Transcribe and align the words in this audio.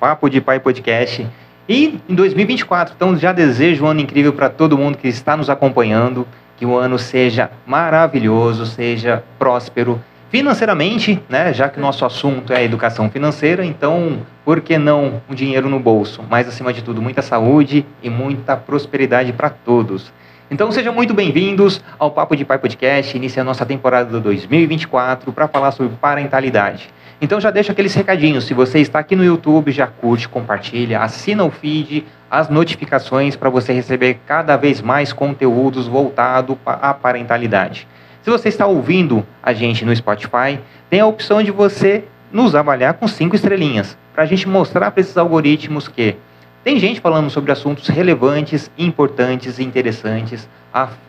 Papo 0.00 0.28
de 0.28 0.40
Pai 0.40 0.58
Podcast. 0.58 1.24
E 1.68 2.00
em 2.08 2.14
2024, 2.14 2.94
então 2.96 3.16
já 3.16 3.32
desejo 3.32 3.84
um 3.84 3.88
ano 3.88 4.00
incrível 4.00 4.32
para 4.32 4.48
todo 4.48 4.76
mundo 4.76 4.98
que 4.98 5.06
está 5.06 5.36
nos 5.36 5.48
acompanhando, 5.48 6.26
que 6.56 6.66
o 6.66 6.76
ano 6.76 6.98
seja 6.98 7.48
maravilhoso, 7.64 8.66
seja 8.66 9.22
próspero 9.38 10.00
financeiramente, 10.28 11.22
né? 11.28 11.52
Já 11.52 11.68
que 11.68 11.78
nosso 11.78 12.04
assunto 12.04 12.52
é 12.52 12.64
educação 12.64 13.08
financeira, 13.10 13.64
então 13.64 14.22
por 14.44 14.60
que 14.60 14.76
não 14.76 15.22
um 15.28 15.34
dinheiro 15.34 15.68
no 15.68 15.78
bolso? 15.78 16.24
Mas 16.28 16.48
acima 16.48 16.72
de 16.72 16.82
tudo, 16.82 17.00
muita 17.00 17.22
saúde 17.22 17.86
e 18.02 18.10
muita 18.10 18.56
prosperidade 18.56 19.32
para 19.32 19.50
todos. 19.50 20.12
Então 20.50 20.72
sejam 20.72 20.92
muito 20.92 21.14
bem-vindos 21.14 21.80
ao 21.98 22.10
Papo 22.10 22.34
de 22.34 22.44
Pai 22.44 22.58
Podcast, 22.58 23.16
inicia 23.16 23.42
a 23.42 23.44
nossa 23.44 23.64
temporada 23.64 24.10
do 24.10 24.20
2024 24.20 25.32
para 25.32 25.46
falar 25.46 25.70
sobre 25.70 25.94
parentalidade. 26.00 26.88
Então 27.20 27.40
já 27.40 27.50
deixa 27.50 27.72
aqueles 27.72 27.94
recadinhos, 27.94 28.44
se 28.44 28.54
você 28.54 28.78
está 28.78 29.00
aqui 29.00 29.16
no 29.16 29.24
YouTube, 29.24 29.72
já 29.72 29.88
curte, 29.88 30.28
compartilha, 30.28 31.00
assina 31.00 31.42
o 31.42 31.50
feed, 31.50 32.06
as 32.30 32.48
notificações 32.48 33.34
para 33.34 33.50
você 33.50 33.72
receber 33.72 34.20
cada 34.24 34.56
vez 34.56 34.80
mais 34.80 35.12
conteúdos 35.12 35.88
voltados 35.88 36.56
à 36.64 36.94
parentalidade. 36.94 37.88
Se 38.22 38.30
você 38.30 38.48
está 38.48 38.66
ouvindo 38.66 39.26
a 39.42 39.52
gente 39.52 39.84
no 39.84 39.94
Spotify, 39.96 40.60
tem 40.88 41.00
a 41.00 41.06
opção 41.06 41.42
de 41.42 41.50
você 41.50 42.04
nos 42.32 42.54
avaliar 42.54 42.94
com 42.94 43.08
cinco 43.08 43.34
estrelinhas, 43.34 43.98
para 44.14 44.22
a 44.22 44.26
gente 44.26 44.48
mostrar 44.48 44.90
para 44.92 45.00
esses 45.00 45.16
algoritmos 45.16 45.88
que 45.88 46.14
tem 46.62 46.78
gente 46.78 47.00
falando 47.00 47.30
sobre 47.30 47.50
assuntos 47.50 47.88
relevantes, 47.88 48.70
importantes 48.78 49.58
e 49.58 49.64
interessantes 49.64 50.48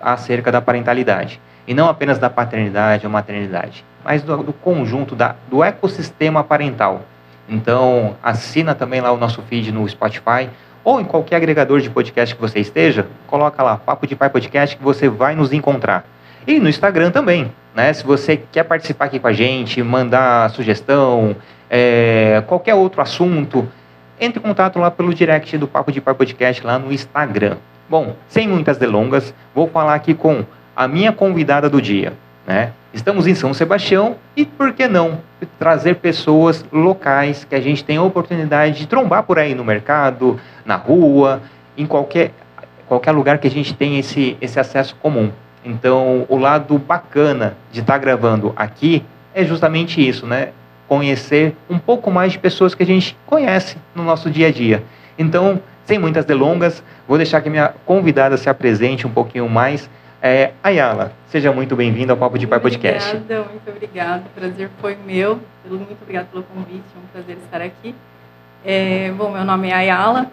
acerca 0.01 0.51
da 0.51 0.61
parentalidade. 0.61 1.39
E 1.67 1.73
não 1.73 1.87
apenas 1.87 2.17
da 2.17 2.29
paternidade 2.29 3.05
ou 3.05 3.11
maternidade, 3.11 3.83
mas 4.03 4.21
do, 4.21 4.37
do 4.43 4.53
conjunto, 4.53 5.15
da, 5.15 5.35
do 5.49 5.63
ecossistema 5.63 6.43
parental. 6.43 7.01
Então, 7.47 8.15
assina 8.21 8.75
também 8.75 9.01
lá 9.01 9.11
o 9.11 9.17
nosso 9.17 9.41
feed 9.41 9.71
no 9.71 9.87
Spotify 9.87 10.49
ou 10.83 11.01
em 11.01 11.03
qualquer 11.03 11.35
agregador 11.35 11.81
de 11.81 11.89
podcast 11.89 12.33
que 12.33 12.41
você 12.41 12.59
esteja, 12.59 13.07
coloca 13.27 13.61
lá 13.61 13.77
Papo 13.77 14.07
de 14.07 14.15
Pai 14.15 14.29
Podcast 14.29 14.77
que 14.77 14.83
você 14.83 15.09
vai 15.09 15.35
nos 15.35 15.51
encontrar. 15.51 16.05
E 16.47 16.59
no 16.59 16.69
Instagram 16.69 17.11
também, 17.11 17.51
né? 17.75 17.91
Se 17.93 18.03
você 18.03 18.37
quer 18.37 18.63
participar 18.63 19.05
aqui 19.05 19.19
com 19.19 19.27
a 19.27 19.33
gente, 19.33 19.83
mandar 19.83 20.49
sugestão, 20.51 21.35
é, 21.69 22.43
qualquer 22.47 22.75
outro 22.75 23.01
assunto, 23.01 23.67
entre 24.19 24.39
em 24.39 24.41
contato 24.41 24.79
lá 24.79 24.89
pelo 24.89 25.13
direct 25.13 25.57
do 25.57 25.67
Papo 25.67 25.91
de 25.91 26.01
Pai 26.01 26.13
Podcast 26.13 26.65
lá 26.65 26.79
no 26.79 26.91
Instagram. 26.91 27.57
Bom, 27.89 28.15
sem 28.27 28.47
muitas 28.47 28.77
delongas, 28.77 29.33
vou 29.53 29.67
falar 29.67 29.95
aqui 29.95 30.13
com 30.13 30.45
a 30.75 30.87
minha 30.87 31.11
convidada 31.11 31.69
do 31.69 31.81
dia. 31.81 32.13
Né? 32.49 32.71
Estamos 32.91 33.27
em 33.27 33.35
São 33.35 33.53
Sebastião 33.53 34.15
e 34.35 34.43
por 34.43 34.73
que 34.73 34.87
não 34.87 35.19
trazer 35.59 35.97
pessoas 35.97 36.65
locais 36.73 37.45
que 37.45 37.53
a 37.53 37.61
gente 37.61 37.83
tem 37.83 37.97
a 37.97 38.01
oportunidade 38.01 38.79
de 38.79 38.87
trombar 38.87 39.21
por 39.21 39.37
aí 39.37 39.53
no 39.53 39.63
mercado, 39.63 40.39
na 40.65 40.75
rua, 40.75 41.43
em 41.77 41.85
qualquer, 41.85 42.31
qualquer 42.87 43.11
lugar 43.11 43.37
que 43.37 43.45
a 43.45 43.51
gente 43.51 43.75
tem 43.75 43.99
esse, 43.99 44.35
esse 44.41 44.59
acesso 44.59 44.95
comum. 44.95 45.31
Então, 45.63 46.25
o 46.27 46.37
lado 46.37 46.79
bacana 46.79 47.55
de 47.71 47.81
estar 47.81 47.93
tá 47.93 47.99
gravando 47.99 48.51
aqui 48.55 49.05
é 49.35 49.45
justamente 49.45 50.01
isso, 50.01 50.25
né? 50.25 50.49
conhecer 50.87 51.55
um 51.69 51.77
pouco 51.77 52.09
mais 52.09 52.31
de 52.31 52.39
pessoas 52.39 52.73
que 52.73 52.81
a 52.81 52.85
gente 52.85 53.15
conhece 53.27 53.77
no 53.93 54.03
nosso 54.03 54.27
dia 54.27 54.47
a 54.47 54.51
dia. 54.51 54.83
Então, 55.19 55.61
sem 55.85 55.99
muitas 55.99 56.25
delongas, 56.25 56.83
vou 57.07 57.15
deixar 57.15 57.41
que 57.41 57.49
minha 57.51 57.75
convidada 57.85 58.37
se 58.37 58.49
apresente 58.49 59.05
um 59.05 59.11
pouquinho 59.11 59.47
mais. 59.47 59.87
É, 60.21 60.51
Ayala, 60.61 61.13
seja 61.29 61.49
muito 61.53 61.77
bem-vinda 61.77 62.11
ao 62.11 62.17
Papo 62.17 62.37
de 62.37 62.45
Pai 62.45 62.59
Podcast. 62.59 63.15
Obrigada, 63.15 63.49
muito 63.49 63.69
obrigada. 63.69 64.23
O 64.25 64.39
prazer 64.39 64.69
foi 64.81 64.97
meu. 65.05 65.39
Muito 65.65 65.97
obrigada 66.01 66.27
pelo 66.29 66.43
convite, 66.43 66.83
é 66.93 66.99
um 66.99 67.07
prazer 67.13 67.37
estar 67.37 67.61
aqui. 67.61 67.95
É, 68.65 69.13
bom, 69.17 69.31
meu 69.31 69.45
nome 69.45 69.69
é 69.69 69.73
Ayala. 69.73 70.29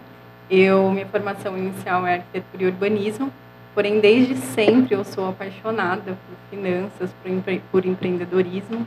Eu, 0.51 0.91
minha 0.91 1.05
formação 1.05 1.57
inicial 1.57 2.05
é 2.05 2.15
arquitetura 2.15 2.63
e 2.63 2.65
urbanismo. 2.65 3.31
Porém, 3.73 4.01
desde 4.01 4.35
sempre 4.35 4.93
eu 4.93 5.05
sou 5.05 5.29
apaixonada 5.29 6.17
por 6.17 6.37
finanças, 6.49 7.09
por, 7.23 7.31
empre 7.31 7.61
por 7.71 7.85
empreendedorismo. 7.85 8.85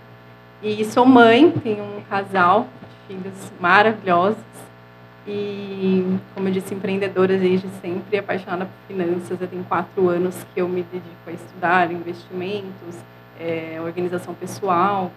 E 0.63 0.85
sou 0.85 1.07
mãe, 1.07 1.51
tenho 1.51 1.83
um 1.83 2.03
casal 2.11 2.67
de 3.09 3.15
filhos 3.15 3.53
maravilhosos. 3.59 4.50
E, 5.27 6.19
como 6.35 6.49
eu 6.49 6.53
disse, 6.53 6.75
empreendedora 6.75 7.37
desde 7.37 7.69
sempre, 7.83 8.19
apaixonada 8.19 8.65
por 8.65 8.73
finanças. 8.89 9.41
Eu 9.41 9.47
tenho 9.47 9.65
quatro 9.65 10.09
anos 10.09 10.35
que 10.55 10.61
eu 10.61 10.69
me 10.69 10.83
dedico 10.83 11.15
a 11.27 11.33
estudar 11.33 11.93
investimentos, 11.93 12.97
é, 13.39 13.79
organização 13.81 14.35
pessoal, 14.35 15.11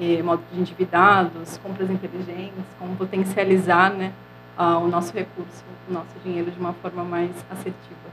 é, 0.00 0.22
modo 0.22 0.42
de 0.52 0.58
endividados, 0.58 1.58
compras 1.58 1.90
inteligentes, 1.90 2.64
como 2.78 2.96
potencializar 2.96 3.90
né, 3.90 4.12
o 4.58 4.86
nosso 4.88 5.12
recurso, 5.14 5.64
o 5.88 5.92
nosso 5.92 6.08
dinheiro 6.24 6.50
de 6.50 6.58
uma 6.58 6.72
forma 6.74 7.04
mais 7.04 7.30
assertiva. 7.50 8.12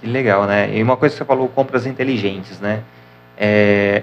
Que 0.00 0.06
legal, 0.06 0.46
né? 0.46 0.76
E 0.76 0.82
uma 0.82 0.96
coisa 0.96 1.14
que 1.14 1.18
você 1.18 1.24
falou, 1.24 1.48
compras 1.48 1.86
inteligentes, 1.86 2.58
né? 2.58 2.82
É, 3.36 4.02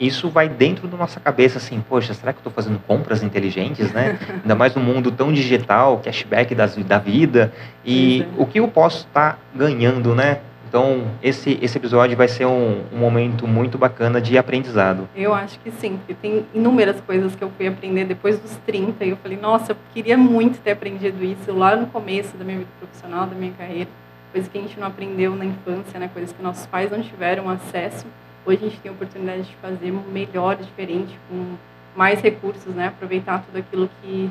isso 0.00 0.30
vai 0.30 0.48
dentro 0.48 0.88
da 0.88 0.96
nossa 0.96 1.20
cabeça 1.20 1.58
assim, 1.58 1.84
poxa, 1.86 2.14
será 2.14 2.32
que 2.32 2.38
eu 2.38 2.40
estou 2.40 2.52
fazendo 2.52 2.80
compras 2.86 3.22
inteligentes, 3.22 3.92
né? 3.92 4.18
Ainda 4.42 4.54
mais 4.54 4.74
no 4.74 4.80
mundo 4.80 5.12
tão 5.12 5.32
digital, 5.32 5.98
cashback 5.98 6.54
das, 6.54 6.74
da 6.76 6.98
vida. 6.98 7.52
E 7.84 8.26
o 8.38 8.46
que 8.46 8.58
eu 8.58 8.66
posso 8.66 9.06
estar 9.06 9.32
tá 9.32 9.38
ganhando, 9.54 10.14
né? 10.14 10.40
Então, 10.70 11.08
esse, 11.20 11.58
esse 11.60 11.76
episódio 11.76 12.16
vai 12.16 12.28
ser 12.28 12.46
um, 12.46 12.84
um, 12.92 12.96
momento 12.96 13.44
muito 13.44 13.76
bacana 13.76 14.20
de 14.20 14.38
aprendizado. 14.38 15.08
Eu 15.16 15.34
acho 15.34 15.58
que 15.58 15.70
sim, 15.72 15.96
porque 15.96 16.14
tem 16.14 16.46
inúmeras 16.54 17.00
coisas 17.00 17.34
que 17.34 17.42
eu 17.42 17.50
fui 17.56 17.66
aprender 17.66 18.04
depois 18.04 18.38
dos 18.38 18.56
30 18.64 19.04
e 19.04 19.10
eu 19.10 19.16
falei, 19.16 19.36
nossa, 19.36 19.72
eu 19.72 19.76
queria 19.92 20.16
muito 20.16 20.60
ter 20.60 20.70
aprendido 20.70 21.24
isso 21.24 21.52
lá 21.52 21.74
no 21.74 21.88
começo 21.88 22.36
da 22.36 22.44
minha 22.44 22.58
vida 22.58 22.70
profissional, 22.78 23.26
da 23.26 23.34
minha 23.34 23.52
carreira. 23.58 23.90
Coisas 24.30 24.48
que 24.48 24.58
a 24.58 24.60
gente 24.60 24.78
não 24.78 24.86
aprendeu 24.86 25.34
na 25.34 25.44
infância, 25.44 25.98
né? 25.98 26.08
Coisas 26.12 26.32
que 26.32 26.40
nossos 26.40 26.66
pais 26.66 26.88
não 26.88 27.02
tiveram 27.02 27.50
acesso. 27.50 28.06
Hoje 28.44 28.58
a 28.64 28.68
gente 28.68 28.80
tem 28.80 28.90
a 28.90 28.94
oportunidade 28.94 29.42
de 29.42 29.54
fazer 29.56 29.92
melhor, 30.12 30.56
diferente, 30.56 31.18
com 31.28 31.54
mais 31.94 32.20
recursos, 32.20 32.74
né? 32.74 32.88
Aproveitar 32.88 33.42
tudo 33.44 33.58
aquilo 33.58 33.88
que 34.00 34.30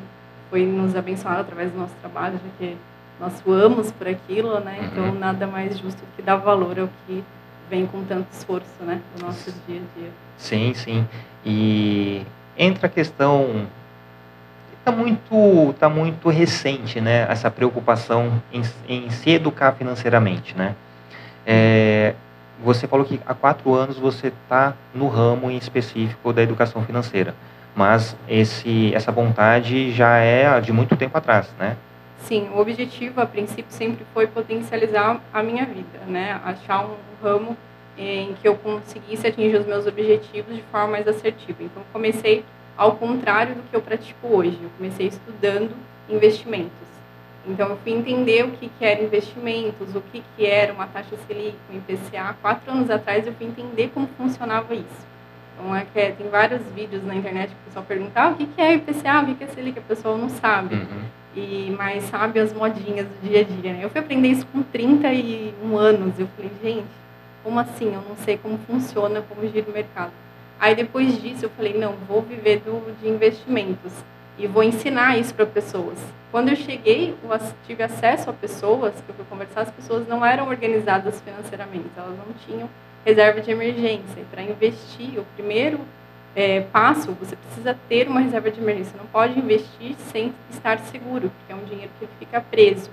foi 0.49 0.65
nos 0.65 0.95
abençoado 0.95 1.41
através 1.41 1.71
do 1.71 1.77
nosso 1.77 1.93
trabalho, 2.01 2.33
já 2.33 2.49
que 2.57 2.75
nós 3.19 3.33
suamos 3.43 3.91
por 3.91 4.07
aquilo, 4.07 4.59
né? 4.59 4.89
Então 4.91 5.05
uhum. 5.05 5.19
nada 5.19 5.45
mais 5.45 5.77
justo 5.77 6.01
que 6.15 6.21
dar 6.21 6.37
valor 6.37 6.79
ao 6.79 6.89
que 7.05 7.23
vem 7.69 7.85
com 7.85 8.03
tanto 8.03 8.27
esforço, 8.31 8.81
né? 8.81 9.01
Do 9.15 9.25
nosso 9.25 9.53
dia 9.67 9.77
a 9.81 9.99
dia. 9.99 10.09
Sim, 10.37 10.73
sim. 10.73 11.07
E 11.45 12.23
entra 12.57 12.87
a 12.87 12.89
questão 12.89 13.67
está 14.79 14.91
muito 14.91 15.75
tá 15.79 15.89
muito 15.89 16.29
recente, 16.29 16.99
né? 16.99 17.27
Essa 17.29 17.51
preocupação 17.51 18.41
em, 18.51 18.63
em 18.87 19.09
se 19.09 19.29
educar 19.31 19.73
financeiramente, 19.73 20.57
né? 20.57 20.75
É, 21.45 22.15
você 22.63 22.87
falou 22.87 23.05
que 23.05 23.19
há 23.25 23.33
quatro 23.33 23.73
anos 23.73 23.97
você 23.97 24.27
está 24.27 24.73
no 24.93 25.07
ramo 25.07 25.49
em 25.49 25.57
específico 25.57 26.33
da 26.33 26.41
educação 26.41 26.83
financeira, 26.83 27.33
mas 27.75 28.15
esse, 28.27 28.93
essa 28.93 29.11
vontade 29.11 29.91
já 29.91 30.17
é 30.17 30.59
de 30.59 30.71
muito 30.71 30.95
tempo 30.95 31.17
atrás, 31.17 31.47
né? 31.57 31.77
Sim, 32.23 32.49
o 32.53 32.59
objetivo 32.59 33.21
a 33.21 33.25
princípio 33.25 33.71
sempre 33.71 34.05
foi 34.13 34.27
potencializar 34.27 35.21
a 35.33 35.41
minha 35.41 35.65
vida, 35.65 35.99
né? 36.05 36.39
Achar 36.43 36.85
um 36.85 36.95
ramo 37.23 37.55
em 37.97 38.33
que 38.41 38.47
eu 38.47 38.55
conseguisse 38.55 39.27
atingir 39.27 39.57
os 39.57 39.65
meus 39.65 39.85
objetivos 39.85 40.55
de 40.55 40.61
forma 40.63 40.87
mais 40.87 41.07
assertiva. 41.07 41.63
Então 41.63 41.81
comecei 41.91 42.43
ao 42.77 42.95
contrário 42.95 43.55
do 43.55 43.61
que 43.63 43.75
eu 43.75 43.81
pratico 43.81 44.27
hoje. 44.27 44.57
Eu 44.61 44.69
comecei 44.77 45.07
estudando 45.07 45.71
investimentos. 46.09 46.88
Então, 47.47 47.69
eu 47.69 47.77
fui 47.77 47.93
entender 47.93 48.43
o 48.45 48.51
que, 48.51 48.69
que 48.77 48.85
era 48.85 49.01
investimentos, 49.01 49.95
o 49.95 50.01
que, 50.01 50.23
que 50.35 50.45
era 50.45 50.73
uma 50.73 50.87
taxa 50.87 51.15
Selic, 51.27 51.55
um 51.71 51.77
IPCA. 51.77 52.35
Quatro 52.41 52.71
anos 52.71 52.89
atrás, 52.89 53.25
eu 53.25 53.33
fui 53.33 53.47
entender 53.47 53.89
como 53.93 54.07
funcionava 54.17 54.73
isso. 54.75 55.07
Então, 55.55 55.75
é 55.75 55.85
que 55.85 55.99
é, 55.99 56.11
tem 56.11 56.29
vários 56.29 56.61
vídeos 56.75 57.03
na 57.03 57.15
internet 57.15 57.49
que 57.49 57.55
o 57.55 57.65
pessoal 57.65 57.85
pergunta 57.85 58.21
ah, 58.21 58.29
o 58.29 58.35
que, 58.35 58.45
que 58.45 58.61
é 58.61 58.75
IPCA, 58.75 59.21
o 59.21 59.25
que, 59.27 59.35
que 59.35 59.43
é 59.43 59.47
Selic, 59.47 59.79
a 59.79 59.81
pessoa 59.81 60.17
não 60.17 60.29
sabe. 60.29 60.75
Uhum. 60.75 61.03
E, 61.35 61.75
mas 61.77 62.03
sabe 62.05 62.39
as 62.39 62.53
modinhas 62.53 63.07
do 63.07 63.27
dia 63.27 63.41
a 63.41 63.43
dia. 63.43 63.73
Né? 63.73 63.79
Eu 63.83 63.89
fui 63.89 63.99
aprender 63.99 64.27
isso 64.29 64.45
com 64.47 64.61
31 64.63 65.77
anos. 65.77 66.19
Eu 66.19 66.27
falei, 66.35 66.51
gente, 66.61 66.87
como 67.43 67.59
assim? 67.59 67.93
Eu 67.93 68.01
não 68.07 68.15
sei 68.17 68.37
como 68.37 68.57
funciona, 68.59 69.21
como 69.21 69.47
gira 69.47 69.69
o 69.69 69.73
mercado. 69.73 70.11
Aí, 70.59 70.75
depois 70.75 71.21
disso, 71.21 71.45
eu 71.45 71.49
falei, 71.51 71.77
não, 71.77 71.93
vou 72.07 72.21
viver 72.21 72.59
do, 72.59 72.93
de 73.01 73.07
investimentos 73.07 73.93
e 74.39 74.47
vou 74.47 74.63
ensinar 74.63 75.17
isso 75.17 75.33
para 75.35 75.45
pessoas. 75.45 75.99
Quando 76.31 76.49
eu 76.49 76.55
cheguei, 76.55 77.13
eu 77.21 77.39
tive 77.67 77.83
acesso 77.83 78.29
a 78.29 78.33
pessoas, 78.33 78.93
que 78.93 79.09
eu 79.09 79.15
fui 79.15 79.25
conversar, 79.29 79.61
as 79.61 79.71
pessoas 79.71 80.07
não 80.07 80.25
eram 80.25 80.47
organizadas 80.47 81.21
financeiramente, 81.21 81.89
elas 81.97 82.17
não 82.17 82.33
tinham 82.47 82.69
reserva 83.05 83.41
de 83.41 83.51
emergência. 83.51 84.21
E 84.21 84.25
para 84.31 84.41
investir, 84.41 85.19
o 85.19 85.25
primeiro 85.35 85.79
é, 86.35 86.61
passo, 86.61 87.11
você 87.13 87.35
precisa 87.35 87.77
ter 87.89 88.07
uma 88.07 88.21
reserva 88.21 88.49
de 88.49 88.61
emergência. 88.61 88.93
Não 88.97 89.07
pode 89.07 89.37
investir 89.37 89.95
sem 90.11 90.33
estar 90.49 90.79
seguro, 90.79 91.29
porque 91.29 91.51
é 91.51 91.55
um 91.55 91.65
dinheiro 91.65 91.91
que 91.99 92.07
fica 92.17 92.39
preso. 92.39 92.89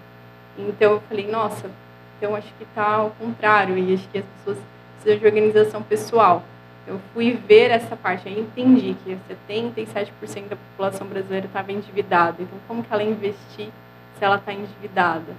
Então 0.58 0.92
eu 0.92 1.02
falei, 1.08 1.30
nossa, 1.30 1.70
então 2.16 2.34
acho 2.34 2.48
que 2.58 2.64
está 2.64 2.94
ao 2.94 3.10
contrário, 3.10 3.78
e 3.78 3.94
acho 3.94 4.08
que 4.08 4.18
as 4.18 4.24
pessoas 4.38 4.58
precisam 4.94 5.18
de 5.20 5.26
organização 5.26 5.82
pessoal. 5.82 6.42
Eu 6.86 7.00
fui 7.12 7.32
ver 7.32 7.70
essa 7.72 7.96
parte, 7.96 8.28
aí 8.28 8.38
entendi 8.38 8.96
que 9.04 9.18
77% 9.50 10.48
da 10.48 10.56
população 10.56 11.06
brasileira 11.06 11.46
estava 11.46 11.72
endividada. 11.72 12.36
Então, 12.40 12.58
como 12.68 12.84
que 12.84 12.92
ela 12.92 13.02
investir 13.02 13.68
se 14.16 14.24
ela 14.24 14.36
está 14.36 14.52
endividada? 14.52 15.34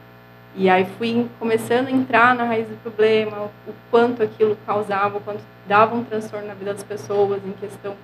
E 0.55 0.69
aí 0.69 0.85
fui 0.97 1.29
começando 1.39 1.87
a 1.87 1.91
entrar 1.91 2.35
na 2.35 2.43
raiz 2.43 2.67
do 2.67 2.75
problema, 2.81 3.49
o 3.67 3.73
quanto 3.89 4.23
aquilo 4.23 4.57
causava, 4.65 5.17
o 5.17 5.21
quanto 5.21 5.41
dava 5.67 5.95
um 5.95 6.03
transtorno 6.03 6.47
na 6.47 6.53
vida 6.53 6.73
das 6.73 6.83
pessoas 6.83 7.41
em 7.45 7.51
questão 7.53 7.95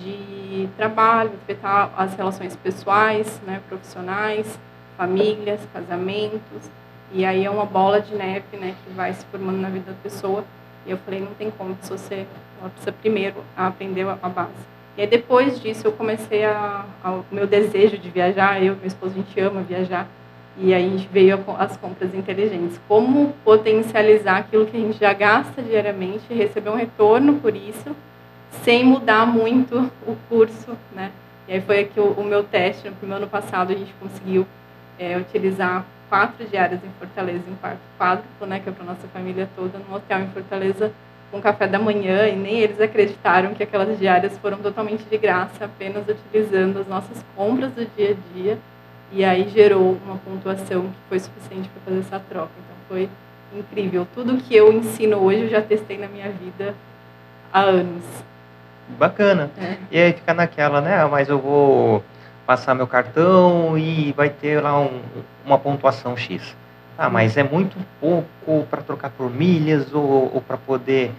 de 0.00 0.68
trabalho, 0.76 1.32
afetar 1.42 1.90
as 1.96 2.14
relações 2.14 2.54
pessoais, 2.56 3.40
né, 3.46 3.60
profissionais, 3.68 4.58
famílias, 4.96 5.60
casamentos. 5.72 6.70
E 7.12 7.24
aí 7.24 7.44
é 7.44 7.50
uma 7.50 7.64
bola 7.64 8.00
de 8.00 8.14
neve 8.14 8.56
né, 8.56 8.74
que 8.84 8.92
vai 8.94 9.12
se 9.12 9.24
formando 9.26 9.58
na 9.58 9.68
vida 9.68 9.90
da 9.92 9.98
pessoa. 10.02 10.44
E 10.86 10.90
eu 10.90 10.98
falei, 10.98 11.20
não 11.20 11.34
tem 11.34 11.50
como, 11.50 11.76
se 11.82 11.90
você 11.90 12.26
ela 12.60 12.70
precisa 12.70 12.92
primeiro 12.92 13.36
aprender 13.56 14.06
a 14.06 14.28
base. 14.28 14.50
E 14.96 15.02
aí 15.02 15.06
depois 15.06 15.60
disso 15.60 15.86
eu 15.86 15.92
comecei 15.92 16.44
a, 16.44 16.84
a, 17.02 17.12
o 17.12 17.24
meu 17.30 17.46
desejo 17.46 17.96
de 17.98 18.08
viajar, 18.10 18.62
eu 18.62 18.74
e 18.74 18.76
meu 18.76 18.86
esposo 18.86 19.12
a 19.14 19.16
gente 19.16 19.40
ama 19.40 19.60
viajar, 19.62 20.08
e 20.56 20.74
aí 20.74 20.84
a 20.84 20.88
gente 20.88 21.08
veio 21.12 21.38
as 21.56 21.76
compras 21.76 22.12
inteligentes. 22.14 22.80
Como 22.88 23.32
potencializar 23.44 24.38
aquilo 24.38 24.66
que 24.66 24.76
a 24.76 24.80
gente 24.80 24.98
já 24.98 25.12
gasta 25.12 25.62
diariamente, 25.62 26.34
receber 26.34 26.70
um 26.70 26.74
retorno 26.74 27.34
por 27.34 27.54
isso, 27.54 27.94
sem 28.64 28.84
mudar 28.84 29.24
muito 29.24 29.90
o 30.06 30.16
curso, 30.28 30.76
né? 30.92 31.12
E 31.46 31.52
aí 31.52 31.60
foi 31.60 31.80
aqui 31.80 32.00
o, 32.00 32.12
o 32.12 32.24
meu 32.24 32.42
teste, 32.42 32.88
no 32.88 32.96
primeiro 32.96 33.22
ano 33.22 33.30
passado 33.30 33.72
a 33.72 33.76
gente 33.76 33.94
conseguiu 34.00 34.46
é, 34.98 35.16
utilizar 35.16 35.84
quatro 36.08 36.44
diárias 36.46 36.80
em 36.82 36.90
Fortaleza, 36.98 37.42
em 37.48 37.54
quarto 37.54 37.80
quádruplo, 37.98 38.46
né, 38.46 38.60
que 38.60 38.68
é 38.68 38.72
para 38.72 38.84
nossa 38.84 39.06
família 39.12 39.48
toda, 39.54 39.78
num 39.78 39.94
hotel 39.94 40.20
em 40.20 40.28
Fortaleza, 40.28 40.92
com 41.30 41.40
café 41.40 41.66
da 41.66 41.78
manhã, 41.78 42.26
e 42.26 42.36
nem 42.36 42.60
eles 42.60 42.80
acreditaram 42.80 43.54
que 43.54 43.62
aquelas 43.62 43.98
diárias 43.98 44.36
foram 44.38 44.58
totalmente 44.58 45.04
de 45.04 45.18
graça, 45.18 45.64
apenas 45.64 46.04
utilizando 46.08 46.80
as 46.80 46.88
nossas 46.88 47.24
compras 47.36 47.70
do 47.72 47.86
dia 47.96 48.12
a 48.12 48.34
dia, 48.34 48.58
e 49.12 49.24
aí 49.24 49.48
gerou 49.48 49.98
uma 50.04 50.16
pontuação 50.16 50.82
que 50.82 51.08
foi 51.08 51.18
suficiente 51.18 51.68
para 51.68 51.82
fazer 51.84 52.00
essa 52.00 52.20
troca. 52.28 52.50
Então 52.58 52.76
foi 52.88 53.08
incrível. 53.54 54.06
Tudo 54.14 54.36
que 54.36 54.54
eu 54.54 54.72
ensino 54.72 55.18
hoje 55.18 55.42
eu 55.42 55.48
já 55.48 55.62
testei 55.62 55.98
na 55.98 56.08
minha 56.08 56.30
vida 56.30 56.74
há 57.52 57.60
anos. 57.60 58.04
Bacana. 58.98 59.50
É. 59.58 59.76
E 59.90 59.98
aí 59.98 60.12
fica 60.12 60.32
naquela, 60.32 60.80
né? 60.80 61.00
Ah, 61.00 61.08
mas 61.08 61.28
eu 61.28 61.38
vou 61.38 62.02
passar 62.46 62.74
meu 62.74 62.86
cartão 62.86 63.76
e 63.76 64.12
vai 64.12 64.30
ter 64.30 64.60
lá 64.62 64.78
um, 64.80 65.00
uma 65.44 65.58
pontuação 65.58 66.16
X. 66.16 66.56
Ah, 66.98 67.08
mas 67.08 67.36
é 67.36 67.44
muito 67.44 67.76
pouco 68.00 68.66
para 68.68 68.82
trocar 68.82 69.10
por 69.10 69.30
milhas 69.30 69.94
ou, 69.94 70.34
ou 70.34 70.42
para 70.42 70.56
poder. 70.56 71.12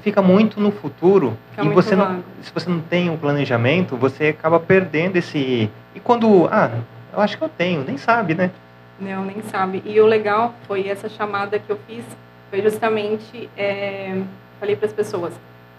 Fica 0.00 0.22
muito 0.22 0.58
no 0.58 0.72
futuro 0.72 1.36
fica 1.50 1.64
e 1.64 1.68
você 1.68 1.94
não, 1.94 2.24
se 2.42 2.50
você 2.52 2.70
não 2.70 2.80
tem 2.80 3.10
um 3.10 3.16
planejamento, 3.18 3.96
você 3.96 4.28
acaba 4.28 4.58
perdendo 4.58 5.16
esse. 5.16 5.70
E 5.94 6.00
quando. 6.00 6.48
Ah, 6.50 6.70
eu 7.12 7.20
acho 7.20 7.36
que 7.36 7.44
eu 7.44 7.50
tenho, 7.50 7.84
nem 7.84 7.98
sabe, 7.98 8.34
né? 8.34 8.50
Não, 8.98 9.26
nem 9.26 9.42
sabe. 9.42 9.82
E 9.84 10.00
o 10.00 10.06
legal 10.06 10.54
foi 10.66 10.88
essa 10.88 11.08
chamada 11.08 11.58
que 11.58 11.68
eu 11.68 11.78
fiz, 11.86 12.04
foi 12.48 12.62
justamente. 12.62 13.50
É, 13.58 14.22
falei 14.58 14.74
para 14.74 14.86
as 14.86 14.92
pessoas 14.92 15.34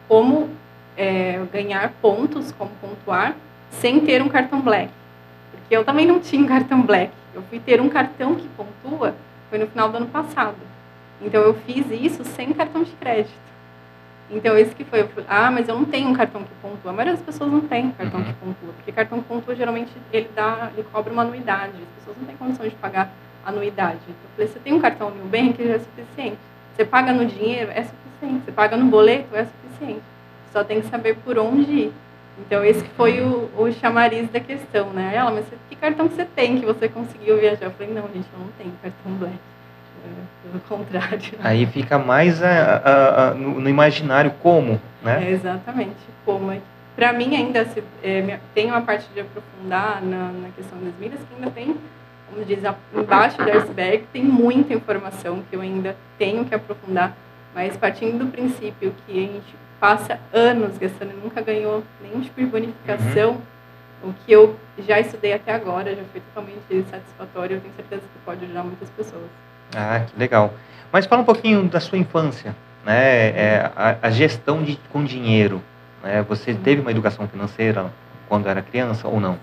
como 0.07 0.51
é, 0.95 1.41
ganhar 1.51 1.91
pontos, 1.99 2.51
como 2.51 2.69
pontuar, 2.79 3.35
sem 3.71 3.99
ter 4.01 4.21
um 4.21 4.29
cartão 4.29 4.61
black. 4.61 4.91
Porque 5.51 5.75
eu 5.75 5.83
também 5.83 6.05
não 6.05 6.19
tinha 6.19 6.43
um 6.43 6.47
cartão 6.47 6.83
black. 6.83 7.11
Eu 7.35 7.43
fui 7.43 7.59
ter 7.59 7.81
um 7.81 7.89
cartão 7.89 8.35
que 8.35 8.47
pontua, 8.49 9.13
foi 9.49 9.59
no 9.59 9.67
final 9.67 9.89
do 9.89 9.97
ano 9.97 10.07
passado. 10.07 10.55
Então 11.21 11.41
eu 11.41 11.53
fiz 11.53 11.85
isso 11.91 12.23
sem 12.23 12.53
cartão 12.53 12.81
de 12.81 12.91
crédito. 12.91 13.45
Então 14.31 14.57
esse 14.57 14.73
que 14.73 14.83
foi, 14.83 15.01
eu 15.01 15.09
ah, 15.27 15.51
mas 15.51 15.67
eu 15.67 15.75
não 15.75 15.85
tenho 15.85 16.09
um 16.09 16.13
cartão 16.13 16.43
que 16.43 16.49
pontua. 16.61 16.91
A 16.91 16.93
maioria 16.93 17.13
das 17.13 17.21
pessoas 17.21 17.51
não 17.51 17.61
tem 17.61 17.91
cartão 17.91 18.21
uhum. 18.21 18.25
que 18.25 18.33
pontua, 18.33 18.73
porque 18.77 18.91
cartão 18.91 19.21
que 19.21 19.27
pontua 19.27 19.55
geralmente 19.55 19.91
ele 20.11 20.29
dá, 20.33 20.71
ele 20.73 20.87
cobra 20.91 21.11
uma 21.11 21.23
anuidade. 21.23 21.73
As 21.73 21.99
pessoas 21.99 22.17
não 22.17 22.25
têm 22.25 22.37
condição 22.37 22.67
de 22.67 22.75
pagar 22.75 23.11
anuidade. 23.45 23.99
Então, 24.03 24.15
eu 24.23 24.29
falei, 24.35 24.47
você 24.47 24.59
tem 24.59 24.73
um 24.73 24.79
cartão 24.79 25.11
Nubank 25.11 25.61
já 25.61 25.73
é 25.73 25.79
suficiente. 25.79 26.37
Você 26.75 26.85
paga 26.85 27.13
no 27.13 27.25
dinheiro 27.25 27.69
é 27.71 27.83
suficiente. 27.83 28.45
Você 28.45 28.51
paga 28.51 28.77
no 28.77 28.85
boleto 28.85 29.35
é 29.35 29.45
suficiente. 29.45 30.03
Só 30.51 30.63
tem 30.63 30.81
que 30.81 30.87
saber 30.87 31.17
por 31.17 31.37
onde 31.37 31.71
ir. 31.71 31.93
Então, 32.39 32.63
esse 32.63 32.83
foi 32.97 33.21
o, 33.21 33.49
o 33.57 33.71
chamariz 33.71 34.29
da 34.29 34.39
questão, 34.39 34.91
né? 34.91 35.13
Ela, 35.15 35.31
mas 35.31 35.45
que 35.69 35.75
cartão 35.75 36.07
que 36.07 36.15
você 36.15 36.25
tem 36.25 36.59
que 36.59 36.65
você 36.65 36.89
conseguiu 36.89 37.39
viajar? 37.39 37.65
Eu 37.65 37.71
falei, 37.71 37.93
não, 37.93 38.03
gente, 38.03 38.27
eu 38.33 38.39
não 38.39 38.49
tenho 38.57 38.73
cartão 38.81 39.11
black. 39.13 39.35
É, 40.05 40.49
pelo 40.49 40.59
contrário. 40.67 41.33
Aí 41.41 41.65
fica 41.65 41.97
mais 41.97 42.43
a, 42.43 42.49
a, 42.49 43.27
a, 43.29 43.33
no, 43.33 43.59
no, 43.61 43.69
imaginário 43.69 44.31
como, 44.43 44.79
né? 45.01 45.27
É, 45.27 45.31
exatamente, 45.31 45.95
como. 46.23 46.51
É 46.51 46.59
Para 46.95 47.11
mim, 47.13 47.35
ainda 47.35 47.65
se, 47.65 47.83
é, 48.03 48.39
tem 48.53 48.67
uma 48.67 48.81
parte 48.81 49.07
de 49.13 49.21
aprofundar 49.21 50.01
na, 50.03 50.31
na 50.31 50.49
questão 50.55 50.77
das 50.79 50.93
milhas 50.99 51.19
que 51.19 51.35
ainda 51.35 51.49
tem, 51.49 51.75
como 52.29 52.45
diz, 52.45 52.59
embaixo 52.93 53.37
do 53.37 53.49
iceberg 53.49 54.05
tem 54.11 54.23
muita 54.23 54.73
informação 54.73 55.41
que 55.49 55.55
eu 55.55 55.61
ainda 55.61 55.95
tenho 56.17 56.45
que 56.45 56.53
aprofundar, 56.53 57.15
mas 57.53 57.77
partindo 57.77 58.19
do 58.19 58.31
princípio 58.31 58.93
que 59.05 59.11
a 59.11 59.21
gente 59.21 59.55
passa 59.79 60.19
anos 60.33 60.77
gastando 60.77 61.11
e 61.11 61.23
nunca 61.23 61.41
ganhou 61.41 61.83
nenhum 62.01 62.21
tipo 62.21 62.39
de 62.39 62.45
bonificação, 62.45 63.41
uhum. 64.03 64.09
o 64.09 64.13
que 64.13 64.31
eu 64.31 64.55
já 64.79 64.99
estudei 64.99 65.33
até 65.33 65.53
agora 65.53 65.95
já 65.95 66.03
foi 66.11 66.21
totalmente 66.21 66.89
satisfatório. 66.89 67.57
Eu 67.57 67.61
tenho 67.61 67.73
certeza 67.75 68.01
que 68.01 68.19
pode 68.25 68.43
ajudar 68.45 68.63
muitas 68.63 68.89
pessoas. 68.89 69.25
Ah, 69.75 70.01
que 70.07 70.17
legal. 70.19 70.53
Mas 70.91 71.05
fala 71.05 71.21
um 71.21 71.25
pouquinho 71.25 71.63
da 71.63 71.79
sua 71.79 71.97
infância, 71.97 72.55
né? 72.85 73.29
É, 73.29 73.71
a, 73.75 73.97
a, 74.03 74.09
gestão 74.09 74.63
de, 74.63 74.79
com 74.91 75.03
dinheiro. 75.03 75.61
Né? 76.03 76.21
Você 76.23 76.51
uhum. 76.51 76.61
teve 76.61 76.81
uma 76.81 76.91
educação 76.91 77.27
financeira 77.27 77.91
quando 78.29 78.47
era 78.47 78.61
criança 78.61 79.07
ou 79.07 79.19
não? 79.19 79.37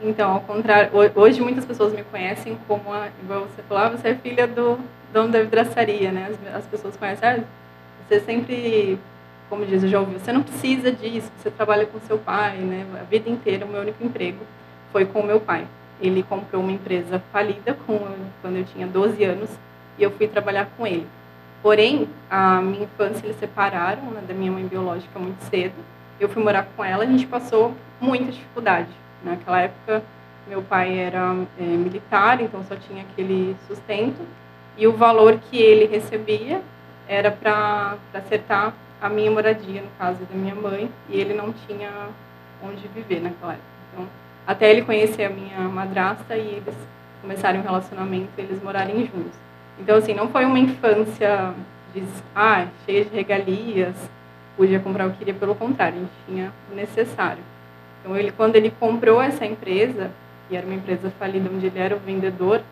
Então, 0.00 0.32
ao 0.32 0.40
contrário, 0.40 0.90
hoje 1.14 1.40
muitas 1.40 1.64
pessoas 1.64 1.92
me 1.92 2.02
conhecem 2.04 2.58
como, 2.68 2.92
a, 2.92 3.08
igual 3.22 3.42
você 3.42 3.62
falou, 3.62 3.84
ah, 3.84 3.88
você 3.88 4.08
é 4.08 4.14
filha 4.14 4.46
do 4.46 4.78
dono 5.12 5.30
da 5.30 5.40
vidraçaria, 5.40 6.12
né? 6.12 6.28
As, 6.30 6.56
as 6.56 6.66
pessoas 6.66 6.96
conhecem, 6.96 7.28
ah, 7.28 7.40
você 8.06 8.20
sempre 8.20 8.98
como 9.54 9.64
diz 9.64 9.82
já 9.88 10.00
ouviu, 10.00 10.18
você 10.18 10.32
não 10.32 10.42
precisa 10.42 10.90
disso, 10.90 11.30
você 11.38 11.48
trabalha 11.48 11.86
com 11.86 12.00
seu 12.00 12.18
pai, 12.18 12.56
né? 12.56 12.84
A 13.00 13.04
vida 13.04 13.30
inteira, 13.30 13.64
o 13.64 13.68
meu 13.68 13.82
único 13.82 14.04
emprego 14.04 14.40
foi 14.90 15.04
com 15.04 15.20
o 15.20 15.24
meu 15.24 15.38
pai. 15.38 15.64
Ele 16.00 16.24
comprou 16.24 16.60
uma 16.60 16.72
empresa 16.72 17.22
falida 17.32 17.72
com, 17.86 18.00
quando 18.42 18.56
eu 18.56 18.64
tinha 18.64 18.84
12 18.84 19.22
anos 19.22 19.48
e 19.96 20.02
eu 20.02 20.10
fui 20.10 20.26
trabalhar 20.26 20.66
com 20.76 20.84
ele. 20.84 21.06
Porém, 21.62 22.08
a 22.28 22.60
minha 22.60 22.82
infância 22.82 23.24
eles 23.24 23.38
separaram 23.38 24.02
né, 24.10 24.24
da 24.26 24.34
minha 24.34 24.50
mãe 24.50 24.66
biológica 24.66 25.20
muito 25.20 25.40
cedo. 25.42 25.74
Eu 26.18 26.28
fui 26.28 26.42
morar 26.42 26.66
com 26.76 26.84
ela, 26.84 27.04
a 27.04 27.06
gente 27.06 27.24
passou 27.24 27.72
muita 28.00 28.32
dificuldade. 28.32 28.88
Naquela 29.22 29.60
época, 29.60 30.02
meu 30.48 30.62
pai 30.62 30.98
era 30.98 31.32
é, 31.60 31.62
militar, 31.62 32.40
então 32.40 32.60
só 32.64 32.74
tinha 32.74 33.02
aquele 33.02 33.54
sustento 33.68 34.20
e 34.76 34.84
o 34.88 34.92
valor 34.96 35.38
que 35.48 35.56
ele 35.56 35.86
recebia 35.86 36.60
era 37.06 37.30
para 37.30 37.96
acertar 38.12 38.74
a 39.04 39.08
minha 39.10 39.30
moradia, 39.30 39.82
no 39.82 39.88
caso 39.98 40.20
da 40.24 40.34
minha 40.34 40.54
mãe, 40.54 40.90
e 41.10 41.20
ele 41.20 41.34
não 41.34 41.52
tinha 41.52 41.90
onde 42.62 42.88
viver 42.88 43.20
naquela 43.20 43.52
época. 43.52 43.68
Então, 43.92 44.06
até 44.46 44.70
ele 44.70 44.80
conhecer 44.80 45.24
a 45.24 45.28
minha 45.28 45.58
madrasta 45.68 46.34
e 46.34 46.56
eles 46.56 46.74
começarem 47.20 47.60
um 47.60 47.64
relacionamento, 47.64 48.30
eles 48.38 48.62
morarem 48.62 49.00
juntos. 49.00 49.34
Então, 49.78 49.98
assim, 49.98 50.14
não 50.14 50.28
foi 50.28 50.46
uma 50.46 50.58
infância 50.58 51.52
de, 51.92 52.02
ah, 52.34 52.66
cheia 52.86 53.04
de 53.04 53.14
regalias, 53.14 53.94
podia 54.56 54.80
comprar 54.80 55.06
o 55.06 55.10
que 55.10 55.18
queria, 55.18 55.34
pelo 55.34 55.54
contrário, 55.54 55.98
a 55.98 56.00
gente 56.00 56.12
tinha 56.26 56.52
o 56.72 56.74
necessário. 56.74 57.42
Então, 58.00 58.16
ele, 58.16 58.32
quando 58.32 58.56
ele 58.56 58.70
comprou 58.70 59.20
essa 59.20 59.44
empresa, 59.44 60.10
que 60.48 60.56
era 60.56 60.64
uma 60.64 60.76
empresa 60.76 61.12
falida, 61.18 61.50
onde 61.54 61.66
ele 61.66 61.78
era 61.78 61.94
o 61.94 61.98
vendedor, 61.98 62.62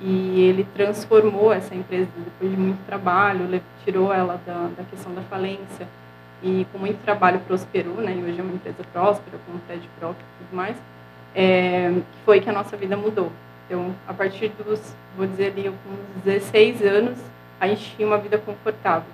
e 0.00 0.40
ele 0.40 0.66
transformou 0.74 1.52
essa 1.52 1.74
empresa 1.74 2.10
depois 2.16 2.50
de 2.50 2.56
muito 2.56 2.84
trabalho, 2.86 3.60
tirou 3.84 4.12
ela 4.12 4.40
da, 4.44 4.68
da 4.76 4.84
questão 4.84 5.14
da 5.14 5.22
falência 5.22 5.86
e 6.42 6.66
com 6.72 6.78
muito 6.78 7.02
trabalho 7.04 7.40
prosperou, 7.40 7.96
né? 7.96 8.16
E 8.16 8.22
hoje 8.22 8.40
é 8.40 8.42
uma 8.42 8.54
empresa 8.54 8.82
próspera, 8.92 9.38
com 9.46 9.52
um 9.52 9.58
prédio 9.60 9.88
próprio 9.98 10.24
e 10.24 10.44
tudo 10.44 10.56
mais. 10.56 10.76
É, 11.34 11.92
foi 12.24 12.40
que 12.40 12.50
a 12.50 12.52
nossa 12.52 12.76
vida 12.76 12.96
mudou. 12.96 13.30
Então, 13.66 13.94
a 14.08 14.12
partir 14.12 14.48
dos, 14.48 14.94
vou 15.16 15.26
dizer 15.26 15.52
ali, 15.52 15.70
com 15.70 16.20
16 16.24 16.82
anos, 16.82 17.18
a 17.60 17.68
gente 17.68 17.94
tinha 17.94 18.06
uma 18.06 18.18
vida 18.18 18.38
confortável. 18.38 19.08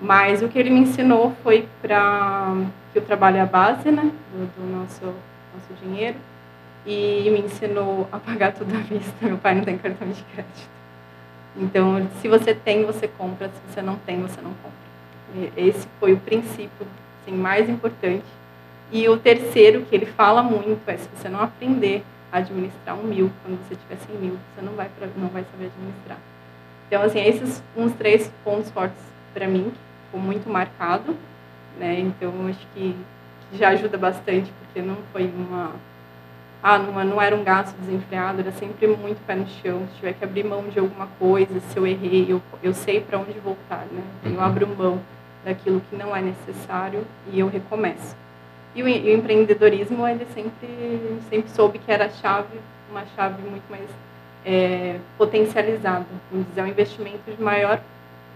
Mas 0.00 0.42
o 0.42 0.48
que 0.48 0.58
ele 0.58 0.70
me 0.70 0.80
ensinou 0.80 1.34
foi 1.42 1.68
para 1.82 2.54
que 2.92 2.98
o 3.00 3.02
trabalho 3.02 3.38
é 3.38 3.40
a 3.40 3.46
base, 3.46 3.90
né, 3.90 4.12
do, 4.32 4.46
do 4.56 4.78
nosso 4.78 5.04
nosso 5.54 5.84
dinheiro 5.84 6.16
e 6.86 7.28
me 7.30 7.40
ensinou 7.40 8.08
a 8.12 8.18
pagar 8.18 8.52
tudo 8.52 8.74
à 8.74 8.80
vista. 8.80 9.12
Meu 9.22 9.38
pai 9.38 9.54
não 9.54 9.64
tem 9.64 9.78
cartão 9.78 10.08
de 10.08 10.22
crédito. 10.22 10.68
Então, 11.56 12.08
se 12.20 12.28
você 12.28 12.54
tem, 12.54 12.84
você 12.84 13.08
compra. 13.08 13.48
Se 13.48 13.74
você 13.74 13.82
não 13.82 13.96
tem, 13.96 14.20
você 14.20 14.40
não 14.40 14.52
compra. 14.54 15.52
Esse 15.56 15.86
foi 15.98 16.12
o 16.12 16.18
princípio 16.18 16.86
assim, 17.22 17.36
mais 17.36 17.68
importante. 17.68 18.24
E 18.92 19.08
o 19.08 19.16
terceiro, 19.16 19.82
que 19.82 19.94
ele 19.94 20.06
fala 20.06 20.42
muito, 20.42 20.80
é 20.88 20.96
se 20.96 21.08
você 21.16 21.28
não 21.28 21.40
aprender 21.40 22.04
a 22.30 22.38
administrar 22.38 22.96
um 22.96 23.02
mil, 23.02 23.30
quando 23.42 23.58
você 23.66 23.76
tiver 23.76 23.96
100 23.96 24.16
mil, 24.16 24.38
você 24.54 24.62
não 24.62 24.72
vai, 24.74 24.88
pra, 24.98 25.08
não 25.16 25.28
vai 25.28 25.44
saber 25.50 25.66
administrar. 25.66 26.18
Então, 26.86 27.02
assim, 27.02 27.20
esses 27.20 27.62
uns 27.76 27.92
três 27.94 28.30
pontos 28.44 28.70
fortes 28.70 29.00
para 29.32 29.48
mim, 29.48 29.70
que 29.70 29.78
ficou 30.06 30.20
muito 30.20 30.48
marcado. 30.48 31.16
né? 31.78 31.98
Então 32.00 32.32
acho 32.48 32.66
que 32.74 32.94
já 33.52 33.70
ajuda 33.70 33.98
bastante 33.98 34.52
porque 34.60 34.80
não 34.80 34.96
foi 35.12 35.26
uma 35.26 35.72
ah, 36.66 36.78
não, 36.78 37.04
não 37.04 37.20
era 37.20 37.36
um 37.36 37.44
gasto 37.44 37.76
desenfreado, 37.76 38.40
era 38.40 38.50
sempre 38.52 38.86
muito 38.86 39.22
pé 39.26 39.34
no 39.34 39.46
chão. 39.46 39.86
Se 39.90 39.96
tiver 39.96 40.14
que 40.14 40.24
abrir 40.24 40.44
mão 40.44 40.62
de 40.66 40.78
alguma 40.78 41.06
coisa, 41.18 41.60
se 41.60 41.76
eu 41.76 41.86
errei, 41.86 42.24
eu, 42.26 42.40
eu 42.62 42.72
sei 42.72 43.02
para 43.02 43.18
onde 43.18 43.38
voltar, 43.38 43.84
né? 43.92 44.02
Eu 44.24 44.30
uhum. 44.30 44.40
abro 44.40 44.66
mão 44.66 44.98
daquilo 45.44 45.82
que 45.90 45.94
não 45.94 46.16
é 46.16 46.22
necessário 46.22 47.04
e 47.30 47.38
eu 47.38 47.48
recomeço. 47.48 48.16
E 48.74 48.82
o, 48.82 48.86
o 48.86 48.88
empreendedorismo, 48.88 50.08
ele 50.08 50.26
sempre, 50.32 51.20
sempre 51.28 51.50
soube 51.50 51.78
que 51.78 51.92
era 51.92 52.08
chave, 52.08 52.58
uma 52.90 53.04
chave 53.14 53.42
muito 53.42 53.68
mais 53.68 53.90
é, 54.42 54.98
potencializada. 55.18 56.06
Vamos 56.32 56.48
dizer, 56.48 56.62
é 56.62 56.64
um 56.64 56.68
investimento 56.68 57.30
de 57.30 57.42
maior, 57.42 57.78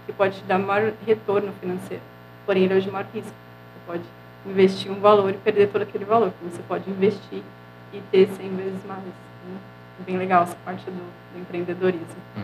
que 0.05 0.13
pode 0.13 0.37
te 0.37 0.43
dar 0.43 0.59
maior 0.59 0.93
retorno 1.03 1.51
financeiro, 1.59 2.03
porém 2.45 2.65
ele 2.65 2.77
é 2.77 2.79
de 2.79 2.91
maior 2.91 3.07
risco. 3.11 3.31
Você 3.31 3.79
pode 3.87 4.03
investir 4.45 4.91
um 4.91 4.99
valor 4.99 5.31
e 5.31 5.37
perder 5.37 5.69
todo 5.69 5.81
aquele 5.81 6.05
valor, 6.05 6.31
você 6.43 6.61
pode 6.67 6.87
investir 6.87 7.41
e 7.93 8.01
ter 8.11 8.27
100 8.27 8.55
vezes 8.55 8.85
mais. 8.87 9.03
Né? 9.03 9.57
É 9.99 10.03
bem 10.03 10.17
legal 10.17 10.43
essa 10.43 10.55
parte 10.63 10.85
do, 10.85 10.91
do 10.91 11.39
empreendedorismo. 11.39 12.07
Uhum. 12.35 12.43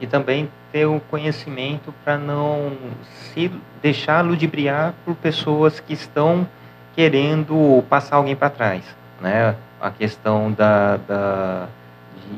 E 0.00 0.06
também 0.06 0.50
ter 0.72 0.86
o 0.86 1.00
conhecimento 1.10 1.94
para 2.04 2.18
não 2.18 2.72
se 3.32 3.50
deixar 3.80 4.22
ludibriar 4.22 4.94
por 5.04 5.14
pessoas 5.14 5.78
que 5.78 5.92
estão 5.92 6.46
querendo 6.94 7.84
passar 7.88 8.16
alguém 8.16 8.34
para 8.34 8.50
trás. 8.50 8.84
Né? 9.20 9.54
A 9.80 9.90
questão 9.90 10.50
da, 10.52 10.96
da 10.96 11.68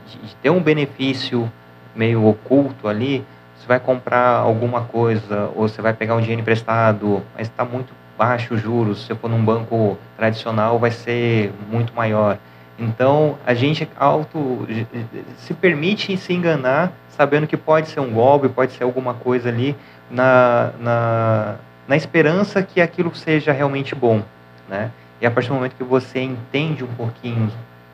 de, 0.07 0.19
de 0.29 0.37
ter 0.37 0.51
um 0.51 0.61
benefício 0.61 1.51
meio 1.95 2.27
oculto 2.27 2.89
ali, 2.89 3.25
você 3.57 3.67
vai 3.67 3.81
comprar 3.81 4.37
alguma 4.41 4.83
coisa 4.83 5.51
ou 5.55 5.69
você 5.69 5.81
vai 5.81 5.95
pegar 5.95 6.17
um 6.17 6.21
dinheiro 6.21 6.43
emprestado, 6.43 7.23
mas 7.35 7.47
está 7.47 7.65
muito 7.65 7.95
baixo 8.17 8.55
os 8.55 8.61
juros, 8.61 9.07
se 9.07 9.15
for 9.15 9.29
num 9.29 9.45
banco 9.45 9.99
tradicional 10.17 10.79
vai 10.79 10.91
ser 10.91 11.53
muito 11.71 11.95
maior. 11.95 12.39
Então, 12.79 13.39
a 13.47 13.55
gente 13.55 13.89
auto 13.97 14.67
se 15.39 15.55
permite 15.55 16.17
se 16.17 16.33
enganar, 16.33 16.93
sabendo 17.11 17.47
que 17.47 17.57
pode 17.57 17.89
ser 17.89 18.01
um 18.01 18.13
golpe, 18.13 18.49
pode 18.49 18.73
ser 18.73 18.85
alguma 18.85 19.15
coisa 19.15 19.49
ali, 19.49 19.77
na, 20.11 20.73
na, 20.81 21.55
na 21.87 21.97
esperança 21.97 22.63
que 22.63 22.81
aquilo 22.81 23.15
seja 23.15 23.53
realmente 23.53 23.95
bom, 23.95 24.23
né? 24.69 24.91
E 25.21 25.27
a 25.27 25.31
partir 25.31 25.49
do 25.49 25.55
momento 25.55 25.77
que 25.77 25.85
você 25.85 26.21
entende 26.21 26.83
um 26.83 26.95
pouquinho 26.95 27.51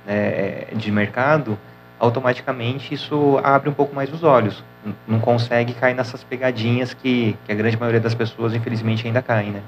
né, 0.07 0.65
de 0.73 0.91
mercado, 0.91 1.59
automaticamente 1.99 2.95
isso 2.95 3.39
abre 3.45 3.69
um 3.69 3.75
pouco 3.75 3.95
mais 3.95 4.11
os 4.12 4.25
olhos. 4.25 4.65
Não 5.07 5.21
consegue 5.21 5.75
cair 5.75 5.95
nessas 5.95 6.25
pegadinhas 6.25 6.95
que, 6.95 7.37
que 7.45 7.53
a 7.53 7.55
grande 7.55 7.79
maioria 7.79 8.00
das 8.00 8.15
pessoas, 8.15 8.55
infelizmente, 8.55 9.07
ainda 9.07 9.21
cai, 9.21 9.47
né? 9.50 9.61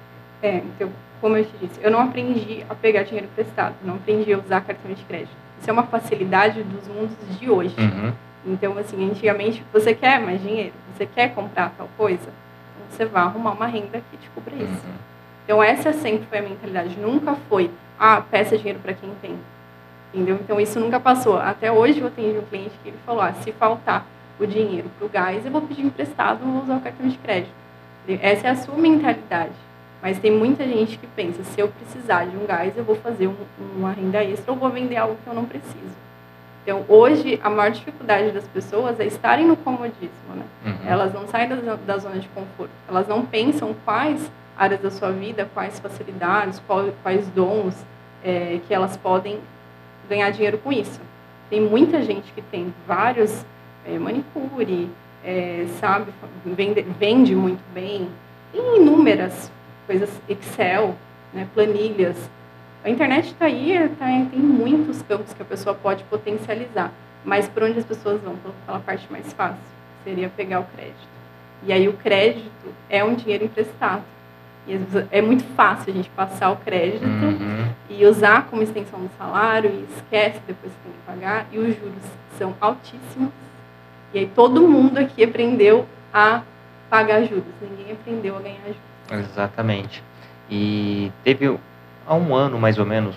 É, 0.43 0.57
então, 0.57 0.91
como 1.21 1.37
eu 1.37 1.45
te 1.45 1.53
disse, 1.61 1.81
eu 1.81 1.91
não 1.91 2.01
aprendi 2.01 2.67
a 2.69 2.75
pegar 2.75 3.05
dinheiro 3.05 3.29
emprestado, 3.31 3.77
não 3.85 3.95
aprendi 3.95 4.33
a 4.33 4.39
usar 4.39 4.61
cartão 4.63 4.93
de 4.93 5.03
crédito. 5.05 5.31
Isso 5.61 5.71
é 5.71 5.73
uma 5.73 5.85
facilidade 5.85 6.63
dos 6.65 6.89
mundos 6.89 7.17
de 7.39 7.49
hoje. 7.49 7.77
Uhum. 7.79 8.13
Então, 8.45 8.77
assim, 8.77 9.09
antigamente, 9.09 9.65
você 9.73 9.95
quer 9.95 10.21
mais 10.21 10.43
dinheiro, 10.43 10.73
você 10.93 11.07
quer 11.07 11.33
comprar 11.33 11.73
tal 11.79 11.89
coisa, 11.97 12.29
então 12.29 12.87
você 12.91 13.05
vai 13.05 13.23
arrumar 13.23 13.53
uma 13.53 13.67
renda 13.67 14.03
que 14.11 14.17
te 14.17 14.29
cubra 14.31 14.55
isso. 14.57 14.85
Uhum. 14.85 14.95
Então, 15.45 15.63
essa 15.63 15.93
sempre 15.93 16.27
foi 16.27 16.39
a 16.39 16.43
mentalidade. 16.43 16.99
Nunca 16.99 17.37
foi, 17.49 17.71
ah, 17.99 18.21
peça 18.21 18.59
dinheiro 18.59 18.81
para 18.81 18.93
quem 18.93 19.11
tem. 19.23 19.39
Entendeu? 20.13 20.39
Então, 20.43 20.61
isso 20.61 20.81
nunca 20.81 20.99
passou. 20.99 21.39
Até 21.39 21.71
hoje 21.71 22.01
eu 22.01 22.11
tenho 22.11 22.41
um 22.41 22.45
cliente 22.47 22.73
que 22.83 22.89
ele 22.89 22.99
falou, 23.07 23.23
ah, 23.23 23.33
se 23.35 23.53
faltar 23.53 24.05
o 24.41 24.47
dinheiro 24.47 24.91
para 24.99 25.07
o 25.07 25.09
gás, 25.09 25.47
eu 25.47 25.53
vou 25.53 25.63
pedir 25.63 25.85
emprestado, 25.85 26.41
vou 26.41 26.63
usar 26.63 26.77
o 26.77 26.81
cartão 26.81 27.07
de 27.09 27.17
crédito. 27.19 27.53
Essa 28.21 28.49
é 28.49 28.51
a 28.51 28.57
sua 28.57 28.75
mentalidade. 28.75 29.53
Mas 30.03 30.19
tem 30.19 30.33
muita 30.33 30.67
gente 30.67 30.99
que 30.99 31.07
pensa, 31.07 31.45
se 31.45 31.61
eu 31.61 31.69
precisar 31.69 32.27
de 32.27 32.37
um 32.37 32.45
gás, 32.45 32.77
eu 32.77 32.83
vou 32.83 32.97
fazer 32.97 33.29
um, 33.29 33.37
uma 33.77 33.93
renda 33.93 34.23
extra 34.25 34.53
ou 34.53 34.59
vou 34.59 34.69
vender 34.69 34.97
algo 34.97 35.17
que 35.23 35.31
eu 35.31 35.35
não 35.35 35.45
preciso. 35.45 36.03
Então, 36.65 36.85
hoje, 36.89 37.41
a 37.43 37.49
maior 37.49 37.71
dificuldade 37.71 38.33
das 38.33 38.47
pessoas 38.49 38.99
é 38.99 39.07
estarem 39.07 39.47
no 39.47 39.57
comodismo. 39.57 40.35
Né? 40.35 40.45
Uhum. 40.67 40.89
Elas 40.89 41.15
não 41.15 41.27
saem 41.29 41.49
da, 41.49 41.77
da, 41.77 41.99
zona 41.99 42.19
de 42.19 42.29
conforto. 42.29 42.71
Elas 42.89 43.07
não 43.07 43.25
pensam 43.25 43.75
quais 43.85 44.31
áreas 44.57 44.81
da 44.81 44.91
sua 44.91 45.11
vida, 45.13 45.49
quais 45.55 45.79
facilidades, 45.79 46.61
qual, 46.67 46.89
quais 47.03 47.29
dons 47.29 47.75
é, 48.25 48.61
que 48.67 48.75
elas 48.75 48.97
podem 48.97 49.39
ganhar 50.09 50.31
dinheiro 50.31 50.59
com 50.59 50.73
isso. 50.73 51.01
Tem 51.49 51.61
muita 51.61 52.03
gente 52.03 52.33
que 52.33 52.43
tem 52.43 52.73
vários 52.87 53.45
é, 53.87 53.99
manicure, 53.99 54.89
é, 55.25 55.67
sabe, 55.81 56.13
vende, 56.45 56.83
vende 56.83 57.35
muito 57.35 57.63
bem, 57.73 58.09
e 58.55 58.77
inúmeras 58.77 59.51
coisas 59.87 60.11
Excel, 60.29 60.95
né, 61.33 61.47
planilhas. 61.55 62.17
A 62.85 62.91
internet 62.91 63.29
está 63.29 63.47
aí, 63.47 63.89
tá, 63.99 64.07
tem 64.07 64.41
muitos 64.41 65.03
campos 65.03 65.33
que 65.33 65.43
a 65.43 65.45
pessoa 65.45 65.75
pode 65.75 66.03
potencializar, 66.05 66.91
mas 67.25 67.49
por 67.49 67.63
onde 67.63 67.79
as 67.79 67.85
pessoas 67.85 68.21
vão? 68.21 68.37
Pela 68.67 68.81
parte 68.81 69.07
mais 69.11 69.33
fácil, 69.33 69.63
seria 70.05 70.29
pegar 70.29 70.61
o 70.61 70.65
crédito. 70.65 71.13
E 71.65 71.73
aí 71.73 71.89
o 71.89 71.93
crédito 71.93 72.51
é 72.91 73.05
um 73.05 73.15
dinheiro 73.15 73.45
emprestado. 73.45 74.03
E 74.67 74.79
é 75.11 75.21
muito 75.21 75.45
fácil 75.55 75.93
a 75.93 75.97
gente 75.97 76.09
passar 76.11 76.51
o 76.51 76.57
crédito 76.57 77.05
uhum. 77.05 77.69
e 77.89 78.07
usar 78.07 78.47
como 78.47 78.63
extensão 78.63 79.01
do 79.01 79.11
salário 79.19 79.71
e 79.71 79.87
esquece 79.97 80.41
depois 80.47 80.73
que 80.73 80.79
tem 80.83 80.93
que 80.93 80.99
pagar. 81.07 81.47
E 81.53 81.59
os 81.59 81.77
juros 81.77 82.03
são 82.39 82.55
altíssimos. 82.61 83.33
E 84.15 84.21
aí 84.21 84.31
todo 84.35 84.67
mundo 84.69 84.99
aqui 84.99 85.25
aprendeu 85.25 85.87
a 86.13 86.43
pagar 86.89 87.23
juros. 87.23 87.45
Ninguém 87.61 87.93
aprendeu 87.93 88.37
a 88.37 88.41
ganhar 88.41 88.67
juros. 88.67 88.92
Exatamente. 89.11 90.03
E 90.51 91.11
teve 91.25 91.59
há 92.07 92.15
um 92.15 92.35
ano 92.35 92.59
mais 92.59 92.79
ou 92.79 92.87
menos, 92.87 93.17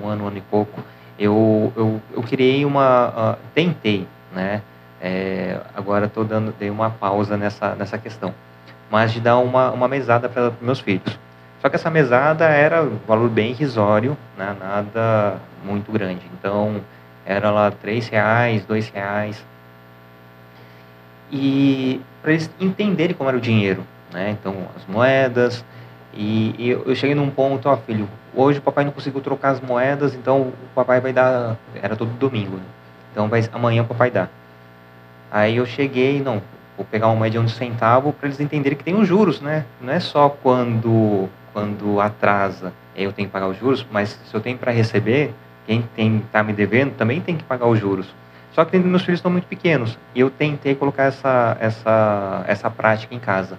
um 0.00 0.08
ano, 0.08 0.24
um 0.24 0.28
ano 0.28 0.38
e 0.38 0.42
pouco, 0.42 0.82
eu, 1.18 1.72
eu, 1.76 2.00
eu 2.12 2.22
criei 2.22 2.64
uma. 2.64 3.08
Uh, 3.08 3.38
tentei, 3.54 4.06
né? 4.32 4.62
É, 5.00 5.60
agora 5.74 6.06
estou 6.06 6.24
dando 6.24 6.54
dei 6.58 6.70
uma 6.70 6.90
pausa 6.90 7.36
nessa, 7.36 7.74
nessa 7.74 7.98
questão, 7.98 8.34
mas 8.90 9.12
de 9.12 9.20
dar 9.20 9.38
uma, 9.38 9.70
uma 9.70 9.88
mesada 9.88 10.28
para 10.28 10.52
meus 10.60 10.80
filhos. 10.80 11.18
Só 11.60 11.68
que 11.68 11.76
essa 11.76 11.90
mesada 11.90 12.44
era 12.46 12.82
um 12.82 12.98
valor 13.06 13.28
bem 13.28 13.50
irrisório, 13.50 14.16
né? 14.36 14.56
nada 14.58 15.38
muito 15.64 15.90
grande. 15.90 16.22
Então 16.38 16.80
era 17.24 17.50
lá 17.50 17.70
três 17.70 18.08
reais, 18.08 18.64
dois 18.64 18.88
reais. 18.88 19.44
E 21.30 22.00
para 22.22 22.32
eles 22.32 22.50
entenderem 22.60 23.14
como 23.16 23.28
era 23.28 23.36
o 23.36 23.40
dinheiro, 23.40 23.84
né? 24.12 24.30
Então, 24.30 24.54
as 24.76 24.84
moedas. 24.86 25.64
E, 26.12 26.54
e, 26.58 26.70
eu 26.70 26.94
cheguei 26.94 27.14
num 27.14 27.30
ponto, 27.30 27.68
ó, 27.68 27.76
filho, 27.76 28.08
hoje 28.34 28.58
o 28.58 28.62
papai 28.62 28.84
não 28.84 28.92
conseguiu 28.92 29.20
trocar 29.20 29.50
as 29.50 29.60
moedas, 29.60 30.14
então 30.14 30.40
o 30.40 30.54
papai 30.74 31.00
vai 31.00 31.12
dar. 31.12 31.56
Era 31.74 31.94
todo 31.94 32.10
domingo, 32.18 32.56
né? 32.56 32.64
Então 33.12 33.28
vai, 33.28 33.48
amanhã 33.52 33.82
o 33.82 33.86
papai 33.86 34.10
dá. 34.10 34.28
Aí 35.30 35.56
eu 35.56 35.66
cheguei, 35.66 36.22
não, 36.22 36.40
vou 36.76 36.86
pegar 36.86 37.08
uma 37.08 37.16
moeda 37.16 37.32
de 37.32 37.38
um 37.38 37.48
centavo 37.48 38.12
para 38.12 38.28
eles 38.28 38.40
entenderem 38.40 38.76
que 38.76 38.84
tem 38.84 38.94
os 38.94 39.08
juros, 39.08 39.40
né? 39.40 39.64
Não 39.80 39.92
é 39.92 40.00
só 40.00 40.28
quando, 40.28 41.28
quando 41.52 42.00
atrasa 42.00 42.72
eu 42.94 43.12
tenho 43.12 43.28
que 43.28 43.32
pagar 43.32 43.48
os 43.48 43.58
juros, 43.58 43.86
mas 43.90 44.10
se 44.10 44.34
eu 44.34 44.40
tenho 44.40 44.56
para 44.56 44.72
receber, 44.72 45.34
quem 45.66 45.82
tem 45.94 46.22
tá 46.32 46.42
me 46.42 46.52
devendo 46.52 46.94
também 46.96 47.20
tem 47.20 47.36
que 47.36 47.44
pagar 47.44 47.66
os 47.66 47.78
juros. 47.78 48.06
Só 48.52 48.64
que 48.64 48.78
meus 48.78 49.02
filhos 49.02 49.18
estão 49.18 49.30
muito 49.30 49.46
pequenos 49.46 49.98
e 50.14 50.20
eu 50.20 50.30
tentei 50.30 50.74
colocar 50.74 51.04
essa, 51.04 51.56
essa, 51.60 52.44
essa 52.46 52.70
prática 52.70 53.14
em 53.14 53.18
casa. 53.18 53.58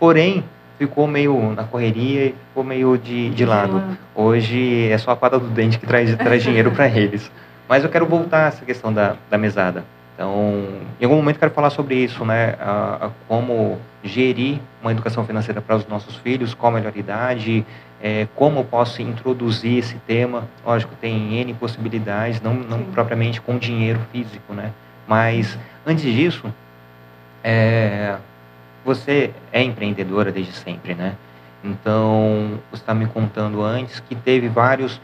Porém, 0.00 0.42
ficou 0.78 1.06
meio 1.06 1.52
na 1.54 1.64
correria 1.64 2.24
e 2.24 2.34
ficou 2.48 2.64
meio 2.64 2.96
de, 2.96 3.28
de 3.28 3.44
lado. 3.44 3.82
Hoje 4.14 4.88
é 4.90 4.96
só 4.96 5.10
a 5.10 5.16
quadra 5.16 5.38
do 5.38 5.48
dente 5.48 5.78
que 5.78 5.86
traz, 5.86 6.16
traz 6.16 6.42
dinheiro 6.42 6.70
para 6.70 6.88
eles. 6.88 7.30
Mas 7.68 7.84
eu 7.84 7.90
quero 7.90 8.06
voltar 8.06 8.46
a 8.46 8.48
essa 8.48 8.64
questão 8.64 8.90
da, 8.90 9.16
da 9.30 9.36
mesada. 9.36 9.84
Então, 10.14 10.66
em 10.98 11.04
algum 11.04 11.16
momento 11.16 11.38
quero 11.38 11.50
falar 11.50 11.68
sobre 11.68 11.96
isso, 11.96 12.24
né? 12.24 12.54
A, 12.58 13.06
a 13.06 13.10
como 13.28 13.78
gerir 14.02 14.58
uma 14.80 14.90
educação 14.90 15.24
financeira 15.26 15.60
para 15.60 15.76
os 15.76 15.86
nossos 15.86 16.16
filhos, 16.16 16.54
qual 16.54 16.72
a 16.72 16.76
melhor 16.76 16.96
idade, 16.96 17.64
é, 18.02 18.26
como 18.34 18.60
eu 18.60 18.64
posso 18.64 19.02
introduzir 19.02 19.78
esse 19.78 19.96
tema. 20.06 20.44
Lógico, 20.64 20.94
tem 20.98 21.34
N 21.40 21.52
possibilidades, 21.54 22.40
não, 22.40 22.54
não 22.54 22.84
propriamente 22.84 23.38
com 23.38 23.58
dinheiro 23.58 24.00
físico, 24.10 24.54
né? 24.54 24.72
Mas, 25.06 25.58
antes 25.86 26.04
disso, 26.04 26.46
é, 27.44 28.16
você 28.84 29.32
é 29.52 29.62
empreendedora 29.62 30.32
desde 30.32 30.52
sempre, 30.52 30.94
né? 30.94 31.14
Então, 31.62 32.58
você 32.70 32.82
está 32.82 32.94
me 32.94 33.06
contando 33.06 33.62
antes 33.62 34.00
que 34.00 34.14
teve 34.14 34.48
vários 34.48 35.00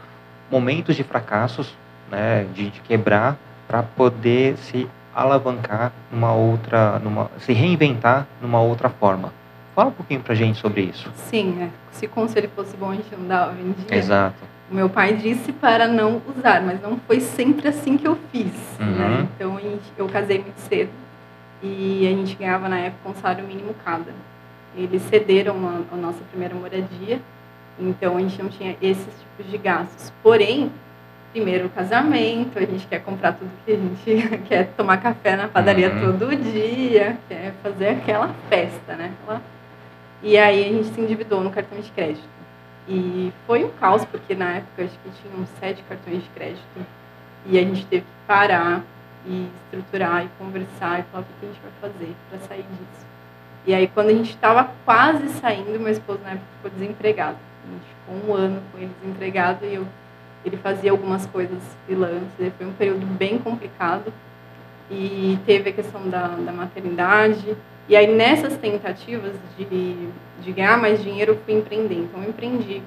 momentos 0.49 0.95
de 0.95 1.03
fracassos, 1.03 1.73
né, 2.09 2.45
de, 2.53 2.71
de 2.71 2.79
quebrar, 2.81 3.37
para 3.67 3.83
poder 3.83 4.57
se 4.57 4.87
alavancar 5.13 5.91
numa 6.11 6.33
outra, 6.33 6.99
numa, 6.99 7.29
se 7.39 7.53
reinventar 7.53 8.25
numa 8.41 8.59
outra 8.61 8.89
forma. 8.89 9.31
Fala 9.75 9.89
um 9.89 9.93
pouquinho 9.93 10.21
para 10.21 10.33
gente 10.33 10.57
sobre 10.57 10.81
isso. 10.81 11.11
Sim, 11.15 11.61
é. 11.61 11.69
se 11.91 12.07
o 12.07 12.09
conselho 12.09 12.49
fosse 12.55 12.75
bom, 12.75 12.91
a 12.91 12.95
gente 12.95 13.15
não 13.15 13.27
dava 13.27 13.51
vendia. 13.51 13.95
Exato. 13.95 14.37
O 14.71 14.75
meu 14.75 14.89
pai 14.89 15.13
disse 15.13 15.53
para 15.53 15.87
não 15.87 16.21
usar, 16.35 16.61
mas 16.61 16.81
não 16.81 16.97
foi 17.05 17.19
sempre 17.19 17.67
assim 17.67 17.97
que 17.97 18.07
eu 18.07 18.17
fiz. 18.31 18.51
Né? 18.79 18.85
Uhum. 18.85 18.95
Né? 18.95 19.27
Então, 19.35 19.59
eu 19.97 20.09
casei 20.09 20.39
muito 20.39 20.57
cedo 20.57 20.89
e 21.61 22.07
a 22.07 22.15
gente 22.15 22.35
ganhava 22.35 22.69
na 22.69 22.79
época 22.79 23.09
um 23.09 23.15
salário 23.15 23.45
mínimo 23.45 23.75
cada. 23.83 24.11
eles 24.75 25.01
cederam 25.03 25.55
a, 25.67 25.95
a 25.95 25.97
nossa 25.97 26.19
primeira 26.29 26.53
moradia, 26.53 27.19
então 27.79 28.17
a 28.17 28.19
gente 28.19 28.41
não 28.41 28.49
tinha 28.49 28.75
esses 28.81 29.07
tipos 29.19 29.51
de 29.51 29.57
gastos. 29.57 30.11
Porém, 30.21 30.71
primeiro 31.31 31.67
o 31.67 31.69
casamento, 31.69 32.57
a 32.57 32.61
gente 32.61 32.85
quer 32.87 32.99
comprar 32.99 33.33
tudo 33.33 33.49
que 33.65 33.71
a 33.71 33.75
gente 33.75 34.37
quer 34.49 34.67
tomar 34.77 34.97
café 34.97 35.35
na 35.35 35.47
padaria 35.47 35.91
uhum. 35.91 36.17
todo 36.17 36.35
dia, 36.35 37.17
quer 37.27 37.53
fazer 37.63 37.89
aquela 37.89 38.33
festa, 38.49 38.95
né? 38.95 39.11
E 40.21 40.37
aí 40.37 40.65
a 40.65 40.69
gente 40.69 40.89
se 40.89 41.01
endividou 41.01 41.41
no 41.41 41.51
cartão 41.51 41.79
de 41.79 41.91
crédito. 41.91 42.27
E 42.87 43.31
foi 43.45 43.65
um 43.65 43.69
caos, 43.69 44.05
porque 44.05 44.33
na 44.33 44.55
época 44.55 44.83
acho 44.83 44.97
que 45.03 45.09
tinha 45.21 45.41
uns 45.41 45.49
sete 45.59 45.83
cartões 45.83 46.23
de 46.23 46.29
crédito. 46.29 46.85
E 47.45 47.59
a 47.59 47.61
gente 47.61 47.85
teve 47.85 48.03
que 48.03 48.27
parar 48.27 48.83
e 49.27 49.49
estruturar 49.63 50.25
e 50.25 50.29
conversar 50.39 50.99
e 50.99 51.03
falar 51.03 51.23
o 51.23 51.25
que 51.25 51.45
a 51.45 51.49
gente 51.49 51.59
vai 51.61 51.91
fazer 51.91 52.15
para 52.29 52.39
sair 52.39 52.63
disso. 52.63 53.05
E 53.65 53.73
aí 53.73 53.87
quando 53.87 54.09
a 54.09 54.13
gente 54.13 54.29
estava 54.29 54.71
quase 54.85 55.27
saindo, 55.29 55.77
meu 55.77 55.91
esposo 55.91 56.19
na 56.23 56.31
época 56.31 56.45
ficou 56.55 56.71
desempregado. 56.71 57.37
A 57.65 57.71
gente 57.71 57.85
ficou 57.85 58.29
um 58.29 58.33
ano 58.33 58.61
com 58.71 58.77
ele 58.77 58.91
desempregado 59.01 59.65
e 59.65 59.75
eu, 59.75 59.85
ele 60.45 60.55
fazia 60.57 60.91
algumas 60.91 61.25
coisas 61.25 61.59
freelance. 61.85 62.53
Foi 62.57 62.65
um 62.65 62.73
período 62.73 63.05
bem 63.05 63.37
complicado. 63.37 64.13
E 64.89 65.37
teve 65.45 65.71
a 65.71 65.73
questão 65.73 66.09
da, 66.09 66.27
da 66.27 66.53
maternidade. 66.53 67.57
E 67.89 67.95
aí 67.95 68.07
nessas 68.15 68.55
tentativas 68.55 69.33
de, 69.57 70.09
de 70.41 70.51
ganhar 70.53 70.77
mais 70.77 71.03
dinheiro, 71.03 71.33
eu 71.33 71.37
fui 71.43 71.55
empreender. 71.55 71.95
Então 71.95 72.23
eu 72.23 72.29
empreendi 72.29 72.81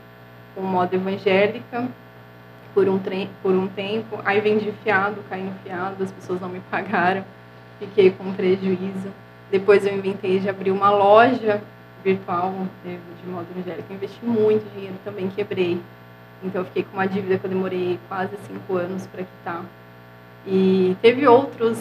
com 0.54 0.62
moda 0.62 0.96
evangélica 0.96 1.86
por 2.74 2.88
um, 2.88 3.00
por 3.42 3.52
um 3.52 3.68
tempo. 3.68 4.18
Aí 4.24 4.40
vendi 4.40 4.72
fiado, 4.84 5.22
caí 5.28 5.42
no 5.42 5.54
fiado, 5.62 6.02
as 6.02 6.12
pessoas 6.12 6.40
não 6.40 6.48
me 6.48 6.60
pagaram, 6.70 7.24
fiquei 7.78 8.10
com 8.10 8.32
prejuízo. 8.32 9.10
Depois 9.50 9.84
eu 9.84 9.94
inventei 9.94 10.38
de 10.38 10.48
abrir 10.48 10.70
uma 10.70 10.90
loja 10.90 11.60
virtual 12.04 12.54
de, 12.84 12.98
moda 13.28 13.46
evangélica. 13.54 13.92
investi 13.92 14.24
muito 14.24 14.72
dinheiro, 14.74 14.96
também 15.04 15.28
quebrei. 15.28 15.80
Então 16.42 16.62
eu 16.62 16.64
fiquei 16.66 16.84
com 16.84 16.94
uma 16.94 17.06
dívida 17.06 17.38
que 17.38 17.44
eu 17.44 17.50
demorei 17.50 17.98
quase 18.08 18.36
cinco 18.46 18.76
anos 18.76 19.06
para 19.06 19.22
quitar. 19.24 19.62
E 20.46 20.96
teve 21.02 21.26
outros, 21.28 21.78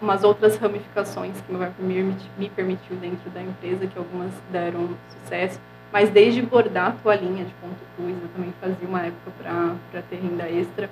umas 0.00 0.22
outras 0.22 0.56
ramificações 0.58 1.34
que 1.40 1.52
meu 1.52 1.58
pai 1.58 1.72
me 1.80 2.48
permitiu 2.50 2.96
dentro 2.96 3.28
da 3.30 3.42
empresa, 3.42 3.86
que 3.86 3.98
algumas 3.98 4.30
deram 4.52 4.90
sucesso. 5.10 5.58
Mas 5.92 6.10
desde 6.10 6.42
bordar 6.42 6.96
toalhinha 7.02 7.44
de 7.44 7.52
ponto 7.54 7.76
cruz, 7.96 8.16
eu 8.20 8.28
também 8.34 8.52
fazia 8.60 8.88
uma 8.88 9.02
época 9.02 9.30
para 9.38 10.02
ter 10.02 10.16
renda 10.16 10.48
extra. 10.48 10.90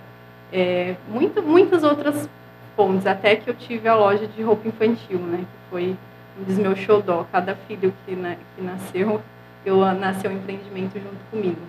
É, 0.53 0.95
muita, 1.09 1.43
muitas 1.43 1.83
outras 1.83 2.29
pontes, 2.77 3.07
até 3.07 3.37
que 3.37 3.49
eu 3.49 3.55
tive 3.55 3.89
a 3.89 3.95
loja 3.95 4.27
de 4.27 4.43
roupa 4.43 4.69
infantil, 4.69 5.19
né? 5.19 5.39
Que 5.39 5.71
foi 5.71 5.97
um 6.39 6.45
dos 6.45 6.59
meus 6.59 6.79
xodó. 6.79 7.27
Cada 7.31 7.55
filho 7.55 7.93
que, 8.05 8.15
né, 8.15 8.39
que 8.55 8.63
nasceu, 8.63 9.21
eu 9.65 9.81
nasceu 9.95 10.31
um 10.31 10.35
empreendimento 10.35 10.95
junto 10.95 11.19
comigo. 11.31 11.61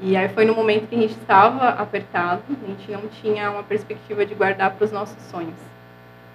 E 0.00 0.16
aí 0.16 0.28
foi 0.28 0.44
no 0.44 0.54
momento 0.54 0.88
que 0.88 0.96
a 0.96 0.98
gente 0.98 1.16
estava 1.16 1.68
apertado, 1.68 2.42
a 2.50 2.66
gente 2.66 2.90
não 2.90 3.08
tinha 3.08 3.50
uma 3.50 3.62
perspectiva 3.62 4.26
de 4.26 4.34
guardar 4.34 4.72
para 4.72 4.84
os 4.84 4.92
nossos 4.92 5.22
sonhos. 5.30 5.73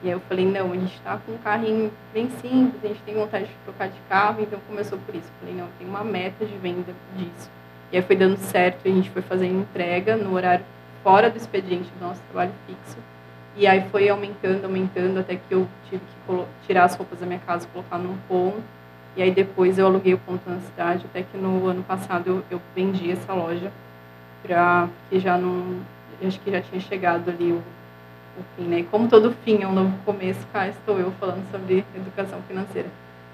E 0.02 0.08
aí 0.08 0.14
eu 0.14 0.20
falei, 0.22 0.46
não, 0.46 0.72
a 0.72 0.76
gente 0.76 0.96
está 0.96 1.18
com 1.18 1.34
um 1.34 1.38
carrinho 1.40 1.92
bem 2.14 2.30
simples, 2.42 2.84
a 2.84 2.88
gente 2.88 3.02
tem 3.02 3.16
vontade 3.16 3.46
de 3.46 3.54
trocar 3.66 3.90
de 3.90 4.00
carro, 4.08 4.42
então 4.42 4.60
começou 4.68 4.98
por 5.00 5.14
isso. 5.14 5.30
Falei, 5.40 5.56
não, 5.56 5.68
tem 5.78 5.88
uma 5.88 6.04
meta 6.04 6.46
de 6.46 6.58
venda 6.58 6.94
disso. 7.18 7.50
E 7.92 7.98
aí 7.98 8.04
foi 8.04 8.16
dando 8.16 8.38
certo, 8.38 8.88
a 8.88 8.90
gente 8.90 9.10
foi 9.10 9.22
fazendo 9.22 9.60
entrega 9.60 10.16
no 10.16 10.34
horário 10.34 10.64
fora 11.04 11.30
do 11.30 11.38
expediente 11.38 11.90
do 12.00 12.06
nosso 12.06 12.22
trabalho 12.32 12.52
fixo. 12.66 12.98
E 13.58 13.68
aí 13.68 13.90
foi 13.90 14.08
aumentando, 14.08 14.64
aumentando, 14.64 15.20
até 15.20 15.36
que 15.36 15.52
eu 15.52 15.68
tive 15.90 16.02
que 16.26 16.46
tirar 16.66 16.86
as 16.86 16.96
roupas 16.96 17.20
da 17.20 17.26
minha 17.26 17.40
casa 17.40 17.66
e 17.66 17.68
colocar 17.70 17.98
num 17.98 18.16
ponto. 18.28 18.62
E 19.18 19.22
aí 19.22 19.32
depois 19.32 19.78
eu 19.78 19.88
aluguei 19.88 20.14
o 20.14 20.18
ponto 20.20 20.50
na 20.50 20.60
cidade, 20.62 21.06
até 21.10 21.24
que 21.24 21.38
no 21.38 21.68
ano 21.68 21.84
passado 21.84 22.28
eu, 22.28 22.44
eu 22.50 22.62
vendi 22.74 23.12
essa 23.12 23.34
loja, 23.34 23.70
para 24.42 24.88
que 25.10 25.20
já 25.20 25.38
não. 25.38 25.80
Acho 26.24 26.40
que 26.40 26.52
já 26.52 26.62
tinha 26.62 26.80
chegado 26.80 27.30
ali 27.30 27.52
o 27.52 27.62
o 28.38 28.44
fim, 28.56 28.68
né? 28.68 28.86
Como 28.90 29.08
todo 29.08 29.32
fim 29.44 29.64
é 29.64 29.68
um 29.68 29.74
novo 29.74 29.94
começo, 30.06 30.40
cá 30.52 30.68
estou 30.68 31.00
eu 31.00 31.12
falando 31.20 31.44
sobre 31.52 31.86
educação 31.96 32.40
financeira. 32.48 32.88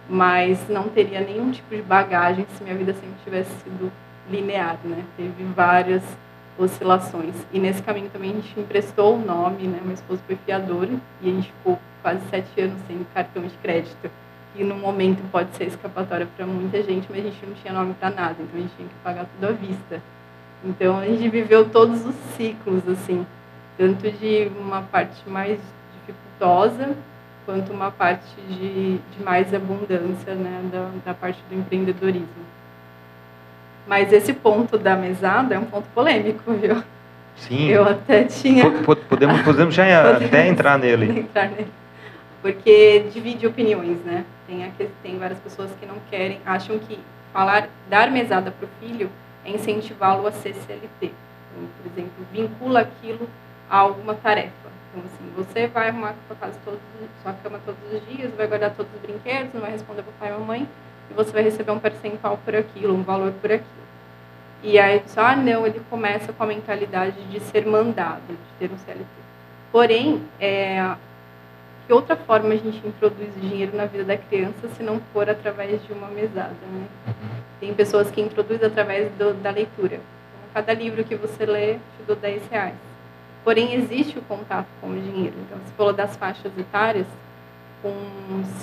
Mas 0.10 0.70
não 0.70 0.84
teria 0.90 1.22
nenhum 1.22 1.52
tipo 1.52 1.76
de 1.76 1.82
bagagem 1.82 2.46
se 2.56 2.64
minha 2.64 2.76
vida 2.76 2.94
sempre 2.94 3.16
tivesse 3.24 3.52
sido 3.64 3.92
linear, 4.30 4.78
né? 4.84 5.04
Teve 5.18 5.44
várias 5.56 6.04
oscilações. 6.58 7.36
E 7.52 7.60
nesse 7.60 7.82
caminho 7.82 8.10
também 8.10 8.32
a 8.32 8.36
gente 8.36 8.60
emprestou 8.60 9.16
o 9.16 9.20
nome, 9.20 9.68
né? 9.68 9.80
Meu 9.84 9.94
esposo 9.94 10.22
foi 10.26 10.38
fiador 10.46 10.88
e 11.22 11.30
a 11.30 11.34
gente 11.34 11.52
ficou 11.52 11.80
quase 12.02 12.22
sete 12.30 12.62
anos 12.62 12.80
sem 12.88 13.06
cartão 13.14 13.44
de 13.44 13.56
crédito. 13.58 14.10
E 14.56 14.64
no 14.64 14.76
momento 14.76 15.22
pode 15.32 15.54
ser 15.56 15.66
escapatória 15.66 16.28
para 16.38 16.46
muita 16.46 16.82
gente, 16.82 17.08
mas 17.10 17.20
a 17.20 17.30
gente 17.30 17.46
não 17.46 17.54
tinha 17.56 17.74
nome 17.74 17.94
para 17.96 18.10
nada, 18.10 18.36
então 18.40 18.58
a 18.58 18.62
gente 18.62 18.74
tinha 18.78 18.88
que 18.88 18.96
pagar 19.04 19.26
tudo 19.26 19.50
à 19.50 19.52
vista. 19.52 20.02
Então 20.64 21.00
a 21.00 21.06
gente 21.06 21.28
viveu 21.28 21.70
todos 21.70 22.06
os 22.06 22.16
ciclos, 22.38 22.88
assim 22.88 23.26
tanto 23.78 24.10
de 24.12 24.52
uma 24.60 24.82
parte 24.82 25.22
mais 25.28 25.60
dificultosa 25.94 26.96
quanto 27.46 27.72
uma 27.72 27.92
parte 27.92 28.26
de, 28.48 28.98
de 28.98 29.24
mais 29.24 29.54
abundância 29.54 30.34
né, 30.34 30.62
da, 30.72 30.90
da 31.06 31.14
parte 31.14 31.40
do 31.50 31.56
empreendedorismo. 31.56 32.28
Mas 33.88 34.12
esse 34.12 34.34
ponto 34.34 34.78
da 34.78 34.96
mesada 34.96 35.54
é 35.54 35.60
um 35.60 35.66
ponto 35.66 35.88
polêmico, 35.94 36.52
viu? 36.54 36.84
Sim. 37.36 37.70
Eu 37.70 37.88
até 37.88 38.24
tinha. 38.24 38.72
Podemos, 38.84 39.42
podemos 39.44 39.76
já 39.76 39.86
podemos 40.02 40.28
até 40.28 40.48
entrar 40.48 40.80
nele. 40.80 41.20
entrar 41.20 41.50
nele. 41.50 41.72
Porque 42.42 43.06
divide 43.14 43.46
opiniões, 43.46 44.00
né? 44.04 44.26
Tem, 44.48 44.64
aqui, 44.66 44.90
tem 45.04 45.18
várias 45.18 45.40
pessoas 45.40 45.70
que 45.80 45.86
não 45.86 45.96
querem, 46.10 46.40
acham 46.46 46.80
que 46.80 47.00
falar, 47.34 47.68
dar 47.90 48.10
mesada 48.12 48.52
para 48.52 48.66
o 48.66 48.70
filho 48.80 49.10
é 49.44 49.52
incentivá-lo 49.52 50.26
a 50.26 50.32
ser 50.32 50.54
CLT. 50.54 50.88
Então, 51.02 51.68
por 51.78 51.92
exemplo, 51.92 52.26
vincula 52.32 52.82
aquilo 52.82 53.28
a 53.70 53.78
alguma 53.78 54.14
tarefa. 54.16 54.66
Então, 54.96 55.04
assim, 55.06 55.32
você 55.36 55.68
vai 55.68 55.90
arrumar 55.90 56.16
sua, 56.28 56.36
casa 56.38 56.58
todos, 56.64 56.80
sua 57.22 57.34
cama 57.34 57.60
todos 57.66 57.80
os 57.92 58.08
dias, 58.08 58.34
vai 58.36 58.48
guardar 58.48 58.72
todos 58.72 58.92
os 58.94 59.02
brinquedos, 59.02 59.54
não 59.54 59.62
vai 59.62 59.72
responder 59.72 60.04
para 60.04 60.12
o 60.12 60.14
pai 60.14 60.30
e 60.30 60.32
mamãe, 60.32 60.70
e 61.12 61.14
você 61.14 61.32
vai 61.32 61.44
receber 61.44 61.72
um 61.72 61.80
percentual 61.80 62.40
por 62.44 62.56
aquilo, 62.56 62.94
um 62.94 63.04
valor 63.04 63.34
por 63.34 63.52
aquilo. 63.52 63.86
E 64.64 64.80
aí, 64.80 65.04
só, 65.08 65.22
ah, 65.22 65.36
não, 65.36 65.68
ele 65.68 65.82
começa 65.90 66.32
com 66.32 66.44
a 66.44 66.48
mentalidade 66.48 67.22
de 67.26 67.40
ser 67.40 67.66
mandado, 67.66 68.22
de 68.28 68.38
ter 68.58 68.74
um 68.74 68.78
CLT. 68.78 69.06
Porém, 69.72 70.24
é, 70.40 70.96
que 71.86 71.94
outra 71.94 72.16
forma 72.16 72.54
a 72.54 72.58
gente 72.58 72.88
introduz 72.88 73.30
dinheiro 73.40 73.76
na 73.76 73.86
vida 73.86 74.06
da 74.06 74.18
criança 74.18 74.68
se 74.76 74.82
não 74.82 75.00
for 75.12 75.30
através 75.30 75.86
de 75.86 75.92
uma 75.94 76.08
mesada, 76.08 76.56
né? 76.72 76.88
Uhum. 77.08 77.14
Tem 77.60 77.74
pessoas 77.74 78.10
que 78.10 78.22
introduzem 78.22 78.66
através 78.66 79.12
do, 79.14 79.34
da 79.34 79.52
leitura. 79.52 79.96
Então, 79.96 80.50
cada 80.54 80.74
livro 80.74 81.04
que 81.04 81.16
você 81.16 81.46
lê, 81.46 81.74
te 81.74 82.04
dou 82.08 82.16
10 82.16 82.48
reais 82.50 82.95
Porém, 83.46 83.76
existe 83.76 84.18
o 84.18 84.24
contato 84.24 84.66
com 84.82 84.88
o 84.88 85.00
dinheiro. 85.00 85.36
Então, 85.46 85.60
você 85.60 85.74
falou 85.78 85.94
das 85.94 86.18
faixas 86.18 86.52
etárias, 86.58 87.06
com 87.82 87.94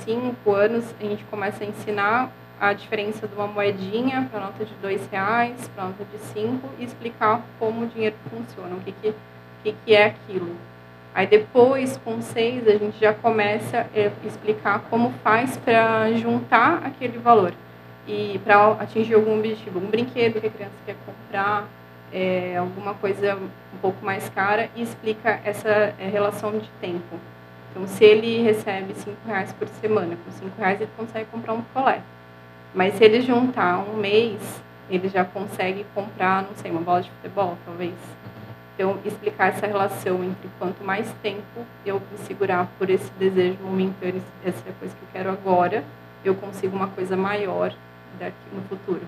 5 0.05 0.53
anos, 0.53 0.85
a 1.01 1.05
gente 1.05 1.23
começa 1.31 1.62
a 1.62 1.66
ensinar 1.66 2.33
a 2.61 2.73
diferença 2.73 3.29
de 3.29 3.35
uma 3.35 3.47
moedinha 3.47 4.29
para 4.31 4.40
nota 4.40 4.64
de 4.64 4.75
dois 4.83 5.09
reais, 5.11 5.68
para 5.75 5.85
nota 5.85 6.05
de 6.05 6.18
cinco, 6.18 6.68
e 6.79 6.85
explicar 6.85 7.42
como 7.61 7.85
o 7.85 7.87
dinheiro 7.87 8.16
funciona, 8.29 8.75
o 8.75 8.81
que, 8.81 8.92
que, 8.92 9.14
que, 9.62 9.75
que 9.85 9.95
é 9.95 10.07
aquilo. 10.07 10.55
Aí 11.14 11.27
depois, 11.27 11.97
com 12.05 12.21
seis, 12.21 12.66
a 12.66 12.77
gente 12.77 12.99
já 12.99 13.14
começa 13.14 13.87
a 13.95 14.27
explicar 14.27 14.81
como 14.90 15.12
faz 15.23 15.57
para 15.57 16.12
juntar 16.14 16.83
aquele 16.85 17.18
valor 17.18 17.53
e 18.07 18.40
para 18.42 18.73
atingir 18.73 19.14
algum 19.14 19.38
objetivo, 19.38 19.79
um 19.79 19.87
brinquedo 19.87 20.40
que 20.40 20.47
a 20.49 20.51
criança 20.51 20.75
quer 20.85 20.97
comprar, 21.07 21.68
é, 22.12 22.57
alguma 22.59 22.94
coisa 22.94 23.37
um 23.37 23.79
pouco 23.81 24.05
mais 24.05 24.29
cara 24.29 24.68
e 24.77 24.83
explica 24.83 25.40
essa 25.44 25.68
é, 25.98 26.09
relação 26.12 26.59
de 26.59 26.68
tempo. 26.81 27.18
Então, 27.70 27.87
se 27.87 28.05
ele 28.05 28.42
recebe 28.42 28.94
cinco 28.94 29.16
reais 29.27 29.53
por 29.55 29.66
semana, 29.66 30.16
com 30.25 30.31
cinco 30.33 30.53
reais 30.59 30.81
ele 30.81 30.90
consegue 30.96 31.27
comprar 31.31 31.55
um 31.55 31.62
picolé. 31.62 32.03
Mas 32.75 32.94
se 32.94 33.05
ele 33.05 33.20
juntar 33.22 33.79
um 33.79 33.96
mês, 33.96 34.62
ele 34.90 35.09
já 35.09 35.25
consegue 35.25 35.87
comprar, 35.94 36.42
não 36.42 36.55
sei, 36.57 36.70
uma 36.70 36.81
bola 36.81 37.03
de 37.03 37.11
futebol, 37.11 37.57
talvez. 37.64 37.94
Então, 38.75 38.98
explicar 39.05 39.48
essa 39.48 39.66
relação 39.66 40.22
entre 40.25 40.48
quanto 40.59 40.85
mais 40.85 41.11
tempo 41.22 41.64
eu 41.85 42.01
me 42.11 42.18
segurar 42.18 42.68
por 42.79 42.90
esse 42.90 43.11
desejo 43.12 43.59
momentâneo, 43.62 44.22
essa 44.44 44.62
coisa 44.79 44.94
que 44.94 45.03
eu 45.03 45.09
quero 45.12 45.31
agora, 45.31 45.85
eu 46.25 46.35
consigo 46.35 46.77
uma 46.77 46.88
coisa 46.88 47.16
maior 47.16 47.75
daqui 48.18 48.35
no 48.53 48.62
futuro. 48.62 49.03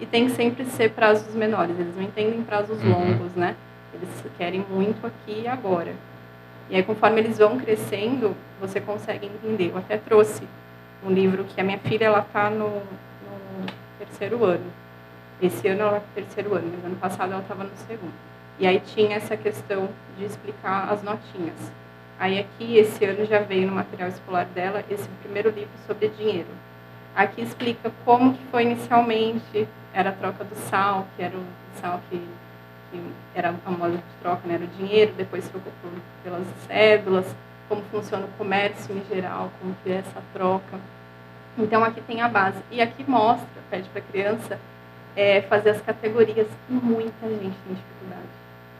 E 0.00 0.06
tem 0.06 0.26
que 0.26 0.32
sempre 0.32 0.64
ser 0.64 0.90
prazos 0.90 1.34
menores, 1.34 1.78
eles 1.78 1.96
não 1.96 2.02
entendem 2.02 2.42
prazos 2.42 2.82
uhum. 2.82 2.90
longos, 2.90 3.34
né? 3.34 3.56
Eles 3.92 4.08
querem 4.36 4.64
muito 4.70 5.06
aqui 5.06 5.42
e 5.42 5.48
agora. 5.48 5.92
E 6.70 6.76
aí, 6.76 6.82
conforme 6.82 7.20
eles 7.20 7.38
vão 7.38 7.58
crescendo, 7.58 8.36
você 8.60 8.80
consegue 8.80 9.26
entender. 9.26 9.70
Eu 9.70 9.78
até 9.78 9.96
trouxe 9.96 10.42
um 11.04 11.10
livro 11.10 11.44
que 11.44 11.60
a 11.60 11.64
minha 11.64 11.78
filha 11.78 12.04
ela 12.04 12.20
está 12.20 12.50
no, 12.50 12.68
no, 12.68 13.66
terceiro 13.98 14.44
ano. 14.44 14.66
Esse 15.40 15.66
ano 15.68 15.82
ela 15.82 15.96
está 15.98 16.06
no 16.06 16.14
terceiro 16.14 16.54
ano, 16.54 16.70
mas 16.74 16.84
ano 16.84 16.96
passado 16.96 17.32
ela 17.32 17.42
estava 17.42 17.64
no 17.64 17.76
segundo. 17.86 18.12
E 18.58 18.66
aí 18.66 18.80
tinha 18.80 19.16
essa 19.16 19.36
questão 19.36 19.88
de 20.18 20.24
explicar 20.24 20.92
as 20.92 21.02
notinhas. 21.02 21.72
Aí 22.18 22.38
aqui, 22.38 22.76
esse 22.76 23.04
ano 23.04 23.24
já 23.24 23.38
veio 23.38 23.68
no 23.68 23.74
material 23.74 24.08
escolar 24.08 24.44
dela 24.46 24.84
esse 24.90 25.08
primeiro 25.22 25.50
livro 25.50 25.70
sobre 25.86 26.08
dinheiro. 26.08 26.48
Aqui 27.18 27.42
explica 27.42 27.90
como 28.04 28.32
que 28.32 28.44
foi 28.44 28.62
inicialmente, 28.62 29.66
era 29.92 30.10
a 30.10 30.12
troca 30.12 30.44
do 30.44 30.54
sal, 30.70 31.04
que 31.16 31.22
era 31.24 31.36
o 31.36 31.44
sal 31.80 32.00
que, 32.08 32.16
que 32.92 33.02
era 33.34 33.52
a 33.66 33.70
moeda 33.72 33.96
de 33.96 34.02
troca, 34.22 34.46
né? 34.46 34.54
era 34.54 34.62
o 34.62 34.68
dinheiro, 34.68 35.12
depois 35.16 35.48
por, 35.48 35.60
pelas 36.22 36.46
cédulas, 36.68 37.26
como 37.68 37.82
funciona 37.90 38.24
o 38.24 38.38
comércio 38.38 38.96
em 38.96 39.04
geral, 39.12 39.50
como 39.58 39.74
que 39.82 39.90
é 39.90 39.96
essa 39.96 40.22
troca. 40.32 40.78
Então 41.58 41.82
aqui 41.82 42.00
tem 42.02 42.20
a 42.20 42.28
base. 42.28 42.58
E 42.70 42.80
aqui 42.80 43.02
mostra, 43.04 43.48
pede 43.68 43.88
para 43.88 44.00
a 44.00 44.04
criança 44.04 44.56
é, 45.16 45.42
fazer 45.42 45.70
as 45.70 45.80
categorias 45.80 46.46
que 46.46 46.72
muita 46.72 47.28
gente 47.28 47.56
tem 47.66 47.74
dificuldade. 47.74 48.28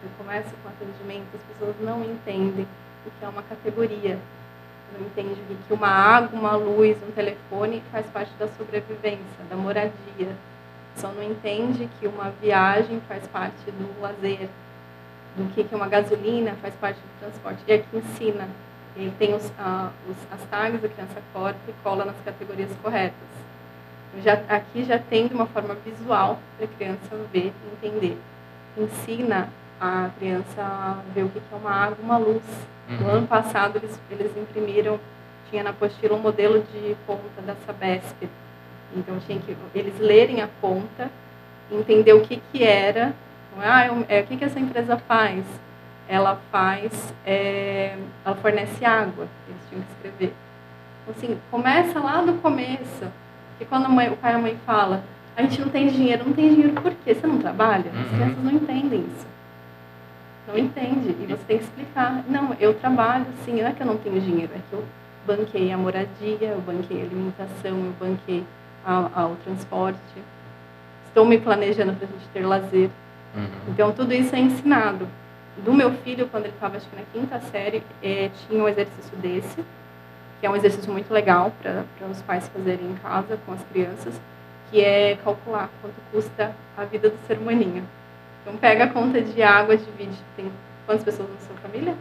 Eu 0.01 0.11
começo 0.17 0.51
com 0.63 0.69
atendimento, 0.69 1.27
as 1.35 1.43
pessoas 1.43 1.75
não 1.81 2.05
entendem 2.05 2.69
o 3.05 3.11
que 3.11 3.25
é 3.25 3.29
uma 3.29 3.43
categoria. 3.43 4.17
Não 4.93 5.07
entendem 5.07 5.37
que 5.67 5.75
uma 5.75 5.89
água, 5.89 6.39
uma 6.39 6.57
luz, 6.57 6.97
um 7.03 7.13
telefone 7.13 7.83
faz 7.93 8.07
parte 8.07 8.33
da 8.39 8.49
sobrevivência, 8.49 9.45
da 9.49 9.57
moradia. 9.57 10.37
Só 10.97 11.09
não 11.09 11.23
entende 11.23 11.89
que 11.99 12.07
uma 12.07 12.31
viagem 12.41 13.01
faz 13.07 13.27
parte 13.29 13.71
do 13.71 14.01
lazer, 14.01 14.49
do 15.37 15.53
que, 15.55 15.63
que 15.65 15.75
uma 15.75 15.89
gasolina 15.89 16.55
faz 16.61 16.75
parte 16.75 16.99
do 16.99 17.21
transporte. 17.21 17.63
E 17.67 17.73
aqui 17.73 17.97
ensina. 17.97 18.49
Ele 18.97 19.13
tem 19.17 19.33
os, 19.35 19.53
ah, 19.59 19.91
os, 20.09 20.17
as 20.33 20.45
tags, 20.49 20.85
a 20.85 20.89
criança 20.89 21.23
corta 21.33 21.59
e 21.69 21.73
cola 21.85 22.05
nas 22.05 22.17
categorias 22.25 22.71
corretas. 22.83 23.29
Já, 24.25 24.41
aqui 24.49 24.85
já 24.85 24.99
tem 24.99 25.29
de 25.29 25.35
uma 25.35 25.47
forma 25.47 25.77
visual 25.85 26.41
para 26.57 26.67
a 26.67 26.69
criança 26.69 27.17
ver 27.33 27.53
e 27.53 27.87
entender. 27.87 28.19
Ensina 28.77 29.49
a 29.81 30.11
criança 30.19 30.99
ver 31.15 31.25
o 31.25 31.29
que 31.29 31.39
é 31.39 31.57
uma 31.57 31.71
água, 31.71 31.97
uma 32.03 32.19
luz. 32.19 32.43
Uhum. 32.89 32.97
No 32.97 33.11
ano 33.11 33.27
passado 33.27 33.77
eles, 33.77 34.01
eles 34.11 34.37
imprimiram, 34.37 34.99
tinha 35.51 35.63
na 35.63 35.71
apostila 35.71 36.17
um 36.17 36.21
modelo 36.21 36.65
de 36.73 36.97
conta 37.07 37.43
da 37.47 37.55
Sabesp. 37.67 38.29
Então 38.97 39.19
tinha 39.27 39.39
que 39.39 39.57
eles 39.75 39.99
lerem 39.99 40.41
a 40.41 40.49
conta, 40.61 41.11
entender 41.71 42.13
o 42.15 42.23
que, 42.23 42.41
que 42.51 42.65
era, 42.65 43.15
ah, 43.61 43.85
é, 44.09 44.21
o 44.21 44.27
que, 44.27 44.37
que 44.37 44.45
essa 44.45 44.59
empresa 44.59 44.97
faz? 44.97 45.45
Ela 46.09 46.41
faz, 46.51 47.13
é, 47.27 47.99
ela 48.25 48.37
fornece 48.37 48.85
água, 48.85 49.29
eles 49.47 49.61
tinham 49.69 49.83
que 49.83 49.93
escrever. 49.93 50.35
Então, 51.03 51.15
assim, 51.17 51.39
começa 51.51 52.01
lá 52.01 52.23
do 52.23 52.35
começo 52.41 53.07
porque 53.59 53.69
quando 53.69 53.89
mãe, 53.91 54.09
o 54.09 54.17
pai 54.17 54.33
e 54.33 54.35
a 54.37 54.39
mãe 54.39 54.57
fala, 54.65 55.03
a 55.37 55.43
gente 55.43 55.61
não 55.61 55.69
tem 55.69 55.89
dinheiro, 55.89 56.25
não 56.25 56.33
tem 56.33 56.49
dinheiro 56.55 56.81
por 56.81 56.95
quê? 57.05 57.13
Você 57.13 57.27
não 57.27 57.39
trabalha? 57.39 57.91
As 57.91 57.97
uhum. 57.97 58.17
crianças 58.17 58.45
não 58.45 58.53
entendem 58.53 59.01
isso. 59.01 59.27
Não 60.49 60.57
entende. 60.57 61.15
E 61.21 61.27
você 61.27 61.43
tem 61.47 61.59
que 61.59 61.65
explicar. 61.65 62.25
Não, 62.27 62.55
eu 62.59 62.75
trabalho, 62.75 63.27
sim, 63.45 63.61
não 63.61 63.69
é 63.69 63.73
que 63.73 63.83
eu 63.83 63.87
não 63.87 63.99
tenho 63.99 64.21
dinheiro, 64.21 64.51
é 64.55 64.61
que 64.69 64.73
eu 64.73 64.83
banquei 65.27 65.71
a 65.71 65.77
moradia, 65.77 66.49
eu 66.49 66.61
banquei 66.63 67.03
a 67.03 67.05
alimentação, 67.05 67.77
eu 67.77 67.95
banquei 68.01 68.45
o 68.87 69.37
transporte. 69.45 69.99
Estou 71.07 71.27
me 71.27 71.39
planejando 71.39 71.93
para 71.93 72.09
a 72.09 72.11
gente 72.11 72.29
ter 72.33 72.47
lazer. 72.47 72.89
Uhum. 73.37 73.49
Então, 73.69 73.93
tudo 73.93 74.15
isso 74.15 74.35
é 74.35 74.39
ensinado. 74.39 75.07
Do 75.63 75.75
meu 75.75 75.93
filho, 75.93 76.27
quando 76.29 76.45
ele 76.45 76.55
estava, 76.55 76.79
acho 76.79 76.89
que 76.89 76.97
na 76.97 77.03
quinta 77.13 77.39
série, 77.51 77.83
é, 78.03 78.31
tinha 78.49 78.63
um 78.63 78.69
exercício 78.69 79.17
desse 79.19 79.63
que 80.41 80.47
é 80.47 80.51
um 80.51 80.57
exercício 80.57 80.93
muito 80.93 81.13
legal 81.13 81.53
para 81.61 81.85
os 82.11 82.23
pais 82.23 82.49
fazerem 82.49 82.87
em 82.87 82.95
casa 82.95 83.39
com 83.45 83.53
as 83.53 83.63
crianças, 83.73 84.15
que 84.71 84.81
é 84.81 85.17
calcular 85.17 85.69
quanto 85.81 85.97
custa 86.13 86.55
a 86.77 86.85
vida 86.85 87.11
do 87.11 87.17
ser 87.27 87.39
humaninho. 87.39 87.85
Então 88.49 88.57
pega 88.59 88.85
a 88.85 88.89
conta 88.89 89.21
de 89.21 89.43
água, 89.43 89.77
divide, 89.77 90.17
tem 90.35 90.51
quantas 90.87 91.05
pessoas 91.05 91.29
na 91.29 91.37
sua 91.41 91.57
família? 91.57 91.95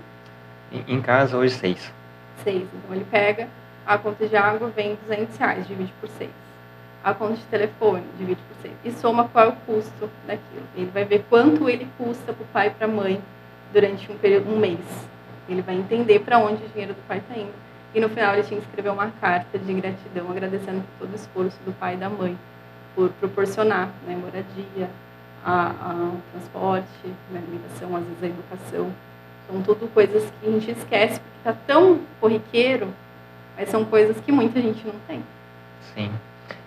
Em, 0.72 1.02
casa 1.02 1.36
hoje 1.36 1.54
seis. 1.54 1.94
Seis. 2.42 2.66
Então 2.74 2.96
ele 2.96 3.06
pega 3.12 3.50
a 3.86 3.98
conta 3.98 4.26
de 4.26 4.36
água, 4.38 4.70
vem 4.70 4.98
200 5.08 5.36
reais, 5.36 5.68
divide 5.68 5.94
por 6.00 6.08
seis. 6.08 6.32
A 7.04 7.14
conta 7.14 7.34
de 7.34 7.44
telefone, 7.44 8.06
divide 8.18 8.40
por 8.48 8.62
seis. 8.62 8.74
E 8.86 8.92
soma 8.92 9.28
qual 9.28 9.46
é 9.46 9.50
o 9.50 9.56
custo 9.66 10.10
daquilo. 10.26 10.64
Ele 10.74 10.90
vai 10.94 11.04
ver 11.04 11.26
quanto 11.30 11.68
ele 11.68 11.86
custa 11.98 12.32
para 12.32 12.44
o 12.44 12.48
pai 12.48 12.68
e 12.68 12.70
para 12.70 12.86
a 12.86 12.90
mãe 12.90 13.22
durante 13.74 14.10
um 14.10 14.18
período, 14.18 14.50
um 14.50 14.58
mês. 14.58 14.80
Ele 15.50 15.62
vai 15.62 15.76
entender 15.76 16.20
para 16.20 16.40
onde 16.40 16.64
o 16.64 16.70
dinheiro 16.70 16.94
do 16.94 17.08
pai 17.10 17.18
está 17.18 17.38
indo 17.38 17.54
e 17.94 18.00
no 18.00 18.08
final 18.08 18.34
ele 18.34 18.44
tinha 18.44 18.60
que 18.62 18.68
escrever 18.68 18.90
uma 18.90 19.12
carta 19.20 19.60
de 19.60 19.74
gratidão, 19.74 20.32
agradecendo 20.32 20.82
por 20.82 21.08
todo 21.08 21.12
o 21.12 21.16
esforço 21.16 21.58
do 21.66 21.74
pai 21.78 21.96
e 21.96 21.98
da 21.98 22.10
mãe, 22.10 22.38
por 22.96 23.10
proporcionar 23.20 23.90
né, 24.06 24.16
moradia, 24.16 24.90
o 25.52 26.22
transporte, 26.32 27.08
né, 27.32 27.36
a 27.36 27.38
alimentação, 27.38 27.96
às 27.96 28.04
vezes 28.04 28.24
a 28.24 28.28
educação. 28.28 28.92
São 29.50 29.62
tudo 29.62 29.88
coisas 29.94 30.24
que 30.24 30.48
a 30.48 30.52
gente 30.52 30.72
esquece 30.72 31.20
porque 31.20 31.38
está 31.38 31.54
tão 31.66 32.02
corriqueiro, 32.20 32.90
mas 33.58 33.70
são 33.70 33.86
coisas 33.86 34.20
que 34.20 34.32
muita 34.32 34.62
gente 34.62 34.86
não 34.86 34.96
tem. 35.08 35.24
Sim. 35.94 36.12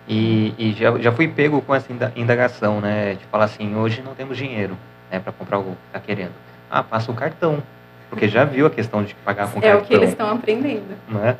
E, 0.08 0.54
e 0.58 0.72
já, 0.72 0.98
já 0.98 1.12
fui 1.12 1.28
pego 1.28 1.60
com 1.60 1.74
essa 1.74 1.92
indagação, 2.16 2.80
né? 2.80 3.14
De 3.14 3.24
falar 3.26 3.44
assim, 3.44 3.76
hoje 3.76 4.02
não 4.02 4.14
temos 4.14 4.36
dinheiro 4.36 4.76
né, 5.10 5.20
para 5.20 5.32
comprar 5.32 5.58
o 5.58 5.64
que 5.64 5.70
está 5.88 6.00
querendo. 6.00 6.32
Ah, 6.70 6.82
passa 6.82 7.12
o 7.12 7.14
cartão 7.14 7.62
porque 8.10 8.28
já 8.28 8.44
viu 8.44 8.66
a 8.66 8.70
questão 8.70 9.04
de 9.04 9.14
pagar 9.14 9.50
com 9.50 9.60
é 9.60 9.62
cartão. 9.62 9.78
É 9.78 9.82
o 9.82 9.86
que 9.86 9.94
eles 9.94 10.10
estão 10.10 10.28
aprendendo. 10.28 10.96
Né? 11.08 11.36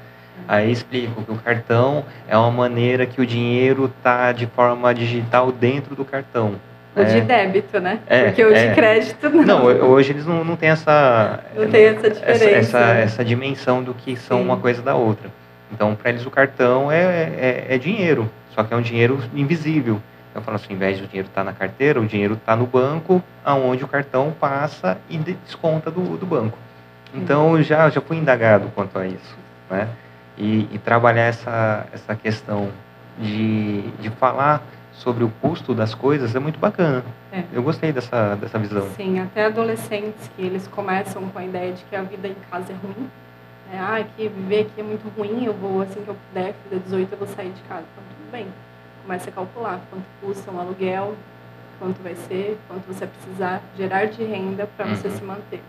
Aí 0.48 0.70
explico 0.70 1.22
que 1.22 1.32
o 1.32 1.36
cartão 1.36 2.04
é 2.26 2.36
uma 2.36 2.50
maneira 2.50 3.04
que 3.04 3.20
o 3.20 3.26
dinheiro 3.26 3.86
está 3.86 4.32
de 4.32 4.46
forma 4.46 4.94
digital 4.94 5.50
dentro 5.52 5.94
do 5.94 6.04
cartão. 6.04 6.54
O 6.96 7.04
de 7.04 7.14
né? 7.14 7.20
débito, 7.20 7.78
né? 7.78 8.00
É, 8.06 8.24
Porque 8.24 8.44
o 8.44 8.52
é. 8.52 8.68
de 8.68 8.74
crédito 8.74 9.30
não. 9.30 9.44
Não, 9.44 9.64
hoje 9.64 10.12
eles 10.12 10.26
não, 10.26 10.44
não 10.44 10.56
têm 10.56 10.70
essa... 10.70 11.40
Não 11.54 11.68
tem 11.68 11.84
essa 11.84 12.10
diferença. 12.10 12.44
Essa, 12.44 12.78
essa, 12.78 12.78
essa 12.94 13.24
dimensão 13.24 13.82
do 13.82 13.94
que 13.94 14.16
são 14.16 14.38
Sim. 14.38 14.44
uma 14.44 14.56
coisa 14.56 14.82
da 14.82 14.94
outra. 14.94 15.30
Então, 15.72 15.94
para 15.94 16.10
eles 16.10 16.26
o 16.26 16.30
cartão 16.30 16.90
é, 16.90 17.00
é, 17.00 17.66
é 17.70 17.78
dinheiro, 17.78 18.28
só 18.54 18.64
que 18.64 18.74
é 18.74 18.76
um 18.76 18.82
dinheiro 18.82 19.20
invisível. 19.34 20.00
Eu 20.34 20.42
falo 20.42 20.56
assim, 20.56 20.68
ao 20.70 20.74
invés 20.74 20.98
do 20.98 21.06
dinheiro 21.06 21.28
estar 21.28 21.42
tá 21.42 21.44
na 21.44 21.52
carteira, 21.52 22.00
o 22.00 22.06
dinheiro 22.06 22.34
está 22.34 22.56
no 22.56 22.66
banco, 22.66 23.22
aonde 23.44 23.84
o 23.84 23.88
cartão 23.88 24.32
passa 24.38 24.98
e 25.08 25.16
desconta 25.18 25.90
do, 25.90 26.16
do 26.16 26.26
banco. 26.26 26.58
Então, 27.14 27.52
uhum. 27.52 27.62
já, 27.62 27.88
já 27.88 28.00
fui 28.00 28.16
indagado 28.16 28.70
quanto 28.74 28.98
a 28.98 29.06
isso, 29.06 29.36
né? 29.68 29.88
E, 30.36 30.68
e 30.72 30.78
trabalhar 30.78 31.24
essa, 31.24 31.86
essa 31.92 32.14
questão 32.14 32.70
de, 33.18 33.82
de 34.00 34.10
falar 34.10 34.62
sobre 35.00 35.24
o 35.24 35.30
custo 35.40 35.74
das 35.74 35.94
coisas 35.94 36.34
é 36.34 36.38
muito 36.38 36.58
bacana. 36.58 37.04
É. 37.32 37.42
Eu 37.52 37.62
gostei 37.62 37.92
dessa, 37.92 38.36
dessa 38.36 38.58
visão. 38.58 38.86
Sim, 38.96 39.20
até 39.20 39.46
adolescentes 39.46 40.30
que 40.36 40.42
eles 40.42 40.66
começam 40.68 41.28
com 41.28 41.38
a 41.38 41.44
ideia 41.44 41.72
de 41.72 41.82
que 41.84 41.96
a 41.96 42.02
vida 42.02 42.28
em 42.28 42.36
casa 42.50 42.72
é 42.72 42.76
ruim. 42.76 43.10
É, 43.72 43.78
ah, 43.78 44.04
que 44.16 44.28
viver 44.28 44.62
aqui 44.62 44.80
é 44.80 44.82
muito 44.82 45.08
ruim, 45.16 45.44
eu 45.44 45.54
vou, 45.54 45.82
assim 45.82 46.02
que 46.02 46.08
eu 46.08 46.16
puder, 46.28 46.54
fazer 46.64 46.82
18, 46.82 47.12
eu 47.12 47.18
vou 47.18 47.28
sair 47.28 47.50
de 47.50 47.62
casa. 47.62 47.84
Então, 47.92 48.04
tudo 48.16 48.32
bem 48.32 48.46
começa 49.02 49.30
a 49.30 49.32
calcular 49.32 49.80
quanto 49.90 50.04
custa 50.20 50.50
um 50.50 50.60
aluguel, 50.60 51.16
quanto 51.78 52.00
vai 52.02 52.14
ser, 52.14 52.58
quanto 52.68 52.86
você 52.86 53.06
precisar 53.06 53.60
gerar 53.76 54.06
de 54.06 54.22
renda 54.22 54.68
para 54.76 54.86
uhum. 54.86 54.94
você 54.94 55.10
se 55.10 55.22
manter. 55.24 55.60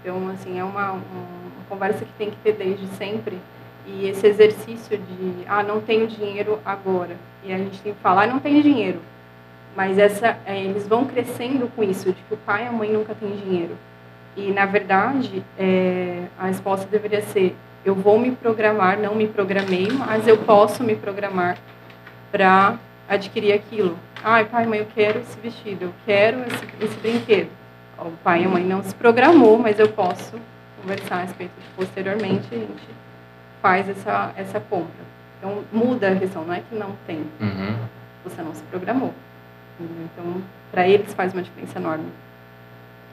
Então, 0.00 0.28
assim, 0.28 0.58
é 0.58 0.64
uma, 0.64 0.92
uma, 0.92 1.66
conversa 1.68 2.04
que 2.04 2.12
tem 2.12 2.30
que 2.30 2.36
ter 2.36 2.52
desde 2.52 2.86
sempre. 2.94 3.38
E 3.86 4.08
esse 4.08 4.26
exercício 4.26 4.98
de, 4.98 5.46
ah, 5.46 5.62
não 5.62 5.80
tenho 5.80 6.08
dinheiro 6.08 6.58
agora. 6.64 7.16
E 7.44 7.52
a 7.52 7.58
gente 7.58 7.80
tem 7.80 7.94
que 7.94 8.00
falar, 8.00 8.26
não 8.26 8.40
tem 8.40 8.60
dinheiro. 8.60 9.00
Mas 9.76 9.96
essa, 9.96 10.36
é, 10.44 10.60
eles 10.60 10.88
vão 10.88 11.04
crescendo 11.04 11.70
com 11.74 11.84
isso, 11.84 12.06
de 12.06 12.20
que 12.22 12.34
o 12.34 12.36
pai 12.38 12.64
e 12.64 12.66
a 12.66 12.72
mãe 12.72 12.92
nunca 12.92 13.14
têm 13.14 13.30
dinheiro. 13.36 13.76
E, 14.36 14.50
na 14.50 14.66
verdade, 14.66 15.44
é, 15.56 16.24
a 16.38 16.46
resposta 16.46 16.86
deveria 16.86 17.22
ser, 17.22 17.54
eu 17.84 17.94
vou 17.94 18.18
me 18.18 18.32
programar, 18.32 18.98
não 18.98 19.14
me 19.14 19.28
programei, 19.28 19.88
mas 19.92 20.26
eu 20.26 20.38
posso 20.38 20.82
me 20.82 20.96
programar 20.96 21.56
para 22.32 22.76
adquirir 23.08 23.52
aquilo. 23.52 23.96
Ai, 24.24 24.46
pai, 24.46 24.66
mãe, 24.66 24.80
eu 24.80 24.86
quero 24.94 25.20
esse 25.20 25.38
vestido, 25.38 25.84
eu 25.84 25.92
quero 26.04 26.40
esse, 26.40 26.84
esse 26.84 26.98
brinquedo. 26.98 27.50
O 27.98 28.10
pai 28.24 28.42
e 28.42 28.46
a 28.46 28.48
mãe 28.48 28.64
não 28.64 28.82
se 28.82 28.94
programou, 28.94 29.58
mas 29.58 29.78
eu 29.78 29.88
posso 29.88 30.34
conversar 30.82 31.18
a 31.18 31.22
respeito 31.22 31.52
de 31.60 31.68
posteriormente, 31.76 32.48
gente 32.50 33.05
faz 33.66 33.88
essa, 33.88 34.32
essa 34.36 34.60
compra. 34.60 35.04
Então, 35.38 35.64
muda 35.72 36.12
a 36.12 36.14
questão, 36.14 36.44
não 36.44 36.54
é 36.54 36.60
que 36.60 36.76
não 36.76 36.92
tem. 37.04 37.26
Uhum. 37.40 37.74
Você 38.22 38.40
não 38.40 38.54
se 38.54 38.62
programou. 38.70 39.12
Então, 39.80 40.40
para 40.70 40.86
eles 40.86 41.12
faz 41.12 41.32
uma 41.32 41.42
diferença 41.42 41.76
enorme. 41.76 42.06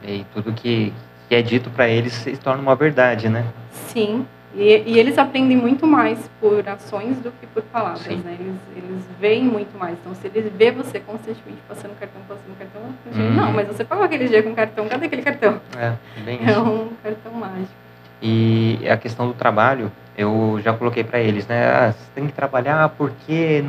E 0.04 0.24
tudo 0.32 0.54
que, 0.54 0.94
que 1.28 1.34
é 1.34 1.42
dito 1.42 1.72
para 1.72 1.88
eles 1.90 2.14
se 2.14 2.38
torna 2.38 2.62
uma 2.62 2.76
verdade, 2.76 3.30
né? 3.30 3.44
Sim, 3.88 4.28
e, 4.54 4.84
e, 4.86 5.00
eles 5.00 5.18
aprendem 5.18 5.58
muito 5.58 5.88
mais 5.88 6.30
por 6.40 6.70
ações 6.70 7.18
do 7.18 7.32
que 7.32 7.48
por 7.48 7.64
palavras, 7.64 8.04
Sim. 8.04 8.18
né? 8.18 8.38
Eles, 8.40 8.56
eles 8.76 9.04
veem 9.20 9.44
muito 9.46 9.76
mais. 9.76 9.98
Então, 10.00 10.14
se 10.14 10.28
eles 10.28 10.54
vê 10.54 10.70
você 10.70 11.00
constantemente 11.00 11.60
passando 11.68 11.98
cartão, 12.00 12.22
passando 12.28 12.56
cartão, 12.60 12.82
hum. 13.08 13.34
não, 13.34 13.52
mas 13.52 13.68
você 13.68 13.84
pagou 13.84 14.06
aquele 14.06 14.28
dia 14.28 14.44
com 14.44 14.54
cartão, 14.54 14.88
cadê 14.88 15.08
aquele 15.08 15.24
cartão? 15.24 15.60
É, 15.76 15.94
bem 16.24 16.40
É 16.48 16.60
um 16.60 16.90
cartão 17.02 17.34
mágico. 17.34 17.74
E 18.22 18.88
a 18.88 18.96
questão 18.96 19.28
do 19.28 19.34
trabalho, 19.34 19.92
eu 20.18 20.60
já 20.64 20.74
coloquei 20.74 21.04
para 21.04 21.20
eles, 21.20 21.48
né? 21.48 21.68
Ah, 21.68 21.92
você 21.92 22.06
tem 22.16 22.28
que 22.28 22.34
trabalhar 22.34 22.90
porque... 22.90 23.64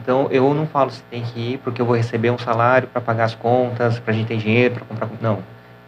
Então, 0.00 0.26
eu 0.30 0.54
não 0.54 0.66
falo 0.66 0.90
se 0.90 1.02
tem 1.04 1.22
que 1.22 1.52
ir 1.52 1.58
porque 1.58 1.82
eu 1.82 1.86
vou 1.86 1.94
receber 1.94 2.30
um 2.30 2.38
salário 2.38 2.88
para 2.88 3.00
pagar 3.00 3.24
as 3.24 3.34
contas, 3.34 3.98
para 3.98 4.12
a 4.12 4.16
gente 4.16 4.28
ter 4.28 4.38
dinheiro 4.38 4.74
para 4.74 4.84
comprar... 4.84 5.08
Não, 5.20 5.40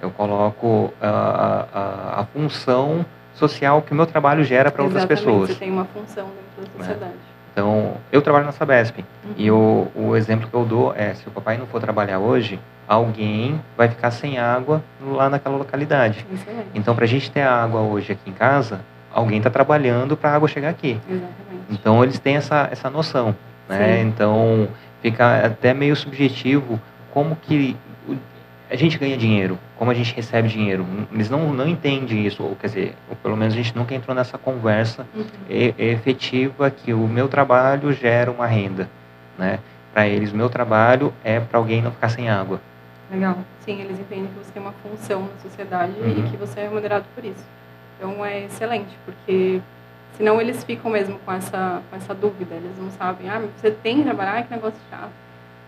eu 0.03 0.11
coloco 0.11 0.93
a, 1.01 1.67
a, 1.73 2.21
a 2.21 2.25
função 2.27 3.05
social 3.35 3.83
que 3.83 3.93
o 3.93 3.95
meu 3.95 4.07
trabalho 4.07 4.45
gera 4.45 4.71
para 4.71 4.83
outras 4.83 5.05
pessoas. 5.05 5.51
Você 5.51 5.55
tem 5.57 5.71
uma 5.71 5.87
função 5.87 6.27
dentro 6.27 6.73
da 6.73 6.79
né? 6.79 6.85
sociedade. 6.85 7.19
Então, 7.53 7.95
eu 8.11 8.21
trabalho 8.21 8.45
na 8.45 8.53
Sabesp. 8.53 8.99
Uhum. 8.99 9.35
E 9.37 9.51
o, 9.51 9.89
o 9.95 10.17
exemplo 10.17 10.49
que 10.49 10.55
eu 10.55 10.65
dou 10.65 10.93
é, 10.95 11.15
se 11.15 11.27
o 11.27 11.31
papai 11.31 11.57
não 11.57 11.67
for 11.67 11.81
trabalhar 11.81 12.19
hoje, 12.19 12.59
alguém 12.87 13.61
vai 13.77 13.89
ficar 13.89 14.11
sem 14.11 14.39
água 14.39 14.83
lá 15.01 15.31
naquela 15.31 15.57
localidade. 15.57 16.27
Excelente. 16.33 16.69
Então, 16.75 16.95
para 16.95 17.05
a 17.05 17.09
gente 17.09 17.31
ter 17.31 17.43
água 17.43 17.81
hoje 17.81 18.13
aqui 18.13 18.29
em 18.29 18.33
casa, 18.33 18.81
alguém 19.15 19.39
está 19.39 19.49
trabalhando 19.49 20.17
para 20.17 20.31
a 20.31 20.35
água 20.35 20.49
chegar 20.49 20.69
aqui. 20.71 20.99
Exatamente. 21.09 21.65
Então, 21.71 22.03
eles 22.03 22.19
têm 22.19 22.37
essa, 22.37 22.69
essa 22.71 22.91
noção. 22.91 23.35
Né? 23.69 23.99
Sim. 24.03 24.09
Então, 24.09 24.69
fica 25.01 25.47
até 25.47 25.73
meio 25.73 25.97
subjetivo 25.97 26.79
como 27.13 27.37
que 27.37 27.77
a 28.71 28.77
gente 28.77 28.99
ganha 28.99 29.17
dinheiro, 29.17 29.59
como 29.77 29.91
a 29.91 29.95
gente 29.95 30.13
recebe 30.15 30.49
dinheiro. 30.49 30.85
Eles 31.13 31.31
não, 31.31 31.53
não 31.53 31.67
entendem 31.69 32.27
isso, 32.27 32.43
ou 32.43 32.57
quer 32.57 32.67
dizer, 32.67 32.95
ou 33.09 33.15
pelo 33.17 33.37
menos 33.37 33.55
a 33.55 33.57
gente 33.57 33.75
nunca 33.77 33.95
entrou 33.95 34.15
nessa 34.17 34.37
conversa 34.37 35.07
Uhum. 35.15 35.25
e- 35.49 35.75
efetiva 35.79 36.71
que 36.71 36.93
o 36.93 37.07
meu 37.07 37.29
trabalho 37.29 37.93
gera 37.93 38.31
uma 38.31 38.47
renda, 38.47 38.89
né? 39.39 39.61
Para 39.93 40.09
eles, 40.09 40.33
o 40.33 40.37
meu 40.37 40.51
trabalho 40.51 41.15
é 41.23 41.39
para 41.39 41.57
alguém 41.59 41.81
não 41.81 41.93
ficar 41.93 42.09
sem 42.09 42.29
água. 42.29 42.61
Legal. 43.13 43.39
Sim, 43.61 43.81
eles 43.81 43.99
entendem 44.01 44.27
que 44.27 44.35
você 44.45 44.51
tem 44.53 44.61
uma 44.63 44.73
função 44.83 45.23
na 45.23 45.49
sociedade 45.49 45.93
Uhum. 46.01 46.25
e 46.27 46.31
que 46.31 46.37
você 46.37 46.61
é 46.61 46.63
remunerado 46.65 47.05
por 47.15 47.25
isso. 47.25 47.45
Então 47.97 48.25
é 48.25 48.45
excelente, 48.45 48.97
porque 49.05 49.61
senão 50.17 50.41
eles 50.41 50.63
ficam 50.65 50.91
mesmo 50.91 51.19
com 51.21 51.33
essa, 51.33 51.83
com 51.91 51.97
essa 51.97 52.15
dúvida. 52.15 52.55
Eles 52.55 52.77
não 52.79 52.91
sabem, 52.91 53.29
ah, 53.29 53.41
mas 53.41 53.51
você 53.61 53.71
tem 53.71 53.99
que 53.99 54.05
trabalhar, 54.05 54.43
que 54.45 54.51
negócio 54.53 54.79
chato. 54.91 55.11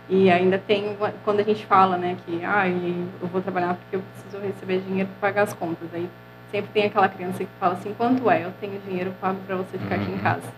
E 0.08 0.30
ainda 0.30 0.56
tem, 0.58 0.96
quando 1.24 1.40
a 1.40 1.42
gente 1.42 1.66
fala, 1.66 1.96
né, 1.96 2.16
que 2.24 2.44
ah, 2.44 2.68
eu 2.68 3.26
vou 3.28 3.40
trabalhar 3.42 3.74
porque 3.74 3.96
eu 3.96 4.02
preciso 4.12 4.42
receber 4.42 4.80
dinheiro 4.80 5.08
para 5.18 5.28
pagar 5.30 5.42
as 5.42 5.52
contas. 5.52 5.88
Aí 5.92 6.08
sempre 6.50 6.70
tem 6.72 6.84
aquela 6.84 7.08
criança 7.08 7.38
que 7.38 7.50
fala 7.58 7.74
assim, 7.74 7.92
quanto 7.96 8.30
é? 8.30 8.44
Eu 8.44 8.52
tenho 8.60 8.80
dinheiro 8.86 9.12
pago 9.20 9.38
para 9.46 9.56
você 9.56 9.76
ficar 9.78 9.96
aqui 9.96 10.10
em 10.10 10.14
Uhum. 10.14 10.18
casa. 10.20 10.52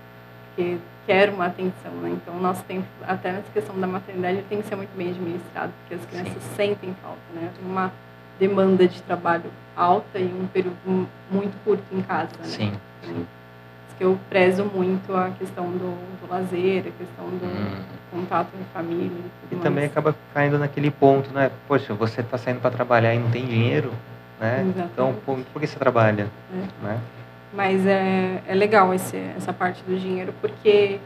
Porque 0.54 0.76
quer 1.06 1.30
uma 1.30 1.46
atenção, 1.46 1.92
né? 2.02 2.10
Então 2.10 2.34
o 2.34 2.40
nosso 2.40 2.62
tempo, 2.64 2.86
até 3.06 3.32
nessa 3.32 3.50
questão 3.54 3.78
da 3.80 3.86
maternidade, 3.86 4.42
tem 4.50 4.60
que 4.60 4.68
ser 4.68 4.76
muito 4.76 4.94
bem 4.96 5.08
administrado, 5.10 5.72
porque 5.80 5.94
as 5.94 6.04
crianças 6.10 6.42
sentem 6.54 6.94
falta, 7.02 7.18
né? 7.34 7.50
Tem 7.58 7.70
uma 7.70 7.90
demanda 8.38 8.86
de 8.86 9.00
trabalho 9.02 9.44
alta 9.76 10.18
e 10.18 10.24
um 10.24 10.46
período 10.46 10.76
mu- 10.84 11.08
muito 11.30 11.52
curto 11.64 11.82
em 11.92 12.02
casa, 12.02 12.30
né? 12.38 12.44
Sim. 12.44 12.72
Então, 13.02 13.12
isso 13.16 13.96
que 13.98 14.04
eu 14.04 14.18
prezo 14.28 14.64
muito 14.64 15.14
a 15.14 15.30
questão 15.38 15.64
do, 15.66 15.96
do 16.20 16.30
lazer, 16.30 16.80
a 16.80 16.90
questão 16.98 17.26
do 17.26 17.46
Hum. 17.46 17.82
contato 18.10 18.48
em 18.60 18.64
família 18.72 19.10
e 19.50 19.54
E 19.54 19.58
também 19.58 19.84
acaba 19.86 20.14
caindo 20.34 20.58
naquele 20.58 20.90
ponto, 20.90 21.30
né? 21.32 21.50
Poxa, 21.66 21.94
você 21.94 22.20
está 22.20 22.36
saindo 22.38 22.60
para 22.60 22.70
trabalhar 22.70 23.14
e 23.14 23.18
não 23.18 23.30
tem 23.30 23.44
dinheiro, 23.46 23.92
né? 24.40 24.60
Exatamente. 24.62 24.90
Então, 24.92 25.14
por, 25.26 25.38
por 25.52 25.60
que 25.60 25.66
você 25.66 25.78
trabalha? 25.78 26.26
É. 26.54 26.84
Né? 26.86 27.00
Mas 27.52 27.86
é, 27.86 28.42
é 28.46 28.54
legal 28.54 28.92
esse, 28.92 29.16
essa 29.36 29.52
parte 29.52 29.82
do 29.84 29.98
dinheiro, 29.98 30.34
porque 30.40 31.00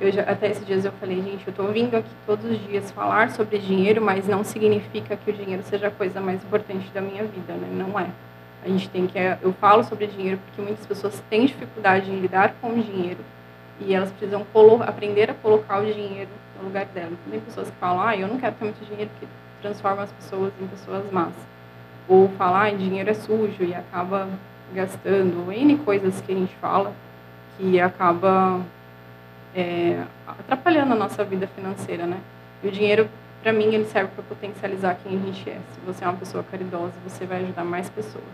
eu 0.00 0.10
já, 0.10 0.22
até 0.22 0.50
esses 0.50 0.66
dias 0.66 0.84
eu 0.84 0.92
falei, 0.92 1.16
gente, 1.22 1.46
eu 1.46 1.50
estou 1.50 1.68
vindo 1.68 1.94
aqui 1.96 2.10
todos 2.26 2.44
os 2.44 2.58
dias 2.66 2.90
falar 2.90 3.30
sobre 3.30 3.58
dinheiro, 3.58 4.02
mas 4.02 4.26
não 4.26 4.42
significa 4.42 5.16
que 5.16 5.30
o 5.30 5.32
dinheiro 5.32 5.62
seja 5.62 5.88
a 5.88 5.90
coisa 5.90 6.20
mais 6.20 6.42
importante 6.42 6.90
da 6.92 7.00
minha 7.00 7.22
vida, 7.24 7.54
né? 7.54 7.68
Não 7.72 7.98
é. 7.98 8.08
A 8.64 8.68
gente 8.68 8.88
tem 8.88 9.06
que. 9.06 9.18
Eu 9.18 9.52
falo 9.54 9.84
sobre 9.84 10.06
dinheiro 10.06 10.38
porque 10.46 10.62
muitas 10.62 10.84
pessoas 10.86 11.22
têm 11.30 11.46
dificuldade 11.46 12.10
em 12.10 12.18
lidar 12.18 12.54
com 12.60 12.70
o 12.70 12.82
dinheiro 12.82 13.20
e 13.80 13.94
elas 13.94 14.10
precisam 14.10 14.46
aprender 14.86 15.30
a 15.30 15.34
colocar 15.34 15.80
o 15.80 15.84
dinheiro 15.84 16.30
no 16.58 16.64
lugar 16.64 16.86
dela. 16.86 17.12
Tem 17.30 17.40
pessoas 17.40 17.70
que 17.70 17.76
falam, 17.76 18.02
ah, 18.02 18.16
eu 18.16 18.26
não 18.26 18.38
quero 18.38 18.54
ter 18.54 18.64
muito 18.64 18.84
dinheiro 18.84 19.10
porque 19.12 19.26
transforma 19.60 20.02
as 20.02 20.12
pessoas 20.12 20.52
em 20.60 20.66
pessoas 20.66 21.10
más. 21.12 21.32
Ou 22.08 22.28
falar, 22.30 22.66
ah, 22.66 22.70
dinheiro 22.70 23.10
é 23.10 23.14
sujo 23.14 23.62
e 23.62 23.74
acaba 23.74 24.28
gastando, 24.74 25.52
N 25.52 25.76
coisas 25.78 26.20
que 26.20 26.32
a 26.32 26.34
gente 26.34 26.54
fala 26.56 26.92
que 27.56 27.80
acaba 27.80 28.60
é, 29.54 30.02
atrapalhando 30.26 30.92
a 30.92 30.96
nossa 30.96 31.24
vida 31.24 31.46
financeira, 31.46 32.06
né? 32.06 32.18
E 32.62 32.68
o 32.68 32.70
dinheiro, 32.70 33.08
para 33.42 33.52
mim, 33.52 33.72
ele 33.74 33.84
serve 33.84 34.10
para 34.14 34.24
potencializar 34.24 34.98
quem 35.02 35.16
a 35.16 35.20
gente 35.20 35.48
é. 35.48 35.58
Se 35.72 35.80
você 35.86 36.04
é 36.04 36.08
uma 36.08 36.16
pessoa 36.16 36.44
caridosa, 36.50 36.92
você 37.06 37.24
vai 37.24 37.42
ajudar 37.42 37.64
mais 37.64 37.88
pessoas. 37.88 38.24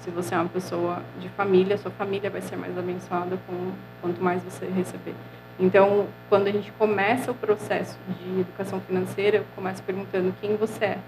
Se 0.00 0.10
você 0.10 0.34
é 0.34 0.38
uma 0.38 0.48
pessoa 0.48 1.02
de 1.18 1.28
família, 1.30 1.76
sua 1.76 1.90
família 1.90 2.30
vai 2.30 2.40
ser 2.40 2.56
mais 2.56 2.76
abençoada 2.78 3.36
com 3.46 3.72
quanto 4.00 4.22
mais 4.22 4.42
você 4.42 4.66
receber. 4.66 5.14
Então, 5.58 6.06
quando 6.28 6.46
a 6.46 6.52
gente 6.52 6.72
começa 6.72 7.30
o 7.30 7.34
processo 7.34 7.98
de 8.18 8.40
educação 8.40 8.80
financeira, 8.80 9.38
eu 9.38 9.44
começo 9.54 9.82
perguntando 9.82 10.34
quem 10.40 10.56
você 10.56 10.84
é 10.84 10.98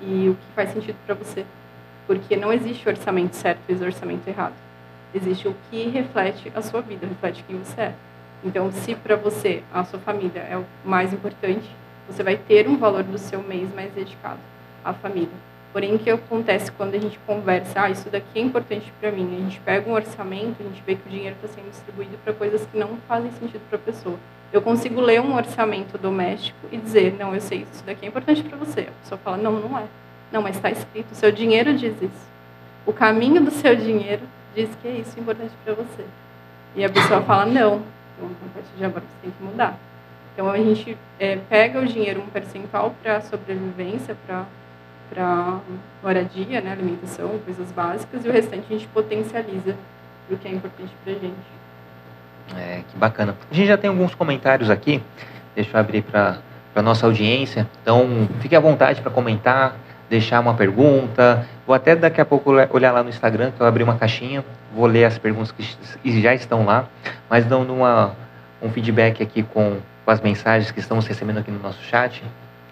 e 0.00 0.28
o 0.30 0.34
que 0.34 0.52
faz 0.54 0.70
sentido 0.70 0.96
para 1.04 1.14
você. 1.14 1.44
Porque 2.06 2.34
não 2.34 2.50
existe 2.50 2.88
orçamento 2.88 3.36
certo 3.36 3.60
e 3.68 3.74
orçamento 3.74 4.26
errado. 4.26 4.54
Existe 5.14 5.48
o 5.48 5.54
que 5.70 5.88
reflete 5.88 6.50
a 6.54 6.62
sua 6.62 6.80
vida, 6.80 7.06
reflete 7.06 7.44
quem 7.46 7.58
você 7.58 7.80
é. 7.80 7.94
Então, 8.42 8.72
se 8.72 8.94
para 8.94 9.16
você 9.16 9.62
a 9.72 9.84
sua 9.84 9.98
família 9.98 10.40
é 10.40 10.56
o 10.56 10.64
mais 10.84 11.12
importante, 11.12 11.68
você 12.08 12.22
vai 12.22 12.36
ter 12.36 12.66
um 12.66 12.76
valor 12.76 13.02
do 13.02 13.18
seu 13.18 13.42
mês 13.42 13.72
mais 13.74 13.92
dedicado 13.92 14.40
à 14.84 14.92
família. 14.92 15.28
Porém, 15.72 15.94
o 15.94 15.98
que 15.98 16.10
acontece 16.10 16.72
quando 16.72 16.94
a 16.94 16.98
gente 16.98 17.18
conversa, 17.26 17.82
ah, 17.82 17.90
isso 17.90 18.10
daqui 18.10 18.40
é 18.40 18.40
importante 18.40 18.92
para 19.00 19.12
mim, 19.12 19.36
a 19.36 19.40
gente 19.40 19.60
pega 19.60 19.88
um 19.88 19.92
orçamento, 19.92 20.56
a 20.58 20.64
gente 20.64 20.82
vê 20.84 20.96
que 20.96 21.06
o 21.06 21.10
dinheiro 21.10 21.36
está 21.40 21.46
sendo 21.54 21.70
distribuído 21.70 22.18
para 22.24 22.32
coisas 22.32 22.66
que 22.66 22.76
não 22.76 22.96
fazem 23.06 23.30
sentido 23.32 23.62
para 23.68 23.78
a 23.78 23.80
pessoa. 23.80 24.18
Eu 24.52 24.60
consigo 24.60 25.00
ler 25.00 25.20
um 25.20 25.36
orçamento 25.36 25.96
doméstico 25.96 26.58
e 26.72 26.76
dizer, 26.76 27.14
não, 27.16 27.32
eu 27.32 27.40
sei, 27.40 27.64
isso 27.72 27.84
daqui 27.84 28.04
é 28.04 28.08
importante 28.08 28.42
para 28.42 28.58
você. 28.58 28.80
A 28.80 29.02
pessoa 29.02 29.20
fala, 29.22 29.36
não, 29.36 29.52
não 29.52 29.78
é. 29.78 29.84
Não, 30.32 30.42
mas 30.42 30.56
está 30.56 30.70
escrito, 30.70 31.12
o 31.12 31.14
seu 31.14 31.30
dinheiro 31.30 31.72
diz 31.72 31.94
isso. 32.02 32.30
O 32.84 32.92
caminho 32.92 33.40
do 33.40 33.52
seu 33.52 33.76
dinheiro 33.76 34.22
diz 34.56 34.68
que 34.82 34.88
é 34.88 34.92
isso 34.92 35.20
importante 35.20 35.52
para 35.64 35.74
você. 35.74 36.04
E 36.74 36.84
a 36.84 36.88
pessoa 36.88 37.22
fala, 37.22 37.46
não, 37.46 37.82
então 38.26 38.48
a 38.50 38.54
partir 38.54 38.76
de 38.76 38.84
agora 38.84 39.02
você 39.02 39.22
tem 39.22 39.30
que 39.30 39.42
mudar. 39.42 39.78
Então 40.32 40.50
a 40.50 40.56
gente 40.56 40.96
é, 41.18 41.38
pega 41.48 41.80
o 41.80 41.86
dinheiro, 41.86 42.20
um 42.20 42.26
percentual 42.26 42.94
para 43.02 43.20
sobrevivência, 43.20 44.16
para 44.26 44.44
para 45.10 45.58
moradia, 46.02 46.60
né, 46.60 46.70
alimentação, 46.70 47.36
coisas 47.44 47.72
básicas, 47.72 48.24
e 48.24 48.28
o 48.28 48.32
restante 48.32 48.64
a 48.70 48.72
gente 48.72 48.86
potencializa 48.86 49.74
o 50.30 50.36
que 50.36 50.46
é 50.46 50.52
importante 50.52 50.92
para 51.02 51.12
a 51.12 51.16
gente. 51.16 51.60
É, 52.56 52.82
que 52.88 52.96
bacana. 52.96 53.36
A 53.50 53.54
gente 53.54 53.66
já 53.66 53.76
tem 53.76 53.90
alguns 53.90 54.14
comentários 54.14 54.70
aqui. 54.70 55.02
Deixa 55.54 55.76
eu 55.76 55.80
abrir 55.80 56.02
para 56.02 56.38
a 56.74 56.82
nossa 56.82 57.06
audiência. 57.06 57.66
Então, 57.82 58.28
fique 58.40 58.54
à 58.54 58.60
vontade 58.60 59.02
para 59.02 59.10
comentar, 59.10 59.76
deixar 60.10 60.40
uma 60.40 60.54
pergunta. 60.54 61.46
Vou 61.64 61.74
até 61.74 61.94
daqui 61.94 62.20
a 62.20 62.24
pouco 62.24 62.50
olha- 62.50 62.68
olhar 62.72 62.90
lá 62.92 63.02
no 63.02 63.08
Instagram, 63.08 63.52
que 63.52 63.62
eu 63.62 63.66
abri 63.66 63.84
uma 63.84 63.94
caixinha. 63.96 64.44
Vou 64.74 64.86
ler 64.86 65.04
as 65.04 65.16
perguntas 65.16 65.52
que 66.02 66.20
já 66.20 66.34
estão 66.34 66.66
lá, 66.66 66.86
mas 67.30 67.44
dando 67.44 67.72
uma, 67.72 68.12
um 68.60 68.68
feedback 68.70 69.22
aqui 69.22 69.42
com, 69.42 69.76
com 70.04 70.10
as 70.10 70.20
mensagens 70.20 70.70
que 70.72 70.80
estamos 70.80 71.06
recebendo 71.06 71.38
aqui 71.38 71.50
no 71.50 71.60
nosso 71.60 71.82
chat. 71.84 72.22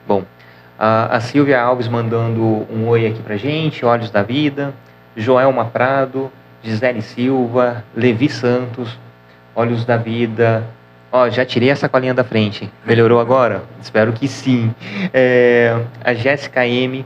Bom, 0.07 0.25
a, 0.79 1.19
Silvia 1.21 1.61
Alves 1.61 1.89
mandando 1.89 2.43
um 2.71 2.87
oi 2.89 3.07
aqui 3.07 3.23
para 3.23 3.37
gente, 3.37 3.85
Olhos 3.85 4.11
da 4.11 4.23
Vida. 4.23 4.75
Joelma 5.17 5.65
Prado, 5.65 6.31
Gisele 6.63 7.03
Silva, 7.03 7.85
Levi 7.97 8.29
Santos, 8.29 8.97
Olhos 9.55 9.85
da 9.85 9.97
Vida. 9.97 10.63
Ó, 11.11 11.29
já 11.29 11.45
tirei 11.45 11.71
a 11.71 11.77
sacolinha 11.77 12.15
da 12.15 12.23
frente. 12.23 12.71
Melhorou 12.87 13.19
agora? 13.19 13.63
Espero 13.81 14.13
que 14.13 14.29
sim. 14.29 14.73
É, 15.13 15.77
a 16.05 16.15
Jéssica 16.15 16.65
M 16.67 17.05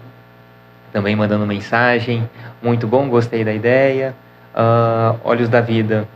também 0.92 1.16
mandando 1.16 1.46
mensagem. 1.46 2.28
Muito 2.62 2.86
bom, 2.86 3.08
gostei 3.08 3.44
da 3.44 3.52
ideia. 3.52 4.14
Ah, 4.54 5.16
Olhos 5.24 5.48
da 5.48 5.60
Vida. 5.60 6.06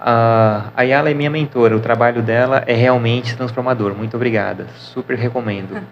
A 0.00 0.70
Ayala 0.76 1.10
é 1.10 1.14
minha 1.14 1.30
mentora. 1.30 1.76
O 1.76 1.80
trabalho 1.80 2.22
dela 2.22 2.62
é 2.66 2.74
realmente 2.74 3.36
transformador. 3.36 3.94
Muito 3.94 4.14
obrigada. 4.14 4.66
Super 4.76 5.16
recomendo. 5.16 5.82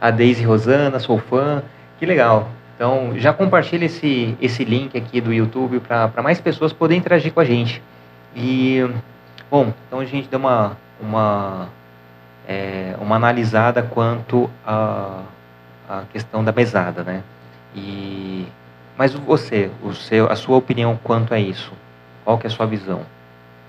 A 0.00 0.10
Deise 0.10 0.42
Rosana, 0.42 0.98
sou 0.98 1.18
fã. 1.18 1.62
Que 1.98 2.06
legal. 2.06 2.48
Então, 2.74 3.12
já 3.16 3.32
compartilha 3.32 3.84
esse, 3.84 4.36
esse 4.40 4.64
link 4.64 4.98
aqui 4.98 5.20
do 5.20 5.32
YouTube 5.32 5.78
para 5.80 6.22
mais 6.22 6.40
pessoas 6.40 6.72
poderem 6.72 6.98
interagir 6.98 7.32
com 7.32 7.38
a 7.38 7.44
gente. 7.44 7.80
E, 8.34 8.84
bom, 9.48 9.72
então 9.86 10.00
a 10.00 10.04
gente 10.04 10.28
deu 10.28 10.40
uma, 10.40 10.76
uma, 11.00 11.68
é, 12.48 12.96
uma 13.00 13.14
analisada 13.14 13.82
quanto 13.82 14.50
à 14.66 15.20
a, 15.88 16.02
questão 16.12 16.42
da 16.42 16.50
mesada, 16.50 17.02
né? 17.02 17.22
E, 17.74 18.46
mas 18.96 19.14
você, 19.14 19.70
o 19.82 19.92
seu, 19.94 20.30
a 20.30 20.36
sua 20.36 20.56
opinião 20.56 20.98
quanto 21.02 21.32
a 21.34 21.38
isso? 21.40 21.72
Qual 22.24 22.38
que 22.38 22.46
é 22.46 22.50
a 22.50 22.52
sua 22.52 22.66
visão? 22.66 23.02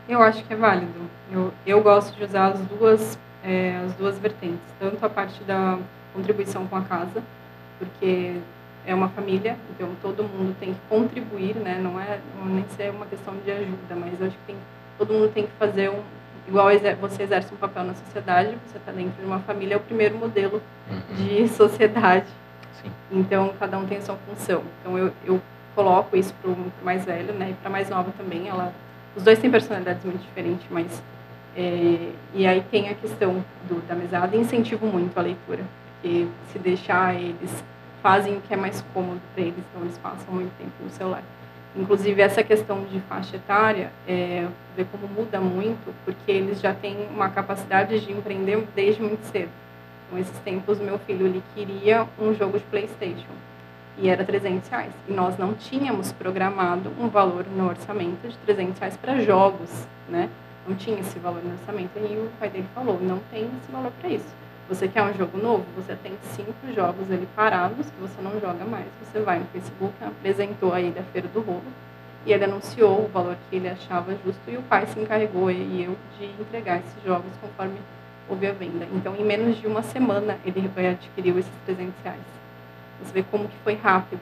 Eu 0.07 0.21
acho 0.21 0.43
que 0.43 0.53
é 0.53 0.55
válido. 0.57 0.91
Eu, 1.31 1.53
eu 1.65 1.81
gosto 1.81 2.15
de 2.15 2.23
usar 2.23 2.47
as 2.47 2.59
duas, 2.61 3.17
é, 3.43 3.77
as 3.85 3.93
duas 3.93 4.17
vertentes. 4.19 4.59
Tanto 4.79 5.03
a 5.05 5.09
parte 5.09 5.41
da 5.43 5.77
contribuição 6.13 6.67
com 6.67 6.75
a 6.75 6.81
casa, 6.81 7.23
porque 7.79 8.35
é 8.85 8.93
uma 8.93 9.07
família, 9.09 9.55
então 9.71 9.89
todo 10.01 10.23
mundo 10.23 10.55
tem 10.59 10.73
que 10.73 10.79
contribuir, 10.89 11.55
né? 11.55 11.79
Não 11.81 11.99
é 11.99 12.19
não 12.37 12.51
é 12.51 12.55
nem 12.55 12.65
ser 12.75 12.91
uma 12.91 13.05
questão 13.05 13.33
de 13.43 13.49
ajuda, 13.49 13.95
mas 13.95 14.19
eu 14.19 14.27
acho 14.27 14.35
que 14.35 14.43
tem, 14.45 14.55
todo 14.97 15.13
mundo 15.13 15.31
tem 15.33 15.45
que 15.45 15.51
fazer 15.57 15.89
um 15.89 16.01
igual 16.45 16.67
você 16.99 17.23
exerce 17.23 17.53
um 17.53 17.57
papel 17.57 17.85
na 17.85 17.93
sociedade, 17.93 18.57
você 18.67 18.77
está 18.77 18.91
dentro 18.91 19.13
de 19.21 19.25
uma 19.25 19.39
família, 19.39 19.75
é 19.75 19.77
o 19.77 19.79
primeiro 19.79 20.17
modelo 20.17 20.61
Uhum. 20.91 21.15
de 21.15 21.47
sociedade. 21.55 22.25
Sim. 22.83 22.91
Então 23.11 23.53
cada 23.59 23.77
um 23.77 23.85
tem 23.85 24.01
sua 24.01 24.15
função. 24.27 24.63
Então 24.81 24.97
eu, 24.97 25.13
eu 25.25 25.41
coloco 25.75 26.15
isso 26.17 26.33
para 26.41 26.51
o 26.51 26.71
mais 26.83 27.05
velho, 27.05 27.33
né? 27.33 27.51
E 27.51 27.53
para 27.55 27.69
mais 27.69 27.89
nova 27.89 28.11
também. 28.17 28.47
Ela, 28.47 28.73
os 29.15 29.23
dois 29.23 29.39
têm 29.39 29.49
personalidades 29.51 30.03
muito 30.05 30.21
diferentes, 30.21 30.65
mas 30.69 31.01
É, 31.55 32.11
e 32.33 32.47
aí 32.47 32.61
tem 32.71 32.89
a 32.89 32.95
questão 32.95 33.45
do, 33.69 33.79
da 33.87 33.95
mesada, 33.95 34.35
incentivo 34.35 34.87
muito 34.87 35.15
a 35.19 35.21
leitura, 35.21 35.63
porque 36.01 36.27
se 36.51 36.57
deixar 36.59 37.13
eles 37.15 37.63
fazem 38.01 38.37
o 38.37 38.41
que 38.41 38.53
é 38.53 38.57
mais 38.57 38.81
cômodo 38.93 39.21
para 39.33 39.43
eles, 39.43 39.63
então 39.69 39.83
eles 39.83 39.97
passam 39.99 40.33
muito 40.33 40.51
tempo 40.57 40.73
no 40.83 40.89
celular. 40.89 41.23
Inclusive, 41.75 42.21
essa 42.21 42.43
questão 42.43 42.83
de 42.85 42.99
faixa 43.01 43.35
etária, 43.37 43.91
é, 44.07 44.47
ver 44.75 44.85
como 44.91 45.07
muda 45.07 45.39
muito, 45.41 45.93
porque 46.05 46.31
eles 46.31 46.59
já 46.59 46.73
têm 46.73 47.07
uma 47.11 47.29
capacidade 47.29 47.99
de 47.99 48.11
empreender 48.11 48.67
desde 48.75 49.01
muito 49.01 49.23
cedo. 49.25 49.51
Então, 50.13 50.21
esses 50.21 50.37
tempos, 50.39 50.79
meu 50.79 50.99
filho, 50.99 51.25
ele 51.25 51.41
queria 51.55 52.07
um 52.19 52.35
jogo 52.35 52.59
de 52.59 52.63
Playstation, 52.65 53.33
e 53.97 54.07
era 54.07 54.23
300 54.23 54.69
reais. 54.69 54.91
E 55.09 55.11
nós 55.11 55.39
não 55.39 55.55
tínhamos 55.55 56.11
programado 56.11 56.91
um 56.99 57.09
valor 57.09 57.47
no 57.47 57.67
orçamento 57.67 58.27
de 58.27 58.37
300 58.45 58.77
reais 58.77 58.95
para 58.95 59.19
jogos, 59.21 59.69
né? 60.07 60.29
Não 60.67 60.75
tinha 60.75 60.99
esse 60.99 61.17
valor 61.17 61.41
no 61.43 61.53
orçamento. 61.53 61.97
E 61.97 62.15
o 62.15 62.29
pai 62.39 62.49
dele 62.49 62.67
falou, 62.75 62.99
não 63.01 63.19
tem 63.31 63.45
esse 63.45 63.71
valor 63.71 63.91
para 63.99 64.09
isso. 64.11 64.27
Você 64.69 64.87
quer 64.87 65.01
um 65.01 65.13
jogo 65.15 65.35
novo? 65.35 65.65
Você 65.77 65.95
tem 65.95 66.13
cinco 66.35 66.71
jogos 66.75 67.09
ali 67.11 67.27
parados 67.35 67.87
que 67.87 67.99
você 67.99 68.21
não 68.21 68.39
joga 68.39 68.63
mais. 68.65 68.85
Você 69.01 69.19
vai 69.19 69.39
no 69.39 69.45
Facebook, 69.45 69.93
apresentou 69.99 70.73
a 70.73 70.79
ele 70.79 70.99
a 70.99 71.03
Feira 71.11 71.27
do 71.27 71.41
Rolo 71.41 71.63
e 72.23 72.31
ele 72.31 72.43
anunciou 72.43 73.03
o 73.03 73.07
valor 73.07 73.35
que 73.49 73.55
ele 73.55 73.67
achava 73.67 74.15
justo 74.23 74.41
e 74.47 74.57
o 74.57 74.61
pai 74.61 74.85
se 74.85 74.99
encarregou 74.99 75.49
e 75.51 75.83
eu 75.83 75.97
de 76.17 76.25
entregar 76.39 76.77
esses 76.77 77.03
jogos 77.03 77.31
conforme 77.41 77.77
houve 78.29 78.47
a 78.47 78.51
venda. 78.51 78.87
Então, 78.93 79.15
em 79.15 79.23
menos 79.23 79.57
de 79.57 79.67
uma 79.67 79.83
semana, 79.83 80.37
ele 80.45 80.69
adquiriu 80.87 81.37
esses 81.37 81.51
300 81.65 81.93
reais. 82.03 82.19
Você 83.01 83.13
vê 83.13 83.23
como 83.29 83.47
que 83.47 83.57
foi 83.63 83.75
rápido. 83.75 84.21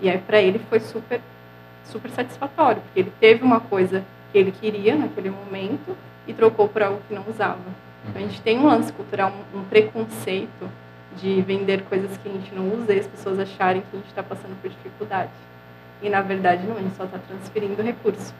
E 0.00 0.10
aí, 0.10 0.18
para 0.18 0.40
ele, 0.40 0.58
foi 0.58 0.80
super, 0.80 1.20
super 1.84 2.10
satisfatório, 2.10 2.82
porque 2.82 3.00
ele 3.00 3.12
teve 3.18 3.42
uma 3.42 3.60
coisa 3.60 4.04
que 4.32 4.38
ele 4.38 4.50
queria 4.50 4.96
naquele 4.96 5.30
momento 5.30 5.96
e 6.26 6.34
trocou 6.34 6.68
por 6.68 6.82
algo 6.82 7.00
que 7.08 7.14
não 7.14 7.24
usava. 7.28 7.60
Então, 8.08 8.22
a 8.22 8.26
gente 8.26 8.40
tem 8.42 8.58
um 8.58 8.66
lance 8.66 8.92
cultural, 8.92 9.32
um, 9.54 9.64
preconceito 9.64 10.68
de 11.16 11.40
vender 11.42 11.82
coisas 11.84 12.16
que 12.18 12.28
a 12.28 12.32
gente 12.32 12.54
não 12.54 12.68
usa 12.74 12.94
e 12.94 13.00
as 13.00 13.06
pessoas 13.06 13.38
acharem 13.38 13.82
que 13.82 13.96
a 13.96 13.98
gente 13.98 14.08
está 14.08 14.22
passando 14.22 14.60
por 14.60 14.70
dificuldade. 14.70 15.30
E, 16.02 16.10
na 16.10 16.20
verdade, 16.20 16.66
não, 16.66 16.76
a 16.76 16.80
gente 16.80 16.96
só 16.96 17.04
está 17.04 17.18
transferindo 17.18 17.82
recurso. 17.82 18.34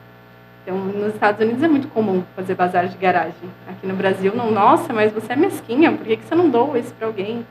Então, 0.67 0.77
nos 0.77 1.15
Estados 1.15 1.41
Unidos 1.41 1.63
é 1.63 1.69
muito 1.69 1.87
comum 1.89 2.25
fazer 2.35 2.57
bazar 2.57 2.89
de 2.89 2.97
garagem. 2.99 3.49
Aqui 3.69 3.87
no 3.87 3.95
Brasil, 3.95 4.35
não. 4.35 4.51
Nossa, 4.51 4.93
mas 4.93 5.13
você 5.13 5.33
é 5.35 5.37
mesquinha, 5.37 5.93
por 5.93 6.05
que, 6.05 6.17
que 6.17 6.25
você 6.25 6.35
não 6.35 6.51
doa 6.51 6.77
isso 6.77 6.93
para 6.95 7.07
alguém? 7.07 7.47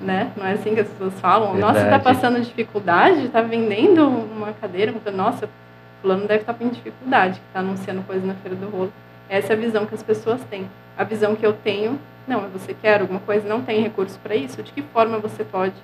Né? 0.00 0.30
Não 0.36 0.46
é 0.46 0.52
assim 0.52 0.72
que 0.72 0.80
as 0.80 0.88
pessoas 0.88 1.18
falam. 1.20 1.54
Verdade. 1.54 1.60
Nossa, 1.60 1.80
você 1.80 1.86
está 1.86 1.98
passando 1.98 2.40
dificuldade, 2.40 3.26
está 3.26 3.42
vendendo 3.42 4.06
uma 4.06 4.52
cadeira. 4.52 4.94
Nossa, 5.12 5.48
fulano 6.00 6.28
deve 6.28 6.42
estar 6.42 6.52
tá 6.52 6.58
com 6.60 6.68
dificuldade, 6.68 7.40
que 7.40 7.46
está 7.48 7.58
anunciando 7.58 8.02
coisa 8.02 8.24
na 8.24 8.34
Feira 8.34 8.56
do 8.56 8.68
Rolo. 8.68 8.92
Essa 9.28 9.54
é 9.54 9.56
a 9.56 9.58
visão 9.58 9.84
que 9.84 9.94
as 9.96 10.02
pessoas 10.02 10.40
têm 10.44 10.68
a 10.96 11.04
visão 11.04 11.34
que 11.34 11.44
eu 11.44 11.52
tenho, 11.52 11.98
não, 12.26 12.48
você 12.48 12.74
quer 12.74 13.00
alguma 13.00 13.20
coisa, 13.20 13.48
não 13.48 13.62
tem 13.62 13.82
recurso 13.82 14.18
para 14.22 14.34
isso, 14.34 14.62
de 14.62 14.72
que 14.72 14.82
forma 14.82 15.18
você 15.18 15.42
pode 15.44 15.74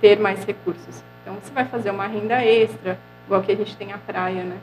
ter 0.00 0.18
mais 0.18 0.44
recursos? 0.44 1.02
Então, 1.22 1.34
você 1.42 1.52
vai 1.52 1.64
fazer 1.64 1.90
uma 1.90 2.06
renda 2.06 2.42
extra, 2.44 2.98
igual 3.26 3.42
que 3.42 3.52
a 3.52 3.56
gente 3.56 3.76
tem 3.76 3.92
a 3.92 3.98
praia, 3.98 4.44
né? 4.44 4.56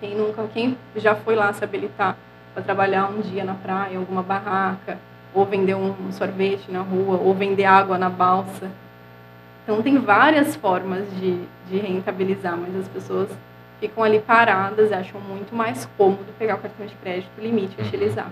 Quem 0.00 0.14
nunca, 0.14 0.46
quem 0.52 0.76
já 0.96 1.14
foi 1.14 1.34
lá 1.34 1.52
se 1.52 1.64
habilitar 1.64 2.16
para 2.52 2.62
trabalhar 2.62 3.08
um 3.08 3.20
dia 3.20 3.44
na 3.44 3.54
praia, 3.54 3.94
em 3.94 3.96
alguma 3.96 4.22
barraca, 4.22 4.98
ou 5.34 5.44
vender 5.44 5.74
um 5.74 6.10
sorvete 6.12 6.70
na 6.70 6.80
rua, 6.80 7.18
ou 7.18 7.34
vender 7.34 7.64
água 7.64 7.98
na 7.98 8.08
balsa. 8.08 8.70
Então, 9.62 9.82
tem 9.82 9.98
várias 9.98 10.56
formas 10.56 11.04
de, 11.16 11.40
de 11.68 11.78
rentabilizar, 11.78 12.56
mas 12.56 12.74
as 12.76 12.88
pessoas 12.88 13.28
ficam 13.80 14.02
ali 14.02 14.20
paradas, 14.20 14.92
acham 14.92 15.20
muito 15.20 15.54
mais 15.54 15.86
cômodo 15.98 16.26
pegar 16.38 16.54
o 16.54 16.58
cartão 16.58 16.86
de 16.86 16.94
crédito, 16.94 17.30
limite 17.38 17.74
e 17.78 17.82
utilizar. 17.82 18.30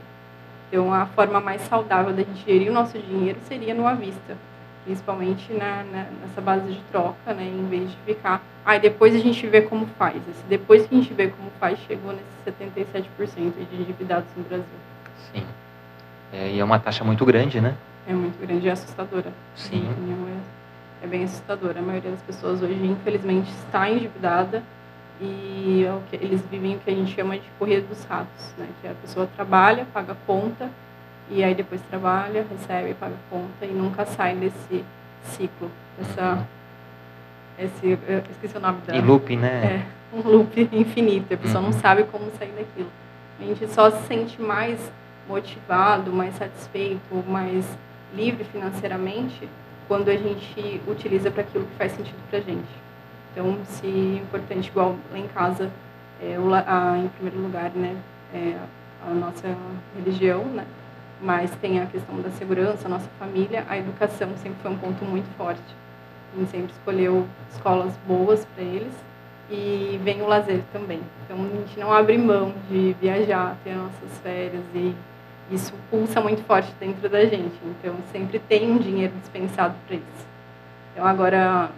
Então, 0.69 0.93
a 0.93 1.07
forma 1.07 1.41
mais 1.41 1.61
saudável 1.63 2.13
da 2.13 2.23
gente 2.23 2.45
gerir 2.45 2.71
o 2.71 2.75
nosso 2.75 2.99
dinheiro 2.99 3.39
seria 3.47 3.75
no 3.75 3.87
à 3.87 3.95
vista, 3.95 4.37
principalmente 4.85 5.53
na, 5.53 5.83
na, 5.85 6.07
nessa 6.21 6.41
base 6.41 6.73
de 6.73 6.81
troca, 6.91 7.33
né, 7.35 7.45
em 7.45 7.67
vez 7.69 7.91
de 7.91 7.97
ficar, 8.05 8.43
ah, 8.65 8.79
depois 8.79 9.15
a 9.15 9.19
gente 9.19 9.47
vê 9.47 9.63
como 9.63 9.87
faz. 9.99 10.17
Esse 10.17 10.43
depois 10.49 10.87
que 10.87 10.95
a 10.95 10.99
gente 10.99 11.13
vê 11.13 11.29
como 11.29 11.51
faz, 11.59 11.79
chegou 11.81 12.13
nesses 12.13 12.71
77% 12.87 13.53
de 13.71 13.77
endividados 13.77 14.29
no 14.37 14.45
Brasil. 14.45 14.67
Sim. 15.33 15.45
É, 16.33 16.51
e 16.51 16.61
é 16.61 16.65
uma 16.65 16.79
taxa 16.79 17.05
muito 17.05 17.25
grande, 17.25 17.61
né? 17.61 17.75
É 18.07 18.13
muito 18.13 18.39
grande, 18.45 18.69
é 18.69 18.73
assustadora. 18.73 19.33
Sim. 19.57 19.89
É, 21.03 21.05
é 21.05 21.09
bem 21.09 21.25
assustadora. 21.25 21.79
A 21.79 21.83
maioria 21.83 22.11
das 22.11 22.23
pessoas 22.23 22.63
hoje, 22.63 22.75
infelizmente, 22.85 23.51
está 23.51 23.89
endividada 23.89 24.63
e 25.21 25.85
é 26.13 26.17
eles 26.17 26.43
vivem 26.51 26.77
o 26.77 26.79
que 26.81 26.91
a 26.91 26.95
gente 26.95 27.15
chama 27.15 27.39
de 27.39 27.49
corrida 27.59 27.83
dos 27.83 28.05
ratos, 28.05 28.55
né? 28.59 28.67
que 28.81 28.89
a 28.89 28.95
pessoa 28.95 29.29
trabalha, 29.37 29.87
paga 29.93 30.17
conta, 30.27 30.69
e 31.31 31.43
aí 31.43 31.55
depois 31.55 31.81
trabalha, 31.83 32.47
recebe, 32.51 32.95
paga 32.95 33.15
conta, 33.31 33.65
e 33.65 33.73
nunca 33.73 34.05
sai 34.05 34.35
desse 34.35 34.85
ciclo, 35.25 35.71
essa, 36.01 36.47
esse, 37.59 37.99
esqueci 38.31 38.57
o 38.57 38.61
nome 38.61 38.79
da... 38.87 38.95
E 38.95 39.01
loop, 39.01 39.37
né? 39.37 39.65
É, 39.65 40.17
um 40.17 40.21
loop 40.29 40.69
infinito, 40.73 41.33
a 41.33 41.37
pessoa 41.37 41.61
uhum. 41.61 41.71
não 41.71 41.73
sabe 41.73 42.05
como 42.05 42.31
sair 42.39 42.53
daquilo. 42.53 42.91
A 43.41 43.45
gente 43.45 43.67
só 43.69 43.91
se 43.91 44.07
sente 44.07 44.41
mais 44.41 44.79
motivado, 45.29 46.13
mais 46.13 46.35
satisfeito, 46.37 47.25
mais 47.29 47.65
livre 48.15 48.45
financeiramente 48.45 49.49
quando 49.89 50.09
a 50.09 50.17
gente 50.17 50.81
utiliza 50.87 51.31
para 51.31 51.43
aquilo 51.43 51.65
que 51.65 51.75
faz 51.77 51.93
sentido 51.93 52.17
para 52.31 52.39
a 52.39 52.43
gente. 52.43 52.85
Então, 53.33 53.59
se 53.65 53.87
é 53.87 54.23
importante, 54.23 54.69
igual 54.69 54.97
lá 55.11 55.19
em 55.19 55.27
casa, 55.29 55.71
é, 56.23 56.39
o, 56.39 56.55
a, 56.55 56.99
em 56.99 57.09
primeiro 57.09 57.41
lugar, 57.41 57.71
né, 57.75 57.97
é, 58.33 58.57
a 59.07 59.13
nossa 59.13 59.57
religião, 59.97 60.45
né, 60.45 60.65
mas 61.21 61.51
tem 61.57 61.81
a 61.81 61.87
questão 61.87 62.21
da 62.21 62.31
segurança, 62.31 62.89
nossa 62.89 63.09
família, 63.19 63.65
a 63.69 63.79
educação 63.79 64.29
sempre 64.37 64.59
foi 64.63 64.71
um 64.71 64.79
ponto 64.79 65.05
muito 65.05 65.29
forte. 65.37 65.63
A 66.35 66.39
gente 66.39 66.51
sempre 66.51 66.73
escolheu 66.73 67.27
escolas 67.53 67.93
boas 68.07 68.45
para 68.55 68.65
eles 68.65 68.93
e 69.51 70.01
vem 70.03 70.23
o 70.23 70.27
lazer 70.27 70.63
também. 70.73 71.01
Então, 71.25 71.39
a 71.39 71.57
gente 71.57 71.79
não 71.79 71.93
abre 71.93 72.19
mão 72.19 72.53
de 72.69 72.95
viajar, 73.01 73.57
ter 73.63 73.75
nossas 73.75 74.19
férias 74.23 74.63
e 74.75 74.95
isso 75.51 75.73
pulsa 75.91 76.21
muito 76.21 76.43
forte 76.45 76.73
dentro 76.81 77.09
da 77.09 77.25
gente. 77.25 77.55
Então, 77.65 77.95
sempre 78.11 78.39
tem 78.39 78.71
um 78.71 78.79
dinheiro 78.79 79.13
dispensado 79.21 79.75
para 79.87 79.97
isso. 79.97 80.27
Então, 80.93 81.07
agora, 81.07 81.71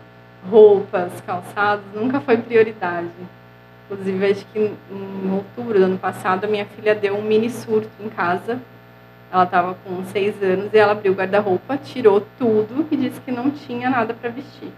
roupas, 0.48 1.12
calçados, 1.26 1.84
nunca 1.94 2.20
foi 2.20 2.36
prioridade. 2.38 3.10
Inclusive, 3.90 4.30
acho 4.30 4.46
que 4.46 4.58
em 4.58 5.30
outubro 5.32 5.78
do 5.78 5.84
ano 5.84 5.98
passado, 5.98 6.44
a 6.44 6.48
minha 6.48 6.66
filha 6.66 6.94
deu 6.94 7.16
um 7.16 7.22
mini 7.22 7.50
surto 7.50 7.90
em 8.00 8.08
casa. 8.08 8.58
Ela 9.30 9.44
estava 9.44 9.74
com 9.84 10.04
seis 10.04 10.40
anos 10.42 10.72
e 10.72 10.78
ela 10.78 10.92
abriu 10.92 11.12
o 11.12 11.16
guarda-roupa, 11.16 11.76
tirou 11.76 12.24
tudo 12.38 12.86
e 12.90 12.96
disse 12.96 13.20
que 13.20 13.32
não 13.32 13.50
tinha 13.50 13.90
nada 13.90 14.14
para 14.14 14.30
vestir. 14.30 14.70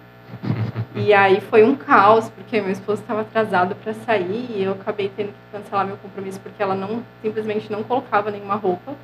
E 0.95 1.13
aí 1.15 1.41
foi 1.41 1.63
um 1.63 1.77
caos, 1.77 2.29
porque 2.31 2.61
meu 2.61 2.73
esposo 2.73 3.03
estava 3.03 3.21
atrasado 3.21 3.75
para 3.77 3.93
sair 3.95 4.47
e 4.51 4.65
eu 4.65 4.73
acabei 4.73 5.11
tendo 5.17 5.29
que 5.29 5.39
cancelar 5.53 5.87
meu 5.87 5.97
compromisso 5.99 6.41
porque 6.41 6.63
ela 6.63 6.75
não 6.75 7.03
simplesmente 7.23 7.71
não 7.71 7.83
colocava 7.83 8.31
nenhuma 8.31 8.57
roupa. 8.57 8.95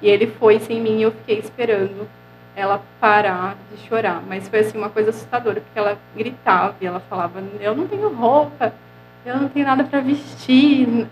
E 0.00 0.08
ele 0.08 0.26
foi 0.26 0.58
sem 0.60 0.80
mim 0.80 0.98
e 0.98 1.02
eu 1.02 1.12
fiquei 1.12 1.38
esperando 1.38 2.08
ela 2.56 2.82
parar 3.00 3.56
de 3.70 3.88
chorar. 3.88 4.22
Mas 4.26 4.48
foi 4.48 4.60
assim 4.60 4.78
uma 4.78 4.90
coisa 4.90 5.10
assustadora, 5.10 5.60
porque 5.60 5.78
ela 5.78 5.98
gritava 6.16 6.74
e 6.80 6.86
ela 6.86 7.00
falava: 7.00 7.42
"Eu 7.60 7.74
não 7.74 7.86
tenho 7.86 8.08
roupa, 8.14 8.72
eu 9.24 9.36
não 9.36 9.48
tenho 9.48 9.66
nada 9.66 9.84
para 9.84 10.00
vestir", 10.00 11.06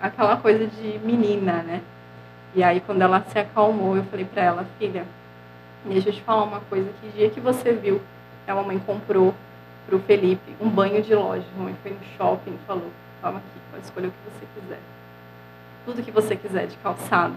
aquela 0.00 0.36
coisa 0.36 0.66
de 0.66 0.98
menina, 1.04 1.62
né? 1.62 1.80
E 2.54 2.62
aí 2.62 2.80
quando 2.80 3.02
ela 3.02 3.24
se 3.28 3.38
acalmou, 3.38 3.96
eu 3.96 4.04
falei 4.04 4.24
para 4.24 4.42
ela: 4.42 4.66
"Filha, 4.78 5.04
deixa 5.84 6.08
eu 6.08 6.12
te 6.12 6.22
falar 6.22 6.44
uma 6.44 6.60
coisa, 6.60 6.90
que 7.00 7.08
dia 7.16 7.30
que 7.30 7.40
você 7.40 7.72
viu 7.72 8.00
que 8.44 8.50
a 8.50 8.54
mamãe 8.54 8.78
comprou 8.78 9.34
para 9.86 9.96
o 9.96 10.00
Felipe 10.00 10.56
um 10.60 10.68
banho 10.68 11.02
de 11.02 11.14
loja, 11.14 11.44
a 11.54 11.58
mamãe 11.58 11.76
foi 11.82 11.92
no 11.92 12.00
shopping 12.16 12.54
e 12.54 12.66
falou: 12.66 12.90
"Toma 13.20 13.38
aqui, 13.38 13.60
pode 13.70 13.84
escolher 13.84 14.06
o 14.08 14.10
que 14.10 14.16
você 14.24 14.46
quiser. 14.60 14.80
Tudo 15.84 16.02
que 16.02 16.10
você 16.10 16.36
quiser 16.36 16.66
de 16.66 16.76
calçado, 16.78 17.36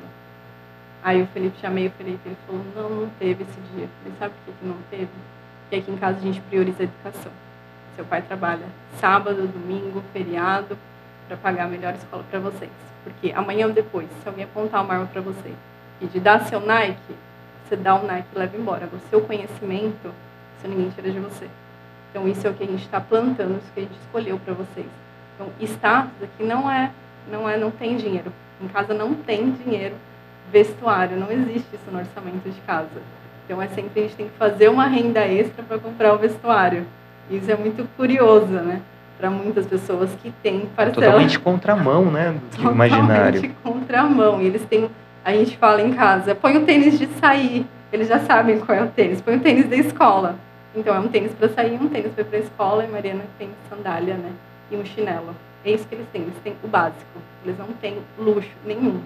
Aí 1.03 1.21
o 1.21 1.27
Felipe 1.27 1.59
chamei 1.59 1.87
o 1.87 1.91
Felipe, 1.91 2.21
ele 2.25 2.37
falou, 2.45 2.63
não, 2.75 2.89
não 3.01 3.09
teve 3.17 3.43
esse 3.43 3.59
dia. 3.73 3.89
Falei, 4.03 4.17
sabe 4.19 4.33
por 4.45 4.53
que 4.53 4.65
não 4.65 4.77
teve? 4.89 5.09
Porque 5.61 5.75
aqui 5.77 5.91
em 5.91 5.97
casa 5.97 6.17
a 6.19 6.21
gente 6.21 6.39
prioriza 6.41 6.83
a 6.83 6.83
educação. 6.83 7.31
Seu 7.95 8.05
pai 8.05 8.21
trabalha 8.21 8.65
sábado, 8.99 9.47
domingo, 9.47 10.03
feriado, 10.13 10.77
para 11.27 11.37
pagar 11.37 11.65
a 11.65 11.67
melhor 11.67 11.95
escola 11.95 12.23
para 12.29 12.39
vocês. 12.39 12.69
Porque 13.03 13.31
amanhã 13.31 13.67
ou 13.67 13.73
depois, 13.73 14.07
se 14.21 14.27
alguém 14.27 14.45
apontar 14.45 14.83
uma 14.83 14.93
arma 14.93 15.07
para 15.07 15.21
você 15.21 15.53
e 15.99 16.05
de 16.05 16.19
dar 16.19 16.45
seu 16.45 16.59
Nike, 16.59 17.15
você 17.65 17.75
dá 17.75 17.95
o 17.95 18.05
Nike 18.05 18.27
e 18.35 18.39
leva 18.39 18.57
embora. 18.57 18.89
Seu 19.09 19.21
conhecimento, 19.21 20.11
isso 20.57 20.67
ninguém 20.67 20.89
tira 20.89 21.09
de 21.09 21.19
você. 21.19 21.47
Então 22.09 22.27
isso 22.27 22.45
é 22.45 22.49
o 22.49 22.53
que 22.53 22.63
a 22.63 22.67
gente 22.67 22.83
está 22.83 22.99
plantando, 22.99 23.57
isso 23.57 23.71
que 23.73 23.79
a 23.79 23.83
gente 23.83 23.97
escolheu 24.05 24.39
para 24.39 24.53
vocês. 24.53 24.87
Então 25.35 25.49
status 25.61 26.23
aqui 26.23 26.43
não 26.43 26.69
é, 26.69 26.91
não 27.31 27.49
é, 27.49 27.57
não 27.57 27.71
tem 27.71 27.95
dinheiro. 27.97 28.31
Em 28.61 28.67
casa 28.67 28.93
não 28.93 29.15
tem 29.15 29.51
dinheiro 29.51 29.95
vestuário, 30.51 31.17
não 31.17 31.31
existe 31.31 31.67
isso 31.73 31.89
no 31.91 31.99
orçamento 31.99 32.49
de 32.49 32.59
casa. 32.61 33.01
Então 33.45 33.61
é 33.61 33.67
sempre 33.69 34.01
a 34.01 34.03
gente 34.03 34.15
tem 34.15 34.27
que 34.27 34.37
fazer 34.37 34.69
uma 34.69 34.85
renda 34.85 35.21
extra 35.21 35.63
para 35.63 35.79
comprar 35.79 36.13
o 36.13 36.17
vestuário. 36.17 36.85
Isso 37.29 37.49
é 37.49 37.55
muito 37.55 37.87
curioso, 37.95 38.47
né? 38.47 38.81
Para 39.21 39.29
muitas 39.29 39.67
pessoas 39.67 40.09
que 40.15 40.33
têm 40.41 40.61
parcela. 40.75 41.05
Totalmente 41.05 41.39
contramão, 41.39 42.05
né? 42.05 42.31
Do 42.31 42.39
Totalmente 42.57 42.91
imaginário. 42.91 43.55
contramão. 43.63 44.41
E 44.41 44.47
eles 44.47 44.65
têm. 44.65 44.89
A 45.23 45.31
gente 45.33 45.55
fala 45.57 45.79
em 45.83 45.93
casa, 45.93 46.33
põe 46.33 46.57
o 46.57 46.65
tênis 46.65 46.97
de 46.97 47.05
sair. 47.19 47.67
Eles 47.93 48.07
já 48.07 48.19
sabem 48.21 48.59
qual 48.59 48.75
é 48.75 48.81
o 48.81 48.87
tênis. 48.87 49.21
Põe 49.21 49.35
o 49.35 49.39
tênis 49.39 49.69
da 49.69 49.75
escola. 49.75 50.35
Então 50.75 50.95
é 50.95 50.99
um 50.99 51.07
tênis 51.07 51.31
para 51.33 51.49
sair, 51.49 51.79
um 51.79 51.87
tênis 51.87 52.11
para 52.13 52.23
ir 52.23 52.25
para 52.25 52.37
a 52.39 52.41
escola. 52.41 52.83
E 52.83 52.87
Mariana 52.87 53.23
tem 53.37 53.49
sandália, 53.69 54.15
né? 54.15 54.31
E 54.71 54.75
um 54.75 54.83
chinelo. 54.83 55.35
É 55.63 55.71
isso 55.71 55.87
que 55.87 55.93
eles 55.93 56.07
têm. 56.11 56.23
Eles 56.23 56.37
têm 56.43 56.55
o 56.63 56.67
básico. 56.67 57.05
Eles 57.45 57.59
não 57.59 57.67
têm 57.79 57.97
luxo 58.17 58.49
nenhum. 58.65 59.01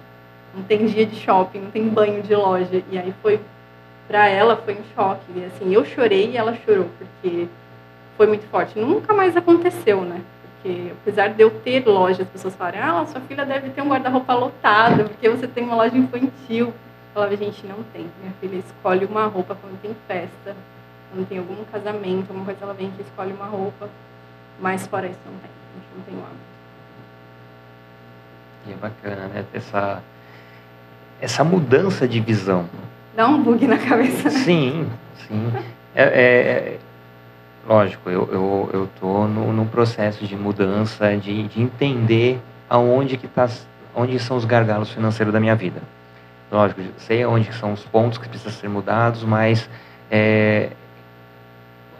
Não 0.54 0.62
tem 0.62 0.86
dia 0.86 1.04
de 1.04 1.16
shopping, 1.16 1.58
não 1.60 1.70
tem 1.70 1.86
banho 1.86 2.22
de 2.22 2.34
loja. 2.34 2.82
E 2.90 2.96
aí 2.96 3.12
foi 3.20 3.38
para 4.08 4.26
ela 4.28 4.56
foi 4.56 4.72
um 4.74 4.94
choque. 4.94 5.26
E 5.34 5.44
assim, 5.44 5.74
eu 5.74 5.84
chorei 5.84 6.30
e 6.30 6.36
ela 6.38 6.56
chorou 6.64 6.86
porque 6.98 7.46
foi 8.16 8.26
muito 8.26 8.46
forte. 8.48 8.78
Nunca 8.78 9.12
mais 9.12 9.36
aconteceu, 9.36 10.02
né? 10.02 10.20
Porque 10.54 10.92
apesar 11.00 11.28
de 11.28 11.42
eu 11.42 11.50
ter 11.50 11.86
loja, 11.86 12.22
as 12.22 12.28
pessoas 12.28 12.54
falam, 12.54 12.74
ah, 12.82 13.06
sua 13.06 13.20
filha 13.20 13.44
deve 13.44 13.70
ter 13.70 13.82
um 13.82 13.88
guarda-roupa 13.88 14.34
lotado, 14.34 15.04
porque 15.04 15.28
você 15.28 15.46
tem 15.46 15.64
uma 15.64 15.76
loja 15.76 15.96
infantil. 15.96 16.66
Eu 16.68 16.74
falava, 17.14 17.36
gente, 17.36 17.66
não 17.66 17.82
tem. 17.92 18.06
Minha 18.20 18.32
filha 18.40 18.56
escolhe 18.56 19.04
uma 19.04 19.26
roupa 19.26 19.54
quando 19.54 19.80
tem 19.80 19.94
festa, 20.08 20.56
quando 21.10 21.26
tem 21.28 21.38
algum 21.38 21.64
casamento, 21.64 22.30
alguma 22.30 22.44
coisa, 22.44 22.58
ela 22.62 22.74
vem 22.74 22.88
aqui 22.88 23.02
escolhe 23.02 23.32
uma 23.32 23.46
roupa. 23.46 23.88
Mas 24.60 24.86
fora 24.86 25.06
isso, 25.06 25.18
não 25.26 25.38
tem. 25.38 25.50
A 25.50 25.78
gente 25.78 25.88
não 25.96 26.04
tem 26.04 26.14
o 26.14 26.18
hábito. 26.18 26.56
E 28.66 28.72
é 28.72 28.76
bacana, 28.76 29.28
né? 29.28 29.44
Essa, 29.52 30.02
essa 31.20 31.44
mudança 31.44 32.08
de 32.08 32.20
visão. 32.20 32.68
Dá 33.14 33.28
um 33.28 33.42
bug 33.42 33.66
na 33.66 33.78
cabeça, 33.78 34.24
né? 34.24 34.30
Sim, 34.30 34.90
sim. 35.28 35.52
É, 35.94 36.02
é, 36.02 36.78
lógico, 37.66 38.08
eu, 38.08 38.28
eu, 38.32 38.70
eu 38.72 38.88
tô 39.00 39.26
no, 39.26 39.52
no 39.52 39.66
processo 39.66 40.24
de 40.24 40.36
mudança, 40.36 41.16
de, 41.16 41.48
de 41.48 41.60
entender 41.60 42.40
aonde 42.68 43.16
que 43.16 43.26
tá, 43.26 43.48
onde 43.94 44.18
são 44.18 44.36
os 44.36 44.44
gargalos 44.44 44.90
financeiros 44.90 45.32
da 45.32 45.40
minha 45.40 45.54
vida. 45.54 45.80
Lógico, 46.50 46.80
sei 46.98 47.24
onde 47.26 47.52
são 47.52 47.72
os 47.72 47.82
pontos 47.82 48.18
que 48.18 48.28
precisam 48.28 48.52
ser 48.52 48.68
mudados, 48.68 49.24
mas 49.24 49.68
é, 50.10 50.70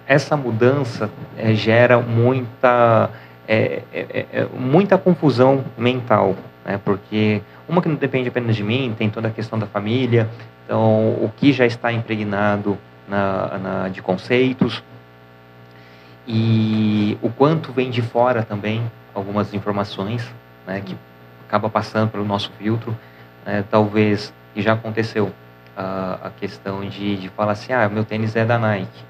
essa 0.06 0.36
mudança 0.36 1.10
é, 1.36 1.52
gera 1.52 1.98
muita, 1.98 3.10
é, 3.48 3.82
é, 3.92 4.26
é, 4.32 4.46
muita 4.56 4.96
confusão 4.96 5.64
mental, 5.76 6.36
né? 6.64 6.80
porque 6.84 7.42
uma 7.68 7.82
que 7.82 7.88
não 7.88 7.96
depende 7.96 8.28
apenas 8.28 8.54
de 8.54 8.62
mim, 8.62 8.94
tem 8.96 9.10
toda 9.10 9.26
a 9.26 9.30
questão 9.32 9.58
da 9.58 9.66
família, 9.66 10.28
então 10.64 11.08
o 11.14 11.30
que 11.36 11.52
já 11.52 11.66
está 11.66 11.92
impregnado 11.92 12.78
na, 13.08 13.58
na, 13.58 13.88
de 13.88 14.00
conceitos, 14.00 14.82
e 16.26 17.16
o 17.22 17.30
quanto 17.30 17.72
vem 17.72 17.90
de 17.90 18.02
fora 18.02 18.42
também 18.42 18.82
algumas 19.14 19.54
informações 19.54 20.28
né, 20.66 20.82
que 20.84 20.96
acaba 21.46 21.70
passando 21.70 22.10
pelo 22.10 22.24
nosso 22.24 22.50
filtro. 22.58 22.96
Né, 23.44 23.64
talvez, 23.70 24.32
e 24.54 24.60
já 24.60 24.72
aconteceu, 24.72 25.32
a, 25.76 26.18
a 26.24 26.30
questão 26.30 26.86
de, 26.88 27.16
de 27.16 27.28
falar 27.28 27.52
assim, 27.52 27.72
ah, 27.72 27.88
meu 27.88 28.04
tênis 28.04 28.34
é 28.34 28.44
da 28.44 28.58
Nike. 28.58 29.04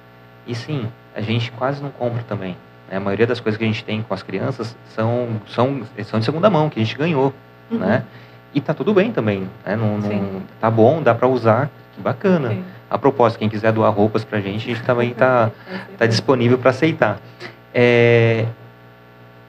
E 0.47 0.55
sim, 0.55 0.89
a 1.15 1.21
gente 1.21 1.51
quase 1.53 1.83
não 1.83 1.91
compra 1.91 2.23
também. 2.25 2.57
Né? 2.91 2.97
A 2.97 3.01
maioria 3.01 3.27
das 3.27 3.41
coisas 3.41 3.57
que 3.57 3.65
a 3.65 3.67
gente 3.67 3.85
tem 3.85 4.03
com 4.03 4.13
as 4.13 4.23
crianças 4.23 4.77
são, 4.95 5.41
são, 5.47 5.83
são 6.05 6.19
de 6.19 6.25
segunda 6.25 6.51
mão, 6.51 6.69
que 6.69 6.79
a 6.79 6.85
gente 6.85 6.97
ganhou. 6.97 7.33
Uhum. 7.71 7.79
Né? 7.79 8.05
E 8.53 8.61
tá 8.61 8.75
tudo 8.75 8.93
bem 8.93 9.13
também. 9.13 9.49
Né? 9.65 9.77
Não, 9.77 9.99
não, 9.99 10.43
tá 10.61 10.71
bom, 10.71 11.03
dá 11.03 11.15
para 11.15 11.27
usar, 11.27 11.71
que 11.95 12.01
bacana. 12.01 12.51
Sim. 12.51 12.65
A 12.89 12.99
propósito, 12.99 13.39
quem 13.39 13.49
quiser 13.49 13.73
doar 13.73 13.91
roupas 13.93 14.25
para 14.25 14.39
a 14.39 14.41
gente, 14.41 14.71
a 14.71 14.75
gente 14.75 14.85
também 14.85 15.11
está 15.11 15.51
tá 15.99 16.07
disponível 16.07 16.57
para 16.59 16.71
aceitar. 16.71 17.19
É, 17.75 18.47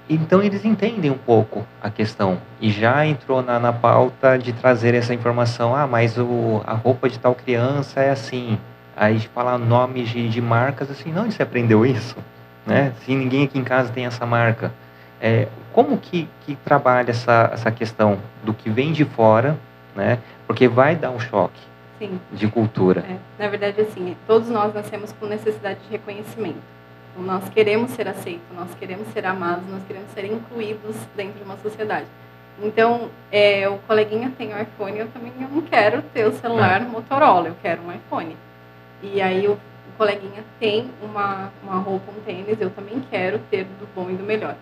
então 0.09 0.41
eles 0.41 0.63
entendem 0.63 1.11
um 1.11 1.17
pouco 1.17 1.65
a 1.81 1.89
questão 1.89 2.37
e 2.61 2.71
já 2.71 3.05
entrou 3.05 3.41
na, 3.43 3.59
na 3.59 3.73
pauta 3.73 4.37
de 4.37 4.53
trazer 4.53 4.93
essa 4.93 5.13
informação. 5.13 5.75
Ah, 5.75 5.85
mas 5.85 6.17
o, 6.17 6.61
a 6.65 6.73
roupa 6.73 7.09
de 7.09 7.19
tal 7.19 7.35
criança 7.35 8.01
é 8.01 8.09
assim. 8.09 8.57
Aí 8.95 9.17
de 9.17 9.27
falar 9.27 9.57
nomes 9.57 10.09
de, 10.09 10.29
de 10.29 10.41
marcas 10.41 10.89
assim, 10.89 11.11
não, 11.11 11.29
você 11.29 11.43
aprendeu 11.43 11.85
isso, 11.85 12.15
né? 12.65 12.93
Se 13.01 13.13
ninguém 13.13 13.43
aqui 13.43 13.59
em 13.59 13.63
casa 13.63 13.91
tem 13.91 14.05
essa 14.05 14.25
marca, 14.25 14.71
é, 15.21 15.47
como 15.73 15.97
que, 15.97 16.27
que 16.45 16.55
trabalha 16.55 17.11
essa, 17.11 17.51
essa 17.53 17.69
questão 17.69 18.17
do 18.43 18.53
que 18.53 18.69
vem 18.69 18.91
de 18.91 19.05
fora, 19.05 19.57
né? 19.95 20.19
Porque 20.47 20.67
vai 20.67 20.95
dar 20.95 21.11
um 21.11 21.19
choque. 21.19 21.66
Sim. 21.99 22.19
de 22.31 22.47
cultura. 22.47 23.01
É, 23.01 23.17
na 23.41 23.49
verdade, 23.49 23.81
assim, 23.81 24.15
todos 24.27 24.49
nós 24.49 24.73
nascemos 24.73 25.11
com 25.13 25.25
necessidade 25.25 25.79
de 25.79 25.89
reconhecimento. 25.89 26.61
Então, 27.11 27.25
nós 27.25 27.49
queremos 27.49 27.91
ser 27.91 28.07
aceitos, 28.07 28.45
nós 28.55 28.73
queremos 28.75 29.07
ser 29.09 29.25
amados, 29.25 29.67
nós 29.67 29.81
queremos 29.87 30.11
ser 30.11 30.25
incluídos 30.25 30.95
dentro 31.15 31.39
de 31.39 31.43
uma 31.43 31.57
sociedade. 31.57 32.05
Então, 32.61 33.09
é, 33.31 33.67
o 33.67 33.77
coleguinha 33.79 34.31
tem 34.37 34.53
um 34.53 34.61
iPhone, 34.61 34.99
eu 34.99 35.07
também 35.07 35.31
não 35.39 35.61
quero 35.61 36.01
ter 36.13 36.25
o 36.25 36.33
celular 36.33 36.81
é. 36.81 36.85
Motorola, 36.85 37.47
eu 37.47 37.55
quero 37.61 37.81
um 37.81 37.91
iPhone. 37.91 38.37
E 39.01 39.21
aí 39.21 39.47
o, 39.47 39.53
o 39.53 39.97
coleguinha 39.97 40.43
tem 40.59 40.89
uma, 41.01 41.51
uma 41.63 41.79
roupa, 41.79 42.11
um 42.11 42.21
tênis, 42.21 42.59
eu 42.59 42.69
também 42.69 43.01
quero 43.09 43.39
ter 43.49 43.63
do 43.63 43.87
bom 43.95 44.09
e 44.09 44.15
do 44.15 44.23
melhor. 44.23 44.55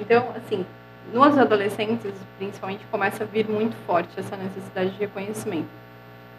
Então, 0.00 0.28
assim, 0.36 0.64
nos 1.12 1.38
adolescentes, 1.38 2.12
principalmente, 2.38 2.84
começa 2.90 3.24
a 3.24 3.26
vir 3.26 3.48
muito 3.48 3.76
forte 3.86 4.10
essa 4.18 4.36
necessidade 4.36 4.90
de 4.90 4.98
reconhecimento 4.98 5.85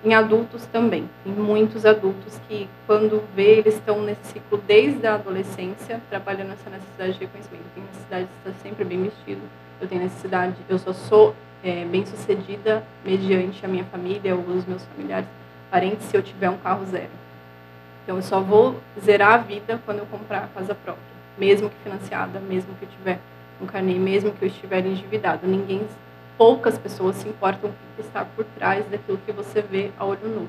em 0.04 0.14
adultos 0.14 0.66
também. 0.68 1.10
Tem 1.24 1.34
muitos 1.34 1.86
adultos 1.86 2.39
que, 2.48 2.70
quando 2.86 3.24
vê, 3.36 3.58
eles 3.58 3.76
estão 3.76 4.02
nesse 4.02 4.34
ciclo 4.34 4.62
desde 4.68 5.06
a 5.08 5.16
adolescência, 5.16 6.02
trabalhando 6.10 6.54
essa 6.54 6.70
necessidade 6.70 7.14
de 7.14 7.20
reconhecimento. 7.20 7.66
Tem 7.74 7.84
necessidade 7.84 8.26
de 8.26 8.50
estar 8.50 8.62
sempre 8.62 8.86
bem 8.86 9.04
vestido, 9.04 9.41
eu 9.82 9.88
tenho 9.88 10.02
necessidade, 10.02 10.56
eu 10.70 10.80
só 10.80 10.93
sou 10.93 11.36
é, 11.64 11.86
bem 11.86 12.06
sucedida 12.06 12.84
mediante 13.04 13.66
a 13.66 13.70
minha 13.70 13.84
família 13.86 14.36
ou 14.36 14.41
os 14.41 14.66
meus 14.66 14.84
familiares, 14.86 15.28
parentes, 15.70 16.06
se 16.08 16.16
eu 16.16 16.22
tiver 16.22 16.50
um 16.50 16.58
carro 16.58 16.86
zero. 16.86 17.10
Então, 18.04 18.16
eu 18.16 18.22
só 18.22 18.39
vou 18.39 18.80
zerar 19.04 19.34
a 19.34 19.38
vida 19.38 19.80
quando 19.86 20.00
eu 20.00 20.06
comprar 20.06 20.43
a 20.43 20.48
casa 20.48 20.74
própria, 20.74 21.04
mesmo 21.38 21.70
que 21.70 21.76
financiada, 21.84 22.39
mesmo 22.39 22.74
que 22.76 22.86
eu 22.86 22.89
tiver 22.89 23.20
um 23.62 23.66
carnê, 23.66 23.95
mesmo 23.95 24.32
que 24.32 24.45
eu 24.45 24.48
estiver 24.48 24.86
endividado. 24.86 25.45
Ninguém 25.45 25.86
poucas 26.38 26.78
pessoas 26.78 27.16
se 27.16 27.28
importam 27.28 27.70
com 27.72 27.76
o 27.76 27.96
que 27.96 28.02
está 28.02 28.24
por 28.24 28.46
trás 28.58 28.86
daquilo 28.88 29.18
que 29.26 29.32
você 29.32 29.62
vê 29.62 29.92
a 29.98 30.06
olho 30.06 30.28
nu. 30.28 30.42
Uhum. 30.42 30.48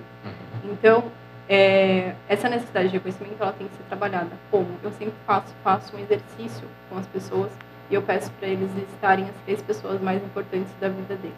Então, 0.64 1.05
é, 1.49 2.14
essa 2.28 2.49
necessidade 2.49 2.89
de 2.89 2.95
reconhecimento 2.95 3.36
ela 3.41 3.53
tem 3.53 3.66
que 3.66 3.74
ser 3.74 3.84
trabalhada. 3.84 4.30
Como? 4.51 4.68
Eu 4.82 4.93
sempre 4.93 5.14
faço, 5.26 5.55
faço 5.64 5.97
um 5.97 6.01
exercício 6.01 6.68
com 6.91 6.99
as 6.99 7.07
pessoas 7.07 7.51
e 7.91 7.95
eu 7.95 8.03
peço 8.03 8.30
para 8.32 8.49
eles 8.49 8.70
estarem 8.93 9.24
as 9.24 9.34
três 9.45 9.62
pessoas 9.62 10.01
mais 10.01 10.22
importantes 10.22 10.70
da 10.78 10.89
vida 10.89 11.16
deles. 11.16 11.36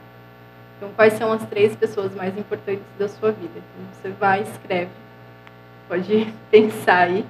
Então, 0.76 0.90
quais 0.96 1.12
são 1.12 1.32
as 1.32 1.46
três 1.46 1.76
pessoas 1.76 2.14
mais 2.14 2.36
importantes 2.36 2.82
da 2.98 3.08
sua 3.08 3.30
vida? 3.30 3.52
Então, 3.56 3.86
você 3.92 4.08
vai, 4.10 4.42
escreve, 4.42 4.90
pode 5.86 6.32
pensar 6.50 7.02
aí, 7.02 7.24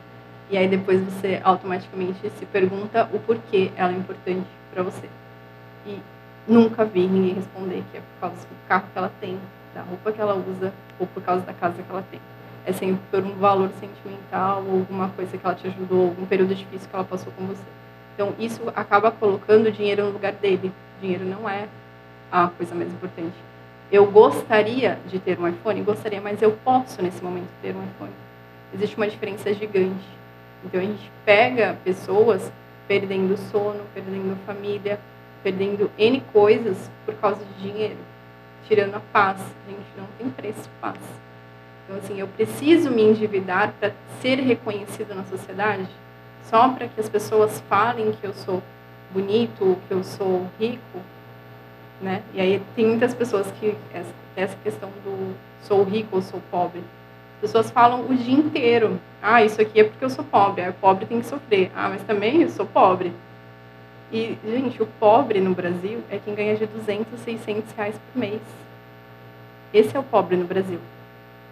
e 0.48 0.56
aí 0.56 0.68
depois 0.68 1.00
você 1.00 1.40
automaticamente 1.44 2.30
se 2.30 2.46
pergunta 2.46 3.08
o 3.12 3.18
porquê 3.18 3.70
ela 3.76 3.92
é 3.92 3.96
importante 3.96 4.46
para 4.72 4.82
você. 4.82 5.08
E 5.86 5.98
Nunca 6.50 6.84
vi 6.84 7.06
ninguém 7.06 7.34
responder 7.34 7.84
que 7.92 7.98
é 7.98 8.00
por 8.00 8.20
causa 8.22 8.40
do 8.40 8.66
carro 8.66 8.84
que 8.92 8.98
ela 8.98 9.12
tem, 9.20 9.38
da 9.72 9.82
roupa 9.82 10.10
que 10.10 10.20
ela 10.20 10.34
usa 10.34 10.72
ou 10.98 11.06
por 11.06 11.22
causa 11.22 11.46
da 11.46 11.52
casa 11.52 11.80
que 11.80 11.88
ela 11.88 12.04
tem. 12.10 12.20
É 12.66 12.72
sempre 12.72 13.00
por 13.08 13.24
um 13.24 13.36
valor 13.36 13.70
sentimental 13.78 14.64
ou 14.66 14.80
alguma 14.80 15.10
coisa 15.10 15.38
que 15.38 15.46
ela 15.46 15.54
te 15.54 15.68
ajudou, 15.68 16.08
algum 16.08 16.26
período 16.26 16.52
difícil 16.52 16.88
que 16.90 16.96
ela 16.96 17.04
passou 17.04 17.32
com 17.36 17.46
você. 17.46 17.62
Então, 18.16 18.34
isso 18.36 18.60
acaba 18.74 19.12
colocando 19.12 19.66
o 19.66 19.70
dinheiro 19.70 20.06
no 20.06 20.10
lugar 20.10 20.32
dele. 20.32 20.72
O 20.98 21.00
dinheiro 21.00 21.24
não 21.24 21.48
é 21.48 21.68
a 22.32 22.48
coisa 22.48 22.74
mais 22.74 22.92
importante. 22.92 23.36
Eu 23.92 24.10
gostaria 24.10 24.98
de 25.06 25.20
ter 25.20 25.38
um 25.38 25.46
iPhone? 25.46 25.82
Gostaria, 25.82 26.20
mas 26.20 26.42
eu 26.42 26.50
posso, 26.64 27.00
nesse 27.00 27.22
momento, 27.22 27.46
ter 27.62 27.76
um 27.76 27.84
iPhone. 27.94 28.12
Existe 28.74 28.96
uma 28.96 29.06
diferença 29.06 29.54
gigante. 29.54 30.08
Então, 30.64 30.80
a 30.80 30.84
gente 30.84 31.12
pega 31.24 31.76
pessoas 31.84 32.50
perdendo 32.88 33.36
sono, 33.52 33.84
perdendo 33.94 34.36
família, 34.44 34.98
perdendo 35.42 35.90
N 35.98 36.22
coisas 36.32 36.90
por 37.04 37.14
causa 37.14 37.40
de 37.44 37.70
dinheiro, 37.70 37.98
tirando 38.66 38.94
a 38.94 39.00
paz. 39.12 39.38
Gente, 39.68 39.86
não 39.96 40.06
tem 40.18 40.30
preço 40.30 40.68
paz. 40.80 40.98
Então, 41.84 41.98
assim, 41.98 42.20
eu 42.20 42.28
preciso 42.28 42.90
me 42.90 43.02
endividar 43.02 43.74
para 43.78 43.92
ser 44.20 44.36
reconhecido 44.36 45.14
na 45.14 45.24
sociedade 45.24 45.88
só 46.44 46.68
para 46.68 46.88
que 46.88 47.00
as 47.00 47.08
pessoas 47.08 47.60
falem 47.68 48.12
que 48.12 48.26
eu 48.26 48.32
sou 48.32 48.62
bonito, 49.12 49.78
que 49.86 49.94
eu 49.94 50.02
sou 50.02 50.46
rico, 50.58 51.00
né? 52.00 52.22
E 52.34 52.40
aí 52.40 52.62
tem 52.74 52.86
muitas 52.86 53.14
pessoas 53.14 53.50
que 53.58 53.76
essa, 53.92 54.12
essa 54.36 54.56
questão 54.62 54.88
do 55.04 55.34
sou 55.62 55.84
rico 55.84 56.16
ou 56.16 56.22
sou 56.22 56.40
pobre. 56.50 56.82
As 57.36 57.40
pessoas 57.42 57.70
falam 57.70 58.06
o 58.08 58.14
dia 58.14 58.34
inteiro. 58.34 59.00
Ah, 59.22 59.42
isso 59.44 59.60
aqui 59.60 59.80
é 59.80 59.84
porque 59.84 60.04
eu 60.04 60.10
sou 60.10 60.24
pobre. 60.24 60.62
Ah, 60.62 60.74
pobre 60.80 61.06
tem 61.06 61.20
que 61.20 61.26
sofrer. 61.26 61.70
Ah, 61.74 61.88
mas 61.88 62.02
também 62.02 62.42
eu 62.42 62.50
sou 62.50 62.66
pobre. 62.66 63.12
E, 64.12 64.36
gente, 64.44 64.82
o 64.82 64.86
pobre 64.86 65.40
no 65.40 65.54
Brasil 65.54 66.02
é 66.10 66.18
quem 66.18 66.34
ganha 66.34 66.56
de 66.56 66.66
200, 66.66 67.20
600 67.20 67.72
reais 67.72 67.94
por 67.94 68.18
mês. 68.18 68.40
Esse 69.72 69.96
é 69.96 70.00
o 70.00 70.02
pobre 70.02 70.36
no 70.36 70.44
Brasil. 70.44 70.80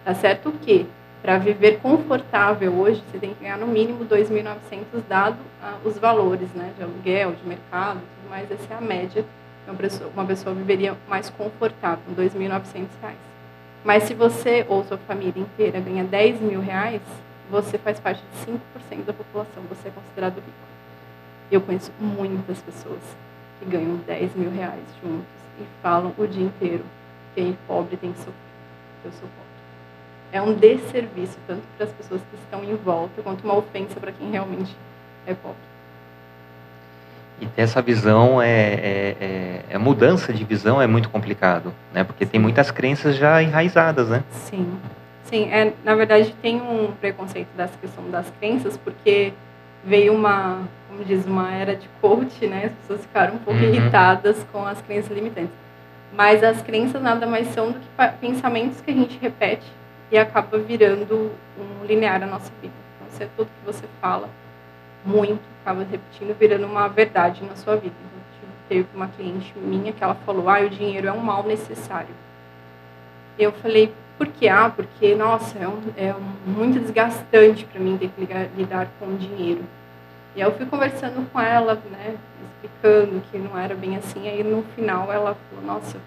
Tá 0.03 0.13
certo 0.13 0.51
que 0.61 0.85
para 1.21 1.37
viver 1.37 1.79
confortável 1.79 2.73
hoje, 2.73 3.01
você 3.09 3.17
tem 3.17 3.33
que 3.33 3.43
ganhar 3.43 3.57
no 3.57 3.67
mínimo 3.67 4.05
2.900 4.05 5.01
dado 5.07 5.37
ah, 5.61 5.75
os 5.83 5.97
valores, 5.97 6.49
né, 6.53 6.71
de 6.77 6.83
aluguel, 6.83 7.33
de 7.33 7.45
mercado, 7.45 7.99
tudo 7.99 8.29
mais, 8.29 8.49
essa 8.49 8.73
é 8.73 8.77
a 8.77 8.81
média 8.81 9.25
uma 9.69 9.75
pessoa, 9.75 10.11
uma 10.13 10.25
pessoa 10.25 10.55
viveria 10.55 10.95
mais 11.07 11.29
confortável, 11.29 11.99
com 12.05 12.13
2.900 12.13 12.87
reais. 13.01 13.17
Mas 13.83 14.03
se 14.03 14.13
você 14.13 14.65
ou 14.67 14.83
sua 14.83 14.97
família 14.97 15.41
inteira 15.41 15.79
ganha 15.79 16.03
10 16.03 16.41
mil 16.41 16.59
reais, 16.59 17.01
você 17.49 17.77
faz 17.77 17.99
parte 17.99 18.21
de 18.21 18.51
5% 18.51 19.05
da 19.05 19.13
população, 19.13 19.63
você 19.69 19.87
é 19.87 19.91
considerado 19.91 20.35
rico. 20.35 20.68
Eu 21.51 21.61
conheço 21.61 21.91
muitas 21.99 22.59
pessoas 22.59 23.01
que 23.59 23.65
ganham 23.65 23.97
10 24.05 24.35
mil 24.35 24.51
reais 24.51 24.83
juntos 25.01 25.25
e 25.59 25.63
falam 25.81 26.13
o 26.17 26.27
dia 26.27 26.45
inteiro 26.45 26.83
quem 27.35 27.51
é 27.51 27.53
pobre 27.67 27.95
tem 27.97 28.11
que 28.11 28.17
sofrer, 28.19 28.33
eu 29.05 29.11
sou 29.11 29.21
pobre. 29.21 29.49
É 30.31 30.41
um 30.41 30.53
desserviço, 30.53 31.37
tanto 31.47 31.61
para 31.77 31.85
as 31.85 31.91
pessoas 31.93 32.21
que 32.21 32.35
estão 32.35 32.63
em 32.63 32.75
volta, 32.75 33.21
quanto 33.21 33.43
uma 33.43 33.55
ofensa 33.55 33.99
para 33.99 34.11
quem 34.11 34.29
realmente 34.29 34.75
é 35.25 35.33
pobre. 35.33 35.57
E 37.41 37.45
ter 37.45 37.61
essa 37.61 37.81
visão, 37.81 38.41
é, 38.41 38.49
é, 38.49 39.15
é, 39.19 39.65
é 39.69 39.77
mudança 39.77 40.33
de 40.33 40.43
visão 40.43 40.81
é 40.81 40.85
muito 40.85 41.09
complicado, 41.09 41.73
né? 41.93 42.03
Porque 42.03 42.25
tem 42.25 42.39
muitas 42.39 42.69
crenças 42.69 43.15
já 43.15 43.41
enraizadas, 43.41 44.09
né? 44.09 44.23
Sim, 44.31 44.77
sim. 45.23 45.49
É, 45.49 45.71
na 45.83 45.95
verdade, 45.95 46.35
tem 46.41 46.61
um 46.61 46.91
preconceito 46.99 47.47
dessa 47.55 47.77
questão 47.77 48.09
das 48.11 48.29
crenças, 48.39 48.75
porque 48.75 49.31
veio 49.85 50.13
uma, 50.13 50.63
como 50.89 51.05
diz, 51.05 51.25
uma 51.25 51.53
era 51.53 51.75
de 51.75 51.87
coach, 52.01 52.47
né? 52.47 52.65
As 52.65 52.71
pessoas 52.73 53.01
ficaram 53.01 53.35
um 53.35 53.39
pouco 53.39 53.59
uhum. 53.59 53.69
irritadas 53.69 54.43
com 54.51 54.65
as 54.65 54.81
crenças 54.81 55.15
limitantes. 55.15 55.53
Mas 56.11 56.43
as 56.43 56.61
crenças 56.61 57.01
nada 57.01 57.27
mais 57.27 57.47
são 57.49 57.71
do 57.71 57.79
que 57.79 57.87
pensamentos 58.19 58.81
que 58.81 58.89
a 58.89 58.93
gente 58.93 59.17
repete 59.21 59.71
e 60.11 60.17
acaba 60.17 60.57
virando 60.57 61.31
um 61.57 61.85
linear 61.85 62.19
na 62.19 62.25
nossa 62.25 62.51
vida. 62.59 62.73
Então, 62.95 63.07
se 63.11 63.23
é 63.23 63.29
tudo 63.37 63.47
que 63.47 63.65
você 63.65 63.85
fala 64.01 64.27
muito, 65.05 65.41
acaba 65.61 65.83
repetindo, 65.83 66.35
virando 66.37 66.65
uma 66.65 66.87
verdade 66.87 67.43
na 67.45 67.55
sua 67.55 67.75
vida. 67.75 67.93
Então, 68.01 68.49
teve 68.67 68.87
uma 68.95 69.07
cliente 69.07 69.53
minha 69.57 69.93
que 69.93 70.03
ela 70.03 70.15
falou: 70.25 70.49
"Ah, 70.49 70.61
o 70.61 70.69
dinheiro 70.69 71.07
é 71.07 71.11
um 71.11 71.19
mal 71.19 71.43
necessário". 71.43 72.13
Eu 73.37 73.51
falei: 73.51 73.93
"Por 74.17 74.27
quê? 74.27 74.47
Ah, 74.47 74.71
porque 74.75 75.13
nossa, 75.13 75.57
é, 75.59 75.67
um, 75.67 75.81
é 75.95 76.13
um, 76.13 76.51
muito 76.51 76.79
desgastante 76.79 77.65
para 77.65 77.79
mim 77.79 77.97
ter 77.97 78.09
que 78.09 78.21
ligar, 78.21 78.47
lidar 78.57 78.87
com 78.99 79.05
o 79.05 79.17
dinheiro". 79.17 79.63
E 80.39 80.41
aí 80.41 80.47
eu 80.47 80.55
fui 80.55 80.65
conversando 80.65 81.29
com 81.33 81.41
ela, 81.41 81.75
né, 81.91 82.15
explicando 82.63 83.21
que 83.29 83.37
não 83.37 83.59
era 83.59 83.75
bem 83.75 83.97
assim. 83.97 84.25
Aí 84.25 84.41
no 84.41 84.63
final 84.73 85.11
ela 85.11 85.35
falou: 85.35 85.65
"Nossa, 85.65 85.97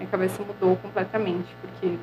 minha 0.00 0.10
cabeça 0.10 0.42
mudou 0.42 0.74
completamente, 0.78 1.46
porque 1.60 1.96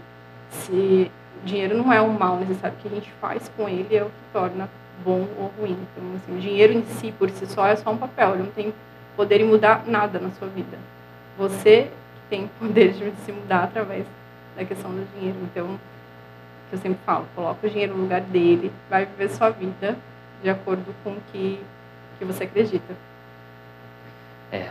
se 0.51 1.12
dinheiro 1.43 1.78
não 1.78 1.91
é 1.91 2.01
um 2.01 2.18
mal 2.18 2.38
necessário, 2.38 2.78
o 2.78 2.82
que 2.82 2.88
a 2.88 2.91
gente 2.91 3.12
faz 3.20 3.51
com 3.57 3.68
ele 3.68 3.93
é 3.93 4.03
o 4.03 4.05
que 4.05 4.32
torna 4.32 4.70
bom 5.03 5.28
ou 5.38 5.51
ruim. 5.60 5.78
Então, 5.91 6.16
assim, 6.16 6.38
o 6.38 6.39
dinheiro 6.39 6.72
em 6.72 6.86
si, 6.86 7.12
por 7.12 7.30
si 7.30 7.45
só, 7.45 7.68
é 7.68 7.76
só 7.76 7.91
um 7.91 7.97
papel, 7.97 8.36
ele 8.36 8.43
não 8.43 8.51
tem 8.51 8.74
poder 9.18 9.41
em 9.41 9.45
mudar 9.45 9.84
nada 9.86 10.18
na 10.18 10.32
sua 10.32 10.47
vida. 10.47 10.78
Você 11.38 11.91
tem 12.30 12.47
poder 12.57 12.93
de 12.93 13.12
se 13.26 13.34
mudar 13.34 13.66
através 13.66 14.05
da 14.55 14.64
questão 14.64 14.91
do 14.91 15.05
dinheiro. 15.14 15.38
Então, 15.43 15.78
eu 16.72 16.78
sempre 16.78 16.99
falo, 17.05 17.26
coloca 17.36 17.68
o 17.68 17.70
dinheiro 17.70 17.97
no 17.97 18.03
lugar 18.03 18.22
dele, 18.22 18.72
vai 18.89 19.05
viver 19.05 19.30
sua 19.30 19.49
vida 19.49 19.97
de 20.42 20.50
acordo 20.50 20.94
com 21.04 21.12
o 21.12 21.22
que, 21.32 21.60
que 22.18 22.26
você 22.26 22.44
acredita. 22.44 22.94
É, 24.52 24.70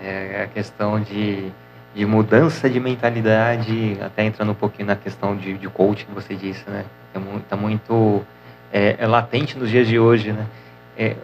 é 0.00 0.42
a 0.42 0.46
questão 0.46 1.00
de 1.00 1.52
de 1.96 2.04
mudança 2.04 2.68
de 2.68 2.78
mentalidade, 2.78 3.96
até 4.02 4.22
entrando 4.22 4.52
um 4.52 4.54
pouquinho 4.54 4.88
na 4.88 4.96
questão 4.96 5.34
de, 5.34 5.56
de 5.56 5.66
coaching 5.66 6.04
que 6.04 6.12
você 6.12 6.34
disse, 6.34 6.68
né? 6.68 6.84
Está 7.08 7.18
muito, 7.18 7.44
tá 7.44 7.56
muito 7.56 8.22
é, 8.70 8.96
é, 8.98 9.06
latente 9.06 9.58
nos 9.58 9.70
dias 9.70 9.88
de 9.88 9.98
hoje, 9.98 10.30
né? 10.30 10.46
É, 10.94 11.16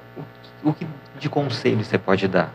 o, 0.65 0.71
o 0.71 0.73
que 0.73 0.87
de 1.19 1.29
conselho 1.29 1.85
você 1.85 1.99
pode 1.99 2.27
dar, 2.27 2.51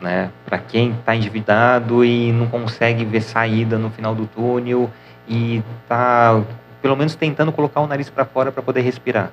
né? 0.00 0.30
Para 0.46 0.56
quem 0.56 0.92
está 0.92 1.14
endividado 1.14 2.02
e 2.02 2.32
não 2.32 2.46
consegue 2.46 3.04
ver 3.04 3.20
saída 3.20 3.76
no 3.76 3.90
final 3.90 4.14
do 4.14 4.26
túnel 4.26 4.90
e 5.28 5.62
está, 5.82 6.42
pelo 6.80 6.96
menos, 6.96 7.14
tentando 7.16 7.52
colocar 7.52 7.82
o 7.82 7.86
nariz 7.86 8.08
para 8.08 8.24
fora 8.24 8.50
para 8.50 8.62
poder 8.62 8.80
respirar. 8.80 9.30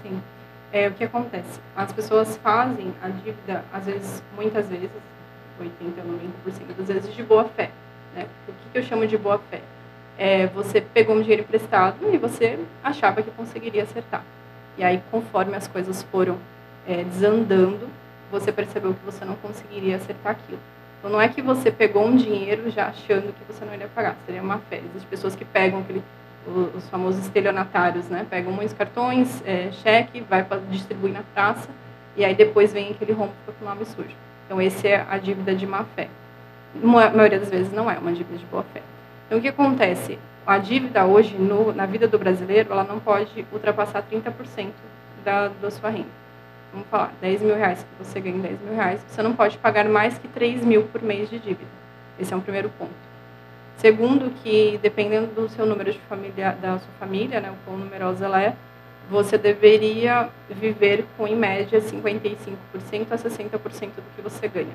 Sim. 0.00 0.22
É, 0.74 0.88
o 0.88 0.92
que 0.92 1.04
acontece? 1.04 1.60
As 1.76 1.92
pessoas 1.92 2.36
fazem 2.38 2.92
a 3.00 3.08
dívida, 3.08 3.64
às 3.72 3.86
vezes, 3.86 4.20
muitas 4.34 4.68
vezes, 4.68 4.90
80, 5.60 6.02
90% 6.02 6.76
das 6.76 6.88
vezes 6.88 7.14
de 7.14 7.22
boa 7.22 7.44
fé. 7.44 7.70
Né? 8.12 8.26
O 8.48 8.52
que, 8.52 8.70
que 8.72 8.78
eu 8.78 8.82
chamo 8.82 9.06
de 9.06 9.16
boa 9.16 9.38
fé? 9.38 9.60
É, 10.18 10.48
você 10.48 10.80
pegou 10.80 11.14
um 11.14 11.20
dinheiro 11.22 11.42
emprestado 11.42 12.12
e 12.12 12.18
você 12.18 12.58
achava 12.82 13.22
que 13.22 13.30
conseguiria 13.30 13.84
acertar. 13.84 14.24
E 14.76 14.82
aí, 14.82 15.00
conforme 15.12 15.54
as 15.54 15.68
coisas 15.68 16.02
foram 16.10 16.38
é, 16.88 17.04
desandando, 17.04 17.88
você 18.28 18.50
percebeu 18.50 18.94
que 18.94 19.04
você 19.04 19.24
não 19.24 19.36
conseguiria 19.36 19.94
acertar 19.94 20.32
aquilo. 20.32 20.58
Então, 20.98 21.08
não 21.08 21.20
é 21.20 21.28
que 21.28 21.40
você 21.40 21.70
pegou 21.70 22.04
um 22.04 22.16
dinheiro 22.16 22.68
já 22.68 22.86
achando 22.86 23.32
que 23.32 23.44
você 23.52 23.64
não 23.64 23.74
iria 23.74 23.86
pagar, 23.94 24.16
seria 24.26 24.42
uma 24.42 24.58
fé. 24.58 24.78
Existem 24.78 25.08
pessoas 25.08 25.36
que 25.36 25.44
pegam 25.44 25.78
aquele, 25.78 26.02
os 26.46 26.88
famosos 26.88 27.24
estelionatários, 27.24 28.08
né? 28.08 28.26
Pegam 28.28 28.52
muitos 28.52 28.74
cartões, 28.74 29.42
é, 29.46 29.70
cheque, 29.72 30.20
vai 30.20 30.44
para 30.44 30.60
distribuir 30.70 31.12
na 31.12 31.22
praça, 31.34 31.68
e 32.16 32.24
aí 32.24 32.34
depois 32.34 32.72
vem 32.72 32.90
aquele 32.90 33.12
rombo 33.12 33.32
com 33.46 33.64
o 33.64 33.68
nome 33.68 33.84
sujo. 33.84 34.14
Então, 34.46 34.60
esse 34.60 34.86
é 34.86 35.04
a 35.08 35.16
dívida 35.18 35.54
de 35.54 35.66
má 35.66 35.84
fé. 35.96 36.08
A 36.82 37.10
maioria 37.10 37.38
das 37.38 37.48
vezes 37.48 37.72
não 37.72 37.90
é 37.90 37.98
uma 37.98 38.12
dívida 38.12 38.36
de 38.36 38.44
boa 38.46 38.64
fé. 38.72 38.82
Então, 39.26 39.38
o 39.38 39.40
que 39.40 39.48
acontece? 39.48 40.18
A 40.46 40.58
dívida 40.58 41.06
hoje, 41.06 41.34
no, 41.36 41.72
na 41.72 41.86
vida 41.86 42.06
do 42.06 42.18
brasileiro, 42.18 42.72
ela 42.72 42.84
não 42.84 43.00
pode 43.00 43.46
ultrapassar 43.50 44.02
30% 44.02 44.68
da, 45.24 45.48
da 45.48 45.70
sua 45.70 45.88
renda. 45.88 46.24
Vamos 46.72 46.88
falar, 46.88 47.12
10 47.20 47.40
mil 47.40 47.56
reais 47.56 47.78
que 47.78 48.04
você 48.04 48.20
ganha 48.20 48.38
10 48.38 48.60
mil 48.60 48.74
reais, 48.74 49.00
você 49.08 49.22
não 49.22 49.32
pode 49.32 49.56
pagar 49.58 49.88
mais 49.88 50.18
que 50.18 50.28
3 50.28 50.64
mil 50.64 50.82
por 50.84 51.00
mês 51.02 51.30
de 51.30 51.38
dívida. 51.38 51.70
Esse 52.18 52.34
é 52.34 52.36
um 52.36 52.40
primeiro 52.40 52.68
ponto. 52.78 52.92
Segundo, 53.76 54.30
que 54.42 54.78
dependendo 54.82 55.26
do 55.34 55.48
seu 55.48 55.66
número 55.66 55.92
de 55.92 55.98
família, 56.00 56.56
da 56.60 56.78
sua 56.78 56.92
família, 56.98 57.40
né, 57.40 57.50
o 57.50 57.56
quão 57.64 57.76
numerosa 57.76 58.24
ela 58.24 58.40
é, 58.40 58.54
você 59.10 59.36
deveria 59.36 60.30
viver 60.48 61.04
com, 61.16 61.26
em 61.26 61.36
média, 61.36 61.80
55% 61.80 62.56
a 63.10 63.16
60% 63.16 63.58
do 63.58 64.16
que 64.16 64.22
você 64.22 64.48
ganha. 64.48 64.74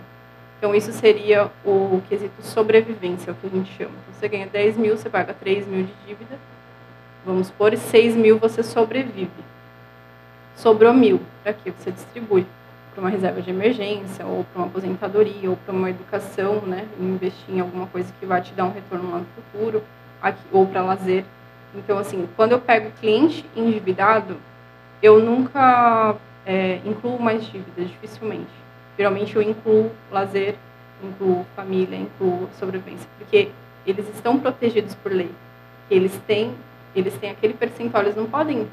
Então, 0.58 0.76
isso 0.76 0.92
seria 0.92 1.50
o 1.66 2.02
quesito 2.10 2.42
sobrevivência, 2.42 3.32
é 3.32 3.34
o 3.34 3.36
que 3.36 3.48
a 3.48 3.50
gente 3.50 3.72
chama. 3.78 3.92
Então, 3.92 4.14
você 4.14 4.28
ganha 4.28 4.46
10 4.46 4.78
mil, 4.78 4.98
você 4.98 5.10
paga 5.10 5.34
3 5.34 5.66
mil 5.66 5.86
de 5.86 5.94
dívida, 6.06 6.38
vamos 7.26 7.48
supor, 7.48 7.76
6 7.76 8.16
mil 8.16 8.38
você 8.38 8.62
sobrevive. 8.62 9.32
Sobrou 10.56 10.94
mil, 10.94 11.22
para 11.42 11.54
que 11.54 11.72
você 11.72 11.92
distribui? 11.92 12.46
Para 13.00 13.06
uma 13.06 13.12
reserva 13.12 13.42
de 13.42 13.50
emergência, 13.50 14.26
ou 14.26 14.44
para 14.44 14.62
uma 14.62 14.68
aposentadoria, 14.68 15.50
ou 15.50 15.56
para 15.56 15.74
uma 15.74 15.90
educação, 15.90 16.60
né? 16.64 16.86
investir 17.00 17.56
em 17.56 17.62
alguma 17.62 17.88
coisa 17.88 18.12
que 18.20 18.26
vai 18.26 18.42
te 18.42 18.52
dar 18.52 18.66
um 18.66 18.74
retorno 18.74 19.10
lá 19.10 19.20
no 19.20 19.26
futuro, 19.26 19.82
aqui, 20.22 20.42
ou 20.52 20.68
para 20.68 20.84
lazer. 20.84 21.24
Então, 21.74 21.98
assim, 21.98 22.28
quando 22.36 22.52
eu 22.52 22.60
pego 22.60 22.92
cliente 23.00 23.46
endividado, 23.56 24.36
eu 25.02 25.22
nunca 25.22 26.18
é, 26.46 26.82
incluo 26.84 27.18
mais 27.18 27.46
dívidas, 27.46 27.88
dificilmente. 27.88 28.52
Geralmente 28.98 29.34
eu 29.34 29.42
incluo 29.42 29.94
lazer, 30.12 30.56
incluo 31.02 31.46
família, 31.56 31.96
incluo 31.96 32.50
sobrevivência, 32.60 33.08
porque 33.18 33.48
eles 33.88 34.10
estão 34.14 34.38
protegidos 34.38 34.94
por 34.96 35.14
lei. 35.14 35.32
Eles 35.90 36.20
têm, 36.28 36.54
eles 36.94 37.14
têm 37.18 37.32
aquele 37.32 37.54
percentual, 37.54 38.04
eles 38.04 38.18
não 38.18 38.26
podem 38.26 38.68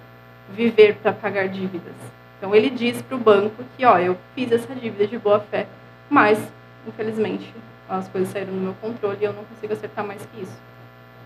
viver 0.50 0.96
para 0.96 1.12
pagar 1.12 1.46
dívidas. 1.46 1.94
Então 2.38 2.54
ele 2.54 2.70
diz 2.70 3.00
para 3.02 3.16
o 3.16 3.20
banco 3.20 3.64
que, 3.76 3.84
ó, 3.84 3.98
eu 3.98 4.16
fiz 4.34 4.52
essa 4.52 4.74
dívida 4.74 5.06
de 5.06 5.18
boa 5.18 5.40
fé, 5.40 5.66
mas 6.10 6.38
infelizmente 6.86 7.52
as 7.88 8.08
coisas 8.08 8.30
saíram 8.30 8.52
do 8.52 8.60
meu 8.60 8.74
controle 8.80 9.18
e 9.20 9.24
eu 9.24 9.32
não 9.32 9.44
consigo 9.44 9.72
acertar 9.72 10.04
mais 10.04 10.24
que 10.26 10.42
isso. 10.42 10.58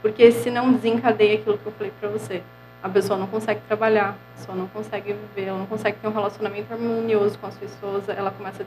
Porque 0.02 0.30
se 0.32 0.50
não 0.50 0.72
desencadeia 0.72 1.34
aquilo 1.34 1.58
que 1.58 1.66
eu 1.66 1.72
falei 1.72 1.92
para 2.00 2.08
você, 2.08 2.42
a 2.82 2.88
pessoa 2.88 3.18
não 3.18 3.26
consegue 3.26 3.60
trabalhar, 3.66 4.10
a 4.10 4.38
pessoa 4.38 4.56
não 4.56 4.66
consegue 4.68 5.12
viver, 5.12 5.48
ela 5.48 5.58
não 5.58 5.66
consegue 5.66 5.98
ter 5.98 6.08
um 6.08 6.12
relacionamento 6.12 6.72
harmonioso 6.72 7.38
com 7.38 7.46
as 7.46 7.56
pessoas, 7.56 8.08
ela 8.08 8.30
começa 8.30 8.62
a 8.62 8.66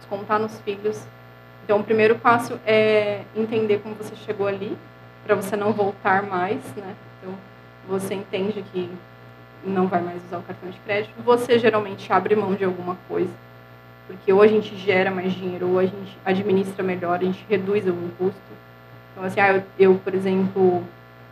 descontar 0.00 0.40
nos 0.40 0.60
filhos. 0.62 1.00
Então, 1.64 1.78
o 1.78 1.84
primeiro 1.84 2.18
passo 2.18 2.58
é 2.66 3.22
entender 3.36 3.78
como 3.78 3.94
você 3.94 4.16
chegou 4.16 4.48
ali, 4.48 4.76
para 5.24 5.36
você 5.36 5.54
não 5.54 5.72
voltar 5.72 6.24
mais, 6.24 6.60
né? 6.74 6.96
Então, 7.20 7.34
você 7.88 8.14
entende 8.14 8.64
que 8.72 8.90
não 9.64 9.86
vai 9.86 10.02
mais 10.02 10.22
usar 10.24 10.38
o 10.38 10.42
cartão 10.42 10.70
de 10.70 10.78
crédito, 10.80 11.14
você 11.24 11.58
geralmente 11.58 12.12
abre 12.12 12.34
mão 12.34 12.54
de 12.54 12.64
alguma 12.64 12.96
coisa, 13.08 13.32
porque 14.06 14.32
ou 14.32 14.42
a 14.42 14.46
gente 14.46 14.76
gera 14.76 15.10
mais 15.10 15.32
dinheiro, 15.32 15.68
ou 15.70 15.78
a 15.78 15.84
gente 15.84 16.18
administra 16.24 16.82
melhor, 16.82 17.20
a 17.20 17.24
gente 17.24 17.44
reduz 17.48 17.86
algum 17.86 18.08
custo. 18.18 18.40
Então, 19.12 19.24
assim, 19.24 19.40
ah, 19.40 19.54
eu, 19.54 19.62
eu 19.78 19.94
por 20.02 20.14
exemplo, 20.14 20.82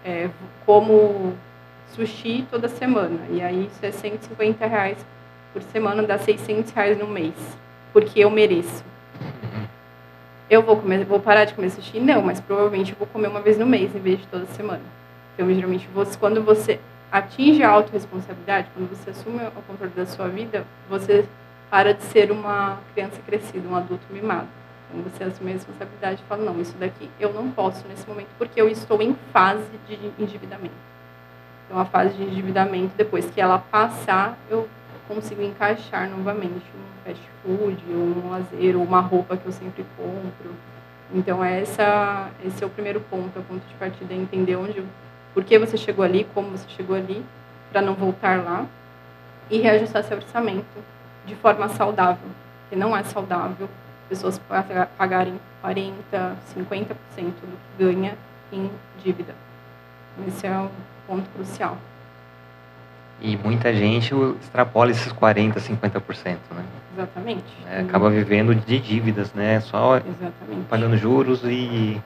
é, 0.04 0.28
como 0.64 1.34
sushi 1.94 2.46
toda 2.50 2.68
semana. 2.68 3.18
E 3.30 3.42
aí 3.42 3.66
isso 3.66 3.84
é 3.84 3.90
150 3.90 4.66
reais 4.66 4.98
por 5.52 5.62
semana, 5.62 6.02
dá 6.02 6.18
600 6.18 6.70
reais 6.72 6.98
no 6.98 7.06
mês. 7.06 7.34
Porque 7.92 8.20
eu 8.20 8.30
mereço. 8.30 8.84
Eu 10.48 10.62
vou, 10.62 10.76
comer, 10.76 11.04
vou 11.04 11.20
parar 11.20 11.44
de 11.44 11.54
comer 11.54 11.70
sushi? 11.70 12.00
Não, 12.00 12.22
mas 12.22 12.40
provavelmente 12.40 12.92
eu 12.92 12.98
vou 12.98 13.06
comer 13.06 13.28
uma 13.28 13.40
vez 13.40 13.56
no 13.58 13.66
mês 13.66 13.94
em 13.94 14.00
vez 14.00 14.18
de 14.18 14.26
toda 14.26 14.46
semana. 14.46 14.82
Então, 15.34 15.52
geralmente, 15.52 15.88
você, 15.94 16.18
quando 16.18 16.42
você 16.42 16.80
atinge 17.10 17.62
a 17.62 17.70
autorresponsabilidade, 17.70 18.68
quando 18.74 18.88
você 18.88 19.10
assume 19.10 19.38
o 19.44 19.62
controle 19.62 19.92
da 19.94 20.06
sua 20.06 20.28
vida, 20.28 20.64
você 20.88 21.26
para 21.70 21.94
de 21.94 22.02
ser 22.04 22.32
uma 22.32 22.78
criança 22.92 23.20
crescida, 23.24 23.68
um 23.68 23.76
adulto 23.76 24.04
mimado. 24.10 24.48
Quando 24.90 25.04
você 25.04 25.22
assume 25.22 25.50
a 25.50 25.54
responsabilidade 25.54 26.20
e 26.20 26.28
fala, 26.28 26.44
não, 26.44 26.60
isso 26.60 26.74
daqui 26.78 27.08
eu 27.20 27.32
não 27.32 27.50
posso 27.50 27.86
nesse 27.86 28.08
momento 28.08 28.28
porque 28.36 28.60
eu 28.60 28.68
estou 28.68 29.00
em 29.00 29.16
fase 29.32 29.70
de 29.86 29.94
endividamento. 30.18 30.74
Então, 31.66 31.78
a 31.78 31.84
fase 31.84 32.14
de 32.14 32.24
endividamento, 32.24 32.92
depois 32.96 33.30
que 33.30 33.40
ela 33.40 33.58
passar, 33.70 34.36
eu 34.50 34.68
consigo 35.06 35.42
encaixar 35.42 36.08
novamente 36.08 36.64
um 36.74 37.04
fast 37.04 37.22
food, 37.42 37.80
ou 37.88 38.24
um 38.24 38.30
lazer, 38.30 38.76
ou 38.76 38.82
uma 38.82 39.00
roupa 39.00 39.36
que 39.36 39.46
eu 39.46 39.52
sempre 39.52 39.84
compro. 39.96 40.52
Então, 41.14 41.44
essa, 41.44 42.28
esse 42.44 42.62
é 42.62 42.66
o 42.66 42.70
primeiro 42.70 43.00
ponto, 43.00 43.38
o 43.38 43.42
ponto 43.42 43.64
de 43.66 43.74
partida, 43.74 44.12
é 44.12 44.16
entender 44.16 44.56
onde, 44.56 44.82
por 45.34 45.44
que 45.44 45.58
você 45.58 45.76
chegou 45.76 46.04
ali, 46.04 46.26
como 46.34 46.50
você 46.50 46.68
chegou 46.70 46.96
ali, 46.96 47.24
para 47.70 47.80
não 47.80 47.94
voltar 47.94 48.42
lá, 48.42 48.66
e 49.50 49.58
reajustar 49.58 50.04
seu 50.04 50.16
orçamento 50.16 50.64
de 51.26 51.34
forma 51.34 51.68
saudável, 51.68 52.28
que 52.68 52.76
não 52.76 52.96
é 52.96 53.02
saudável 53.02 53.68
pessoas 54.08 54.40
pagarem 54.98 55.38
40%, 55.64 55.92
50% 56.12 56.34
do 56.56 57.58
que 57.78 57.84
ganha 57.84 58.16
em 58.52 58.68
dívida. 59.02 59.34
Esse 60.26 60.48
é 60.48 60.50
um 60.50 60.68
ponto 61.06 61.28
crucial. 61.30 61.78
E 63.20 63.36
muita 63.36 63.72
gente 63.72 64.12
extrapola 64.40 64.90
esses 64.90 65.12
40%, 65.12 65.54
50%, 65.54 66.38
né? 66.50 66.64
Exatamente. 66.96 67.44
É, 67.70 67.80
acaba 67.80 68.10
vivendo 68.10 68.54
de 68.54 68.78
dívidas, 68.80 69.32
né? 69.32 69.60
Só 69.60 69.98
Exatamente. 69.98 70.66
pagando 70.68 70.96
juros 70.96 71.42
e, 71.44 72.00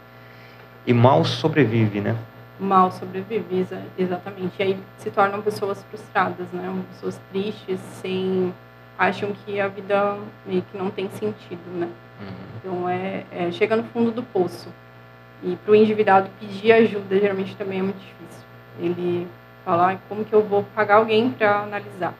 e 0.86 0.92
mal 0.92 1.24
sobrevive, 1.24 2.00
né? 2.00 2.14
Mal 2.59 2.92
sobrevive, 2.92 3.66
exatamente. 3.98 4.55
E 4.59 4.62
aí 4.62 4.78
se 4.98 5.11
tornam 5.11 5.42
pessoas 5.42 5.82
frustradas, 5.84 6.46
né? 6.52 6.72
Pessoas 6.92 7.20
tristes, 7.30 7.80
sem 8.00 8.55
acham 8.98 9.32
que 9.32 9.61
a 9.61 9.68
vida 9.68 10.16
meio 10.46 10.62
que 10.62 10.78
não 10.78 10.90
tem 10.90 11.11
sentido, 11.11 11.62
né? 11.74 11.88
Uhum. 12.20 12.26
Então 12.57 12.88
é, 12.88 13.24
é, 13.32 13.50
chega 13.50 13.76
no 13.76 13.84
fundo 13.84 14.11
do 14.11 14.22
poço. 14.22 14.68
E 15.42 15.57
para 15.57 15.72
o 15.72 15.74
endividado 15.74 16.30
pedir 16.40 16.72
ajuda 16.72 17.18
geralmente 17.18 17.57
também 17.57 17.80
é 17.80 17.82
muito 17.82 17.98
difícil. 17.98 18.44
Ele 18.78 19.28
fala, 19.64 19.92
ah, 19.92 19.98
como 20.09 20.24
que 20.24 20.32
eu 20.32 20.42
vou 20.42 20.64
pagar 20.74 20.96
alguém 20.96 21.30
para 21.30 21.61
analisar? 21.61 22.14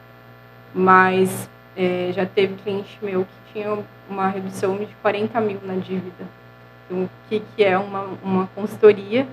Mas 0.73 1.49
é, 1.75 2.11
já 2.13 2.25
teve 2.25 2.55
cliente 2.55 2.97
meu 3.01 3.25
que 3.25 3.53
tinha 3.53 3.79
uma 4.09 4.27
redução 4.27 4.77
de 4.77 4.93
40 5.01 5.39
mil 5.41 5.59
na 5.63 5.75
dívida. 5.75 6.25
Então, 6.85 7.05
o 7.05 7.09
que, 7.27 7.41
que 7.55 7.63
é 7.63 7.77
uma, 7.77 8.09
uma 8.21 8.47
consultoria 8.53 9.25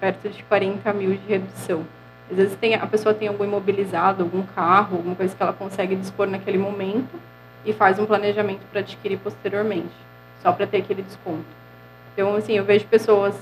perto 0.00 0.28
de 0.28 0.42
40 0.44 0.92
mil 0.92 1.10
de 1.10 1.26
redução? 1.26 1.84
Às 2.30 2.36
vezes 2.36 2.56
tem, 2.56 2.74
a 2.74 2.86
pessoa 2.86 3.14
tem 3.14 3.28
algum 3.28 3.44
imobilizado, 3.44 4.22
algum 4.22 4.42
carro, 4.42 4.96
alguma 4.96 5.14
coisa 5.14 5.34
que 5.34 5.42
ela 5.42 5.52
consegue 5.52 5.94
dispor 5.94 6.26
naquele 6.26 6.58
momento 6.58 7.20
e 7.64 7.72
faz 7.72 7.98
um 7.98 8.06
planejamento 8.06 8.62
para 8.70 8.80
adquirir 8.80 9.18
posteriormente, 9.18 9.94
só 10.42 10.52
para 10.52 10.66
ter 10.66 10.78
aquele 10.78 11.02
desconto. 11.02 11.44
Então, 12.12 12.34
assim, 12.34 12.54
eu 12.54 12.64
vejo 12.64 12.86
pessoas 12.86 13.34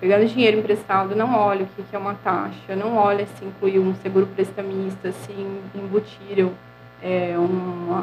pegando 0.00 0.26
dinheiro 0.26 0.58
emprestado, 0.58 1.14
não 1.14 1.34
olha 1.36 1.64
o 1.64 1.66
que, 1.68 1.82
que 1.82 1.94
é 1.94 1.98
uma 1.98 2.14
taxa, 2.14 2.74
não 2.74 2.96
olha 2.96 3.26
se 3.26 3.44
inclui 3.44 3.78
um 3.78 3.94
seguro 3.96 4.26
prestamista, 4.26 5.12
se 5.12 5.32
embutiram 5.74 6.52
é, 7.02 7.36
um, 7.38 8.02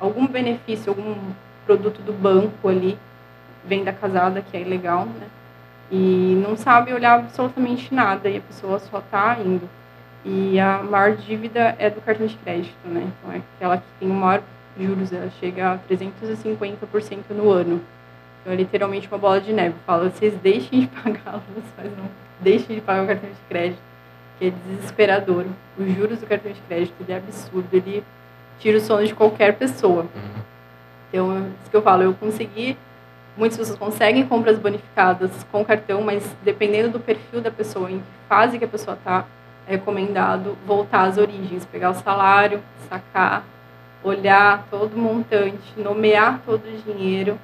algum 0.00 0.26
benefício, 0.26 0.90
algum 0.90 1.14
produto 1.66 2.00
do 2.00 2.12
banco 2.12 2.68
ali, 2.68 2.98
vem 3.64 3.84
da 3.84 3.92
casada, 3.92 4.42
que 4.42 4.56
é 4.56 4.60
ilegal, 4.60 5.06
né? 5.06 5.26
E 5.90 6.42
não 6.46 6.56
sabe 6.56 6.92
olhar 6.92 7.18
absolutamente 7.18 7.94
nada 7.94 8.28
e 8.28 8.38
a 8.38 8.40
pessoa 8.40 8.78
só 8.78 8.98
está 8.98 9.38
indo. 9.38 9.68
E 10.24 10.58
a 10.58 10.82
maior 10.82 11.16
dívida 11.16 11.76
é 11.78 11.90
do 11.90 12.00
cartão 12.00 12.26
de 12.26 12.36
crédito, 12.36 12.76
né? 12.86 13.06
Então 13.18 13.32
é 13.32 13.42
aquela 13.56 13.76
que 13.76 13.84
tem 14.00 14.10
o 14.10 14.14
maior 14.14 14.42
juros, 14.78 15.12
ela 15.12 15.30
chega 15.38 15.72
a 15.72 15.78
350% 15.78 17.30
no 17.30 17.50
ano. 17.50 17.80
Então 18.40 18.52
é 18.52 18.56
literalmente 18.56 19.06
uma 19.08 19.18
bola 19.18 19.40
de 19.40 19.52
neve. 19.52 19.74
Fala, 19.86 20.10
vocês 20.10 20.34
deixem 20.42 20.80
de 20.80 20.86
pagar 21.02 21.40
mas 21.76 21.96
não 21.96 22.08
deixem 22.40 22.76
de 22.76 22.80
pagar 22.80 23.04
o 23.04 23.06
cartão 23.06 23.28
de 23.28 23.36
crédito, 23.48 23.82
que 24.38 24.46
é 24.46 24.50
desesperador. 24.50 25.44
Os 25.78 25.94
juros 25.94 26.20
do 26.20 26.26
cartão 26.26 26.52
de 26.52 26.60
crédito 26.62 26.94
ele 27.00 27.12
é 27.12 27.16
absurdo, 27.16 27.68
ele 27.72 28.02
tira 28.58 28.78
o 28.78 28.80
sono 28.80 29.06
de 29.06 29.14
qualquer 29.14 29.54
pessoa. 29.54 30.02
Uhum. 30.02 30.42
Então, 31.08 31.36
é 31.36 31.40
isso 31.40 31.70
que 31.70 31.76
eu 31.76 31.82
falo, 31.82 32.02
eu 32.02 32.14
consegui 32.14 32.76
Muitas 33.36 33.58
pessoas 33.58 33.78
conseguem 33.78 34.26
compras 34.26 34.58
bonificadas 34.58 35.30
com 35.50 35.64
cartão, 35.64 36.02
mas 36.02 36.24
dependendo 36.44 36.90
do 36.90 37.00
perfil 37.00 37.40
da 37.40 37.50
pessoa, 37.50 37.90
em 37.90 37.98
que 37.98 38.04
fase 38.28 38.58
que 38.58 38.64
a 38.64 38.68
pessoa 38.68 38.96
está, 38.96 39.24
é 39.66 39.72
recomendado 39.72 40.56
voltar 40.64 41.02
às 41.02 41.18
origens, 41.18 41.64
pegar 41.66 41.90
o 41.90 41.94
salário, 41.94 42.62
sacar, 42.88 43.44
olhar 44.04 44.66
todo 44.70 44.94
o 44.94 44.98
montante, 44.98 45.72
nomear 45.76 46.40
todo 46.46 46.62
o 46.64 46.92
dinheiro, 46.92 47.38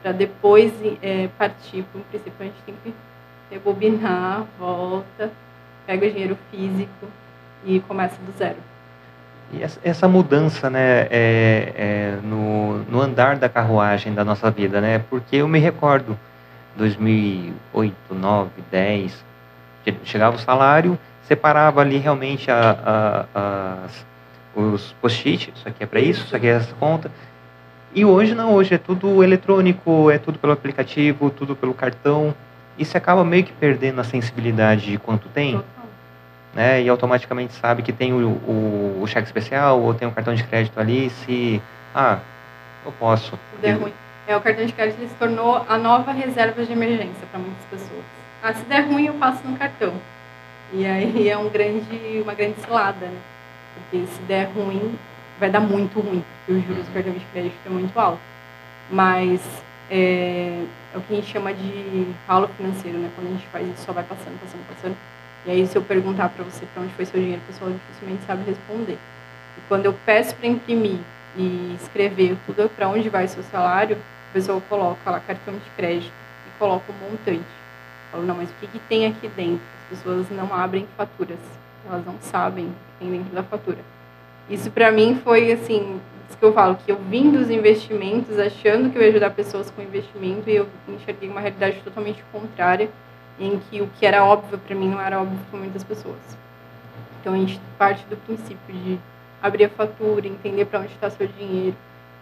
para 0.00 0.12
depois 0.12 0.72
é, 1.00 1.28
partir 1.38 1.84
para 1.92 2.00
princípio. 2.02 2.34
A 2.38 2.44
gente 2.44 2.62
tem 2.64 2.74
que 2.84 2.94
rebobinar, 3.50 4.44
volta, 4.58 5.30
pega 5.86 6.06
o 6.06 6.10
dinheiro 6.10 6.38
físico 6.50 7.06
e 7.64 7.80
começa 7.80 8.16
do 8.22 8.32
zero. 8.38 8.71
E 9.52 9.62
essa 9.84 10.08
mudança, 10.08 10.70
né, 10.70 11.06
é, 11.10 11.72
é 11.76 12.18
no, 12.22 12.78
no, 12.84 13.02
andar 13.02 13.36
da 13.36 13.50
carruagem 13.50 14.14
da 14.14 14.24
nossa 14.24 14.50
vida, 14.50 14.80
né? 14.80 15.04
Porque 15.10 15.36
eu 15.36 15.48
me 15.48 15.58
recordo, 15.58 16.18
2008, 16.76 17.94
9, 18.14 18.50
10, 18.70 19.24
chegava 20.04 20.36
o 20.36 20.38
salário, 20.38 20.98
separava 21.28 21.82
ali 21.82 21.98
realmente 21.98 22.50
a, 22.50 23.26
a, 23.34 23.84
as, 23.84 24.06
os 24.54 24.94
post-it, 25.02 25.52
isso 25.54 25.68
aqui 25.68 25.84
é 25.84 25.86
para 25.86 26.00
isso, 26.00 26.24
isso 26.24 26.34
aqui 26.34 26.46
é 26.46 26.52
essa 26.52 26.74
conta. 26.80 27.10
E 27.94 28.06
hoje 28.06 28.34
não, 28.34 28.54
hoje 28.54 28.74
é 28.74 28.78
tudo 28.78 29.22
eletrônico, 29.22 30.10
é 30.10 30.16
tudo 30.16 30.38
pelo 30.38 30.54
aplicativo, 30.54 31.28
tudo 31.28 31.54
pelo 31.54 31.74
cartão. 31.74 32.34
E 32.78 32.86
você 32.86 32.96
acaba 32.96 33.22
meio 33.22 33.44
que 33.44 33.52
perdendo 33.52 34.00
a 34.00 34.04
sensibilidade 34.04 34.92
de 34.92 34.96
quanto 34.96 35.28
tem. 35.28 35.56
Total 35.56 35.81
né, 36.54 36.82
e 36.82 36.88
automaticamente 36.88 37.54
sabe 37.54 37.82
que 37.82 37.92
tem 37.92 38.12
o, 38.12 38.28
o, 38.28 39.00
o, 39.02 39.06
cheque 39.06 39.26
especial 39.26 39.80
ou 39.80 39.94
tem 39.94 40.06
um 40.06 40.10
cartão 40.10 40.34
de 40.34 40.44
crédito 40.44 40.78
ali, 40.78 41.08
se, 41.10 41.62
ah, 41.94 42.18
eu 42.84 42.92
posso. 42.92 43.30
Se 43.30 43.62
der 43.62 43.78
ruim. 43.78 43.92
É, 44.26 44.36
o 44.36 44.40
cartão 44.40 44.64
de 44.64 44.72
crédito 44.72 45.00
se 45.08 45.14
tornou 45.14 45.64
a 45.68 45.78
nova 45.78 46.12
reserva 46.12 46.64
de 46.64 46.72
emergência 46.72 47.26
para 47.30 47.40
muitas 47.40 47.64
pessoas. 47.64 48.04
Ah, 48.42 48.52
se 48.52 48.64
der 48.64 48.86
ruim, 48.86 49.06
eu 49.06 49.14
passo 49.14 49.46
no 49.46 49.56
cartão. 49.56 49.94
E 50.72 50.86
aí 50.86 51.28
é 51.30 51.36
um 51.36 51.48
grande, 51.48 52.20
uma 52.22 52.34
grande 52.34 52.60
cilada, 52.60 53.06
né? 53.06 53.18
Porque 53.74 54.06
se 54.06 54.20
der 54.22 54.48
ruim, 54.54 54.96
vai 55.40 55.50
dar 55.50 55.60
muito 55.60 56.00
ruim, 56.00 56.24
porque 56.38 56.60
os 56.60 56.66
juros 56.66 56.86
do 56.86 56.92
cartão 56.92 57.12
de 57.12 57.24
crédito 57.32 57.56
é 57.64 57.70
muito 57.70 57.98
alto. 57.98 58.20
Mas 58.90 59.40
é, 59.90 60.64
é 60.94 60.98
o 60.98 61.00
que 61.00 61.14
a 61.14 61.16
gente 61.16 61.32
chama 61.32 61.54
de 61.54 62.06
ralo 62.28 62.48
financeiro, 62.56 62.98
né? 62.98 63.10
Quando 63.14 63.28
a 63.28 63.30
gente 63.30 63.46
faz 63.46 63.66
isso, 63.66 63.84
só 63.84 63.92
vai 63.92 64.04
passando, 64.04 64.38
passando, 64.40 64.66
passando 64.68 64.96
e 65.44 65.50
aí, 65.50 65.66
se 65.66 65.76
eu 65.76 65.82
perguntar 65.82 66.28
para 66.28 66.44
você 66.44 66.64
para 66.66 66.82
onde 66.82 66.94
foi 66.94 67.04
seu 67.04 67.18
dinheiro, 67.18 67.42
a 67.44 67.52
pessoa 67.52 67.72
dificilmente 67.72 68.22
sabe 68.24 68.44
responder. 68.44 68.96
E 69.58 69.60
quando 69.68 69.86
eu 69.86 69.94
peço 70.06 70.36
para 70.36 70.46
imprimir 70.46 71.00
e 71.36 71.76
escrever 71.80 72.36
tudo 72.46 72.68
para 72.68 72.88
onde 72.88 73.08
vai 73.08 73.26
seu 73.26 73.42
salário, 73.44 73.96
a 74.30 74.32
pessoa 74.32 74.60
coloca 74.68 75.10
lá 75.10 75.18
cartão 75.18 75.54
de 75.54 75.70
crédito 75.76 76.12
e 76.46 76.58
coloca 76.60 76.84
o 76.92 76.94
montante. 76.94 77.40
Eu 77.40 78.12
falo, 78.12 78.24
não, 78.24 78.36
mas 78.36 78.50
o 78.50 78.52
que, 78.60 78.68
que 78.68 78.78
tem 78.78 79.06
aqui 79.06 79.26
dentro? 79.28 79.64
As 79.90 79.98
pessoas 79.98 80.30
não 80.30 80.54
abrem 80.54 80.86
faturas, 80.96 81.38
elas 81.88 82.06
não 82.06 82.14
sabem 82.20 82.66
o 82.66 82.68
que 82.68 82.74
tem 83.00 83.10
dentro 83.10 83.34
da 83.34 83.42
fatura. 83.42 83.78
Isso 84.48 84.70
para 84.70 84.92
mim 84.92 85.20
foi 85.24 85.50
assim, 85.50 86.00
isso 86.28 86.38
que 86.38 86.44
eu 86.44 86.52
falo, 86.52 86.76
que 86.76 86.92
eu 86.92 86.98
vim 87.10 87.32
dos 87.32 87.50
investimentos 87.50 88.38
achando 88.38 88.90
que 88.90 88.96
eu 88.96 89.02
ia 89.02 89.08
ajudar 89.08 89.30
pessoas 89.30 89.70
com 89.72 89.82
investimento 89.82 90.48
e 90.48 90.54
eu 90.54 90.68
enxerguei 90.88 91.28
uma 91.28 91.40
realidade 91.40 91.80
totalmente 91.82 92.22
contrária 92.30 92.88
em 93.38 93.58
que 93.58 93.80
o 93.80 93.88
que 93.88 94.06
era 94.06 94.24
óbvio 94.24 94.58
para 94.58 94.74
mim 94.74 94.88
não 94.88 95.00
era 95.00 95.20
óbvio 95.20 95.38
para 95.50 95.58
muitas 95.58 95.82
pessoas. 95.84 96.20
Então 97.20 97.34
a 97.34 97.36
gente 97.36 97.60
parte 97.78 98.04
do 98.06 98.16
princípio 98.16 98.74
de 98.74 98.98
abrir 99.42 99.64
a 99.64 99.68
fatura, 99.68 100.26
entender 100.26 100.64
para 100.66 100.80
onde 100.80 100.92
está 100.92 101.10
seu 101.10 101.26
dinheiro. 101.26 101.76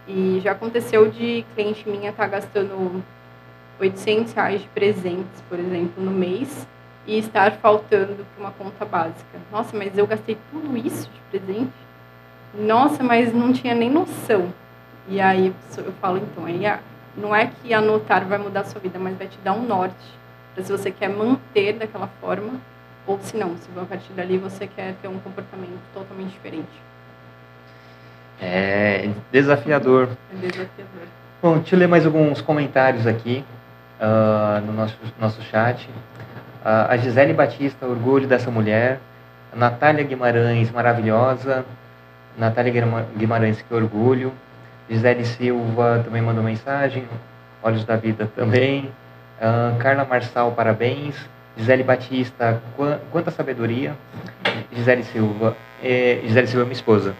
E 0.07 0.39
já 0.43 0.51
aconteceu 0.51 1.09
de 1.09 1.45
cliente 1.53 1.87
minha 1.87 2.09
estar 2.09 2.23
tá 2.23 2.29
gastando 2.29 3.03
800 3.79 4.33
reais 4.33 4.61
de 4.61 4.67
presentes, 4.69 5.41
por 5.47 5.59
exemplo, 5.59 6.03
no 6.03 6.11
mês 6.11 6.67
e 7.05 7.17
estar 7.17 7.51
faltando 7.53 8.25
para 8.35 8.43
uma 8.43 8.51
conta 8.51 8.85
básica. 8.85 9.39
Nossa, 9.51 9.75
mas 9.75 9.97
eu 9.97 10.05
gastei 10.05 10.37
tudo 10.51 10.77
isso 10.77 11.09
de 11.09 11.19
presente? 11.39 11.71
Nossa, 12.53 13.03
mas 13.03 13.33
não 13.33 13.51
tinha 13.51 13.73
nem 13.73 13.89
noção. 13.89 14.53
E 15.07 15.19
aí 15.19 15.53
eu 15.77 15.93
falo, 15.93 16.17
então, 16.17 16.45
aí 16.45 16.61
não 17.17 17.35
é 17.35 17.47
que 17.47 17.73
anotar 17.73 18.25
vai 18.25 18.37
mudar 18.37 18.61
a 18.61 18.65
sua 18.65 18.79
vida, 18.79 18.99
mas 18.99 19.17
vai 19.17 19.27
te 19.27 19.37
dar 19.39 19.53
um 19.53 19.63
norte 19.63 20.20
se 20.63 20.71
você 20.71 20.91
quer 20.91 21.09
manter 21.09 21.73
daquela 21.73 22.07
forma 22.19 22.53
ou 23.05 23.19
se 23.21 23.35
não, 23.35 23.55
se 23.57 23.67
a 23.75 23.85
partir 23.85 24.13
dali 24.13 24.37
você 24.37 24.67
quer 24.67 24.93
ter 25.01 25.07
um 25.07 25.19
comportamento 25.19 25.79
totalmente 25.93 26.31
diferente. 26.31 26.69
É 28.39 29.09
desafiador. 29.31 30.09
É 30.31 30.35
desafiador. 30.35 31.07
Bom, 31.41 31.57
deixa 31.57 31.75
eu 31.75 31.79
ler 31.79 31.87
mais 31.87 32.05
alguns 32.05 32.41
comentários 32.41 33.05
aqui 33.05 33.43
uh, 33.99 34.65
no 34.65 34.73
nosso, 34.73 34.97
nosso 35.19 35.41
chat. 35.43 35.87
Uh, 36.63 36.89
a 36.89 36.97
Gisele 36.97 37.33
Batista, 37.33 37.85
orgulho 37.85 38.27
dessa 38.27 38.49
mulher. 38.51 38.99
Natália 39.55 40.03
Guimarães, 40.03 40.71
maravilhosa. 40.71 41.65
Natália 42.37 42.85
Guimarães, 43.17 43.61
que 43.61 43.73
orgulho. 43.73 44.31
Gisele 44.89 45.25
Silva 45.25 46.01
também 46.03 46.21
mandou 46.21 46.43
mensagem. 46.43 47.05
Olhos 47.63 47.85
da 47.85 47.95
Vida 47.95 48.29
também. 48.35 48.91
Uh, 49.41 49.75
Carla 49.79 50.05
Marçal, 50.05 50.51
parabéns. 50.51 51.15
Gisele 51.57 51.83
Batista, 51.83 52.61
quanta 53.11 53.31
sabedoria. 53.31 53.97
Gisele 54.71 55.03
Silva. 55.03 55.57
É, 55.83 56.21
Gisele 56.23 56.47
Silva 56.47 56.61
é 56.61 56.65
minha 56.65 56.73
esposa. 56.73 57.15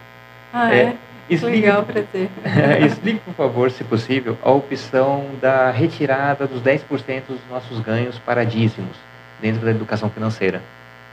Ah, 0.52 0.72
é? 0.72 0.78
é? 0.78 0.96
Explique, 1.28 1.60
Legal, 1.60 1.82
prazer. 1.84 2.30
explique, 2.86 3.20
por 3.20 3.34
favor, 3.34 3.70
se 3.70 3.82
possível, 3.84 4.38
a 4.42 4.50
opção 4.52 5.26
da 5.40 5.70
retirada 5.70 6.46
dos 6.46 6.62
10% 6.62 7.22
dos 7.28 7.40
nossos 7.50 7.80
ganhos 7.80 8.18
para 8.20 8.44
dízimos 8.44 8.96
dentro 9.40 9.64
da 9.64 9.70
educação 9.70 10.08
financeira. 10.08 10.62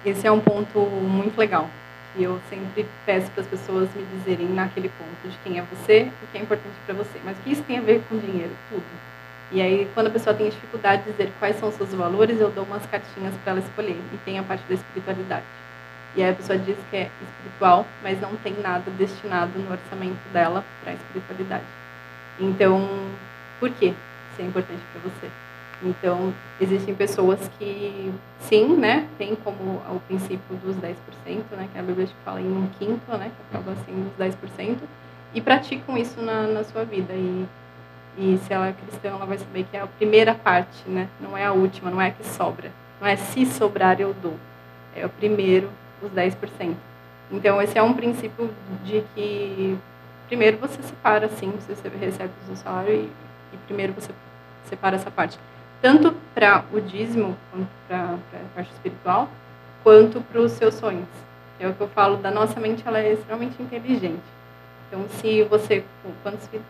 Esse 0.06 0.28
é 0.28 0.32
um 0.32 0.40
ponto 0.40 0.80
muito 0.80 1.38
legal. 1.38 1.68
E 2.16 2.24
eu 2.24 2.40
sempre 2.50 2.86
peço 3.06 3.30
para 3.32 3.42
as 3.42 3.48
pessoas 3.48 3.90
me 3.96 4.04
dizerem 4.18 4.48
naquele 4.48 4.90
ponto 4.90 5.30
de 5.30 5.38
quem 5.44 5.60
é 5.60 5.64
você 5.64 6.04
e 6.04 6.26
o 6.26 6.28
que 6.32 6.38
é 6.38 6.42
importante 6.42 6.76
para 6.86 6.96
você. 6.96 7.20
Mas 7.24 7.38
o 7.38 7.42
que 7.42 7.52
isso 7.52 7.64
tem 7.64 7.78
a 7.78 7.82
ver 7.82 8.02
com 8.10 8.18
dinheiro? 8.18 8.52
Tudo. 8.70 9.09
E 9.52 9.62
aí, 9.62 9.90
quando 9.94 10.08
a 10.08 10.12
pessoa 10.12 10.36
tem 10.36 10.50
dificuldade 10.50 11.04
de 11.04 11.12
dizer 11.12 11.34
quais 11.40 11.56
são 11.56 11.70
os 11.70 11.76
seus 11.76 11.94
valores, 11.94 12.40
eu 12.40 12.52
dou 12.52 12.64
umas 12.64 12.86
cartinhas 12.86 13.34
para 13.44 13.54
ela 13.54 13.60
escolher. 13.60 14.00
E 14.14 14.18
tem 14.24 14.38
a 14.38 14.44
parte 14.44 14.64
da 14.68 14.76
espiritualidade. 14.76 15.46
E 16.16 16.24
aí 16.24 16.32
a 16.32 16.34
pessoa 16.36 16.58
diz 16.58 16.78
que 16.90 16.98
é 16.98 17.10
espiritual, 17.22 17.86
mas 18.04 18.20
não 18.22 18.36
tem 18.38 18.54
nada 18.62 18.90
destinado 18.92 19.58
no 19.58 19.72
orçamento 19.72 20.20
dela 20.32 20.64
para 20.82 20.92
a 20.92 20.96
espiritualidade. 20.96 21.66
Então, 22.40 22.88
por 23.60 23.70
que 23.72 23.88
isso 23.88 24.42
é 24.42 24.44
importante 24.44 24.82
para 24.92 25.02
você? 25.02 25.30
Então, 25.82 26.34
existem 26.60 26.94
pessoas 26.94 27.40
que, 27.58 28.12
sim, 28.40 28.76
né, 28.76 29.08
tem 29.18 29.36
como 29.36 29.82
o 29.90 30.02
princípio 30.08 30.58
dos 30.58 30.76
10%, 30.76 30.96
né, 31.52 31.70
que 31.72 31.80
a 31.80 31.84
Bíblia 31.84 32.08
fala 32.26 32.42
em 32.42 32.52
um 32.52 32.68
quinto, 32.78 33.10
né, 33.18 33.32
que 33.36 33.58
acaba 33.58 33.76
sendo 33.86 34.08
os 34.08 34.18
10%, 34.18 34.78
e 35.34 35.40
praticam 35.40 35.98
isso 35.98 36.22
na, 36.22 36.44
na 36.48 36.64
sua 36.64 36.84
vida. 36.84 37.14
E, 37.14 37.46
e 38.18 38.38
se 38.46 38.54
ela 38.54 38.68
é 38.68 38.74
cristã, 38.74 39.10
ela 39.10 39.26
vai 39.26 39.38
saber 39.38 39.66
que 39.70 39.78
é 39.78 39.82
a 39.82 39.88
primeira 39.88 40.34
parte, 40.36 40.88
né, 40.88 41.08
não 41.20 41.38
é 41.38 41.46
a 41.46 41.54
última, 41.54 41.90
não 41.90 42.02
é 42.02 42.08
a 42.08 42.12
que 42.12 42.26
sobra. 42.26 42.72
Não 43.00 43.08
é 43.08 43.16
se 43.16 43.46
sobrar 43.46 44.00
eu 44.02 44.14
dou. 44.14 44.36
É 44.96 45.06
o 45.06 45.10
primeiro, 45.10 45.70
os 46.02 46.12
10%. 46.12 46.76
Então, 47.32 47.62
esse 47.62 47.78
é 47.78 47.84
um 47.84 47.94
princípio 47.94 48.50
de 48.84 49.04
que, 49.14 49.78
primeiro, 50.28 50.58
você 50.58 50.82
separa, 50.82 51.30
sim, 51.30 51.52
você 51.52 51.74
recebe 51.90 52.34
o 52.44 52.48
seu 52.48 52.56
salário 52.58 52.94
e, 52.94 53.10
e 53.54 53.58
primeiro 53.68 53.94
você 53.94 54.12
separa 54.66 54.96
essa 54.96 55.10
parte 55.10 55.40
tanto 55.82 56.14
para 56.34 56.66
o 56.74 56.82
dízimo, 56.82 57.38
quanto 57.52 57.70
para 57.88 58.16
a 58.16 58.56
parte 58.56 58.72
espiritual, 58.74 59.30
quanto 59.84 60.22
para 60.22 60.42
os 60.42 60.52
seus 60.54 60.76
sonhos. 60.76 61.08
É 61.60 61.68
o 61.68 61.74
que 61.74 61.82
eu 61.82 61.90
falo, 61.90 62.18
da 62.18 62.32
nossa 62.32 62.60
mente 62.60 62.84
ela 62.86 63.00
é 63.00 63.14
extremamente 63.14 63.62
inteligente. 63.62 64.24
Então, 64.88 65.06
se 65.10 65.44
você. 65.44 65.84
Quantos 66.24 66.48
filhos? 66.48 66.66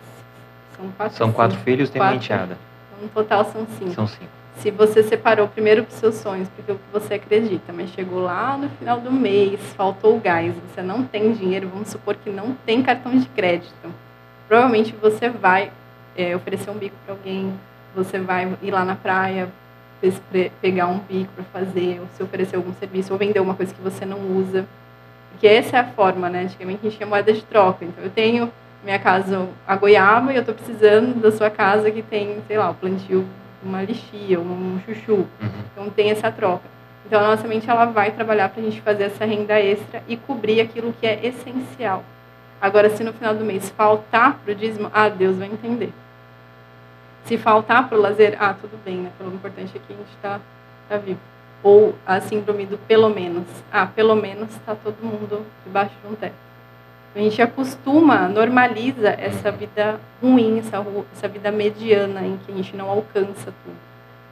São 0.80 0.92
quatro 0.92 1.18
São 1.18 1.32
quatro 1.32 1.58
cinco, 1.58 1.66
filhos, 1.66 1.90
tem 1.90 2.02
uma 2.02 2.16
enteada. 2.16 2.58
No 3.02 3.10
total 3.10 3.44
são 3.44 3.68
cinco. 3.78 3.92
São 3.92 4.08
cinco. 4.08 4.32
Se 4.58 4.72
você 4.72 5.04
separou 5.04 5.48
primeiro 5.48 5.84
para 5.84 5.94
os 5.94 6.00
seus 6.00 6.16
sonhos, 6.16 6.48
porque 6.50 6.72
o 6.72 6.76
que 6.76 6.92
você 6.92 7.16
acredita, 7.16 7.72
mas 7.74 7.90
chegou 7.92 8.22
lá 8.22 8.58
no 8.58 8.70
final 8.70 9.00
do 9.00 9.12
mês, 9.12 9.60
faltou 9.76 10.18
o 10.18 10.20
gás, 10.20 10.54
você 10.70 10.82
não 10.82 11.04
tem 11.04 11.34
dinheiro, 11.34 11.70
vamos 11.70 11.90
supor 11.90 12.16
que 12.16 12.30
não 12.30 12.54
tem 12.66 12.82
cartão 12.82 13.18
de 13.18 13.28
crédito. 13.28 13.94
Provavelmente 14.48 14.94
você 15.02 15.30
vai 15.30 15.72
é, 16.16 16.36
oferecer 16.36 16.70
um 16.70 16.74
bico 16.74 16.96
para 17.06 17.14
alguém, 17.14 17.54
você 17.96 18.20
vai 18.20 18.54
ir 18.62 18.72
lá 18.72 18.84
na 18.84 18.96
praia, 18.96 19.50
pegar 20.62 20.88
um 20.88 21.00
bico 21.00 21.32
para 21.34 21.46
fazer, 21.46 22.00
ou 22.02 22.08
se 22.16 22.24
oferecer 22.24 22.56
algum 22.56 22.74
serviço, 22.74 23.14
ou 23.14 23.20
vender 23.20 23.40
uma 23.40 23.56
coisa 23.56 23.74
que 23.74 23.82
você 23.82 24.06
não 24.06 24.20
usa. 24.38 24.66
Porque 25.32 25.48
essa 25.48 25.78
é 25.78 25.80
a 25.80 25.86
forma, 25.86 26.30
né? 26.30 26.44
Antigamente 26.44 26.80
a 26.82 26.90
gente 26.90 26.98
tinha 26.98 27.08
moeda 27.08 27.32
de 27.32 27.44
troca. 27.44 27.86
Então 27.86 28.04
eu 28.04 28.10
tenho 28.10 28.52
minha 28.84 29.00
casa 29.00 29.48
a 29.68 29.76
goiaba 29.76 30.32
e 30.32 30.36
eu 30.36 30.42
estou 30.42 30.56
precisando 30.56 31.20
da 31.22 31.32
sua 31.32 31.50
casa 31.50 31.92
que 31.92 32.02
tem, 32.02 32.42
sei 32.48 32.58
lá, 32.58 32.70
o 32.70 32.76
plantio 32.76 33.26
uma 33.62 33.82
lixia, 33.82 34.40
um 34.40 34.80
chuchu. 34.86 35.14
Uhum. 35.14 35.28
Então 35.72 35.90
tem 35.90 36.12
essa 36.12 36.32
troca. 36.32 36.64
Então 37.06 37.20
a 37.20 37.28
nossa 37.28 37.48
mente 37.48 37.70
ela 37.70 37.86
vai 37.86 38.12
trabalhar 38.12 38.50
para 38.50 38.62
a 38.62 38.66
gente 38.66 38.82
fazer 38.82 39.06
essa 39.06 39.26
renda 39.26 39.60
extra 39.60 40.04
e 40.08 40.16
cobrir 40.16 40.62
aquilo 40.62 40.94
que 41.00 41.08
é 41.08 41.26
essencial. 41.26 42.04
Agora, 42.62 42.90
se 42.90 43.04
no 43.04 43.14
final 43.14 43.34
do 43.34 43.46
mês 43.46 43.70
faltar 43.70 44.38
para 44.44 44.52
o 44.52 44.56
dízimo, 44.56 44.92
ah, 44.94 45.08
Deus 45.08 45.38
vai 45.38 45.48
entender. 45.48 45.94
Se 47.24 47.38
faltar 47.38 47.88
para 47.88 47.98
o 47.98 48.02
lazer, 48.02 48.36
ah, 48.40 48.54
tudo 48.54 48.78
bem, 48.84 48.98
né? 48.98 49.12
O 49.22 49.28
importante 49.28 49.72
é 49.76 49.80
que 49.80 49.94
a 49.94 49.96
gente 49.96 50.10
está 50.16 50.40
tá 50.90 50.98
vivo. 50.98 51.20
Ou 51.64 51.96
a 52.06 52.20
síndrome 52.20 52.66
do 52.66 52.78
pelo 52.78 53.10
menos. 53.10 53.46
Ah, 53.72 53.86
pelo 53.86 54.16
menos 54.16 54.50
está 54.52 54.76
todo 54.76 54.98
mundo 55.02 55.46
debaixo 55.66 55.96
de 56.04 56.12
um 56.12 56.16
teto. 56.16 56.49
A 57.16 57.20
gente 57.20 57.41
acostuma, 57.41 58.28
normaliza 58.28 59.10
essa 59.10 59.51
vida 59.51 59.99
ruim, 60.22 60.60
essa, 60.60 60.86
essa 61.12 61.28
vida 61.28 61.51
mediana, 61.51 62.22
em 62.22 62.38
que 62.38 62.51
a 62.51 62.55
gente 62.55 62.76
não 62.76 62.89
alcança 62.89 63.45
tudo. 63.64 63.76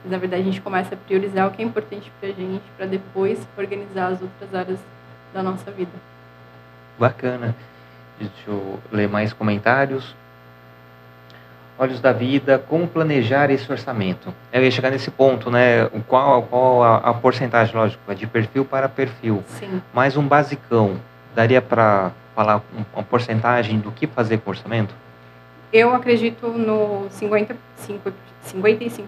Mas, 0.02 0.12
na 0.12 0.18
verdade, 0.18 0.42
a 0.42 0.44
gente 0.44 0.60
começa 0.60 0.94
a 0.94 0.98
priorizar 0.98 1.48
o 1.48 1.50
que 1.50 1.60
é 1.60 1.64
importante 1.64 2.10
para 2.20 2.28
a 2.28 2.32
gente, 2.32 2.62
para 2.76 2.86
depois 2.86 3.40
organizar 3.56 4.12
as 4.12 4.22
outras 4.22 4.54
áreas 4.54 4.78
da 5.34 5.42
nossa 5.42 5.70
vida. 5.70 5.90
Bacana. 6.98 7.54
Deixa 8.18 8.32
eu 8.46 8.78
ler 8.92 9.08
mais 9.08 9.32
comentários. 9.32 10.14
Olhos 11.78 12.00
da 12.00 12.12
Vida, 12.12 12.58
como 12.58 12.88
planejar 12.88 13.50
esse 13.50 13.70
orçamento? 13.70 14.34
Eu 14.52 14.64
ia 14.64 14.70
chegar 14.70 14.90
nesse 14.90 15.12
ponto, 15.12 15.48
né? 15.48 15.86
Qual, 16.08 16.42
qual 16.42 16.82
a, 16.82 16.96
a 16.96 17.14
porcentagem, 17.14 17.74
lógico, 17.76 18.02
é 18.10 18.14
de 18.16 18.26
perfil 18.26 18.64
para 18.64 18.88
perfil. 18.88 19.44
Sim. 19.46 19.80
Mais 19.94 20.16
um 20.16 20.26
basicão, 20.26 20.96
daria 21.36 21.62
para 21.62 22.10
falar 22.38 22.62
uma 22.94 23.02
porcentagem 23.02 23.80
do 23.80 23.90
que 23.90 24.06
fazer 24.06 24.38
com 24.38 24.50
o 24.50 24.52
orçamento? 24.52 24.94
Eu 25.72 25.92
acredito 25.94 26.46
no 26.46 27.08
55%, 27.10 27.56
55% 28.46 29.02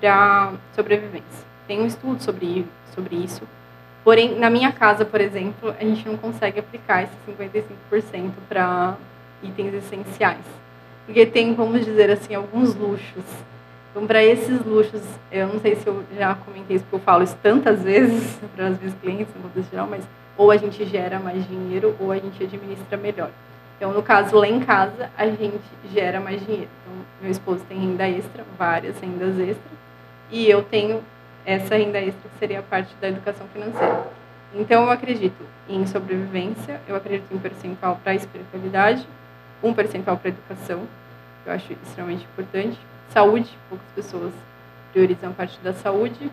para 0.00 0.52
sobrevivência. 0.74 1.44
Tem 1.68 1.82
um 1.82 1.86
estudo 1.86 2.22
sobre, 2.22 2.66
sobre 2.94 3.16
isso. 3.16 3.42
Porém, 4.02 4.38
na 4.38 4.48
minha 4.48 4.72
casa, 4.72 5.04
por 5.04 5.20
exemplo, 5.20 5.74
a 5.78 5.84
gente 5.84 6.08
não 6.08 6.16
consegue 6.16 6.58
aplicar 6.60 7.02
esse 7.02 7.12
55% 7.28 8.30
para 8.48 8.96
itens 9.42 9.74
essenciais 9.74 10.60
porque 11.10 11.26
tem, 11.26 11.54
vamos 11.54 11.84
dizer 11.84 12.08
assim, 12.10 12.34
alguns 12.36 12.74
luxos. 12.76 13.24
Então, 13.90 14.06
para 14.06 14.22
esses 14.22 14.64
luxos, 14.64 15.02
eu 15.32 15.48
não 15.48 15.58
sei 15.58 15.74
se 15.74 15.84
eu 15.84 16.04
já 16.16 16.36
comentei 16.36 16.76
isso, 16.76 16.84
porque 16.84 17.02
eu 17.02 17.04
falo 17.04 17.24
isso 17.24 17.36
tantas 17.42 17.82
vezes 17.82 18.38
para 18.54 18.70
os 18.70 18.80
meus 18.80 18.94
clientes, 18.94 19.26
no 19.34 19.42
contexto 19.42 19.70
geral, 19.70 19.88
mas 19.90 20.04
ou 20.40 20.50
a 20.50 20.56
gente 20.56 20.86
gera 20.86 21.20
mais 21.20 21.46
dinheiro 21.46 21.94
ou 22.00 22.10
a 22.10 22.16
gente 22.16 22.42
administra 22.42 22.96
melhor. 22.96 23.28
Então, 23.76 23.92
no 23.92 24.02
caso, 24.02 24.34
lá 24.38 24.48
em 24.48 24.58
casa, 24.60 25.10
a 25.14 25.26
gente 25.26 25.60
gera 25.92 26.18
mais 26.18 26.40
dinheiro. 26.40 26.70
Então, 26.82 27.04
meu 27.20 27.30
esposo 27.30 27.62
tem 27.68 27.78
renda 27.78 28.08
extra, 28.08 28.42
várias 28.58 28.98
rendas 28.98 29.38
extras, 29.38 29.78
e 30.30 30.48
eu 30.48 30.62
tenho 30.62 31.02
essa 31.44 31.76
renda 31.76 31.98
extra 31.98 32.30
que 32.30 32.38
seria 32.38 32.60
a 32.60 32.62
parte 32.62 32.88
da 33.02 33.08
educação 33.08 33.46
financeira. 33.52 34.06
Então, 34.54 34.84
eu 34.84 34.90
acredito 34.90 35.44
em 35.68 35.86
sobrevivência, 35.86 36.80
eu 36.88 36.96
acredito 36.96 37.30
em 37.34 37.38
percentual 37.38 38.00
para 38.02 38.12
a 38.12 38.14
espiritualidade, 38.14 39.06
um 39.62 39.74
percentual 39.74 40.16
para 40.16 40.30
a 40.30 40.32
educação, 40.32 40.86
que 41.44 41.50
eu 41.50 41.52
acho 41.52 41.70
extremamente 41.84 42.24
importante. 42.24 42.78
Saúde, 43.10 43.50
poucas 43.68 43.86
pessoas 43.94 44.32
priorizam 44.90 45.32
a 45.32 45.34
parte 45.34 45.60
da 45.60 45.74
saúde, 45.74 46.30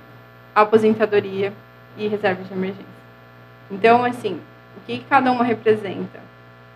aposentadoria 0.56 1.52
e 1.98 2.08
reserva 2.08 2.42
de 2.42 2.54
emergência. 2.54 2.97
Então, 3.70 4.04
assim, 4.04 4.40
o 4.78 4.86
que 4.86 5.00
cada 5.10 5.32
uma 5.32 5.44
representa? 5.44 6.20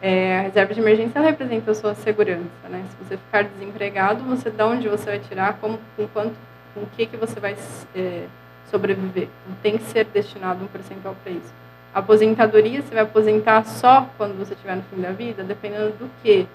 É, 0.02 0.40
a 0.40 0.42
reserva 0.42 0.74
de 0.74 0.80
emergência 0.80 1.22
representa 1.22 1.72
a 1.72 1.76
sua 1.76 1.94
segurança, 1.96 2.68
né? 2.70 2.84
Se 2.90 3.06
você 3.06 3.18
ficar 3.18 3.44
desempregado, 3.44 4.24
você 4.24 4.50
de 4.50 4.64
onde 4.64 4.90
você 4.90 5.06
vai 5.06 5.20
tirar, 5.20 5.58
como, 5.62 5.80
com 5.96 6.08
quanto, 6.08 6.36
com 6.74 6.82
o 6.82 6.88
que 6.96 7.06
que 7.06 7.18
você 7.18 7.40
vai 7.40 7.56
é, 7.96 8.26
sobreviver? 8.70 9.28
Então, 9.46 9.58
tem 9.62 9.78
que 9.78 9.84
ser 9.86 10.06
destinado 10.06 10.64
um 10.64 10.68
percentual 10.68 11.16
para 11.24 11.32
isso. 11.32 11.54
A 11.94 12.00
aposentadoria, 12.00 12.82
você 12.82 12.94
vai 12.94 13.04
aposentar 13.04 13.64
só 13.66 14.08
quando 14.18 14.38
você 14.38 14.54
estiver 14.54 14.76
no 14.76 14.84
fim 14.84 15.02
da 15.02 15.12
vida, 15.12 15.44
dependendo 15.44 15.92
do 15.98 16.10
que? 16.24 16.48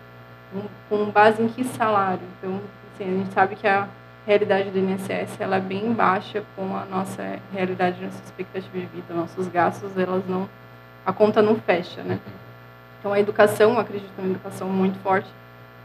com 0.88 1.10
base 1.10 1.42
em 1.42 1.48
que 1.48 1.64
salário? 1.64 2.20
Então, 2.38 2.60
assim, 2.94 3.04
a 3.04 3.18
gente 3.18 3.32
sabe 3.32 3.56
que 3.56 3.66
a 3.66 3.88
realidade 4.26 4.70
do 4.70 4.78
INSS 4.78 5.40
ela 5.40 5.56
é 5.56 5.60
bem 5.60 5.92
baixa 5.92 6.42
com 6.56 6.76
a 6.76 6.84
nossa 6.84 7.38
realidade, 7.52 8.04
nossa 8.04 8.22
expectativa 8.24 8.78
de 8.78 8.86
vida, 8.86 9.14
nossos 9.14 9.46
gastos, 9.48 9.96
elas 9.96 10.26
não 10.28 10.48
a 11.04 11.12
conta 11.12 11.40
não 11.40 11.54
fecha, 11.54 12.02
né? 12.02 12.18
Então 12.98 13.12
a 13.12 13.20
educação, 13.20 13.74
eu 13.74 13.78
acredito 13.78 14.10
na 14.18 14.28
educação 14.28 14.68
muito 14.68 14.98
forte, 14.98 15.28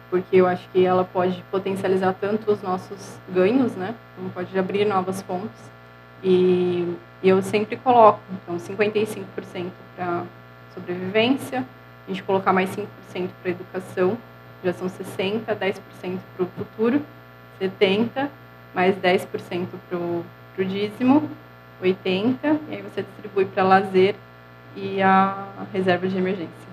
porque 0.09 0.37
eu 0.37 0.47
acho 0.47 0.67
que 0.69 0.83
ela 0.83 1.03
pode 1.03 1.43
potencializar 1.51 2.15
tanto 2.19 2.51
os 2.51 2.61
nossos 2.63 3.19
ganhos, 3.29 3.75
né? 3.75 3.93
Então 4.17 4.31
pode 4.31 4.57
abrir 4.57 4.85
novas 4.85 5.21
fontes. 5.21 5.71
E, 6.23 6.95
e 7.21 7.29
eu 7.29 7.41
sempre 7.43 7.77
coloco, 7.77 8.19
então 8.33 8.57
55% 8.57 9.25
para 9.95 10.23
sobrevivência, 10.73 11.63
a 12.07 12.11
gente 12.11 12.23
colocar 12.23 12.51
mais 12.51 12.75
5% 12.75 12.87
para 13.41 13.51
educação 13.51 14.17
já 14.63 14.73
são 14.73 14.87
60%, 14.87 15.41
10% 15.45 16.19
para 16.35 16.43
o 16.43 16.47
futuro, 16.57 17.01
70%, 17.61 18.29
mais 18.73 18.95
10% 18.97 19.67
para 19.89 19.97
o 19.97 20.25
dízimo, 20.65 21.29
80%, 21.81 22.59
e 22.69 22.75
aí 22.75 22.81
você 22.81 23.03
distribui 23.03 23.45
para 23.45 23.63
lazer 23.63 24.15
e 24.75 25.01
a 25.01 25.47
reserva 25.73 26.07
de 26.07 26.17
emergência. 26.17 26.71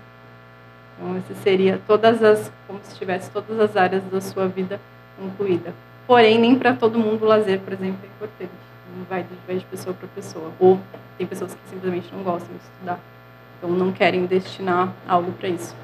Então, 0.97 1.17
esse 1.17 1.35
seria 1.43 1.81
todas 1.87 2.23
as, 2.23 2.51
como 2.67 2.81
se 2.83 2.97
tivesse 2.97 3.31
todas 3.31 3.59
as 3.61 3.77
áreas 3.77 4.03
da 4.05 4.21
sua 4.21 4.49
vida 4.49 4.81
incluída. 5.21 5.73
Porém, 6.07 6.39
nem 6.39 6.59
para 6.59 6.75
todo 6.75 6.99
mundo 6.99 7.25
o 7.25 7.29
lazer, 7.29 7.61
por 7.61 7.73
exemplo, 7.73 8.01
é 8.03 8.07
importante. 8.07 8.51
Não 8.97 9.05
vai 9.05 9.23
de, 9.23 9.29
vai 9.47 9.57
de 9.57 9.65
pessoa 9.67 9.95
para 9.95 10.09
pessoa. 10.09 10.51
Ou 10.59 10.81
tem 11.17 11.27
pessoas 11.27 11.55
que 11.55 11.61
simplesmente 11.71 12.09
não 12.13 12.23
gostam 12.23 12.49
de 12.55 12.63
estudar. 12.63 12.99
Então, 13.59 13.71
não 13.71 13.93
querem 13.93 14.27
destinar 14.27 14.93
algo 15.07 15.33
para 15.33 15.49
isso. 15.49 15.75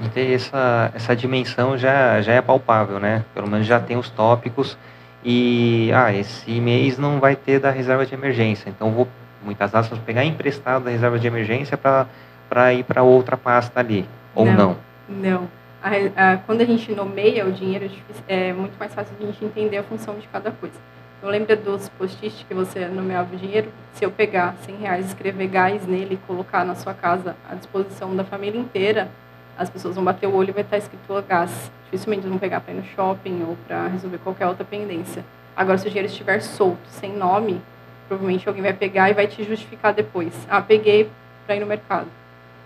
E 0.00 0.08
ter 0.08 0.32
essa, 0.32 0.90
essa 0.94 1.14
dimensão 1.14 1.76
já, 1.76 2.20
já 2.20 2.32
é 2.32 2.40
palpável, 2.40 2.98
né? 2.98 3.24
Pelo 3.34 3.48
menos 3.48 3.66
já 3.66 3.78
tem 3.78 3.96
os 3.96 4.08
tópicos. 4.10 4.76
E, 5.24 5.90
ah, 5.94 6.12
esse 6.12 6.50
mês 6.60 6.98
não 6.98 7.20
vai 7.20 7.36
ter 7.36 7.60
da 7.60 7.70
reserva 7.70 8.04
de 8.04 8.14
emergência. 8.14 8.68
Então, 8.68 8.90
vou, 8.90 9.06
muitas 9.42 9.74
aspas, 9.74 9.98
pegar 10.00 10.24
emprestado 10.24 10.84
da 10.84 10.90
reserva 10.90 11.18
de 11.18 11.26
emergência 11.26 11.76
para 11.76 12.74
ir 12.74 12.84
para 12.84 13.02
outra 13.02 13.36
pasta 13.36 13.78
ali, 13.78 14.08
ou 14.34 14.46
não? 14.46 14.76
Não. 15.08 15.40
não. 15.40 15.48
A, 15.82 16.32
a, 16.32 16.36
quando 16.38 16.60
a 16.60 16.64
gente 16.64 16.92
nomeia 16.94 17.46
o 17.46 17.52
dinheiro, 17.52 17.90
é 18.28 18.52
muito 18.52 18.76
mais 18.78 18.94
fácil 18.94 19.14
de 19.16 19.24
a 19.24 19.26
gente 19.26 19.44
entender 19.44 19.78
a 19.78 19.82
função 19.82 20.16
de 20.16 20.26
cada 20.28 20.50
coisa. 20.50 20.74
Eu 21.22 21.28
lembro 21.28 21.56
dos 21.56 21.88
post-its 21.90 22.44
que 22.48 22.52
você 22.52 22.86
nomeava 22.86 23.32
o 23.32 23.38
dinheiro. 23.38 23.68
Se 23.92 24.04
eu 24.04 24.10
pegar 24.10 24.56
100 24.64 24.76
reais, 24.76 25.06
escrever 25.06 25.46
gás 25.46 25.86
nele 25.86 26.14
e 26.14 26.26
colocar 26.26 26.64
na 26.64 26.74
sua 26.74 26.94
casa 26.94 27.36
à 27.48 27.54
disposição 27.54 28.14
da 28.16 28.24
família 28.24 28.60
inteira, 28.60 29.08
as 29.56 29.68
pessoas 29.68 29.94
vão 29.94 30.04
bater 30.04 30.26
o 30.26 30.34
olho 30.34 30.50
e 30.50 30.52
vai 30.52 30.62
estar 30.62 30.78
escrito 30.78 31.22
gás. 31.28 31.70
Dificilmente 31.84 32.26
vão 32.26 32.38
pegar 32.38 32.60
para 32.60 32.72
ir 32.72 32.76
no 32.76 32.84
shopping 32.84 33.44
ou 33.46 33.56
para 33.66 33.86
resolver 33.88 34.18
qualquer 34.18 34.46
outra 34.46 34.64
pendência. 34.64 35.24
Agora, 35.56 35.76
se 35.78 35.86
o 35.86 35.90
dinheiro 35.90 36.08
estiver 36.08 36.40
solto, 36.40 36.80
sem 36.88 37.12
nome, 37.12 37.60
provavelmente 38.08 38.48
alguém 38.48 38.62
vai 38.62 38.72
pegar 38.72 39.10
e 39.10 39.14
vai 39.14 39.26
te 39.26 39.44
justificar 39.44 39.92
depois. 39.92 40.34
Ah, 40.48 40.62
peguei 40.62 41.10
para 41.46 41.56
ir 41.56 41.60
no 41.60 41.66
mercado. 41.66 42.06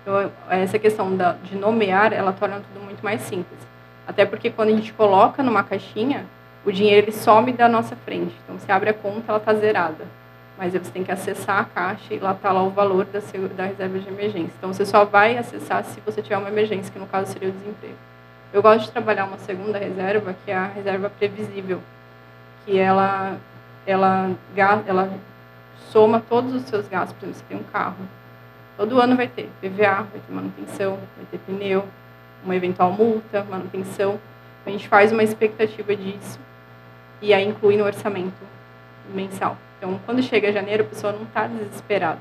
Então, 0.03 0.31
essa 0.49 0.79
questão 0.79 1.17
da, 1.17 1.33
de 1.33 1.57
nomear, 1.57 2.13
ela 2.13 2.33
torna 2.33 2.61
tudo 2.61 2.85
muito 2.85 3.03
mais 3.03 3.21
simples. 3.23 3.59
Até 4.07 4.25
porque 4.25 4.51
quando 4.51 4.69
a 4.69 4.73
gente 4.77 4.93
coloca 4.93 5.43
numa 5.43 5.65
caixinha, 5.65 6.25
o 6.65 6.71
dinheiro 6.71 7.07
ele 7.07 7.13
some 7.13 7.53
da 7.53 7.69
nossa 7.69 7.97
frente. 7.97 8.35
Então, 8.45 8.57
você 8.57 8.71
abre 8.71 8.91
a 8.91 8.95
conta, 8.95 9.25
ela 9.29 9.39
está 9.39 9.53
zerada. 9.55 10.05
Mas 10.59 10.73
você 10.73 10.91
tem 10.91 11.05
que 11.05 11.13
acessar 11.13 11.61
a 11.61 11.65
caixa 11.65 12.15
e 12.15 12.19
lá 12.19 12.33
está 12.33 12.51
lá 12.51 12.63
o 12.63 12.71
valor 12.71 13.05
da, 13.05 13.21
da 13.55 13.65
reserva 13.67 13.99
de 13.99 14.09
emergência. 14.09 14.53
Então, 14.57 14.73
você 14.73 14.87
só 14.87 15.05
vai 15.05 15.37
acessar 15.37 15.85
se 15.85 16.01
você 16.01 16.23
tiver 16.23 16.39
uma 16.39 16.49
emergência, 16.49 16.91
que 16.91 16.99
no 16.99 17.07
caso 17.07 17.33
seria 17.33 17.51
o 17.51 17.53
desemprego. 17.53 17.97
Eu 18.53 18.63
gosto 18.63 18.87
de 18.87 18.93
trabalhar 18.93 19.27
uma 19.27 19.39
segunda 19.39 19.79
reserva, 19.79 20.35
que 20.45 20.51
é 20.51 20.57
a 20.57 20.67
reserva 20.67 21.11
previsível, 21.11 21.83
que 22.65 22.79
ela, 22.79 23.37
ela, 23.87 24.31
ela 24.87 25.13
soma 25.91 26.23
todos 26.27 26.55
os 26.55 26.63
seus 26.63 26.89
gastos. 26.89 27.15
Por 27.19 27.27
exemplo, 27.27 27.41
você 27.41 27.55
tem 27.55 27.59
um 27.59 27.71
carro, 27.71 27.97
Todo 28.77 29.01
ano 29.01 29.17
vai 29.17 29.27
ter 29.27 29.49
PVA, 29.61 30.03
vai 30.03 30.21
ter 30.21 30.33
manutenção, 30.33 30.99
vai 31.17 31.25
ter 31.31 31.39
pneu, 31.39 31.89
uma 32.45 32.55
eventual 32.55 32.93
multa, 32.93 33.43
manutenção. 33.45 34.21
A 34.67 34.71
gente 34.71 34.87
faz 34.87 35.13
uma 35.13 35.23
expectativa 35.23 35.97
disso 35.97 36.39
e 37.23 37.33
aí 37.33 37.49
inclui 37.49 37.79
no 37.79 37.85
orçamento 37.85 38.37
mensal. 39.15 39.57
Então, 39.79 39.99
quando 40.05 40.23
chega 40.23 40.53
janeiro, 40.53 40.85
a 40.85 40.87
pessoa 40.87 41.13
não 41.13 41.23
está 41.23 41.47
desesperada. 41.47 42.21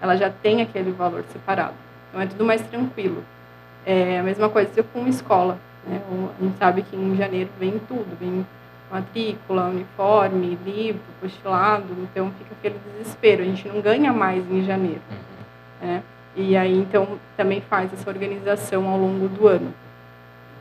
Ela 0.00 0.16
já 0.16 0.30
tem 0.30 0.62
aquele 0.62 0.90
valor 0.92 1.24
separado. 1.32 1.74
Então, 2.08 2.20
é 2.20 2.26
tudo 2.26 2.44
mais 2.44 2.62
tranquilo. 2.62 3.24
É 3.84 4.18
a 4.18 4.22
mesma 4.22 4.48
coisa 4.48 4.82
com 4.82 5.06
escola. 5.06 5.58
Né? 5.86 6.00
A 6.38 6.42
gente 6.44 6.58
sabe 6.58 6.82
que 6.82 6.96
em 6.96 7.16
janeiro 7.16 7.50
vem 7.58 7.78
tudo, 7.88 8.16
vem 8.18 8.46
matrícula, 8.90 9.68
uniforme, 9.68 10.58
livro, 10.64 11.00
postilado, 11.20 11.86
então 12.02 12.30
fica 12.38 12.54
aquele 12.58 12.78
desespero. 12.92 13.42
A 13.42 13.44
gente 13.46 13.66
não 13.66 13.80
ganha 13.80 14.12
mais 14.12 14.48
em 14.50 14.62
janeiro. 14.64 15.00
Uhum. 15.10 15.88
Né? 15.88 16.02
E 16.36 16.56
aí, 16.56 16.78
então, 16.78 17.18
também 17.36 17.60
faz 17.62 17.92
essa 17.92 18.08
organização 18.08 18.88
ao 18.88 18.98
longo 18.98 19.28
do 19.28 19.48
ano. 19.48 19.72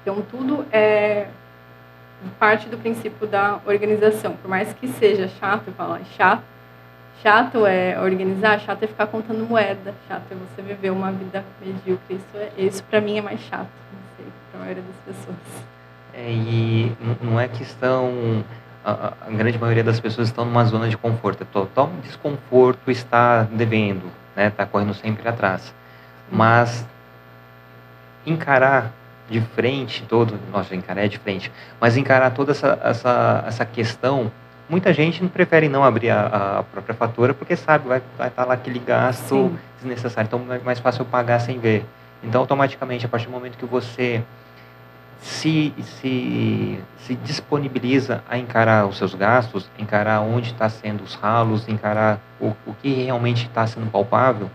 Então, 0.02 0.22
tudo 0.30 0.66
é 0.72 1.28
parte 2.40 2.70
do 2.70 2.78
princípio 2.78 3.28
da 3.28 3.60
organização. 3.66 4.34
Por 4.34 4.50
mais 4.50 4.74
que 4.74 4.88
seja 4.88 5.28
chato 5.40 5.72
falar 5.72 6.02
chato, 6.18 6.44
chato 7.22 7.66
é 7.66 8.00
organizar, 8.02 8.60
chato 8.60 8.84
é 8.84 8.88
ficar 8.88 9.08
contando 9.08 9.48
moeda, 9.48 9.94
chato 10.08 10.24
é 10.32 10.36
você 10.36 10.62
viver 10.62 10.92
uma 10.92 11.12
vida 11.12 11.44
medíocre. 11.60 12.16
Isso, 12.16 12.26
é, 12.36 12.52
isso 12.58 12.84
para 12.84 13.02
mim 13.02 13.18
é 13.18 13.22
mais 13.22 13.40
chato, 13.42 13.70
não 13.94 14.16
sei, 14.18 14.26
para 14.52 14.60
a 14.60 14.64
maioria 14.64 14.84
das 14.84 15.16
pessoas. 15.16 15.38
É, 16.14 16.30
e 16.30 16.96
não 17.22 17.40
é 17.40 17.48
questão 17.48 18.44
a, 18.84 19.14
a, 19.28 19.30
grande 19.30 19.58
maioria 19.58 19.84
das 19.84 20.00
pessoas 20.00 20.28
estão 20.28 20.46
numa 20.46 20.66
zona 20.66 20.90
de 20.90 20.98
conforto, 20.98 21.44
é 21.44 21.46
total 21.46 21.90
desconforto 22.04 22.90
estar 22.90 23.46
devendo, 23.46 24.12
né? 24.36 24.50
Tá 24.50 24.66
correndo 24.66 24.94
sempre 24.94 25.28
atrás. 25.28 25.74
Mas 26.32 26.86
encarar 28.26 28.92
de 29.32 29.40
frente 29.40 30.04
todo, 30.04 30.38
nossa, 30.52 30.76
encarar 30.76 31.06
é 31.06 31.08
de 31.08 31.18
frente, 31.18 31.50
mas 31.80 31.96
encarar 31.96 32.32
toda 32.32 32.52
essa, 32.52 32.78
essa, 32.84 33.44
essa 33.48 33.66
questão, 33.66 34.30
muita 34.70 34.94
gente 34.94 35.26
prefere 35.28 35.70
não 35.70 35.86
abrir 35.86 36.10
a, 36.10 36.60
a 36.60 36.64
própria 36.64 36.94
fatura 36.94 37.34
porque 37.34 37.56
sabe, 37.56 37.88
vai 37.88 38.00
estar 38.00 38.30
tá 38.30 38.44
lá 38.44 38.56
aquele 38.56 38.80
gasto 38.80 39.36
Sim. 39.36 39.58
desnecessário, 39.78 40.28
então 40.28 40.54
é 40.54 40.60
mais 40.60 40.80
fácil 40.80 41.06
pagar 41.06 41.40
sem 41.40 41.58
ver. 41.60 41.86
Então, 42.22 42.42
automaticamente, 42.42 43.06
a 43.06 43.10
partir 43.10 43.26
do 43.26 43.32
momento 43.32 43.58
que 43.58 43.66
você 43.66 44.22
se, 45.22 45.74
se, 45.82 46.80
se 47.00 47.16
disponibiliza 47.16 48.24
a 48.30 48.38
encarar 48.38 48.86
os 48.86 48.98
seus 48.98 49.16
gastos, 49.16 49.70
encarar 49.80 50.22
onde 50.22 50.52
está 50.52 50.68
sendo 50.68 51.04
os 51.04 51.16
ralos, 51.16 51.68
encarar 51.70 52.20
o, 52.40 52.54
o 52.66 52.74
que 52.82 52.94
realmente 52.94 53.46
está 53.46 53.66
sendo 53.66 53.90
palpável, 53.90 54.52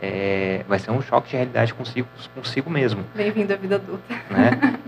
é, 0.00 0.64
vai 0.68 0.78
ser 0.78 0.90
um 0.90 1.02
choque 1.02 1.30
de 1.30 1.36
realidade 1.36 1.74
consigo, 1.74 2.08
consigo 2.34 2.70
mesmo. 2.70 3.04
Bem-vindo 3.14 3.52
à 3.52 3.56
vida 3.56 3.76
adulta. 3.76 4.14
Né? 4.30 4.78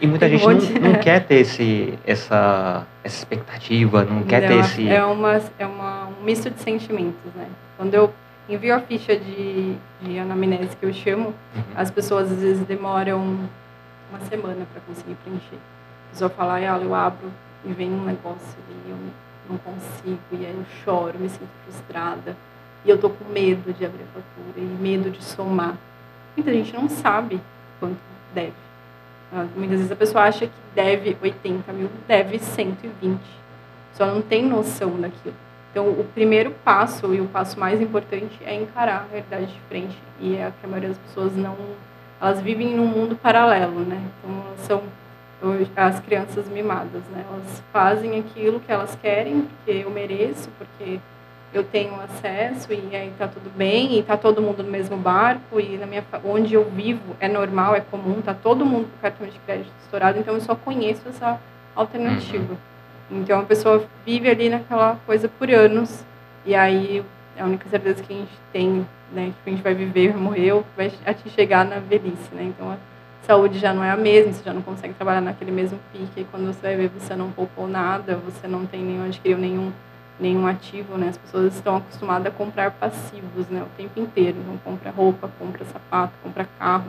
E 0.00 0.06
muita 0.06 0.28
gente 0.30 0.44
não, 0.44 0.92
não, 0.92 0.94
quer 1.00 1.24
ter 1.24 1.36
esse, 1.36 1.98
essa, 2.06 2.86
essa 3.04 3.18
expectativa, 3.18 4.04
não 4.04 4.22
quer 4.22 4.42
não, 4.42 4.48
ter 4.48 4.58
esse... 4.60 4.88
É, 4.88 5.04
uma, 5.04 5.40
é 5.58 5.66
uma, 5.66 6.06
um 6.06 6.24
misto 6.24 6.50
de 6.50 6.60
sentimentos, 6.60 7.32
né? 7.34 7.46
Quando 7.76 7.94
eu 7.94 8.12
envio 8.48 8.74
a 8.74 8.80
ficha 8.80 9.16
de, 9.16 9.76
de 10.00 10.18
anamnese 10.18 10.76
que 10.76 10.86
eu 10.86 10.92
chamo, 10.92 11.34
uhum. 11.54 11.62
as 11.76 11.90
pessoas 11.90 12.30
às 12.30 12.40
vezes 12.40 12.66
demoram 12.66 13.20
uma 14.10 14.20
semana 14.28 14.66
para 14.72 14.82
conseguir 14.86 15.16
preencher. 15.22 15.56
A 15.56 16.12
pessoa 16.12 16.30
fala, 16.30 16.54
ah, 16.54 16.80
eu 16.80 16.94
abro 16.94 17.30
e 17.64 17.72
vem 17.72 17.90
um 17.90 18.04
negócio 18.04 18.58
e 18.68 18.90
eu 18.90 18.96
não 19.48 19.58
consigo, 19.58 20.18
e 20.32 20.46
aí 20.46 20.54
eu 20.54 20.64
choro, 20.84 21.18
me 21.18 21.28
sinto 21.28 21.48
frustrada, 21.64 22.36
e 22.84 22.90
eu 22.90 22.98
tô 22.98 23.10
com 23.10 23.24
medo 23.32 23.72
de 23.72 23.84
abrir 23.84 24.02
a 24.02 24.06
fatura 24.06 24.58
e 24.58 24.82
medo 24.82 25.10
de 25.10 25.22
somar. 25.22 25.76
Muita 26.36 26.52
gente 26.52 26.74
não 26.74 26.88
sabe 26.88 27.40
quanto 27.78 27.98
deve. 28.34 28.52
Ah, 29.32 29.46
muitas 29.56 29.78
vezes 29.78 29.92
a 29.92 29.96
pessoa 29.96 30.24
acha 30.24 30.46
que 30.46 30.52
deve 30.74 31.16
80 31.22 31.72
mil, 31.72 31.90
deve 32.06 32.38
120. 32.38 33.20
Só 33.94 34.06
não 34.06 34.20
tem 34.20 34.44
noção 34.44 35.00
daquilo. 35.00 35.34
Então, 35.70 35.88
o 35.88 36.04
primeiro 36.12 36.50
passo 36.64 37.14
e 37.14 37.20
o 37.20 37.26
passo 37.26 37.58
mais 37.58 37.80
importante 37.80 38.38
é 38.44 38.54
encarar 38.54 39.06
a 39.08 39.10
realidade 39.10 39.46
de 39.46 39.60
frente. 39.68 39.96
E 40.20 40.36
é 40.36 40.52
que 40.60 40.66
a 40.66 40.68
maioria 40.68 40.90
das 40.90 40.98
pessoas 40.98 41.34
não 41.34 41.56
elas 42.20 42.40
vivem 42.40 42.76
num 42.76 42.86
mundo 42.86 43.16
paralelo, 43.16 43.80
né? 43.80 44.00
Então, 44.18 44.44
elas 44.46 44.60
são 44.60 44.82
as 45.74 45.98
crianças 45.98 46.48
mimadas, 46.48 47.02
né? 47.10 47.24
Elas 47.28 47.62
fazem 47.72 48.20
aquilo 48.20 48.60
que 48.60 48.70
elas 48.70 48.96
querem, 49.02 49.42
porque 49.42 49.82
eu 49.84 49.90
mereço, 49.90 50.48
porque 50.56 51.00
eu 51.52 51.64
tenho 51.64 51.94
acesso 52.00 52.72
e 52.72 52.96
aí 52.96 53.12
tá 53.18 53.28
tudo 53.28 53.50
bem, 53.56 53.98
e 53.98 54.02
tá 54.02 54.16
todo 54.16 54.40
mundo 54.40 54.62
no 54.62 54.70
mesmo 54.70 54.96
barco, 54.96 55.60
e 55.60 55.76
na 55.76 55.86
minha, 55.86 56.04
onde 56.24 56.54
eu 56.54 56.64
vivo 56.70 57.16
é 57.20 57.28
normal, 57.28 57.74
é 57.74 57.80
comum, 57.80 58.20
tá 58.22 58.34
todo 58.34 58.64
mundo 58.64 58.88
com 58.90 58.98
cartão 59.02 59.26
de 59.26 59.38
crédito 59.40 59.72
estourado, 59.82 60.18
então 60.18 60.34
eu 60.34 60.40
só 60.40 60.54
conheço 60.54 61.02
essa 61.08 61.38
alternativa. 61.74 62.56
Uhum. 63.10 63.20
Então 63.20 63.40
a 63.40 63.44
pessoa 63.44 63.84
vive 64.04 64.30
ali 64.30 64.48
naquela 64.48 64.96
coisa 65.06 65.28
por 65.28 65.50
anos, 65.50 66.04
e 66.46 66.54
aí 66.54 67.04
a 67.38 67.44
única 67.44 67.68
certeza 67.68 68.02
que 68.02 68.12
a 68.12 68.16
gente 68.16 68.32
tem 68.52 68.86
né? 69.12 69.26
Tipo, 69.26 69.40
a 69.46 69.50
gente 69.50 69.62
vai 69.62 69.74
viver, 69.74 70.16
morrer, 70.16 70.62
vai 70.76 70.88
te 70.88 71.30
chegar 71.30 71.64
na 71.64 71.78
velhice, 71.78 72.34
né? 72.34 72.44
Então 72.44 72.70
a 72.70 72.76
saúde 73.26 73.58
já 73.58 73.72
não 73.72 73.84
é 73.84 73.90
a 73.90 73.96
mesma, 73.96 74.32
você 74.32 74.42
já 74.42 74.52
não 74.52 74.62
consegue 74.62 74.94
trabalhar 74.94 75.20
naquele 75.20 75.52
mesmo 75.52 75.78
pique, 75.92 76.22
e 76.22 76.24
quando 76.24 76.46
você 76.46 76.60
vai 76.60 76.76
ver, 76.76 76.88
você 76.88 77.14
não 77.14 77.30
poupou 77.30 77.68
nada, 77.68 78.16
você 78.16 78.48
não 78.48 78.66
tem 78.66 78.82
nenhum, 78.82 79.04
adquiriu 79.04 79.38
nenhum, 79.38 79.72
nenhum 80.18 80.46
ativo, 80.46 80.96
né? 80.96 81.08
As 81.08 81.16
pessoas 81.16 81.54
estão 81.54 81.76
acostumadas 81.76 82.26
a 82.26 82.30
comprar 82.30 82.70
passivos, 82.72 83.48
né? 83.48 83.62
O 83.62 83.76
tempo 83.76 83.98
inteiro, 83.98 84.38
então 84.40 84.56
compra 84.58 84.90
roupa, 84.90 85.30
compra 85.38 85.64
sapato, 85.64 86.12
compra 86.22 86.46
carro, 86.58 86.86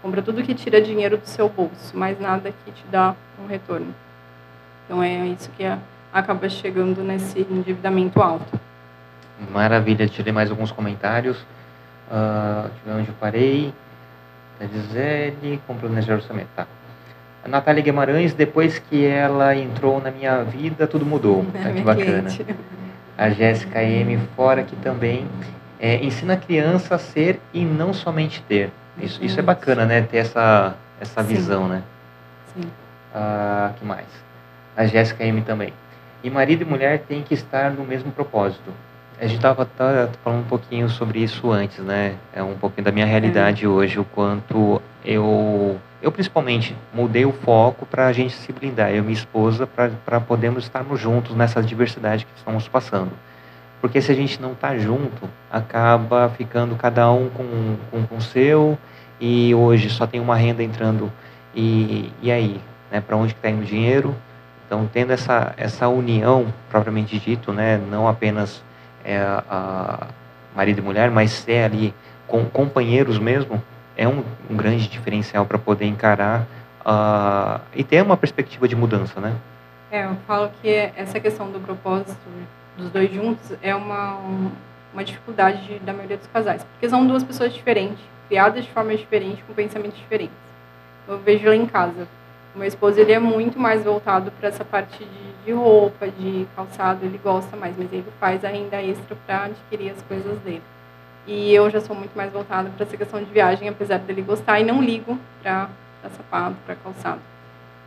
compra 0.00 0.22
tudo 0.22 0.42
que 0.42 0.54
tira 0.54 0.80
dinheiro 0.80 1.16
do 1.16 1.26
seu 1.26 1.48
bolso, 1.48 1.96
mas 1.96 2.20
nada 2.20 2.52
que 2.64 2.72
te 2.72 2.84
dá 2.90 3.14
um 3.42 3.46
retorno. 3.46 3.94
Então 4.84 5.02
é 5.02 5.26
isso 5.26 5.50
que 5.56 5.64
acaba 6.12 6.48
chegando 6.48 7.02
nesse 7.02 7.40
endividamento 7.40 8.20
alto. 8.20 8.60
Maravilha, 9.50 10.06
tirei 10.08 10.32
mais 10.32 10.50
alguns 10.50 10.70
comentários. 10.70 11.36
Uh, 12.10 12.70
deixa 12.84 12.98
onde 12.98 13.08
eu 13.08 13.14
parei. 13.14 13.72
Tá 14.58 14.66
Gisele, 14.66 15.60
com 15.66 15.76
planejar 15.76 16.14
orçamento. 16.14 16.48
Tá. 16.54 16.66
A 17.44 17.48
Natália 17.48 17.82
Guimarães, 17.82 18.32
depois 18.34 18.78
que 18.78 19.04
ela 19.04 19.54
entrou 19.56 20.00
na 20.00 20.10
minha 20.10 20.42
vida, 20.44 20.86
tudo 20.86 21.04
mudou. 21.04 21.44
Tá, 21.52 21.72
que 21.72 21.82
bacana. 21.82 22.30
A 23.18 23.30
Jéssica 23.30 23.82
M, 23.82 24.18
fora 24.36 24.62
que 24.62 24.76
também 24.76 25.26
é, 25.80 25.96
ensina 25.96 26.34
a 26.34 26.36
criança 26.36 26.94
a 26.94 26.98
ser 26.98 27.40
e 27.52 27.64
não 27.64 27.92
somente 27.92 28.42
ter. 28.42 28.70
Isso, 28.98 29.22
isso 29.24 29.38
é 29.38 29.42
bacana, 29.42 29.84
né? 29.84 30.02
Ter 30.02 30.18
essa, 30.18 30.76
essa 31.00 31.22
visão, 31.22 31.68
né? 31.68 31.82
Sim. 32.54 32.68
Ah, 33.14 33.72
que 33.78 33.84
mais? 33.84 34.06
A 34.76 34.86
Jéssica 34.86 35.24
M 35.24 35.42
também. 35.42 35.72
E 36.22 36.30
marido 36.30 36.62
e 36.62 36.64
mulher 36.64 37.00
têm 37.00 37.22
que 37.22 37.34
estar 37.34 37.70
no 37.70 37.84
mesmo 37.84 38.12
propósito. 38.12 38.72
A 39.20 39.26
gente 39.26 39.36
estava 39.36 39.64
tá, 39.64 40.08
falando 40.24 40.40
um 40.40 40.48
pouquinho 40.48 40.88
sobre 40.88 41.20
isso 41.20 41.50
antes, 41.50 41.78
né? 41.78 42.14
É 42.32 42.42
um 42.42 42.54
pouquinho 42.54 42.84
da 42.84 42.92
minha 42.92 43.06
realidade 43.06 43.66
hoje, 43.66 43.98
o 43.98 44.04
quanto 44.04 44.80
eu, 45.04 45.78
eu 46.02 46.10
principalmente 46.10 46.76
mudei 46.92 47.24
o 47.24 47.32
foco 47.32 47.86
para 47.86 48.08
a 48.08 48.12
gente 48.12 48.34
se 48.34 48.52
blindar, 48.52 48.90
eu 48.90 48.98
e 48.98 49.00
minha 49.02 49.12
esposa, 49.12 49.66
para 49.66 50.20
podermos 50.20 50.64
estarmos 50.64 50.98
juntos 50.98 51.34
nessa 51.36 51.62
diversidade 51.62 52.26
que 52.26 52.32
estamos 52.36 52.66
passando. 52.66 53.12
Porque 53.80 54.02
se 54.02 54.10
a 54.10 54.14
gente 54.14 54.42
não 54.42 54.52
está 54.52 54.76
junto, 54.76 55.28
acaba 55.50 56.28
ficando 56.30 56.74
cada 56.74 57.10
um 57.12 57.28
com, 57.30 57.76
com, 57.90 58.06
com 58.06 58.16
o 58.16 58.20
seu, 58.20 58.76
e 59.20 59.54
hoje 59.54 59.88
só 59.88 60.06
tem 60.06 60.20
uma 60.20 60.36
renda 60.36 60.62
entrando, 60.62 61.10
e, 61.54 62.12
e 62.20 62.32
aí? 62.32 62.60
Né? 62.90 63.00
Para 63.00 63.16
onde 63.16 63.32
está 63.32 63.48
indo 63.48 63.62
o 63.62 63.64
dinheiro? 63.64 64.14
Então, 64.66 64.88
tendo 64.92 65.12
essa, 65.12 65.54
essa 65.56 65.88
união, 65.88 66.52
propriamente 66.68 67.18
dito, 67.18 67.52
né? 67.52 67.80
não 67.90 68.08
apenas 68.08 68.62
é, 69.04 69.18
a 69.18 70.08
marido 70.54 70.78
e 70.78 70.82
mulher, 70.82 71.10
mas 71.10 71.30
ser 71.30 71.64
ali 71.64 71.94
com 72.26 72.44
companheiros 72.44 73.18
mesmo, 73.18 73.62
é 74.02 74.08
um, 74.08 74.24
um 74.50 74.56
grande 74.56 74.88
diferencial 74.88 75.46
para 75.46 75.58
poder 75.58 75.86
encarar 75.86 76.42
uh, 76.80 77.60
e 77.74 77.84
ter 77.84 78.02
uma 78.02 78.16
perspectiva 78.16 78.66
de 78.66 78.74
mudança, 78.74 79.20
né? 79.20 79.34
É, 79.90 80.04
eu 80.04 80.16
falo 80.26 80.50
que 80.60 80.68
essa 80.96 81.20
questão 81.20 81.50
do 81.50 81.60
propósito 81.60 82.16
dos 82.76 82.90
dois 82.90 83.12
juntos 83.12 83.52
é 83.62 83.74
uma, 83.74 84.18
uma 84.92 85.04
dificuldade 85.04 85.64
de, 85.66 85.78
da 85.78 85.92
maioria 85.92 86.16
dos 86.16 86.26
casais, 86.26 86.64
porque 86.64 86.88
são 86.88 87.06
duas 87.06 87.22
pessoas 87.22 87.52
diferentes, 87.52 88.02
criadas 88.28 88.64
de 88.64 88.70
forma 88.70 88.96
diferente, 88.96 89.42
com 89.46 89.54
pensamentos 89.54 89.98
diferentes. 89.98 90.34
Eu 91.06 91.18
vejo 91.18 91.46
lá 91.46 91.54
em 91.54 91.66
casa, 91.66 92.08
o 92.54 92.58
meu 92.58 92.66
esposo 92.66 92.98
ele 92.98 93.12
é 93.12 93.18
muito 93.18 93.58
mais 93.58 93.84
voltado 93.84 94.32
para 94.32 94.48
essa 94.48 94.64
parte 94.64 94.98
de, 94.98 95.44
de, 95.44 95.52
roupa, 95.52 96.08
de 96.08 96.46
calçado, 96.56 97.04
ele 97.04 97.20
gosta 97.22 97.56
mais, 97.56 97.76
mas 97.78 97.92
ele 97.92 98.04
faz 98.18 98.44
ainda 98.44 98.82
extra 98.82 99.16
para 99.26 99.44
adquirir 99.44 99.90
as 99.90 100.02
coisas 100.02 100.38
dele. 100.40 100.62
E 101.26 101.54
eu 101.54 101.70
já 101.70 101.80
sou 101.80 101.94
muito 101.94 102.16
mais 102.16 102.32
voltada 102.32 102.68
para 102.70 102.84
essa 102.84 102.96
questão 102.96 103.22
de 103.22 103.30
viagem, 103.30 103.68
apesar 103.68 103.98
dele 103.98 104.22
gostar, 104.22 104.60
e 104.60 104.64
não 104.64 104.82
ligo 104.82 105.18
para 105.42 105.68
sapato, 106.16 106.56
para 106.66 106.74
calçado. 106.74 107.20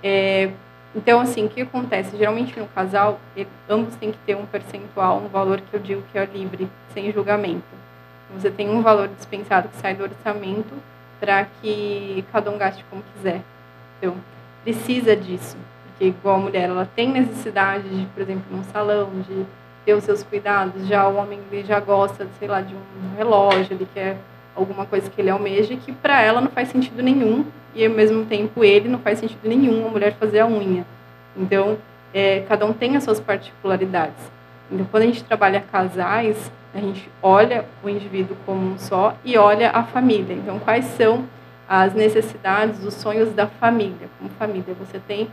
É, 0.02 0.52
então, 0.96 1.20
assim, 1.20 1.46
o 1.46 1.50
que 1.50 1.62
acontece? 1.62 2.16
Geralmente 2.16 2.58
no 2.58 2.68
casal, 2.68 3.20
ele, 3.36 3.50
ambos 3.70 3.96
têm 3.98 4.12
que 4.12 4.18
ter 4.20 4.36
um 4.36 4.46
percentual, 4.46 5.18
um 5.18 5.28
valor 5.28 5.60
que 5.60 5.74
eu 5.74 5.80
digo 5.80 6.02
que 6.12 6.18
é 6.18 6.26
livre, 6.26 6.70
sem 6.94 7.12
julgamento. 7.12 7.66
Você 8.34 8.50
tem 8.50 8.70
um 8.70 8.82
valor 8.82 9.10
dispensado 9.10 9.68
que 9.68 9.76
sai 9.78 9.94
do 9.94 10.04
orçamento 10.04 10.74
para 11.20 11.46
que 11.62 12.24
cada 12.32 12.50
um 12.50 12.58
gaste 12.58 12.86
como 12.90 13.04
quiser. 13.14 13.42
Então, 13.98 14.16
precisa 14.64 15.16
disso. 15.16 15.58
Porque, 15.88 16.06
igual 16.06 16.38
a 16.38 16.40
mulher, 16.40 16.70
ela 16.70 16.90
tem 16.96 17.10
necessidade 17.10 17.88
de, 17.90 18.06
por 18.08 18.22
exemplo, 18.22 18.44
num 18.50 18.64
salão, 18.64 19.10
de 19.28 19.46
ter 19.86 19.94
os 19.94 20.04
seus 20.04 20.24
cuidados. 20.24 20.88
Já 20.88 21.08
o 21.08 21.16
homem, 21.16 21.40
ele 21.52 21.64
já 21.64 21.80
gosta, 21.80 22.28
sei 22.40 22.48
lá, 22.48 22.62
de 22.62 22.74
um 22.74 23.16
relógio, 23.16 23.68
ele 23.72 23.88
quer 23.94 24.18
alguma 24.56 24.86
coisa 24.86 25.10
que 25.10 25.22
ele 25.22 25.30
almeja, 25.30 25.76
que 25.76 25.92
para 25.92 26.22
ela 26.22 26.42
não 26.42 26.50
faz 26.50 26.70
sentido 26.70 27.04
nenhum 27.04 27.46
e 27.76 27.86
ao 27.86 27.92
mesmo 27.92 28.26
tempo 28.26 28.64
ele 28.64 28.88
não 28.88 29.00
faz 29.00 29.20
sentido 29.20 29.48
nenhum 29.48 29.86
a 29.86 29.90
mulher 29.90 30.14
fazer 30.14 30.40
a 30.40 30.48
unha. 30.48 30.86
Então, 31.36 31.78
é, 32.14 32.40
cada 32.48 32.66
um 32.66 32.74
tem 32.74 32.96
as 32.96 33.04
suas 33.04 33.20
particularidades. 33.20 34.32
Então, 34.72 34.88
quando 34.90 35.04
a 35.04 35.06
gente 35.08 35.24
trabalha 35.24 35.60
casais, 35.60 36.52
a 36.74 36.80
gente 36.80 37.10
olha 37.22 37.66
o 37.84 37.90
indivíduo 37.90 38.36
como 38.46 38.74
um 38.74 38.78
só 38.80 39.16
e 39.24 39.38
olha 39.38 39.70
a 39.72 39.84
família. 39.84 40.34
Então, 40.34 40.58
quais 40.60 40.86
são 40.86 41.26
as 41.68 41.94
necessidades, 41.94 42.84
os 42.84 42.94
sonhos 42.94 43.34
da 43.34 43.48
família? 43.48 44.10
Como 44.18 44.30
família, 44.32 44.74
você 44.74 45.00
tem 45.00 45.30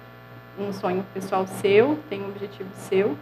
um 0.58 0.72
sonho 0.72 1.04
pessoal 1.14 1.46
seu, 1.46 1.98
tem 2.10 2.20
um 2.20 2.28
objetivo 2.28 2.68
seu, 2.74 3.16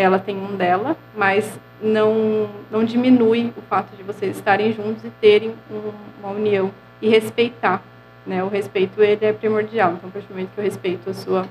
ela 0.00 0.18
tem 0.18 0.36
um 0.36 0.56
dela, 0.56 0.96
mas 1.16 1.58
não, 1.82 2.48
não 2.70 2.84
diminui 2.84 3.52
o 3.56 3.62
fato 3.62 3.96
de 3.96 4.02
vocês 4.02 4.36
estarem 4.36 4.72
juntos 4.72 5.04
e 5.04 5.10
terem 5.20 5.54
um, 5.70 5.92
uma 6.20 6.32
união 6.32 6.70
e 7.02 7.08
respeitar 7.08 7.82
né? 8.28 8.44
O 8.44 8.48
respeito 8.48 9.02
ele 9.02 9.24
é 9.24 9.32
primordial. 9.32 9.94
Então, 9.94 10.10
a 10.10 10.12
partir 10.12 10.28
do 10.28 10.34
momento 10.34 10.50
que 10.54 10.60
eu 10.60 10.64
respeito 10.64 11.08
a 11.08 11.14
sua, 11.14 11.48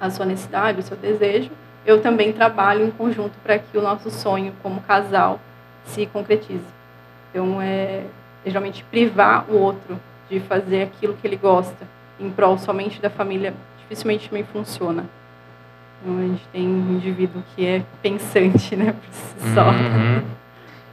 a 0.00 0.10
sua 0.10 0.26
necessidade, 0.26 0.80
o 0.80 0.82
seu 0.82 0.96
desejo, 0.96 1.50
eu 1.86 2.02
também 2.02 2.32
trabalho 2.32 2.84
em 2.84 2.90
conjunto 2.90 3.32
para 3.42 3.58
que 3.58 3.78
o 3.78 3.82
nosso 3.82 4.10
sonho 4.10 4.52
como 4.60 4.82
casal 4.82 5.38
se 5.84 6.04
concretize. 6.06 6.64
Então, 7.30 7.62
é, 7.62 8.04
é 8.44 8.50
geralmente 8.50 8.82
privar 8.84 9.48
o 9.48 9.56
outro 9.56 9.98
de 10.28 10.40
fazer 10.40 10.82
aquilo 10.82 11.14
que 11.14 11.26
ele 11.26 11.36
gosta 11.36 11.86
em 12.18 12.30
prol 12.30 12.58
somente 12.58 13.00
da 13.00 13.10
família 13.10 13.54
dificilmente 13.78 14.32
me 14.32 14.42
funciona. 14.42 15.04
Então, 16.02 16.18
a 16.18 16.22
gente 16.22 16.46
tem 16.52 16.66
um 16.68 16.92
indivíduo 16.92 17.42
que 17.54 17.66
é 17.66 17.82
pensante, 18.02 18.76
né, 18.76 18.92
por 18.92 19.12
si 19.12 19.54
só. 19.54 19.70
Uhum. 19.70 20.22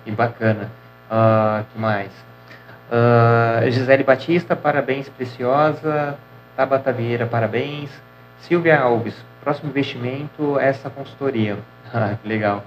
E 0.06 0.12
bacana. 0.12 0.72
Uh, 1.10 1.66
que 1.72 1.80
mais? 1.80 2.12
Uh, 2.89 3.70
Gisele 3.70 4.04
Batista, 4.04 4.56
parabéns, 4.56 5.10
preciosa. 5.10 6.18
Tabata 6.56 6.91
Vieira, 6.91 7.26
parabéns. 7.26 7.89
Silvia 8.39 8.80
Alves, 8.80 9.16
próximo 9.43 9.70
investimento, 9.70 10.60
essa 10.60 10.89
consultoria. 10.89 11.58
Ah, 11.93 12.16
que 12.22 12.26
legal. 12.26 12.64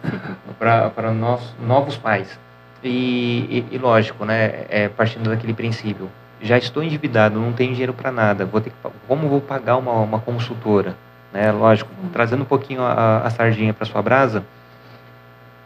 para 0.58 1.10
nós, 1.10 1.54
novos 1.58 1.96
pais. 1.96 2.38
E, 2.82 3.64
e, 3.70 3.74
e, 3.74 3.78
lógico, 3.78 4.22
né, 4.26 4.66
é, 4.68 4.86
partindo 4.90 5.30
daquele 5.30 5.54
princípio, 5.54 6.10
já 6.42 6.58
estou 6.58 6.82
endividado, 6.82 7.40
não 7.40 7.50
tenho 7.50 7.72
dinheiro 7.72 7.94
para 7.94 8.12
nada, 8.12 8.44
vou 8.44 8.60
ter 8.60 8.68
que, 8.68 8.76
como 9.08 9.26
vou 9.26 9.40
pagar 9.40 9.78
uma, 9.78 9.92
uma 9.92 10.18
consultora? 10.18 10.94
Né, 11.34 11.50
lógico, 11.50 11.90
trazendo 12.12 12.42
um 12.42 12.46
pouquinho 12.46 12.80
a, 12.82 13.18
a 13.18 13.28
sardinha 13.28 13.74
para 13.74 13.84
sua 13.84 14.00
brasa, 14.00 14.44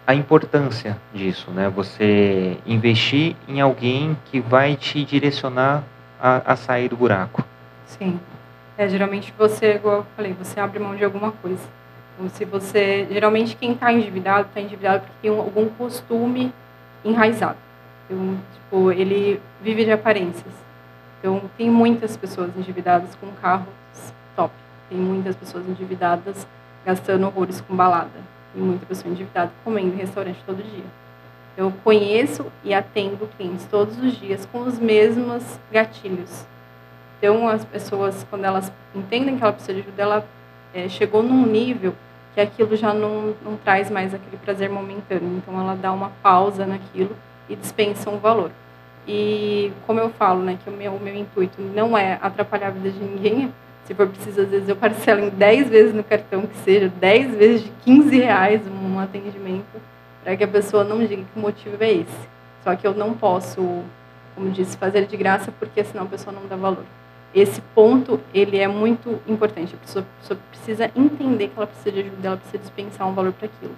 a 0.07 0.15
importância 0.15 0.97
disso, 1.13 1.51
né? 1.51 1.69
Você 1.69 2.57
investir 2.65 3.37
em 3.47 3.61
alguém 3.61 4.17
que 4.25 4.41
vai 4.41 4.77
te 4.77 5.05
direcionar 5.05 5.83
a, 6.19 6.53
a 6.53 6.57
sair 6.57 6.89
do 6.89 6.97
buraco. 6.97 7.45
Sim. 7.85 8.19
É, 8.79 8.89
geralmente 8.89 9.35
você, 9.37 9.75
igual 9.75 9.97
eu 9.97 10.07
falei, 10.17 10.33
você 10.33 10.59
abre 10.59 10.79
mão 10.79 10.97
de 10.97 11.05
alguma 11.05 11.33
coisa. 11.33 11.63
Então, 12.15 12.31
se 12.31 12.47
você, 12.47 13.07
geralmente 13.11 13.55
quem 13.55 13.73
está 13.73 13.93
endividado, 13.93 14.49
está 14.49 14.63
endividado 14.63 15.01
porque 15.01 15.29
tem 15.29 15.31
algum 15.31 15.69
costume 15.69 16.51
enraizado. 17.05 17.59
Então, 18.09 18.39
tipo, 18.55 18.91
ele 18.91 19.39
vive 19.61 19.85
de 19.85 19.93
aparências. 19.93 20.55
Então, 21.19 21.43
tem 21.59 21.69
muitas 21.69 22.17
pessoas 22.17 22.57
endividadas 22.57 23.15
com 23.17 23.27
carros 23.43 23.67
top. 23.67 23.78
Tem 24.89 24.99
muitas 24.99 25.37
pessoas 25.37 25.69
endividadas 25.69 26.47
gastando 26.85 27.27
horrores 27.27 27.61
com 27.61 27.77
balada 27.77 28.21
e 28.55 28.59
muita 28.59 28.87
pessoa 28.87 29.13
endividada 29.13 29.51
comendo 29.65 29.95
em 29.95 29.99
restaurante 29.99 30.39
todo 30.47 30.63
dia. 30.63 30.85
Eu 31.57 31.73
conheço 31.83 32.47
e 32.63 32.73
atendo 32.73 33.29
clientes 33.37 33.67
todos 33.67 33.99
os 33.99 34.19
dias 34.19 34.47
com 34.47 34.61
os 34.61 34.79
mesmos 34.79 35.43
gatilhos. 35.73 36.47
Então, 37.19 37.49
as 37.49 37.65
pessoas, 37.65 38.25
quando 38.31 38.45
elas 38.45 38.73
entendem 38.95 39.37
que 39.37 39.43
ela 39.43 39.53
precisa 39.53 39.75
de 39.75 39.81
ajuda, 39.81 40.03
ela 40.03 40.25
é, 40.73 40.89
chegou 40.89 41.23
num 41.23 41.45
nível 41.45 41.95
que 42.35 42.41
aquilo 42.41 42.77
já 42.77 42.95
não, 42.95 43.35
não 43.45 43.57
traz 43.57 43.91
mais 43.91 44.15
aquele 44.15 44.37
prazer 44.37 44.71
momentâneo. 44.71 45.37
Então, 45.37 45.61
ela 45.61 45.75
dá 45.75 45.93
uma 45.93 46.13
pausa 46.23 46.65
naquilo 46.65 47.17
e 47.49 47.57
dispensa 47.57 48.09
um 48.09 48.19
valor. 48.19 48.53
E, 49.07 49.73
como 49.85 49.99
eu 49.99 50.11
falo, 50.11 50.43
né, 50.43 50.57
que 50.63 50.71
o 50.71 50.73
meu, 50.73 50.93
o 50.93 51.01
meu 51.01 51.15
intuito 51.17 51.61
não 51.61 51.99
é 51.99 52.19
atrapalhar 52.23 52.69
a 52.69 52.71
vida 52.71 52.91
de 52.91 53.01
ninguém, 53.01 53.53
se 53.89 53.95
for 53.95 54.07
preciso, 54.07 54.43
às 54.43 54.51
vezes 54.51 54.69
eu 54.69 54.77
parcelo 54.77 55.25
em 55.25 55.31
10 55.31 55.71
vezes 55.71 55.95
no 55.95 56.05
cartão, 56.05 56.43
que 56.43 56.59
seja 56.59 56.91
10 56.91 57.35
vezes 57.37 57.65
de 57.65 57.71
15 57.87 58.19
reais 58.19 58.61
um 58.67 58.99
atendimento, 58.99 59.65
para 60.23 60.37
que 60.37 60.45
a 60.45 60.49
pessoa 60.49 60.85
não 60.85 60.99
diga 60.99 61.23
que 61.23 61.39
o 61.39 61.41
motivo 61.41 61.83
é 61.83 61.93
esse. 61.93 62.29
Só 62.63 62.77
que 62.77 62.87
eu 62.87 62.93
não 62.93 63.15
posso, 63.15 63.83
como 64.35 64.51
disse, 64.51 64.77
fazer 64.77 65.07
de 65.07 65.17
graça, 65.17 65.51
porque 65.59 65.83
senão 65.85 66.03
a 66.03 66.07
pessoa 66.07 66.37
não 66.37 66.47
dá 66.47 66.55
valor. 66.55 66.85
Esse 67.35 67.63
ponto, 67.75 68.21
ele 68.35 68.59
é 68.59 68.69
muito 68.69 69.23
importante. 69.27 69.75
A 69.75 69.79
pessoa, 69.79 70.05
a 70.05 70.21
pessoa 70.21 70.41
precisa 70.51 70.91
entender 70.95 71.49
que 71.49 71.55
ela 71.57 71.67
precisa 71.67 71.91
de 71.91 72.01
ajuda, 72.01 72.29
ela 72.29 72.37
precisa 72.37 72.59
dispensar 72.59 73.09
um 73.09 73.15
valor 73.15 73.33
para 73.33 73.47
aquilo. 73.47 73.75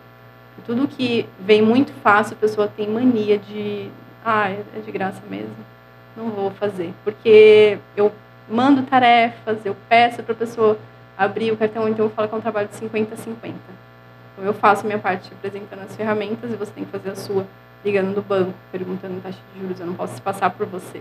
Tudo 0.67 0.89
que 0.89 1.25
vem 1.39 1.63
muito 1.63 1.93
fácil, 2.03 2.35
a 2.35 2.41
pessoa 2.41 2.67
tem 2.67 2.89
mania 2.89 3.39
de, 3.39 3.89
ah, 4.25 4.51
é 4.51 4.81
de 4.85 4.91
graça 4.91 5.23
mesmo, 5.31 5.55
não 6.17 6.31
vou 6.31 6.51
fazer. 6.51 6.93
Porque 7.05 7.79
eu 7.97 8.11
mando 8.51 8.83
tarefas, 8.83 9.65
eu 9.65 9.77
peço 9.89 10.23
para 10.23 10.33
a 10.33 10.37
pessoa 10.37 10.79
abrir 11.17 11.53
o 11.53 11.57
cartão, 11.57 11.89
então 11.89 12.07
eu 12.07 12.11
falo 12.11 12.29
que 12.29 12.35
é 12.35 12.39
um 12.39 12.41
trabalho 12.41 12.69
de 12.69 12.75
50 12.75 13.15
a 13.15 13.17
50. 13.17 13.57
Então 14.33 14.45
eu 14.45 14.55
faço 14.55 14.83
a 14.83 14.87
minha 14.87 14.99
parte 14.99 15.31
apresentando 15.33 15.83
as 15.83 15.95
ferramentas 15.95 16.51
e 16.51 16.57
você 16.57 16.73
tem 16.73 16.85
que 16.85 16.91
fazer 16.91 17.11
a 17.11 17.17
sua 17.17 17.47
ligando 17.85 18.15
no 18.15 18.23
banco, 18.23 18.55
perguntando 18.71 19.21
taxa 19.21 19.39
de 19.55 19.61
juros, 19.61 19.81
eu 19.81 19.87
não 19.87 19.95
posso 19.95 20.21
passar 20.21 20.51
por 20.51 20.67
você. 20.67 21.01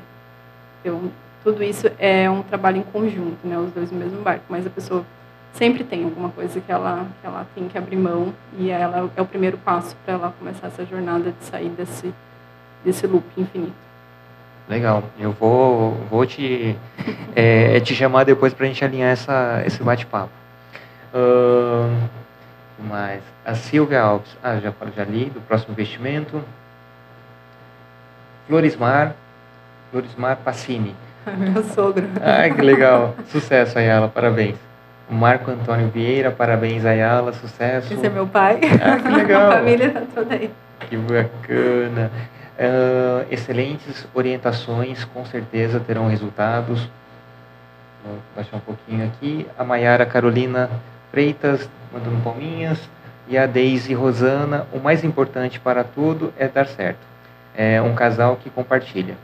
Então, 0.80 1.12
tudo 1.44 1.64
isso 1.64 1.92
é 1.98 2.30
um 2.30 2.42
trabalho 2.42 2.78
em 2.78 2.84
conjunto, 2.84 3.46
né, 3.46 3.58
os 3.58 3.72
dois 3.72 3.92
no 3.92 3.98
mesmo 3.98 4.22
barco, 4.22 4.46
mas 4.50 4.66
a 4.66 4.70
pessoa 4.70 5.04
sempre 5.54 5.84
tem 5.84 6.04
alguma 6.04 6.30
coisa 6.30 6.62
que 6.62 6.72
ela, 6.72 7.08
que 7.20 7.28
ela 7.28 7.46
tem 7.56 7.68
que 7.68 7.78
abrir 7.78 7.98
mão 7.98 8.34
e 8.58 8.70
ela 8.70 9.10
é 9.16 9.22
o 9.22 9.26
primeiro 9.26 9.58
passo 9.58 9.96
para 10.06 10.14
ela 10.14 10.34
começar 10.38 10.68
essa 10.68 10.86
jornada 10.86 11.32
de 11.32 11.46
sair 11.46 11.70
desse, 11.70 12.14
desse 12.84 13.08
loop 13.08 13.26
infinito. 13.38 13.89
Legal. 14.70 15.04
Eu 15.20 15.32
vou, 15.32 15.96
vou 16.12 16.26
te, 16.28 16.78
é, 17.36 17.80
te 17.80 17.96
chamar 17.96 18.24
depois 18.24 18.54
para 18.54 18.66
a 18.66 18.68
gente 18.68 18.86
alinhar 18.86 19.10
essa, 19.10 19.64
esse 19.66 19.82
bate-papo. 19.82 20.30
Uh, 21.12 21.92
mais 22.88 23.24
a 23.44 23.56
Silvia 23.56 24.00
Alves. 24.00 24.30
Ah, 24.44 24.58
já, 24.58 24.72
já 24.96 25.04
li 25.04 25.26
do 25.26 25.42
próximo 25.42 25.74
investimento. 25.74 26.40
Florismar. 28.48 29.16
Florismar 29.90 30.38
Passini. 30.38 30.96
Meu 31.36 31.64
sogro. 31.64 32.08
Ai, 32.22 32.54
que 32.54 32.62
legal. 32.62 33.16
Sucesso, 33.32 33.80
Ayala. 33.80 34.08
Parabéns. 34.08 34.56
Marco 35.10 35.50
Antônio 35.50 35.90
Vieira, 35.90 36.30
parabéns, 36.30 36.86
Ayala. 36.86 37.34
Sucesso. 37.34 37.92
Esse 37.92 38.06
é 38.06 38.10
meu 38.10 38.28
pai. 38.28 38.60
Ah, 38.80 39.00
que 39.00 39.10
legal. 39.10 39.50
A 39.50 39.58
família 39.58 39.88
está 39.88 40.02
toda 40.14 40.36
aí. 40.36 40.52
Que 40.88 40.96
bacana. 40.96 42.12
Uh, 42.60 43.26
excelentes 43.32 44.06
orientações, 44.14 45.06
com 45.06 45.26
certeza 45.26 45.80
terão 45.80 46.10
resultados. 46.10 46.90
Vou 48.04 48.18
baixar 48.36 48.58
um 48.58 48.60
pouquinho 48.60 49.06
aqui. 49.06 49.48
A 49.58 49.64
Maiara 49.64 50.06
Carolina 50.06 50.70
Freitas 51.10 51.70
mandando 51.94 52.22
palminhas. 52.22 52.78
E 53.30 53.38
a 53.38 53.46
Deise 53.46 53.94
Rosana. 53.94 54.68
O 54.74 54.80
mais 54.80 55.06
importante 55.06 55.60
para 55.60 55.86
tudo 55.86 56.34
é 56.38 56.50
dar 56.50 56.68
certo. 56.68 57.00
É 57.56 57.82
um 57.82 57.96
casal 57.96 58.36
que 58.36 58.50
compartilha. 58.50 59.16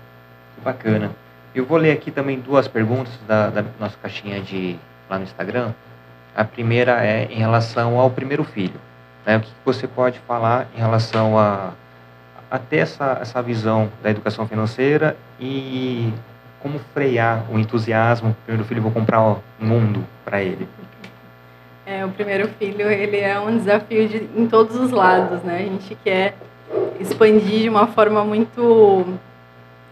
Que 0.55 0.61
bacana. 0.61 1.11
Eu 1.53 1.65
vou 1.65 1.77
ler 1.77 1.91
aqui 1.91 2.11
também 2.11 2.39
duas 2.39 2.67
perguntas 2.67 3.13
da, 3.27 3.49
da 3.49 3.65
nossa 3.79 3.97
caixinha 4.01 4.39
de 4.39 4.77
lá 5.09 5.17
no 5.17 5.23
Instagram. 5.23 5.71
A 6.35 6.43
primeira 6.43 7.05
é 7.05 7.25
em 7.25 7.39
relação 7.39 7.99
ao 7.99 8.09
primeiro 8.11 8.43
filho. 8.43 8.79
Né? 9.25 9.37
O 9.37 9.41
que 9.41 9.51
você 9.65 9.87
pode 9.87 10.19
falar 10.19 10.67
em 10.75 10.79
relação 10.79 11.37
a, 11.37 11.71
a 12.55 12.59
ter 12.59 12.77
essa, 12.77 13.17
essa 13.21 13.41
visão 13.41 13.89
da 14.01 14.09
educação 14.09 14.47
financeira 14.47 15.15
e 15.39 16.11
como 16.59 16.79
frear 16.93 17.45
o 17.51 17.59
entusiasmo? 17.59 18.35
Primeiro 18.45 18.67
filho, 18.67 18.81
vou 18.81 18.91
comprar 18.91 19.21
o 19.21 19.41
mundo 19.59 20.03
para 20.23 20.41
ele. 20.41 20.67
É, 21.85 22.03
o 22.03 22.09
primeiro 22.09 22.47
filho, 22.57 22.89
ele 22.89 23.17
é 23.17 23.39
um 23.39 23.57
desafio 23.57 24.07
de, 24.07 24.27
em 24.35 24.47
todos 24.47 24.75
os 24.75 24.89
lados, 24.89 25.43
né? 25.43 25.57
A 25.57 25.61
gente 25.61 25.95
quer 26.03 26.35
expandir 26.99 27.61
de 27.61 27.69
uma 27.69 27.87
forma 27.87 28.23
muito... 28.23 29.05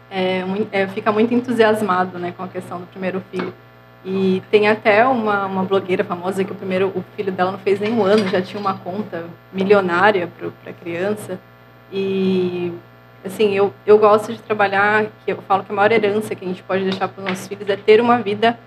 É, 0.09 0.43
é, 0.71 0.87
fica 0.87 1.11
muito 1.11 1.33
entusiasmado 1.33 2.17
né, 2.19 2.33
com 2.35 2.43
a 2.43 2.47
questão 2.47 2.79
do 2.79 2.85
primeiro 2.87 3.21
filho. 3.31 3.53
E 4.05 4.43
tem 4.51 4.67
até 4.67 5.05
uma, 5.05 5.45
uma 5.45 5.63
blogueira 5.63 6.03
famosa 6.03 6.43
que 6.43 6.51
o 6.51 6.55
primeiro 6.55 6.87
o 6.89 7.03
filho 7.15 7.31
dela 7.31 7.51
não 7.51 7.59
fez 7.59 7.79
nem 7.79 7.93
um 7.93 8.03
ano, 8.03 8.27
já 8.27 8.41
tinha 8.41 8.59
uma 8.59 8.73
conta 8.73 9.25
milionária 9.51 10.27
para 10.37 10.71
a 10.71 10.73
criança. 10.73 11.39
E 11.93 12.73
assim, 13.23 13.53
eu, 13.53 13.71
eu 13.85 13.99
gosto 13.99 14.33
de 14.33 14.39
trabalhar, 14.39 15.05
que 15.23 15.31
eu 15.31 15.41
falo 15.47 15.63
que 15.63 15.71
a 15.71 15.75
maior 15.75 15.91
herança 15.91 16.33
que 16.33 16.43
a 16.43 16.47
gente 16.47 16.63
pode 16.63 16.83
deixar 16.83 17.07
para 17.07 17.21
os 17.21 17.29
nossos 17.29 17.47
filhos 17.47 17.69
é 17.69 17.75
ter 17.77 18.01
uma 18.01 18.17
vida 18.17 18.57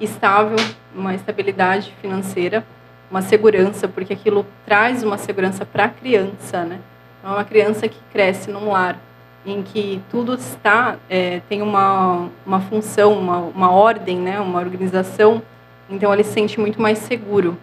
estável, 0.00 0.56
uma 0.94 1.14
estabilidade 1.14 1.94
financeira, 2.00 2.64
uma 3.08 3.22
segurança, 3.22 3.86
porque 3.86 4.12
aquilo 4.12 4.44
traz 4.66 5.04
uma 5.04 5.16
segurança 5.16 5.64
para 5.64 5.84
a 5.84 5.88
criança, 5.88 6.64
né? 6.64 6.80
É 7.22 7.28
uma 7.28 7.44
criança 7.44 7.86
que 7.86 7.98
cresce 8.12 8.50
num 8.50 8.72
lar 8.72 8.98
em 9.44 9.62
que 9.62 10.00
tudo 10.10 10.34
está 10.34 10.96
é, 11.08 11.40
tem 11.48 11.62
uma, 11.62 12.28
uma 12.46 12.60
função, 12.60 13.12
uma, 13.18 13.38
uma 13.38 13.70
ordem, 13.70 14.18
né, 14.18 14.40
uma 14.40 14.60
organização, 14.60 15.42
então 15.90 16.12
ele 16.12 16.24
se 16.24 16.32
sente 16.32 16.60
muito 16.60 16.80
mais 16.80 16.98
seguro. 16.98 17.56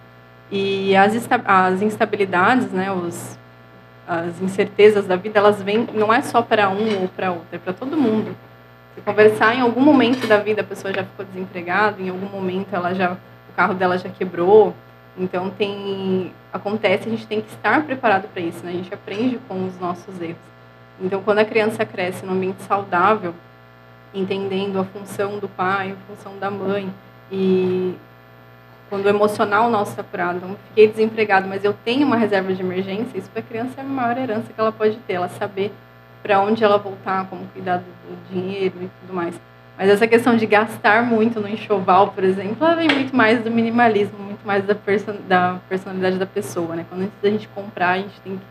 E 0.51 0.95
as, 0.95 1.13
as 1.45 1.81
instabilidades, 1.81 2.71
né, 2.71 2.91
os, 2.91 3.38
as 4.09 4.41
incertezas 4.41 5.05
da 5.05 5.15
vida, 5.15 5.37
elas 5.37 5.61
vêm, 5.61 5.87
não 5.93 6.11
é 6.11 6.19
só 6.23 6.41
para 6.41 6.67
um 6.67 7.03
ou 7.03 7.07
para 7.09 7.29
outro, 7.29 7.47
é 7.51 7.59
para 7.59 7.71
todo 7.71 7.95
mundo. 7.95 8.35
Se 8.95 9.01
conversar 9.01 9.53
em 9.53 9.61
algum 9.61 9.81
momento 9.81 10.25
da 10.25 10.37
vida, 10.37 10.61
a 10.61 10.63
pessoa 10.63 10.91
já 10.91 11.03
ficou 11.03 11.23
desempregada, 11.23 12.01
em 12.01 12.09
algum 12.09 12.25
momento 12.25 12.73
ela 12.73 12.95
já, 12.95 13.11
o 13.11 13.53
carro 13.55 13.75
dela 13.75 13.99
já 13.99 14.09
quebrou, 14.09 14.73
então 15.15 15.51
tem, 15.51 16.33
acontece, 16.51 17.07
a 17.07 17.11
gente 17.11 17.27
tem 17.27 17.39
que 17.39 17.49
estar 17.49 17.85
preparado 17.85 18.27
para 18.33 18.41
isso, 18.41 18.65
né? 18.65 18.71
a 18.71 18.73
gente 18.73 18.91
aprende 18.91 19.39
com 19.47 19.67
os 19.67 19.79
nossos 19.79 20.19
erros. 20.19 20.37
Então, 20.99 21.21
quando 21.21 21.37
a 21.37 21.45
criança 21.45 21.85
cresce 21.85 22.25
num 22.25 22.33
ambiente 22.33 22.63
saudável, 22.63 23.35
entendendo 24.11 24.79
a 24.79 24.85
função 24.85 25.37
do 25.37 25.47
pai, 25.47 25.91
a 25.91 26.15
função 26.15 26.35
da 26.39 26.49
mãe, 26.49 26.91
e 27.31 27.93
quando 28.89 29.05
o 29.05 29.09
emocional 29.09 29.69
nosso 29.69 29.91
está 29.91 30.03
curado, 30.03 30.37
então, 30.37 30.55
fiquei 30.69 30.87
desempregado, 30.87 31.47
mas 31.47 31.63
eu 31.63 31.73
tenho 31.85 32.05
uma 32.05 32.15
reserva 32.15 32.53
de 32.53 32.61
emergência, 32.61 33.17
isso 33.17 33.29
para 33.29 33.41
a 33.41 33.43
criança 33.43 33.73
é 33.77 33.81
a 33.81 33.83
maior 33.83 34.17
herança 34.17 34.51
que 34.53 34.59
ela 34.59 34.71
pode 34.71 34.97
ter, 35.07 35.13
ela 35.13 35.29
saber 35.29 35.71
para 36.23 36.41
onde 36.41 36.63
ela 36.63 36.77
voltar, 36.77 37.27
como 37.27 37.45
cuidar 37.53 37.77
do 37.77 38.33
dinheiro 38.33 38.75
e 38.81 38.89
tudo 39.01 39.13
mais. 39.13 39.39
Mas 39.77 39.89
essa 39.89 40.05
questão 40.05 40.35
de 40.35 40.45
gastar 40.45 41.03
muito 41.03 41.39
no 41.39 41.47
enxoval, 41.47 42.11
por 42.11 42.23
exemplo, 42.23 42.65
ela 42.65 42.75
vem 42.75 42.89
muito 42.89 43.15
mais 43.15 43.41
do 43.41 43.49
minimalismo, 43.49 44.19
muito 44.19 44.45
mais 44.45 44.65
da, 44.65 44.75
da 45.25 45.59
personalidade 45.69 46.17
da 46.17 46.25
pessoa, 46.25 46.75
né? 46.75 46.85
Quando 46.89 47.03
antes 47.03 47.15
da 47.21 47.29
gente 47.29 47.47
comprar, 47.47 47.91
a 47.91 47.97
gente 47.97 48.19
tem 48.19 48.35
que 48.35 48.43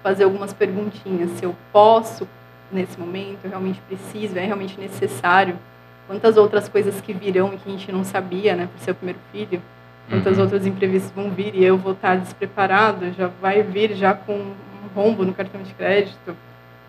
fazer 0.00 0.22
algumas 0.22 0.52
perguntinhas. 0.52 1.30
Se 1.30 1.44
eu 1.44 1.56
posso, 1.72 2.28
nesse 2.70 3.00
momento, 3.00 3.38
eu 3.42 3.50
realmente 3.50 3.80
preciso, 3.88 4.38
é 4.38 4.44
realmente 4.44 4.78
necessário. 4.78 5.58
Quantas 6.06 6.36
outras 6.36 6.68
coisas 6.68 7.00
que 7.00 7.12
virão 7.12 7.52
e 7.52 7.56
que 7.56 7.68
a 7.68 7.72
gente 7.72 7.90
não 7.90 8.04
sabia, 8.04 8.54
né, 8.54 8.68
por 8.72 8.80
ser 8.80 8.92
o 8.92 8.94
primeiro 8.94 9.18
filho. 9.32 9.60
Quantas 10.08 10.36
uhum. 10.36 10.44
outras 10.44 10.66
imprevistos 10.66 11.10
vão 11.12 11.30
vir 11.30 11.54
e 11.54 11.64
eu 11.64 11.76
vou 11.76 11.92
estar 11.92 12.16
despreparado, 12.16 13.12
já 13.12 13.28
vai 13.40 13.62
vir 13.62 13.94
já 13.94 14.14
com 14.14 14.34
um 14.34 14.54
rombo 14.94 15.24
no 15.24 15.34
cartão 15.34 15.62
de 15.62 15.74
crédito. 15.74 16.36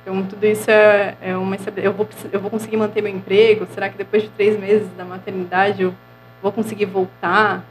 Então, 0.02 0.24
tudo 0.24 0.46
isso 0.46 0.70
é, 0.70 1.16
é 1.22 1.36
uma... 1.36 1.58
Eu 1.76 1.92
vou, 1.94 2.08
eu 2.32 2.40
vou 2.40 2.50
conseguir 2.50 2.78
manter 2.78 3.02
meu 3.02 3.12
emprego? 3.12 3.68
Será 3.74 3.90
que 3.90 3.98
depois 3.98 4.24
de 4.24 4.30
três 4.30 4.58
meses 4.60 4.88
da 4.96 5.04
maternidade 5.04 5.82
eu 5.82 5.94
vou 6.42 6.52
conseguir 6.52 6.86
voltar? 6.86 7.64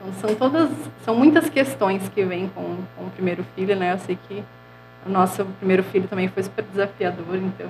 Então, 0.00 0.12
são 0.14 0.34
todas... 0.34 0.70
São 1.04 1.14
muitas 1.14 1.50
questões 1.50 2.08
que 2.08 2.24
vêm 2.24 2.48
com, 2.54 2.78
com 2.96 3.04
o 3.04 3.10
primeiro 3.10 3.44
filho, 3.54 3.76
né? 3.76 3.92
Eu 3.92 3.98
sei 3.98 4.16
que 4.28 4.42
o 5.04 5.10
nosso 5.10 5.44
primeiro 5.58 5.82
filho 5.82 6.06
também 6.08 6.28
foi 6.28 6.42
super 6.42 6.64
desafiador, 6.64 7.36
então 7.36 7.68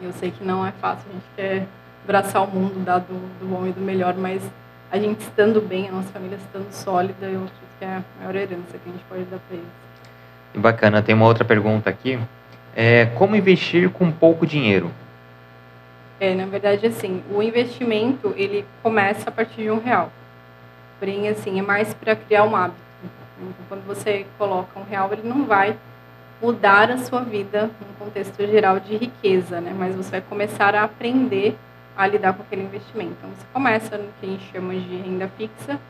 eu 0.00 0.12
sei 0.12 0.30
que 0.30 0.44
não 0.44 0.66
é 0.66 0.72
fácil, 0.72 1.04
a 1.08 1.12
gente 1.12 1.24
quer 1.36 1.66
abraçar 2.02 2.42
o 2.42 2.46
mundo, 2.46 2.84
dar 2.84 2.98
do, 2.98 3.14
do 3.38 3.46
bom 3.46 3.66
e 3.66 3.72
do 3.72 3.80
melhor, 3.80 4.14
mas 4.14 4.42
a 4.90 4.98
gente 4.98 5.20
estando 5.20 5.60
bem, 5.60 5.88
a 5.88 5.92
nossa 5.92 6.08
família 6.08 6.36
estando 6.36 6.70
sólida, 6.72 7.26
eu 7.26 7.44
acredito 7.44 7.78
que 7.78 7.84
é 7.84 7.88
a 7.88 8.02
maior 8.18 8.36
herança 8.36 8.78
que 8.78 8.88
a 8.88 8.92
gente 8.92 9.04
pode 9.08 9.24
dar 9.24 9.38
para 9.38 9.56
eles. 9.56 9.66
Bacana, 10.54 11.02
tem 11.02 11.14
uma 11.14 11.26
outra 11.26 11.44
pergunta 11.44 11.90
aqui. 11.90 12.18
É, 12.76 13.06
como 13.06 13.34
investir 13.34 13.90
com 13.90 14.10
pouco 14.10 14.46
dinheiro? 14.46 14.90
É, 16.20 16.34
na 16.34 16.46
verdade, 16.46 16.86
assim, 16.86 17.22
o 17.30 17.42
investimento, 17.42 18.32
ele 18.36 18.64
começa 18.82 19.28
a 19.28 19.32
partir 19.32 19.62
de 19.62 19.70
um 19.70 19.80
real. 19.80 20.12
Porém, 20.98 21.28
assim, 21.28 21.58
é 21.58 21.62
mais 21.62 21.92
para 21.92 22.14
criar 22.14 22.44
um 22.44 22.54
hábito. 22.54 22.78
Então, 23.36 23.52
quando 23.68 23.86
você 23.86 24.26
coloca 24.38 24.78
um 24.78 24.84
real, 24.84 25.12
ele 25.12 25.28
não 25.28 25.44
vai 25.44 25.76
mudar 26.40 26.90
a 26.90 26.98
sua 26.98 27.20
vida 27.20 27.70
num 27.80 28.06
contexto 28.06 28.46
geral 28.46 28.78
de 28.78 28.96
riqueza, 28.96 29.60
né? 29.60 29.74
Mas 29.76 29.96
você 29.96 30.10
vai 30.12 30.20
começar 30.20 30.74
a 30.74 30.84
aprender 30.84 31.56
a 31.96 32.06
lidar 32.06 32.34
com 32.34 32.42
aquele 32.42 32.62
investimento. 32.62 33.12
Então, 33.18 33.30
você 33.30 33.46
começa 33.52 33.98
no 33.98 34.08
que 34.20 34.26
a 34.26 34.28
gente 34.28 34.52
chama 34.52 34.74
de 34.74 34.96
renda 34.96 35.28
fixa, 35.36 35.80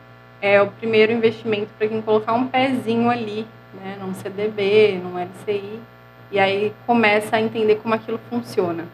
é 0.41 0.61
o 0.61 0.67
primeiro 0.67 1.11
investimento 1.11 1.69
para 1.77 1.87
quem 1.87 2.01
colocar 2.01 2.33
um 2.33 2.47
pezinho 2.47 3.09
ali, 3.09 3.47
né, 3.73 3.97
num 3.99 4.13
CDB, 4.13 4.99
num 5.01 5.17
LCI, 5.17 5.79
e 6.31 6.39
aí 6.39 6.73
começa 6.85 7.35
a 7.35 7.41
entender 7.41 7.75
como 7.75 7.93
aquilo 7.93 8.19
funciona. 8.29 8.85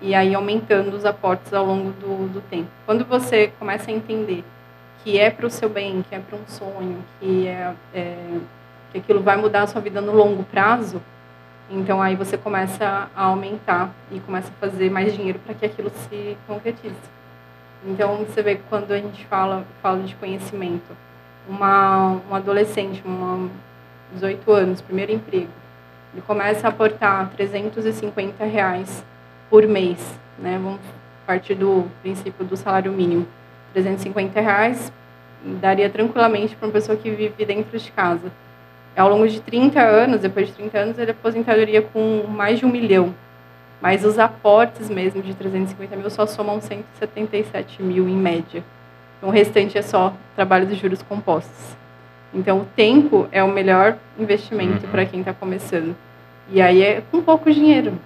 E 0.00 0.14
aí 0.14 0.34
aumentando 0.34 0.96
os 0.96 1.04
aportes 1.04 1.52
ao 1.54 1.64
longo 1.64 1.90
do, 1.92 2.28
do 2.32 2.40
tempo. 2.42 2.68
Quando 2.84 3.04
você 3.04 3.52
começa 3.58 3.90
a 3.90 3.94
entender 3.94 4.44
que 5.02 5.18
é 5.18 5.30
para 5.30 5.46
o 5.46 5.50
seu 5.50 5.68
bem, 5.68 6.04
que 6.08 6.14
é 6.14 6.18
para 6.18 6.36
um 6.36 6.46
sonho, 6.46 6.98
que 7.20 7.46
é, 7.46 7.72
é 7.94 8.38
que 8.92 8.98
aquilo 8.98 9.22
vai 9.22 9.36
mudar 9.36 9.62
a 9.62 9.66
sua 9.66 9.80
vida 9.80 10.00
no 10.00 10.12
longo 10.12 10.44
prazo, 10.44 11.00
então 11.70 12.02
aí 12.02 12.16
você 12.16 12.36
começa 12.36 13.08
a 13.14 13.24
aumentar 13.24 13.90
e 14.10 14.20
começa 14.20 14.48
a 14.48 14.60
fazer 14.60 14.90
mais 14.90 15.14
dinheiro 15.14 15.38
para 15.38 15.54
que 15.54 15.64
aquilo 15.64 15.90
se 15.90 16.36
concretize. 16.46 16.94
Então 17.84 18.18
você 18.18 18.42
vê 18.42 18.56
que 18.56 18.62
quando 18.68 18.92
a 18.92 18.98
gente 18.98 19.24
fala, 19.26 19.64
fala 19.82 20.02
de 20.02 20.14
conhecimento, 20.16 20.96
uma, 21.48 22.20
um 22.30 22.34
adolescente, 22.34 23.02
uma 23.04 23.48
18 24.12 24.52
anos, 24.52 24.80
primeiro 24.80 25.12
emprego, 25.12 25.50
ele 26.12 26.22
começa 26.26 26.66
a 26.66 26.70
aportar 26.70 27.30
350 27.30 28.44
reais 28.44 29.02
por 29.48 29.66
mês, 29.66 29.98
né? 30.38 30.60
Vamos 30.62 30.80
partir 31.26 31.54
do 31.54 31.86
princípio 32.02 32.44
do 32.44 32.56
salário 32.56 32.92
mínimo. 32.92 33.26
350 33.72 34.40
reais 34.40 34.92
daria 35.60 35.88
tranquilamente 35.88 36.54
para 36.54 36.66
uma 36.68 36.72
pessoa 36.72 36.96
que 36.96 37.10
vive 37.10 37.44
dentro 37.44 37.78
de 37.78 37.90
casa 37.90 38.30
ao 38.96 39.08
longo 39.08 39.26
de 39.26 39.40
30 39.40 39.80
anos, 39.80 40.20
depois 40.20 40.48
de 40.48 40.54
30 40.54 40.78
anos, 40.78 40.98
ele 40.98 41.10
aposentadoria 41.12 41.82
com 41.82 42.24
mais 42.28 42.58
de 42.58 42.66
um 42.66 42.68
milhão. 42.68 43.14
Mas 43.80 44.04
os 44.04 44.18
aportes 44.18 44.88
mesmo 44.88 45.22
de 45.22 45.34
350 45.34 45.96
mil 45.96 46.10
só 46.10 46.26
somam 46.26 46.60
177 46.60 47.82
mil 47.82 48.08
em 48.08 48.16
média. 48.16 48.62
Então, 49.18 49.28
o 49.28 49.32
restante 49.32 49.76
é 49.76 49.82
só 49.82 50.12
trabalho 50.36 50.66
de 50.66 50.74
juros 50.74 51.02
compostos. 51.02 51.76
Então, 52.34 52.60
o 52.60 52.64
tempo 52.64 53.28
é 53.32 53.42
o 53.42 53.48
melhor 53.48 53.96
investimento 54.18 54.84
uhum. 54.86 54.90
para 54.90 55.04
quem 55.04 55.20
está 55.20 55.32
começando. 55.32 55.96
E 56.50 56.60
aí 56.60 56.82
é 56.82 57.02
com 57.10 57.22
pouco 57.22 57.50
dinheiro. 57.50 57.98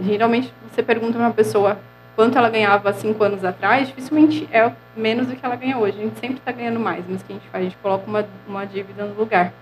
Geralmente, 0.00 0.52
você 0.70 0.82
pergunta 0.82 1.12
para 1.12 1.22
uma 1.22 1.32
pessoa 1.32 1.78
quanto 2.14 2.36
ela 2.36 2.50
ganhava 2.50 2.92
cinco 2.92 3.22
anos 3.24 3.44
atrás, 3.44 3.88
dificilmente 3.88 4.48
é 4.52 4.70
menos 4.96 5.26
do 5.26 5.36
que 5.36 5.44
ela 5.44 5.56
ganha 5.56 5.78
hoje. 5.78 5.98
A 5.98 6.02
gente 6.02 6.18
sempre 6.18 6.36
está 6.38 6.52
ganhando 6.52 6.78
mais, 6.78 7.04
mas 7.08 7.20
o 7.20 7.24
que 7.24 7.32
a 7.32 7.36
gente 7.36 7.48
faz? 7.48 7.62
A 7.62 7.64
gente 7.64 7.76
coloca 7.78 8.06
uma, 8.06 8.26
uma 8.46 8.64
dívida 8.64 9.04
no 9.04 9.14
lugar. 9.14 9.52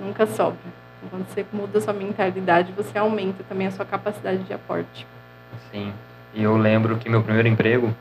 Nunca 0.00 0.26
sobra. 0.26 0.58
Quando 1.10 1.26
você 1.28 1.44
muda 1.52 1.78
a 1.78 1.80
sua 1.80 1.92
mentalidade, 1.92 2.72
você 2.72 2.98
aumenta 2.98 3.42
também 3.48 3.66
a 3.66 3.70
sua 3.70 3.84
capacidade 3.84 4.42
de 4.42 4.52
aporte. 4.52 5.06
Sim. 5.70 5.92
E 6.34 6.42
eu 6.42 6.56
lembro 6.56 6.96
que 6.96 7.08
meu 7.08 7.22
primeiro 7.22 7.48
emprego, 7.48 7.94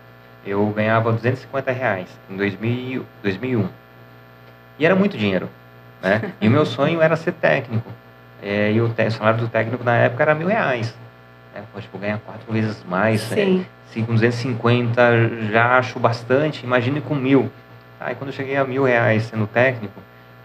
eu 0.46 0.66
ganhava 0.68 1.12
250 1.12 1.72
reais 1.72 2.10
em 2.30 2.38
2000, 2.38 3.06
2001. 3.24 3.70
E 4.78 4.86
era 4.86 4.96
muito 4.96 5.18
dinheiro. 5.18 5.50
Né? 6.02 6.34
E 6.40 6.48
o 6.48 6.52
meu 6.52 6.66
sonho 6.66 7.02
era 7.02 7.16
ser 7.16 7.34
técnico. 7.34 7.90
É, 8.42 8.72
e 8.72 8.80
o, 8.80 8.86
o, 8.86 9.12
salário 9.12 9.40
do 9.40 9.50
técnico 9.50 9.84
na 9.84 9.98
época 9.98 10.24
era 10.24 10.34
mil 10.36 10.48
reais. 10.48 10.96
Né? 11.54 11.64
Pô, 11.74 11.82
tipo, 11.82 11.98
ganhar 11.98 12.20
quatro 12.20 12.52
vezes 12.52 12.84
mais. 12.88 13.32
É, 13.32 13.36
Sim. 13.36 13.66
É, 13.90 13.94
se 13.94 14.02
com 14.04 14.14
250 14.14 15.52
já 15.52 15.78
acho 15.78 16.00
bastante, 16.00 16.64
imagine 16.64 17.02
com 17.02 17.16
mil. 17.16 17.52
Aí 18.00 18.16
quando 18.16 18.30
eu 18.30 18.34
cheguei 18.36 18.56
a 18.56 18.64
mil 18.64 18.84
reais 18.84 19.24
sendo 19.24 19.48
técnico, 19.48 20.00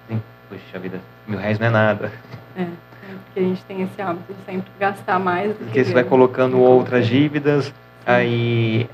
assim, 0.09 0.21
poxa 0.49 0.79
vida, 0.79 0.99
mil 1.27 1.39
reais 1.39 1.59
não 1.59 1.67
é 1.67 1.71
nada. 1.71 2.13
É, 2.57 2.63
é 2.63 2.67
porque 3.25 3.41
a 3.41 3.43
gente 3.43 3.65
tem 3.65 3.83
esse 3.83 4.01
hábito 4.01 4.33
de 4.33 4.45
sempre 4.45 4.71
gastar 4.79 5.19
mais 5.19 5.51
do 5.51 5.65
Porque 5.65 5.85
você 5.85 5.93
vai 5.93 6.05
colocando 6.05 6.59
outras 6.61 7.07
dívidas, 7.07 7.67
Sim. 7.67 7.73
aí 8.07 8.91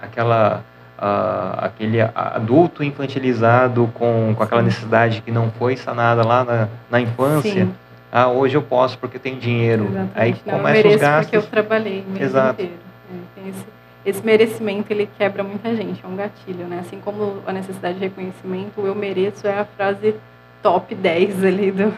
aquela 0.00 0.62
uh, 1.02 1.64
aquele 1.64 2.00
adulto 2.00 2.84
infantilizado 2.84 3.90
com, 3.94 4.34
com 4.36 4.42
aquela 4.42 4.62
necessidade 4.62 5.20
que 5.20 5.30
não 5.30 5.50
foi 5.50 5.76
sanada 5.76 6.26
lá 6.26 6.44
na, 6.44 6.68
na 6.90 7.00
infância. 7.00 7.66
Sim. 7.66 7.74
Ah, 8.10 8.28
hoje 8.28 8.56
eu 8.56 8.62
posso 8.62 8.98
porque 8.98 9.18
tenho 9.18 9.38
dinheiro. 9.38 9.84
Exatamente. 9.84 10.12
Aí 10.14 10.36
não, 10.44 10.58
começa 10.58 10.88
os 10.88 10.96
gastos. 10.96 11.24
porque 11.24 11.36
eu 11.36 11.42
trabalhei 11.42 12.04
o 12.06 12.22
Exato. 12.22 12.62
inteiro. 12.62 12.80
É, 13.10 13.40
tem 13.40 13.48
esse, 13.48 13.64
esse 14.04 14.24
merecimento 14.24 14.92
ele 14.92 15.08
quebra 15.18 15.42
muita 15.42 15.74
gente, 15.74 16.04
é 16.04 16.06
um 16.06 16.14
gatilho, 16.14 16.66
né? 16.66 16.80
Assim 16.80 17.00
como 17.00 17.38
a 17.46 17.52
necessidade 17.52 17.94
de 17.94 18.00
reconhecimento, 18.00 18.82
o 18.82 18.86
eu 18.86 18.94
mereço 18.94 19.46
é 19.46 19.58
a 19.58 19.64
frase 19.64 20.14
top 20.62 20.94
10 20.94 21.44
ali 21.44 21.70
do, 21.70 21.94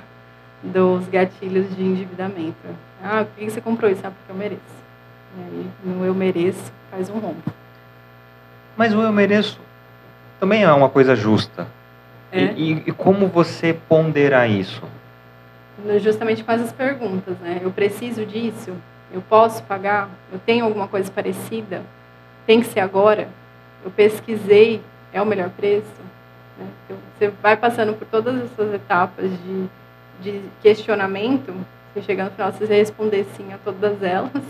dos 0.62 1.08
gatilhos 1.08 1.74
de 1.76 1.82
endividamento. 1.82 2.56
Ah, 3.02 3.24
por 3.24 3.38
que 3.38 3.50
você 3.50 3.60
comprou 3.60 3.90
isso? 3.90 4.00
Ah, 4.04 4.10
porque 4.10 4.32
eu 4.32 4.36
mereço. 4.36 4.62
E 5.36 5.42
aí, 5.42 5.70
no 5.84 6.04
eu 6.04 6.14
mereço, 6.14 6.72
faz 6.90 7.10
um 7.10 7.18
rombo. 7.18 7.42
Mas 8.76 8.94
o 8.94 9.00
eu 9.00 9.12
mereço 9.12 9.60
também 10.40 10.62
é 10.62 10.72
uma 10.72 10.88
coisa 10.88 11.14
justa. 11.14 11.66
É? 12.32 12.52
E, 12.56 12.82
e, 12.86 12.92
como 12.92 13.28
você 13.28 13.72
ponderar 13.88 14.50
isso? 14.50 14.82
Justamente 16.00 16.42
com 16.42 16.50
essas 16.50 16.72
perguntas, 16.72 17.38
né? 17.38 17.60
Eu 17.62 17.70
preciso 17.70 18.26
disso? 18.26 18.72
Eu 19.12 19.22
posso 19.22 19.62
pagar? 19.62 20.08
Eu 20.32 20.40
tenho 20.40 20.64
alguma 20.64 20.88
coisa 20.88 21.10
parecida? 21.10 21.82
Tem 22.46 22.60
que 22.60 22.66
ser 22.66 22.80
agora? 22.80 23.28
Eu 23.84 23.90
pesquisei, 23.90 24.82
é 25.12 25.22
o 25.22 25.26
melhor 25.26 25.50
preço? 25.50 25.86
Né? 26.58 26.66
Então, 26.84 26.96
você 27.18 27.28
vai 27.42 27.56
passando 27.56 27.94
por 27.94 28.06
todas 28.06 28.42
essas 28.42 28.74
etapas 28.74 29.30
de, 29.30 29.66
de 30.20 30.42
questionamento, 30.60 31.54
você 31.92 32.02
chega 32.02 32.24
no 32.24 32.30
final, 32.30 32.52
você 32.52 32.66
responder 32.66 33.24
sim 33.36 33.52
a 33.52 33.58
todas 33.58 34.02
elas, 34.02 34.42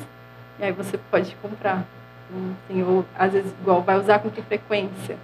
e 0.59 0.65
aí 0.65 0.73
você 0.73 0.99
pode 1.11 1.36
comprar. 1.36 1.85
Assim, 2.65 2.82
ou 2.82 3.05
às 3.16 3.32
vezes 3.32 3.53
igual 3.61 3.82
vai 3.82 3.99
usar 3.99 4.19
com 4.19 4.31
que 4.31 4.41
frequência. 4.43 5.16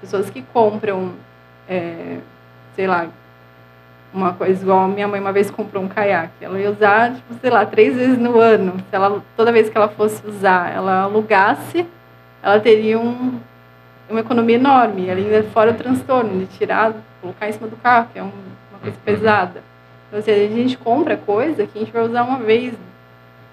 Pessoas 0.00 0.30
que 0.30 0.42
compram, 0.42 1.12
é, 1.68 2.18
sei 2.74 2.86
lá, 2.86 3.08
uma 4.12 4.32
coisa 4.32 4.62
igual 4.62 4.88
minha 4.88 5.06
mãe 5.06 5.20
uma 5.20 5.32
vez 5.32 5.50
comprou 5.50 5.82
um 5.82 5.88
caiaque. 5.88 6.42
Ela 6.44 6.58
ia 6.58 6.70
usar, 6.70 7.14
tipo, 7.14 7.34
sei 7.40 7.50
lá, 7.50 7.66
três 7.66 7.94
vezes 7.94 8.18
no 8.18 8.38
ano. 8.38 8.78
Se 8.88 8.96
ela, 8.96 9.22
toda 9.36 9.52
vez 9.52 9.68
que 9.68 9.76
ela 9.76 9.88
fosse 9.88 10.26
usar, 10.26 10.72
ela 10.74 11.02
alugasse, 11.02 11.86
ela 12.42 12.58
teria 12.58 12.98
um, 12.98 13.38
uma 14.08 14.20
economia 14.20 14.56
enorme. 14.56 15.10
Ainda 15.10 15.42
fora 15.44 15.72
o 15.72 15.74
transtorno 15.74 16.40
de 16.40 16.46
tirar, 16.58 16.94
colocar 17.20 17.48
em 17.48 17.52
cima 17.52 17.68
do 17.68 17.76
carro, 17.76 18.08
que 18.12 18.18
é 18.18 18.22
um, 18.22 18.32
uma 18.70 18.80
coisa 18.80 18.96
pesada. 19.04 19.62
Então, 20.08 20.20
assim, 20.20 20.30
a 20.30 20.48
gente 20.48 20.78
compra 20.78 21.16
coisa 21.16 21.66
que 21.66 21.78
a 21.78 21.80
gente 21.80 21.92
vai 21.92 22.02
usar 22.02 22.22
uma 22.22 22.38
vez, 22.38 22.74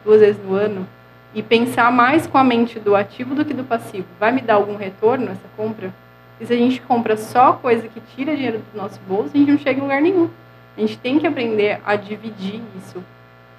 duas 0.03 0.21
vezes 0.21 0.41
no 0.43 0.53
ano, 0.53 0.87
e 1.33 1.43
pensar 1.43 1.91
mais 1.91 2.25
com 2.25 2.37
a 2.37 2.43
mente 2.43 2.79
do 2.79 2.95
ativo 2.95 3.35
do 3.35 3.43
que 3.43 3.53
do 3.53 3.63
passivo. 3.63 4.07
Vai 4.19 4.31
me 4.31 4.41
dar 4.41 4.55
algum 4.55 4.77
retorno 4.77 5.31
essa 5.31 5.47
compra? 5.57 5.93
E 6.39 6.45
se 6.45 6.53
a 6.53 6.57
gente 6.57 6.81
compra 6.81 7.17
só 7.17 7.53
coisa 7.53 7.87
que 7.87 8.01
tira 8.15 8.35
dinheiro 8.35 8.61
do 8.71 8.77
nosso 8.77 8.99
bolso, 9.07 9.31
a 9.33 9.37
gente 9.37 9.51
não 9.51 9.57
chega 9.57 9.79
em 9.79 9.83
lugar 9.83 10.01
nenhum. 10.01 10.29
A 10.77 10.81
gente 10.81 10.97
tem 10.97 11.19
que 11.19 11.27
aprender 11.27 11.81
a 11.85 11.95
dividir 11.95 12.61
isso. 12.77 13.03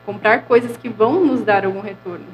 Comprar 0.05 0.43
coisas 0.43 0.77
que 0.77 0.89
vão 0.89 1.25
nos 1.25 1.43
dar 1.43 1.65
algum 1.65 1.81
retorno. 1.81 2.27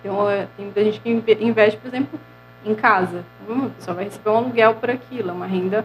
Então, 0.00 0.28
é, 0.28 0.46
tem 0.56 0.66
muita 0.66 0.84
gente 0.84 1.00
que 1.00 1.10
investe, 1.40 1.78
por 1.78 1.88
exemplo, 1.88 2.20
em 2.64 2.74
casa. 2.74 3.24
Hum, 3.48 3.70
só 3.78 3.92
vai 3.92 4.04
receber 4.04 4.30
um 4.30 4.36
aluguel 4.36 4.74
por 4.74 4.90
aquilo, 4.90 5.30
é 5.30 5.32
uma 5.32 5.46
renda 5.46 5.84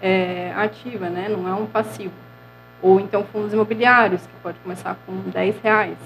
é, 0.00 0.52
ativa, 0.56 1.08
né? 1.08 1.28
não 1.28 1.48
é 1.48 1.54
um 1.54 1.66
passivo. 1.66 2.14
Ou 2.80 3.00
então 3.00 3.24
fundos 3.24 3.52
imobiliários, 3.52 4.22
que 4.22 4.32
pode 4.42 4.58
começar 4.58 4.96
com 5.06 5.12
10 5.30 5.60
reais 5.60 5.98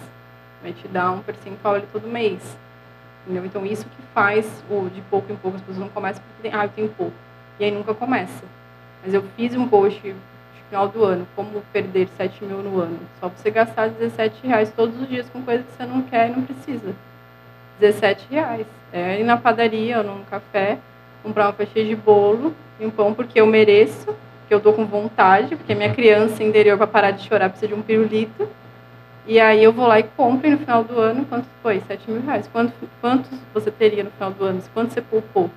vai 0.63 0.73
te 0.73 0.89
dar 0.89 1.13
um 1.13 1.21
percentual 1.21 1.75
ali 1.75 1.87
todo 1.93 2.09
mês. 2.09 2.57
Entendeu? 3.23 3.45
Então, 3.45 3.65
isso 3.65 3.85
que 3.85 4.03
faz 4.15 4.47
o 4.71 4.89
de 4.89 5.01
pouco 5.03 5.33
em 5.33 5.37
pouco, 5.37 5.57
as 5.57 5.63
pessoas 5.63 5.79
não 5.79 5.89
começam 5.89 6.23
porque, 6.35 6.55
ah, 6.55 6.65
eu 6.65 6.71
tenho 6.71 6.89
pouco. 6.91 7.15
E 7.59 7.65
aí 7.65 7.71
nunca 7.71 7.95
começa. 7.95 8.45
Mas 9.03 9.15
eu 9.15 9.23
fiz 9.37 9.55
um 9.55 9.69
post 9.69 10.07
no 10.07 10.17
final 10.69 10.89
do 10.89 11.05
ano, 11.05 11.27
como 11.35 11.63
perder 11.73 12.09
7 12.17 12.45
mil 12.45 12.59
no 12.59 12.81
ano. 12.81 12.99
Só 13.21 13.29
você 13.29 13.51
gastar 13.51 13.89
17 13.89 14.47
reais 14.47 14.73
todos 14.75 15.01
os 15.01 15.09
dias 15.09 15.29
com 15.31 15.43
coisa 15.43 15.63
que 15.63 15.73
você 15.73 15.87
não 15.87 16.03
quer 16.03 16.29
e 16.29 16.33
não 16.33 16.43
precisa. 16.43 16.95
17 17.81 18.27
reais. 18.31 18.67
É 18.93 19.21
ir 19.21 19.25
na 19.25 19.37
padaria 19.37 19.99
ou 19.99 20.05
num 20.05 20.25
café, 20.25 20.79
comprar 21.23 21.47
uma 21.47 21.53
fatia 21.53 21.85
de 21.85 21.97
bolo 21.97 22.55
e 22.79 22.87
um 22.87 22.91
pão 22.91 23.13
porque 23.13 23.41
eu 23.41 23.47
mereço, 23.47 24.15
que 24.47 24.55
eu 24.55 24.59
estou 24.59 24.73
com 24.73 24.87
vontade, 24.87 25.57
porque 25.57 25.75
minha 25.75 25.93
criança 25.93 26.43
interior 26.43 26.77
para 26.77 26.87
parar 26.87 27.11
de 27.11 27.27
chorar 27.27 27.51
precisa 27.51 27.69
de 27.69 27.75
um 27.75 27.83
pirulito 27.83 28.49
e 29.29 29.41
aí 29.41 29.65
eu 29.65 29.73
vou 29.73 29.89
lá 29.89 29.99
e 29.99 30.05
compro 30.05 30.47
e 30.47 30.51
no 30.51 30.59
final 30.59 30.85
do 30.85 31.01
ano, 31.01 31.27
quanto 31.27 31.49
foi? 31.61 31.81
7 31.81 32.09
mil 32.09 32.23
reais. 32.23 32.49
Quanto, 32.53 32.73
quantos 33.01 33.37
você 33.53 33.73
teria 33.73 34.05
no 34.05 34.11
final 34.11 34.31
do 34.31 34.45
ano? 34.45 34.63
Quanto 34.73 34.95
você 34.95 35.03
poupou? 35.03 35.51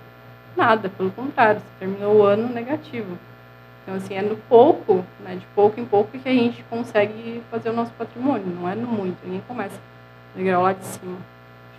Nada, 0.57 0.89
pelo 0.89 1.11
contrário, 1.11 1.61
você 1.61 1.68
terminou 1.80 2.15
o 2.15 2.23
ano 2.23 2.49
negativo. 2.49 3.15
Então, 3.84 3.95
assim, 3.95 4.15
é 4.15 4.23
no 4.23 4.35
pouco, 4.35 5.06
né, 5.19 5.35
de 5.35 5.45
pouco 5.53 5.80
em 5.80 5.85
pouco, 5.85 6.18
que 6.18 6.27
a 6.27 6.34
gente 6.34 6.64
consegue 6.64 7.43
fazer 7.51 7.69
o 7.69 7.73
nosso 7.73 7.91
patrimônio. 7.91 8.47
Não 8.47 8.68
é 8.68 8.73
no 8.73 8.88
muito, 8.88 9.18
ninguém 9.23 9.43
começa 9.47 9.80
no 10.35 10.43
grau 10.43 10.64
lá 10.64 10.73
de 10.73 10.84
cima. 10.85 11.18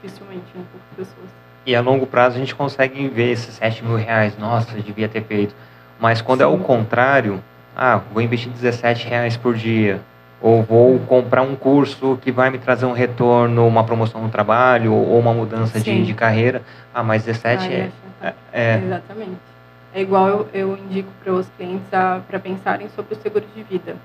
Dificilmente, 0.02 0.44
né, 0.54 0.64
poucas 0.72 1.08
pessoas. 1.08 1.28
E 1.66 1.76
a 1.76 1.80
longo 1.80 2.06
prazo 2.06 2.36
a 2.36 2.38
gente 2.38 2.54
consegue 2.54 3.06
ver 3.08 3.32
esses 3.32 3.54
7 3.54 3.84
mil 3.84 3.96
reais, 3.96 4.36
nossa, 4.38 4.74
devia 4.80 5.08
ter 5.08 5.22
feito. 5.22 5.54
Mas 6.00 6.22
quando 6.22 6.38
Sim. 6.38 6.44
é 6.44 6.46
o 6.46 6.58
contrário, 6.58 7.42
ah, 7.76 8.00
vou 8.12 8.22
investir 8.22 8.50
17 8.50 9.06
reais 9.06 9.36
por 9.36 9.54
dia, 9.54 10.00
ou 10.40 10.62
vou 10.62 10.98
comprar 11.00 11.42
um 11.42 11.54
curso 11.54 12.18
que 12.22 12.32
vai 12.32 12.48
me 12.50 12.58
trazer 12.58 12.86
um 12.86 12.92
retorno, 12.92 13.66
uma 13.66 13.84
promoção 13.84 14.22
no 14.22 14.30
trabalho 14.30 14.94
ou 14.94 15.18
uma 15.18 15.34
mudança 15.34 15.78
de, 15.78 16.04
de, 16.04 16.14
carreira. 16.14 16.62
Ah, 16.94 17.02
mas 17.02 17.24
17 17.24 17.64
ah, 17.64 17.72
é, 17.72 17.90
é, 18.22 18.34
é, 18.52 18.82
Exatamente. 18.82 19.38
É 19.92 20.00
igual 20.00 20.28
eu, 20.28 20.48
eu 20.54 20.78
indico 20.78 21.10
para 21.22 21.32
os 21.32 21.48
clientes 21.56 21.86
para 21.90 22.38
pensarem 22.38 22.88
sobre 22.90 23.14
o 23.14 23.16
seguro 23.20 23.44
de 23.54 23.62
vida. 23.62 23.96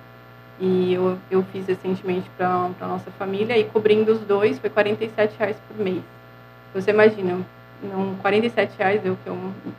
E 0.60 0.94
eu, 0.94 1.18
eu 1.30 1.44
fiz 1.52 1.68
recentemente 1.68 2.30
para 2.38 2.70
a 2.80 2.88
nossa 2.88 3.12
família 3.12 3.58
e 3.58 3.66
cobrindo 3.66 4.14
os 4.14 4.20
dois 4.22 4.58
foi 4.58 4.70
47 4.70 5.38
reais 5.38 5.58
por 5.68 5.84
mês. 5.84 6.02
Você 6.74 6.92
imagina, 6.92 7.40
não, 7.84 8.16
47 8.16 8.78
reais 8.78 9.02
deu 9.02 9.18
que 9.24 9.30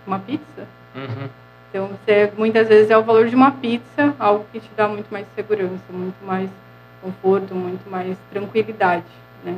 uma 0.06 0.18
pizza? 0.18 0.66
Uhum. 0.94 1.28
Então, 1.68 1.88
você, 1.88 2.32
muitas 2.36 2.68
vezes 2.68 2.90
é 2.90 2.96
o 2.96 3.02
valor 3.02 3.28
de 3.28 3.34
uma 3.34 3.50
pizza, 3.50 4.14
algo 4.18 4.46
que 4.52 4.60
te 4.60 4.70
dá 4.76 4.88
muito 4.88 5.08
mais 5.10 5.26
segurança, 5.34 5.82
muito 5.90 6.24
mais 6.24 6.48
conforto, 7.02 7.54
muito 7.54 7.90
mais 7.90 8.16
tranquilidade, 8.30 9.04
né? 9.44 9.56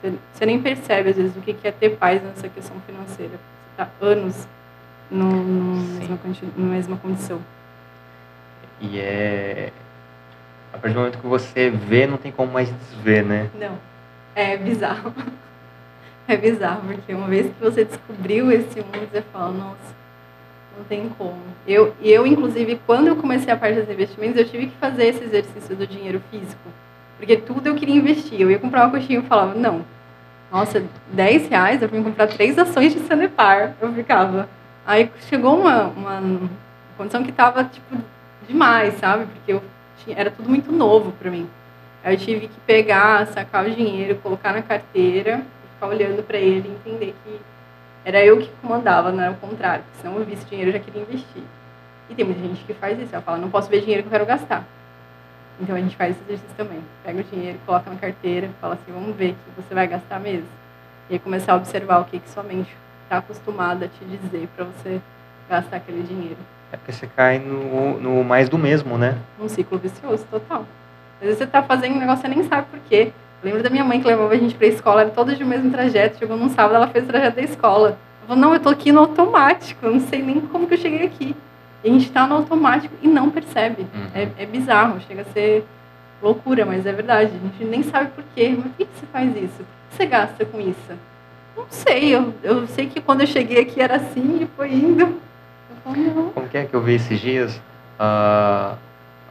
Você, 0.00 0.12
você 0.32 0.46
nem 0.46 0.60
percebe, 0.60 1.10
às 1.10 1.16
vezes, 1.16 1.36
o 1.36 1.40
que 1.40 1.56
é 1.66 1.72
ter 1.72 1.90
paz 1.96 2.22
nessa 2.22 2.48
questão 2.48 2.76
financeira. 2.86 3.32
Você 3.32 3.82
está 3.82 3.88
anos 4.00 4.46
no, 5.10 5.24
no 5.24 5.98
mesma, 5.98 6.18
na 6.56 6.66
mesma 6.66 6.96
condição. 6.98 7.40
E 8.80 8.98
é... 8.98 9.72
A 10.72 10.78
partir 10.78 10.94
do 10.94 11.00
momento 11.00 11.18
que 11.18 11.26
você 11.26 11.70
vê, 11.70 12.06
não 12.06 12.16
tem 12.16 12.30
como 12.32 12.52
mais 12.52 12.70
desver, 12.70 13.24
né? 13.24 13.48
Não. 13.58 13.78
É 14.34 14.56
bizarro. 14.56 15.12
É 16.28 16.36
bizarro, 16.36 16.80
porque 16.88 17.14
uma 17.14 17.28
vez 17.28 17.46
que 17.46 17.60
você 17.60 17.84
descobriu 17.84 18.50
esse 18.50 18.80
mundo, 18.80 19.08
você 19.12 19.22
fala, 19.32 19.52
nossa, 19.52 19.94
não 20.76 20.84
tem 20.84 21.08
como. 21.16 21.40
Eu, 21.64 21.94
eu, 22.02 22.26
inclusive, 22.26 22.80
quando 22.84 23.06
eu 23.06 23.14
comecei 23.14 23.52
a 23.52 23.56
parte 23.56 23.80
dos 23.80 23.88
investimentos, 23.88 24.36
eu 24.36 24.44
tive 24.44 24.66
que 24.66 24.76
fazer 24.76 25.04
esse 25.04 25.22
exercício 25.22 25.76
do 25.76 25.86
dinheiro 25.86 26.20
físico. 26.28 26.68
Porque 27.16 27.36
tudo 27.36 27.68
eu 27.68 27.76
queria 27.76 27.94
investir. 27.94 28.40
Eu 28.40 28.50
ia 28.50 28.58
comprar 28.58 28.84
uma 28.84 28.90
coxinha 28.90 29.20
e 29.20 29.22
falava, 29.22 29.54
não. 29.54 29.84
Nossa, 30.50 30.82
10 31.12 31.48
reais 31.48 31.80
eu 31.80 31.88
fui 31.88 32.02
comprar 32.02 32.26
três 32.26 32.58
ações 32.58 32.92
de 32.92 33.00
Sanepar. 33.00 33.74
Eu 33.80 33.92
ficava. 33.92 34.48
Aí 34.86 35.10
chegou 35.28 35.58
uma, 35.58 35.84
uma 35.84 36.50
condição 36.96 37.22
que 37.22 37.30
estava, 37.30 37.64
tipo, 37.64 37.96
demais, 38.46 38.94
sabe? 38.94 39.26
Porque 39.26 39.52
eu 39.52 39.62
tinha, 40.06 40.18
era 40.18 40.30
tudo 40.30 40.48
muito 40.48 40.70
novo 40.70 41.12
para 41.12 41.30
mim. 41.30 41.48
Eu 42.04 42.16
tive 42.16 42.46
que 42.46 42.60
pegar, 42.60 43.26
sacar 43.26 43.66
o 43.66 43.70
dinheiro, 43.70 44.16
colocar 44.22 44.52
na 44.52 44.62
carteira, 44.62 45.42
ficar 45.74 45.88
olhando 45.88 46.22
para 46.22 46.38
ele 46.38 46.68
e 46.68 46.90
entender 46.90 47.14
que 47.24 47.40
era 48.04 48.24
eu 48.24 48.38
que 48.38 48.48
comandava, 48.62 49.10
não 49.10 49.22
era 49.22 49.32
o 49.32 49.36
contrário. 49.36 49.82
Porque 49.84 50.02
senão 50.02 50.16
eu 50.18 50.24
visse 50.24 50.46
dinheiro 50.46 50.70
eu 50.70 50.74
já 50.74 50.78
queria 50.78 51.02
investir. 51.02 51.42
E 52.08 52.14
tem 52.14 52.24
muita 52.24 52.40
gente 52.40 52.62
que 52.64 52.72
faz 52.72 52.98
isso. 53.00 53.12
Ela 53.12 53.22
fala, 53.22 53.38
não 53.38 53.50
posso 53.50 53.68
ver 53.68 53.80
dinheiro 53.80 54.04
que 54.04 54.06
eu 54.06 54.12
quero 54.12 54.24
gastar. 54.24 54.64
Então 55.60 55.74
a 55.74 55.80
gente 55.80 55.96
faz 55.96 56.12
esse 56.12 56.22
exercício 56.24 56.54
também. 56.56 56.80
Pega 57.02 57.20
o 57.20 57.24
dinheiro, 57.24 57.58
coloca 57.66 57.90
na 57.90 57.96
carteira, 57.96 58.48
fala 58.60 58.74
assim, 58.74 58.92
vamos 58.92 59.16
ver 59.16 59.32
que 59.32 59.60
você 59.60 59.74
vai 59.74 59.88
gastar 59.88 60.20
mesmo. 60.20 60.46
E 61.10 61.14
aí 61.14 61.18
começar 61.18 61.54
a 61.54 61.56
observar 61.56 61.98
o 61.98 62.04
que, 62.04 62.20
que 62.20 62.30
sua 62.30 62.44
mente 62.44 62.72
está 63.02 63.18
acostumada 63.18 63.86
a 63.86 63.88
te 63.88 64.04
dizer 64.04 64.48
para 64.54 64.64
você 64.66 65.00
gastar 65.48 65.76
aquele 65.78 66.02
dinheiro. 66.02 66.38
É 66.72 66.76
porque 66.76 66.92
você 66.92 67.06
cai 67.06 67.38
no, 67.38 68.00
no 68.00 68.24
mais 68.24 68.48
do 68.48 68.58
mesmo, 68.58 68.98
né? 68.98 69.16
Um 69.40 69.48
ciclo 69.48 69.78
vicioso 69.78 70.24
total. 70.30 70.66
Às 71.20 71.22
vezes 71.22 71.38
você 71.38 71.44
está 71.44 71.62
fazendo 71.62 71.94
um 71.94 71.98
negócio 71.98 72.26
e 72.26 72.28
você 72.28 72.34
nem 72.34 72.48
sabe 72.48 72.66
por 72.70 72.80
quê. 72.80 73.12
Eu 73.42 73.48
lembro 73.48 73.62
da 73.62 73.70
minha 73.70 73.84
mãe 73.84 74.00
que 74.00 74.06
levava 74.06 74.32
a 74.32 74.36
gente 74.36 74.54
para 74.54 74.66
a 74.66 74.70
escola, 74.70 75.00
era 75.02 75.10
todos 75.10 75.36
de 75.36 75.44
mesmo 75.44 75.70
trajeto. 75.70 76.18
Chegou 76.18 76.36
num 76.36 76.48
sábado, 76.48 76.74
ela 76.74 76.88
fez 76.88 77.04
o 77.04 77.08
trajeto 77.08 77.36
da 77.36 77.42
escola. 77.42 77.98
Eu 78.22 78.28
falei, 78.28 78.42
não, 78.42 78.54
eu 78.54 78.60
tô 78.60 78.68
aqui 78.68 78.90
no 78.90 79.00
automático, 79.00 79.86
eu 79.86 79.92
não 79.92 80.00
sei 80.00 80.22
nem 80.22 80.40
como 80.40 80.66
que 80.66 80.74
eu 80.74 80.78
cheguei 80.78 81.06
aqui. 81.06 81.36
E 81.84 81.88
a 81.88 81.92
gente 81.92 82.06
está 82.06 82.26
no 82.26 82.34
automático 82.34 82.94
e 83.00 83.06
não 83.06 83.30
percebe. 83.30 83.86
Uhum. 83.94 84.08
É, 84.14 84.28
é, 84.38 84.46
bizarro, 84.46 85.00
chega 85.06 85.22
a 85.22 85.32
ser 85.32 85.64
loucura, 86.20 86.66
mas 86.66 86.84
é 86.84 86.92
verdade. 86.92 87.30
A 87.34 87.46
gente 87.46 87.64
nem 87.64 87.82
sabe 87.82 88.10
por 88.10 88.24
quê. 88.34 88.54
Mas 88.56 88.66
por 88.66 88.76
que, 88.76 88.84
que 88.86 88.98
você 88.98 89.06
faz 89.06 89.36
isso? 89.36 89.58
Por 89.58 89.66
que 89.90 89.96
você 89.96 90.06
gasta 90.06 90.44
com 90.44 90.60
isso? 90.60 90.92
Não 91.56 91.66
sei, 91.70 92.14
eu, 92.14 92.34
eu 92.42 92.66
sei 92.66 92.86
que 92.86 93.00
quando 93.00 93.20
eu 93.22 93.26
cheguei 93.26 93.62
aqui 93.62 93.80
era 93.80 93.96
assim 93.96 94.42
e 94.42 94.48
foi 94.56 94.72
indo. 94.72 95.20
Como 96.34 96.48
que 96.48 96.58
é 96.58 96.64
que 96.64 96.74
eu 96.74 96.80
vi 96.80 96.94
esses 96.94 97.20
dias? 97.20 97.56
Uh, 98.00 98.74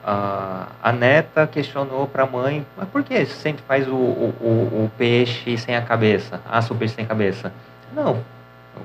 uh, 0.06 0.68
a 0.82 0.92
neta 0.94 1.46
questionou 1.46 2.08
para 2.08 2.24
a 2.24 2.26
mãe, 2.26 2.66
mas 2.78 2.88
por 2.88 3.04
que 3.04 3.26
sempre 3.26 3.62
faz 3.68 3.86
o, 3.88 3.94
o, 3.94 4.86
o, 4.86 4.92
peixe 4.98 5.58
sem 5.58 5.76
a 5.76 5.82
cabeça? 5.82 6.40
O 6.72 6.76
peixe 6.76 6.96
sem 6.96 7.06
cabeça? 7.06 7.52
Não, 7.94 8.20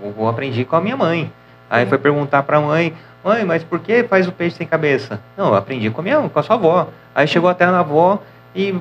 eu 0.03 0.29
aprendi 0.29 0.65
com 0.65 0.75
a 0.75 0.81
minha 0.81 0.97
mãe. 0.97 1.33
Aí 1.71 1.87
foi 1.87 1.99
perguntar 1.99 2.43
para 2.43 2.57
a 2.57 2.61
mãe, 2.61 2.93
mãe, 3.25 3.45
mas 3.45 3.63
por 3.63 3.79
que 3.79 4.03
faz 4.03 4.27
o 4.27 4.33
peixe 4.33 4.57
sem 4.57 4.67
cabeça? 4.67 5.21
Não, 5.37 5.49
eu 5.49 5.55
aprendi 5.55 5.89
com 5.91 6.01
a 6.01 6.05
minha 6.05 6.29
com 6.29 6.39
a 6.41 6.43
sua 6.43 6.57
avó. 6.57 6.89
Aí 7.15 7.29
chegou 7.29 7.49
até 7.49 7.67
na 7.67 7.81
avó 7.81 8.21
e 8.53 8.77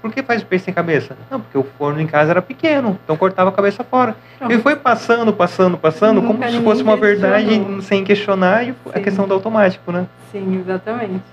por 0.00 0.12
que 0.12 0.22
faz 0.22 0.42
o 0.42 0.46
peixe 0.46 0.66
sem 0.66 0.74
cabeça? 0.74 1.16
Não, 1.30 1.40
porque 1.40 1.58
o 1.58 1.62
forno 1.62 2.00
em 2.00 2.06
casa 2.06 2.30
era 2.30 2.42
pequeno, 2.42 2.98
então 3.04 3.16
cortava 3.16 3.50
a 3.50 3.52
cabeça 3.52 3.84
fora. 3.84 4.16
Pronto. 4.38 4.52
E 4.52 4.58
foi 4.58 4.76
passando, 4.76 5.32
passando, 5.32 5.76
passando, 5.78 6.20
Nunca 6.20 6.34
como 6.34 6.50
se 6.50 6.60
fosse 6.62 6.82
uma 6.82 6.96
verdade 6.96 7.62
sem 7.82 8.04
questionar 8.04 8.66
e 8.66 8.74
a 8.92 9.00
questão 9.00 9.26
do 9.26 9.34
automático, 9.34 9.92
né? 9.92 10.06
Sim, 10.30 10.58
exatamente. 10.60 11.24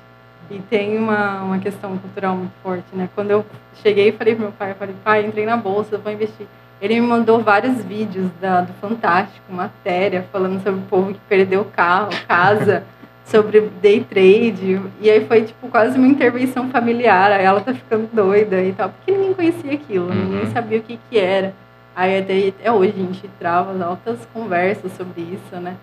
E 0.51 0.59
tem 0.59 0.97
uma, 0.97 1.41
uma 1.41 1.59
questão 1.59 1.95
cultural 1.97 2.35
muito 2.35 2.53
forte, 2.63 2.85
né? 2.93 3.07
Quando 3.13 3.31
eu 3.31 3.45
cheguei 3.83 4.09
e 4.09 4.11
falei 4.11 4.33
pro 4.33 4.43
meu 4.43 4.51
pai, 4.51 4.71
eu 4.71 4.75
falei, 4.75 4.95
pai, 5.03 5.25
entrei 5.25 5.45
na 5.45 5.55
bolsa, 5.55 5.97
vou 5.97 6.11
investir. 6.11 6.47
Ele 6.81 6.99
me 6.99 7.05
mandou 7.05 7.41
vários 7.43 7.83
vídeos 7.83 8.31
da, 8.39 8.61
do 8.61 8.73
Fantástico, 8.73 9.51
matéria, 9.51 10.25
falando 10.31 10.63
sobre 10.63 10.79
o 10.79 10.83
povo 10.83 11.13
que 11.13 11.19
perdeu 11.27 11.65
carro, 11.65 12.09
casa. 12.27 12.83
sobre 13.29 13.61
day 13.81 14.03
trade. 14.03 14.81
E 14.99 15.09
aí 15.09 15.25
foi 15.25 15.43
tipo 15.43 15.67
quase 15.69 15.97
uma 15.97 16.07
intervenção 16.07 16.69
familiar. 16.69 17.31
Aí 17.31 17.45
ela 17.45 17.61
tá 17.61 17.73
ficando 17.73 18.09
doida 18.11 18.61
e 18.61 18.73
tal, 18.73 18.89
porque 18.89 19.11
ninguém 19.11 19.33
conhecia 19.33 19.73
aquilo, 19.73 20.07
uhum. 20.07 20.15
ninguém 20.15 20.51
sabia 20.51 20.79
o 20.79 20.81
que 20.81 20.99
que 21.09 21.17
era. 21.17 21.53
Aí 21.95 22.19
até, 22.19 22.47
até 22.49 22.71
hoje 22.71 22.93
a 22.95 22.99
gente 22.99 23.29
trava 23.39 23.83
altas 23.83 24.19
conversas 24.33 24.91
sobre 24.93 25.21
isso, 25.21 25.55
né? 25.55 25.75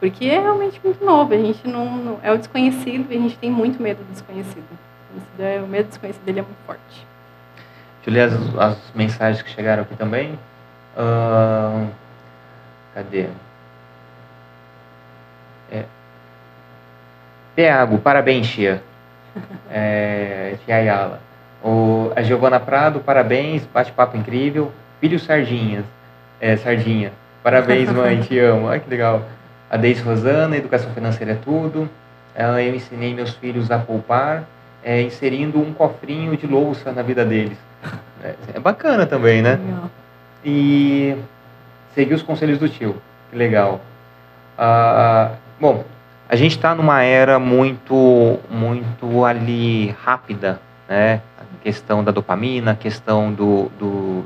Porque 0.00 0.26
é 0.26 0.40
realmente 0.40 0.80
muito 0.82 1.04
novo, 1.04 1.32
a 1.32 1.36
gente 1.36 1.66
não, 1.66 1.96
não 1.96 2.18
é 2.22 2.32
o 2.32 2.38
desconhecido 2.38 3.06
e 3.10 3.16
a 3.16 3.20
gente 3.20 3.38
tem 3.38 3.50
muito 3.50 3.80
medo 3.80 3.98
do 3.98 4.12
desconhecido. 4.12 4.64
É, 5.38 5.60
o 5.60 5.68
medo 5.68 5.84
do 5.84 5.88
desconhecido 5.90 6.24
dele 6.24 6.40
é 6.40 6.42
muito 6.42 6.58
forte. 6.66 7.06
Deixa 8.04 8.10
eu 8.10 8.12
ler 8.12 8.22
as, 8.22 8.58
as 8.58 8.78
mensagens 8.94 9.42
que 9.42 9.50
chegaram 9.50 9.82
aqui 9.82 9.94
também. 9.94 10.38
Uh, 10.96 11.88
cadê? 12.94 13.28
É, 15.70 15.84
Tiago, 17.54 17.98
parabéns, 17.98 18.48
tia. 18.48 18.82
É, 19.74 20.56
tia 20.66 20.76
Ayala. 20.76 21.18
O, 21.64 22.12
a 22.14 22.22
Giovana 22.22 22.60
Prado, 22.60 23.00
parabéns, 23.00 23.64
bate-papo 23.72 24.16
incrível. 24.16 24.70
Filho 25.00 25.18
Sardinhas, 25.18 25.86
é, 26.38 26.56
Sardinha. 26.56 27.12
Parabéns, 27.42 27.90
mãe, 27.90 28.20
te 28.20 28.38
amo. 28.40 28.68
Ai, 28.68 28.80
que 28.80 28.90
legal. 28.90 29.22
A 29.70 29.78
Deise 29.78 30.02
Rosana, 30.02 30.56
educação 30.56 30.90
financeira 30.92 31.32
é 31.32 31.36
tudo. 31.36 31.88
Eu 32.36 32.74
ensinei 32.74 33.14
meus 33.14 33.34
filhos 33.34 33.70
a 33.70 33.78
poupar, 33.78 34.44
é, 34.84 35.00
inserindo 35.00 35.58
um 35.58 35.72
cofrinho 35.72 36.36
de 36.36 36.46
louça 36.46 36.92
na 36.92 37.00
vida 37.00 37.24
deles. 37.24 37.56
É, 38.22 38.34
é 38.54 38.60
bacana 38.60 39.06
também, 39.06 39.40
né? 39.40 39.58
E 40.44 41.16
seguir 41.94 42.14
os 42.14 42.22
conselhos 42.22 42.58
do 42.58 42.68
tio. 42.68 42.96
Que 43.30 43.36
legal. 43.36 43.80
Ah, 44.58 45.32
bom, 45.60 45.84
a 46.32 46.34
gente 46.34 46.56
está 46.56 46.74
numa 46.74 47.02
era 47.02 47.38
muito, 47.38 48.40
muito 48.48 49.22
ali 49.22 49.94
rápida, 50.02 50.58
né? 50.88 51.20
A 51.38 51.62
questão 51.62 52.02
da 52.02 52.10
dopamina, 52.10 52.70
a 52.70 52.74
questão 52.74 53.30
do, 53.30 53.70
do, 53.78 54.24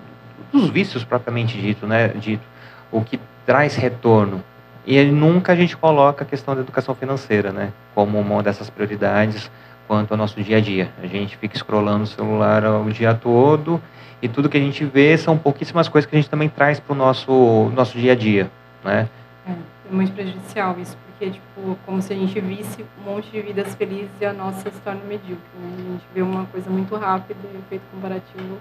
dos 0.53 0.71
vícios 0.71 1.03
propriamente 1.03 1.61
dito, 1.61 1.85
né? 1.85 2.07
Dito, 2.15 2.45
o 2.93 3.01
que 3.01 3.19
traz 3.45 3.75
retorno. 3.75 4.41
E 4.87 5.03
nunca 5.03 5.53
a 5.53 5.57
gente 5.57 5.77
coloca 5.77 6.23
a 6.23 6.27
questão 6.27 6.55
da 6.55 6.61
educação 6.61 6.95
financeira, 6.95 7.51
né? 7.51 7.73
Como 7.93 8.21
uma 8.21 8.41
dessas 8.41 8.71
prioridades 8.71 9.51
quanto 9.89 10.13
ao 10.13 10.17
nosso 10.17 10.41
dia 10.41 10.59
a 10.59 10.61
dia. 10.61 10.89
A 11.03 11.09
gente 11.09 11.37
fica 11.37 11.59
scrollando 11.59 12.05
o 12.05 12.07
celular 12.07 12.63
o 12.67 12.89
dia 12.89 13.15
todo 13.15 13.83
e 14.23 14.29
tudo 14.29 14.49
que 14.49 14.57
a 14.57 14.61
gente 14.61 14.85
vê 14.85 15.19
são 15.19 15.37
pouquíssimas 15.37 15.89
coisas 15.89 16.09
que 16.09 16.15
a 16.15 16.21
gente 16.21 16.31
também 16.31 16.49
traz 16.49 16.79
para 16.79 16.93
o 16.93 16.97
nosso, 16.97 17.69
nosso 17.75 17.99
dia 17.99 18.13
a 18.13 18.15
dia, 18.15 18.49
né? 18.85 19.09
É, 19.45 19.51
é 19.51 19.93
muito 19.93 20.13
prejudicial 20.13 20.77
isso 20.79 20.97
porque 21.19 21.31
tipo, 21.31 21.79
como 21.87 22.03
se 22.03 22.13
a 22.13 22.17
gente 22.17 22.39
visse 22.41 22.85
um 23.01 23.11
monte 23.11 23.31
de 23.31 23.41
vidas 23.41 23.75
felizes 23.75 24.11
e 24.21 24.25
a 24.27 24.33
nossa 24.33 24.71
se 24.71 24.81
torna 24.81 25.01
medíocre. 25.05 25.45
Né? 25.59 25.75
A 25.77 25.93
gente 25.93 26.05
vê 26.15 26.23
uma 26.23 26.45
coisa 26.47 26.69
muito 26.71 26.95
rápida 26.95 27.41
e 27.43 27.57
o 27.57 27.61
efeito 27.61 27.83
comparativo 27.91 28.59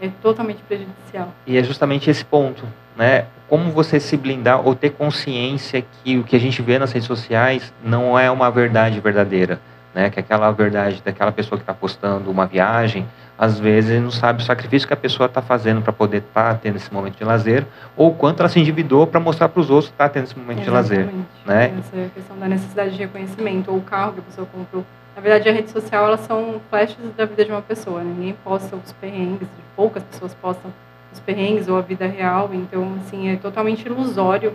é 0.00 0.10
totalmente 0.20 0.62
prejudicial. 0.62 1.32
E 1.46 1.56
é 1.56 1.64
justamente 1.64 2.10
esse 2.10 2.22
ponto, 2.22 2.64
né? 2.94 3.24
Como 3.48 3.70
você 3.70 3.98
se 3.98 4.14
blindar 4.14 4.66
ou 4.66 4.74
ter 4.74 4.90
consciência 4.90 5.82
que 6.04 6.18
o 6.18 6.24
que 6.24 6.36
a 6.36 6.38
gente 6.38 6.60
vê 6.60 6.78
nas 6.78 6.92
redes 6.92 7.06
sociais 7.06 7.72
não 7.82 8.18
é 8.18 8.30
uma 8.30 8.50
verdade 8.50 9.00
verdadeira, 9.00 9.58
né? 9.94 10.10
Que 10.10 10.20
aquela 10.20 10.50
verdade 10.50 11.00
daquela 11.02 11.32
pessoa 11.32 11.58
que 11.58 11.62
está 11.62 11.72
postando 11.72 12.30
uma 12.30 12.44
viagem, 12.46 13.08
às 13.38 13.58
vezes 13.58 14.00
não 14.02 14.10
sabe 14.10 14.42
o 14.42 14.44
sacrifício 14.44 14.88
que 14.88 14.94
a 14.94 14.96
pessoa 14.96 15.26
está 15.26 15.42
fazendo 15.42 15.82
para 15.82 15.92
poder 15.92 16.18
estar 16.18 16.54
tá 16.54 16.60
tendo 16.60 16.76
esse 16.76 16.92
momento 16.92 17.16
de 17.16 17.24
lazer, 17.24 17.66
ou 17.96 18.14
quanto 18.14 18.40
ela 18.40 18.48
se 18.48 18.58
endividou 18.58 19.06
para 19.06 19.20
mostrar 19.20 19.48
para 19.48 19.60
os 19.60 19.70
outros 19.70 19.88
que 19.88 19.94
está 19.94 20.08
tendo 20.08 20.24
esse 20.24 20.38
momento 20.38 20.62
Exatamente. 20.62 20.94
de 20.94 21.06
lazer. 21.06 21.26
Né? 21.44 21.78
Essa 21.78 22.10
questão 22.14 22.38
da 22.38 22.48
necessidade 22.48 22.90
de 22.92 22.98
reconhecimento, 22.98 23.70
ou 23.70 23.78
o 23.78 23.82
carro 23.82 24.14
que 24.14 24.20
a 24.20 24.22
pessoa 24.22 24.46
comprou. 24.50 24.84
Na 25.14 25.22
verdade, 25.22 25.48
a 25.48 25.52
rede 25.52 25.70
social, 25.70 26.06
elas 26.06 26.20
são 26.20 26.60
flashes 26.68 26.96
da 27.16 27.24
vida 27.24 27.44
de 27.44 27.50
uma 27.50 27.62
pessoa. 27.62 28.02
Né? 28.02 28.14
Ninguém 28.16 28.36
posta 28.44 28.76
os 28.76 28.92
perrengues, 28.92 29.48
poucas 29.74 30.02
pessoas 30.02 30.34
postam 30.34 30.70
os 31.12 31.20
perrengues 31.20 31.68
ou 31.68 31.78
a 31.78 31.80
vida 31.80 32.06
real. 32.06 32.50
Então, 32.52 32.98
assim, 33.00 33.30
é 33.30 33.36
totalmente 33.36 33.86
ilusório 33.86 34.52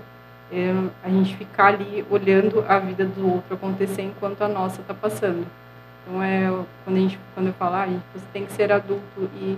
é, 0.51 0.73
a 1.03 1.09
gente 1.09 1.35
ficar 1.35 1.67
ali 1.67 2.05
olhando 2.09 2.63
a 2.67 2.77
vida 2.77 3.05
do 3.05 3.27
outro 3.27 3.55
acontecer 3.55 4.03
enquanto 4.03 4.41
a 4.43 4.47
nossa 4.47 4.81
está 4.81 4.93
passando. 4.93 5.47
Então, 6.01 6.21
é, 6.21 6.49
quando, 6.83 6.97
a 6.97 6.99
gente, 6.99 7.19
quando 7.33 7.47
eu 7.47 7.53
falo, 7.53 7.75
ah, 7.75 7.87
você 8.13 8.25
tem 8.33 8.45
que 8.45 8.53
ser 8.53 8.71
adulto 8.71 9.29
e 9.35 9.57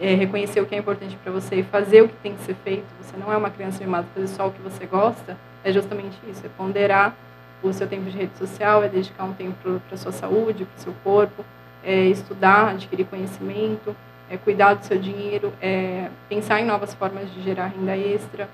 é, 0.00 0.14
reconhecer 0.14 0.60
o 0.60 0.66
que 0.66 0.74
é 0.74 0.78
importante 0.78 1.16
para 1.22 1.32
você 1.32 1.56
e 1.56 1.62
fazer 1.62 2.02
o 2.02 2.08
que 2.08 2.16
tem 2.16 2.34
que 2.34 2.42
ser 2.42 2.54
feito, 2.64 2.86
você 3.00 3.16
não 3.16 3.32
é 3.32 3.36
uma 3.36 3.50
criança 3.50 3.82
mimada, 3.82 4.06
fazer 4.14 4.28
só 4.28 4.48
o 4.48 4.52
que 4.52 4.60
você 4.62 4.86
gosta, 4.86 5.36
é 5.64 5.72
justamente 5.72 6.16
isso, 6.30 6.44
é 6.46 6.48
ponderar 6.56 7.14
o 7.62 7.72
seu 7.72 7.86
tempo 7.86 8.08
de 8.08 8.16
rede 8.16 8.36
social, 8.38 8.82
é 8.82 8.88
dedicar 8.88 9.24
um 9.24 9.32
tempo 9.32 9.80
para 9.88 9.96
sua 9.96 10.12
saúde, 10.12 10.64
para 10.64 10.78
o 10.78 10.80
seu 10.80 10.94
corpo, 11.02 11.44
é 11.84 12.04
estudar, 12.06 12.70
adquirir 12.70 13.06
conhecimento, 13.06 13.94
é 14.30 14.36
cuidar 14.36 14.74
do 14.74 14.84
seu 14.84 14.98
dinheiro, 14.98 15.52
é 15.60 16.08
pensar 16.28 16.60
em 16.60 16.64
novas 16.64 16.94
formas 16.94 17.32
de 17.32 17.42
gerar 17.42 17.66
renda 17.66 17.96
extra. 17.96 18.48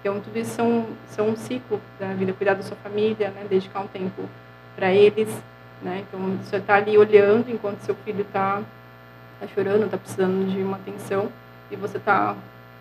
Então, 0.00 0.20
tudo 0.20 0.38
isso 0.38 0.50
são, 0.50 0.86
são 1.08 1.28
um 1.30 1.36
ciclo 1.36 1.80
da 1.98 2.14
vida, 2.14 2.32
cuidar 2.32 2.54
da 2.54 2.62
sua 2.62 2.76
família, 2.76 3.30
né, 3.30 3.44
dedicar 3.48 3.80
um 3.80 3.88
tempo 3.88 4.22
para 4.76 4.92
eles, 4.92 5.28
né? 5.82 6.04
Então, 6.08 6.20
você 6.42 6.56
está 6.56 6.74
ali 6.76 6.96
olhando 6.96 7.50
enquanto 7.50 7.80
seu 7.80 7.94
filho 8.04 8.22
está 8.22 8.62
tá 9.40 9.46
chorando, 9.48 9.84
está 9.84 9.98
precisando 9.98 10.50
de 10.50 10.62
uma 10.62 10.76
atenção, 10.76 11.30
e 11.70 11.76
você 11.76 11.98
está 11.98 12.34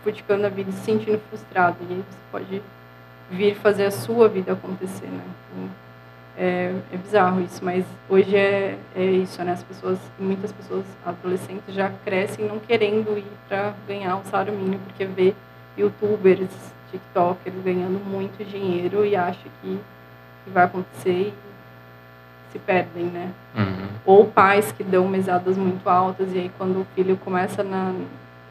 criticando 0.04 0.46
a 0.46 0.50
vida 0.50 0.70
e 0.70 0.74
se 0.74 0.82
sentindo 0.82 1.20
frustrado. 1.30 1.78
E 1.90 1.94
aí 1.94 2.04
você 2.10 2.18
pode 2.32 2.62
vir 3.30 3.56
fazer 3.56 3.86
a 3.86 3.92
sua 3.92 4.30
vida 4.30 4.54
acontecer. 4.54 5.08
Né? 5.08 5.24
Então, 5.52 5.70
é, 6.38 6.76
é 6.92 6.98
bizarro 6.98 7.42
isso, 7.42 7.64
mas 7.64 7.86
hoje 8.10 8.36
é, 8.36 8.78
é 8.94 9.04
isso, 9.06 9.42
né? 9.44 9.54
As 9.54 9.64
pessoas, 9.64 9.98
muitas 10.20 10.52
pessoas 10.52 10.86
adolescentes 11.06 11.74
já 11.74 11.90
crescem 12.04 12.46
não 12.46 12.60
querendo 12.60 13.18
ir 13.18 13.26
para 13.48 13.74
ganhar 13.88 14.18
um 14.18 14.24
salário 14.26 14.54
mínimo, 14.54 14.82
porque 14.86 15.06
vê 15.06 15.34
youtubers, 15.78 16.50
tiktokers 16.92 17.56
ganhando 17.64 18.04
muito 18.06 18.44
dinheiro 18.44 19.06
e 19.06 19.16
acha 19.16 19.48
que, 19.62 19.80
que 20.44 20.50
vai 20.50 20.66
acontecer 20.66 21.34
se 22.56 22.60
perdem, 22.60 23.06
né? 23.06 23.30
Uhum. 23.56 23.88
Ou 24.06 24.26
pais 24.26 24.72
que 24.72 24.84
dão 24.84 25.08
mesadas 25.08 25.58
muito 25.58 25.88
altas 25.90 26.34
e 26.34 26.40
aí 26.40 26.52
quando 26.58 26.82
o 26.82 26.88
filho 26.96 27.18
começa 27.18 27.64
na 27.64 27.94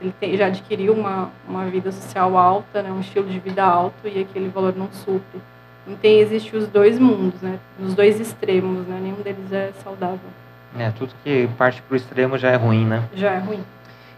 ele 0.01 0.12
tem, 0.20 0.36
já 0.36 0.47
adquiriu 0.47 0.93
uma, 0.93 1.31
uma 1.48 1.64
vida 1.66 1.90
social 1.90 2.36
alta, 2.36 2.82
né, 2.82 2.90
um 2.90 3.01
estilo 3.01 3.26
de 3.26 3.39
vida 3.39 3.64
alto 3.64 3.97
e 4.05 4.20
aquele 4.20 4.48
valor 4.48 4.74
não 4.76 4.89
supre. 4.93 5.40
Então 5.86 6.10
existe 6.10 6.55
os 6.56 6.66
dois 6.66 6.98
mundos, 6.98 7.40
né, 7.40 7.59
os 7.81 7.94
dois 7.94 8.20
extremos, 8.20 8.86
né, 8.86 8.98
nenhum 9.01 9.22
deles 9.22 9.51
é 9.51 9.70
saudável. 9.82 10.18
É, 10.76 10.90
tudo 10.90 11.14
que 11.22 11.48
parte 11.56 11.81
para 11.81 11.94
o 11.94 11.97
extremo 11.97 12.36
já 12.36 12.51
é 12.51 12.56
ruim, 12.56 12.85
né? 12.85 13.05
Já 13.14 13.31
é 13.31 13.39
ruim. 13.39 13.60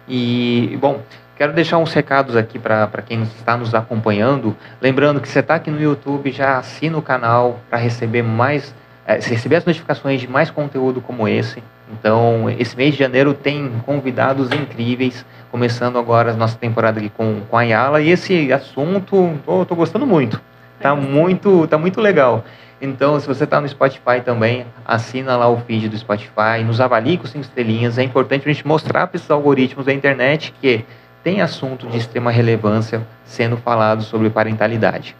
E, 0.09 0.79
bom, 0.81 1.03
quero 1.37 1.53
deixar 1.53 1.77
uns 1.77 1.93
recados 1.93 2.35
aqui 2.35 2.59
para 2.59 2.89
quem 3.07 3.23
está 3.23 3.59
nos 3.59 3.75
acompanhando. 3.75 4.57
Lembrando 4.81 5.21
que 5.21 5.29
você 5.29 5.41
está 5.41 5.57
aqui 5.57 5.71
no 5.71 5.81
YouTube, 5.81 6.33
já 6.33 6.57
assina 6.57 6.97
o 6.97 7.03
canal 7.03 7.61
para 7.69 7.79
receber 7.79 8.23
mais, 8.23 8.75
é, 9.07 9.15
receber 9.15 9.57
as 9.57 9.65
notificações 9.65 10.21
de 10.21 10.29
mais 10.29 10.51
conteúdo 10.51 11.01
como 11.01 11.29
esse. 11.29 11.63
Então, 11.93 12.51
esse 12.59 12.77
mês 12.77 12.95
de 12.95 12.99
janeiro 12.99 13.33
tem 13.33 13.71
convidados 13.85 14.51
incríveis, 14.51 15.25
começando 15.51 15.99
agora 15.99 16.33
a 16.33 16.35
nossa 16.35 16.59
temporada 16.59 16.99
aqui 16.99 17.09
com, 17.09 17.41
com 17.49 17.57
a 17.57 17.63
Yala. 17.63 18.01
E 18.01 18.11
esse 18.11 18.53
assunto, 18.53 19.39
estou 19.63 19.77
gostando 19.77 20.07
muito. 20.07 20.41
Tá 20.81 20.95
muito, 20.95 21.67
tá 21.69 21.79
muito 21.79 22.01
legal. 22.01 22.45
Então, 22.83 23.19
se 23.19 23.27
você 23.27 23.45
está 23.45 23.61
no 23.61 23.69
Spotify 23.69 24.21
também, 24.23 24.67
assina 24.85 25.37
lá 25.37 25.49
o 25.49 25.59
feed 25.61 25.89
do 25.89 25.97
Spotify, 25.97 26.63
nos 26.65 26.81
avalie 26.81 27.17
com 27.17 27.27
cinco 27.27 27.45
estrelinhas. 27.45 27.97
É 27.97 28.03
importante 28.03 28.49
a 28.49 28.53
gente 28.53 28.67
mostrar 28.67 29.07
para 29.07 29.17
esses 29.17 29.31
algoritmos 29.31 29.87
da 29.87 29.93
internet 29.93 30.53
que 30.61 30.85
tem 31.25 31.41
assunto 31.41 31.87
de 31.87 31.97
extrema 31.97 32.31
relevância 32.31 33.07
sendo 33.25 33.57
falado 33.57 34.03
sobre 34.03 34.29
parentalidade. 34.29 35.17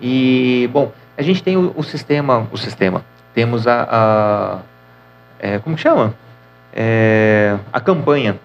E, 0.00 0.70
bom, 0.72 0.92
a 1.18 1.22
gente 1.22 1.42
tem 1.42 1.56
o, 1.56 1.72
o 1.76 1.82
sistema, 1.82 2.46
o 2.52 2.56
sistema, 2.56 3.04
temos 3.34 3.66
a, 3.66 3.88
a 3.90 4.58
é, 5.38 5.58
como 5.58 5.76
que 5.76 5.82
chama? 5.82 6.14
É, 6.72 7.56
a 7.72 7.80
campanha, 7.80 8.38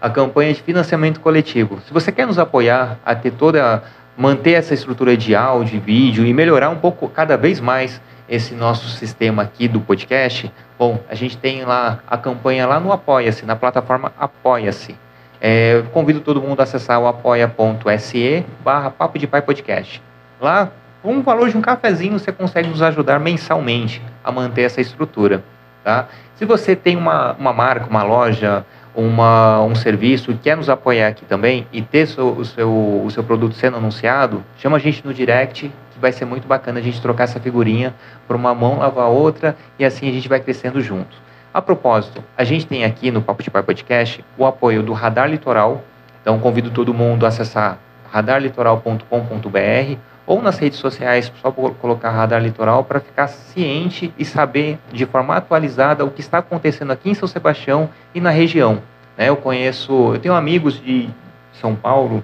a 0.00 0.08
campanha 0.08 0.54
de 0.54 0.62
financiamento 0.62 1.20
coletivo. 1.20 1.80
Se 1.86 1.92
você 1.92 2.12
quer 2.12 2.26
nos 2.26 2.38
apoiar 2.38 2.98
a 3.04 3.14
ter 3.14 3.32
toda 3.32 3.82
manter 4.16 4.52
essa 4.52 4.74
estrutura 4.74 5.16
de 5.16 5.34
áudio 5.36 5.80
vídeo 5.80 6.26
e 6.26 6.34
melhorar 6.34 6.70
um 6.70 6.76
pouco, 6.76 7.08
cada 7.08 7.36
vez 7.36 7.60
mais, 7.60 8.00
esse 8.28 8.54
nosso 8.54 8.88
sistema 8.88 9.42
aqui 9.42 9.66
do 9.68 9.80
podcast, 9.80 10.52
bom, 10.78 11.00
a 11.08 11.14
gente 11.14 11.36
tem 11.36 11.64
lá 11.64 12.00
a 12.06 12.18
campanha 12.18 12.66
lá 12.66 12.78
no 12.78 12.92
Apoia-se, 12.92 13.46
na 13.46 13.56
plataforma 13.56 14.12
Apoia-se. 14.18 14.96
É, 15.40 15.84
convido 15.92 16.20
todo 16.20 16.42
mundo 16.42 16.60
a 16.60 16.64
acessar 16.64 17.00
o 17.00 17.06
apoia.se 17.06 18.44
barra 18.62 18.90
Papo 18.90 19.18
de 19.18 19.26
Pai 19.26 19.40
Podcast. 19.40 20.02
Lá, 20.40 20.70
com 21.08 21.14
um 21.14 21.22
valor 21.22 21.48
de 21.48 21.56
um 21.56 21.62
cafezinho, 21.62 22.18
você 22.18 22.30
consegue 22.30 22.68
nos 22.68 22.82
ajudar 22.82 23.18
mensalmente 23.18 24.02
a 24.22 24.30
manter 24.30 24.64
essa 24.64 24.78
estrutura. 24.78 25.42
Tá? 25.82 26.06
Se 26.34 26.44
você 26.44 26.76
tem 26.76 26.98
uma, 26.98 27.32
uma 27.32 27.50
marca, 27.50 27.86
uma 27.86 28.02
loja, 28.02 28.62
uma, 28.94 29.62
um 29.62 29.74
serviço 29.74 30.38
quer 30.42 30.54
nos 30.54 30.68
apoiar 30.68 31.08
aqui 31.08 31.24
também 31.24 31.66
e 31.72 31.80
ter 31.80 32.06
o, 32.20 32.44
seu, 32.44 33.02
o 33.06 33.10
seu 33.10 33.24
produto 33.24 33.54
sendo 33.54 33.78
anunciado, 33.78 34.44
chama 34.58 34.76
a 34.76 34.78
gente 34.78 35.02
no 35.02 35.14
direct, 35.14 35.72
que 35.92 35.98
vai 35.98 36.12
ser 36.12 36.26
muito 36.26 36.46
bacana 36.46 36.78
a 36.78 36.82
gente 36.82 37.00
trocar 37.00 37.24
essa 37.24 37.40
figurinha 37.40 37.94
para 38.26 38.36
uma 38.36 38.54
mão 38.54 38.78
lavar 38.78 39.06
a 39.06 39.08
outra 39.08 39.56
e 39.78 39.86
assim 39.86 40.10
a 40.10 40.12
gente 40.12 40.28
vai 40.28 40.40
crescendo 40.40 40.78
junto. 40.82 41.16
A 41.54 41.62
propósito, 41.62 42.22
a 42.36 42.44
gente 42.44 42.66
tem 42.66 42.84
aqui 42.84 43.10
no 43.10 43.22
Papo 43.22 43.42
de 43.42 43.50
Pai 43.50 43.62
Podcast 43.62 44.22
o 44.36 44.44
apoio 44.44 44.82
do 44.82 44.92
Radar 44.92 45.30
Litoral, 45.30 45.82
então 46.20 46.38
convido 46.38 46.68
todo 46.68 46.92
mundo 46.92 47.24
a 47.24 47.30
acessar 47.30 47.78
radarlitoral.com.br 48.12 50.17
ou 50.28 50.42
nas 50.42 50.58
redes 50.58 50.78
sociais, 50.78 51.32
só 51.40 51.50
colocar 51.50 52.10
Radar 52.10 52.42
Litoral 52.42 52.84
para 52.84 53.00
ficar 53.00 53.28
ciente 53.28 54.12
e 54.18 54.26
saber 54.26 54.78
de 54.92 55.06
forma 55.06 55.34
atualizada 55.34 56.04
o 56.04 56.10
que 56.10 56.20
está 56.20 56.36
acontecendo 56.38 56.90
aqui 56.90 57.08
em 57.08 57.14
São 57.14 57.26
Sebastião 57.26 57.88
e 58.14 58.20
na 58.20 58.28
região. 58.28 58.82
Né? 59.16 59.30
Eu 59.30 59.36
conheço, 59.36 60.12
eu 60.12 60.20
tenho 60.20 60.34
amigos 60.34 60.78
de 60.82 61.08
São 61.54 61.74
Paulo, 61.74 62.22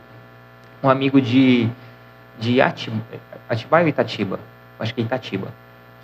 um 0.82 0.90
amigo 0.90 1.18
de, 1.18 1.66
de 2.38 2.60
Atiba, 2.60 3.00
Atibaia 3.48 3.84
ou 3.84 3.88
Itatiba? 3.88 4.38
Acho 4.78 4.94
que 4.94 5.00
é 5.00 5.04
Itatiba. 5.04 5.48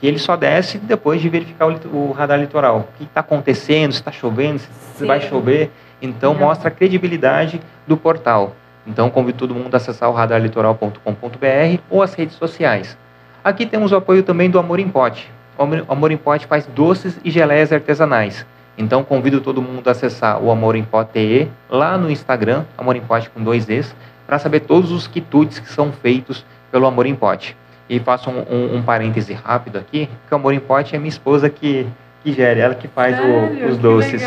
Que 0.01 0.07
ele 0.07 0.19
só 0.19 0.37
desce 0.37 0.79
depois 0.79 1.21
de 1.21 1.29
verificar 1.29 1.67
o, 1.67 1.73
o 1.95 2.13
radar 2.13 2.41
litoral. 2.41 2.79
O 2.79 2.97
que 2.97 3.05
está 3.05 3.21
acontecendo, 3.21 3.93
se 3.93 3.99
está 3.99 4.11
chovendo, 4.11 4.59
se 4.59 4.69
Sim. 4.97 5.07
vai 5.07 5.21
chover. 5.21 5.71
Então, 6.01 6.33
Não. 6.33 6.41
mostra 6.41 6.69
a 6.69 6.71
credibilidade 6.71 7.61
do 7.87 7.95
portal. 7.95 8.57
Então, 8.91 9.09
convido 9.09 9.39
todo 9.39 9.55
mundo 9.55 9.73
a 9.73 9.77
acessar 9.77 10.11
o 10.11 10.12
radarlitoral.com.br 10.12 11.81
ou 11.89 12.03
as 12.03 12.12
redes 12.12 12.35
sociais. 12.35 12.99
Aqui 13.43 13.65
temos 13.65 13.93
o 13.93 13.97
apoio 13.97 14.25
também 14.25 14.51
do 14.51 14.59
Amor 14.59 14.81
em 14.81 14.89
Pote. 14.89 15.31
O 15.57 15.93
Amor 15.93 16.11
em 16.11 16.17
Pote 16.17 16.47
faz 16.47 16.67
doces 16.67 17.21
e 17.25 17.31
geleias 17.31 17.73
artesanais. 17.73 18.45
Então, 18.77 19.05
convido 19.05 19.41
todo 19.41 19.62
mundo 19.62 19.87
a 19.87 19.93
acessar 19.93 20.43
o 20.43 20.51
Amor 20.51 20.75
em 20.75 20.83
Pote 20.83 21.49
lá 21.69 21.97
no 21.97 22.11
Instagram, 22.11 22.65
Amor 22.77 22.97
em 22.97 23.01
Pote 23.01 23.31
com 23.31 23.41
dois 23.41 23.69
Es, 23.69 23.95
para 24.27 24.41
saber 24.41 24.61
todos 24.61 24.91
os 24.91 25.07
quitutes 25.07 25.61
que 25.61 25.71
são 25.71 25.93
feitos 25.93 26.45
pelo 26.73 26.85
Amor 26.87 27.07
em 27.07 27.15
Pote. 27.15 27.57
E 27.89 28.01
faço 28.01 28.29
um, 28.29 28.41
um, 28.51 28.77
um 28.79 28.83
parêntese 28.83 29.35
rápido 29.35 29.79
aqui, 29.79 30.09
que 30.27 30.33
o 30.33 30.35
Amor 30.35 30.53
em 30.53 30.61
Pote 30.61 30.97
é 30.97 30.99
minha 30.99 31.09
esposa 31.09 31.49
que, 31.49 31.87
que 32.25 32.33
gere, 32.33 32.59
ela 32.59 32.75
que 32.75 32.89
faz 32.89 33.17
o, 33.21 33.69
os 33.69 33.79
doces, 33.79 34.23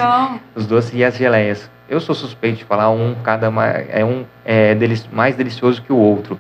os 0.56 0.66
doces 0.66 0.94
e 0.94 1.04
as 1.04 1.18
geleias. 1.18 1.70
Eu 1.88 2.00
sou 2.00 2.16
suspeito 2.16 2.60
de 2.60 2.64
falar 2.66 2.90
um 2.90 3.16
cada 3.24 3.48
é 3.90 4.04
um 4.06 4.26
é 4.46 4.76
mais 5.12 5.36
delicioso 5.36 5.82
que 5.82 5.92
o 5.92 5.98
outro. 5.98 6.40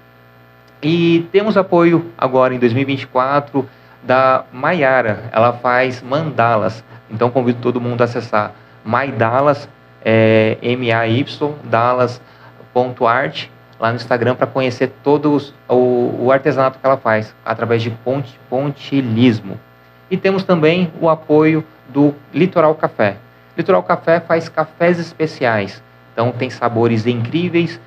E 0.82 1.28
temos 1.32 1.56
apoio 1.56 2.11
agora 2.18 2.53
em 2.53 2.60
2024 2.60 3.68
da 4.03 4.44
Maiara. 4.52 5.24
Ela 5.32 5.53
faz 5.53 6.02
mandalas. 6.02 6.84
Então 7.10 7.30
convido 7.30 7.60
todo 7.61 7.80
mundo 7.80 8.02
a 8.02 8.06
acessar 8.06 8.52
Maidalas, 8.84 9.70
é, 10.03 10.57
M-A-Y, 10.61 11.56
Dallas.art, 11.64 13.48
lá 13.80 13.90
no 13.90 13.95
Instagram 13.95 14.36
para 14.36 14.48
conhecer 14.48 14.91
todo 15.03 15.38
o, 15.70 16.26
o, 16.26 16.32
artesanato 16.32 16.80
que 16.80 16.86
ela 16.86 16.98
faz, 16.98 17.34
através 17.45 17.82
de 17.82 17.94
pontilismo. 18.49 19.60
E 20.11 20.18
temos 20.18 20.44
também 20.44 20.91
o 20.99 21.10
apoio 21.10 21.64
do 21.90 22.14
Litoral 22.34 22.76
Café. 22.76 23.18
Litoral 23.56 23.84
Café 23.84 24.20
faz 24.20 24.50
cafés 24.50 25.00
especiais, 25.00 25.84
então 26.12 26.32
tem 26.32 26.50
sabores 26.50 27.06
incríveis, 27.06 27.80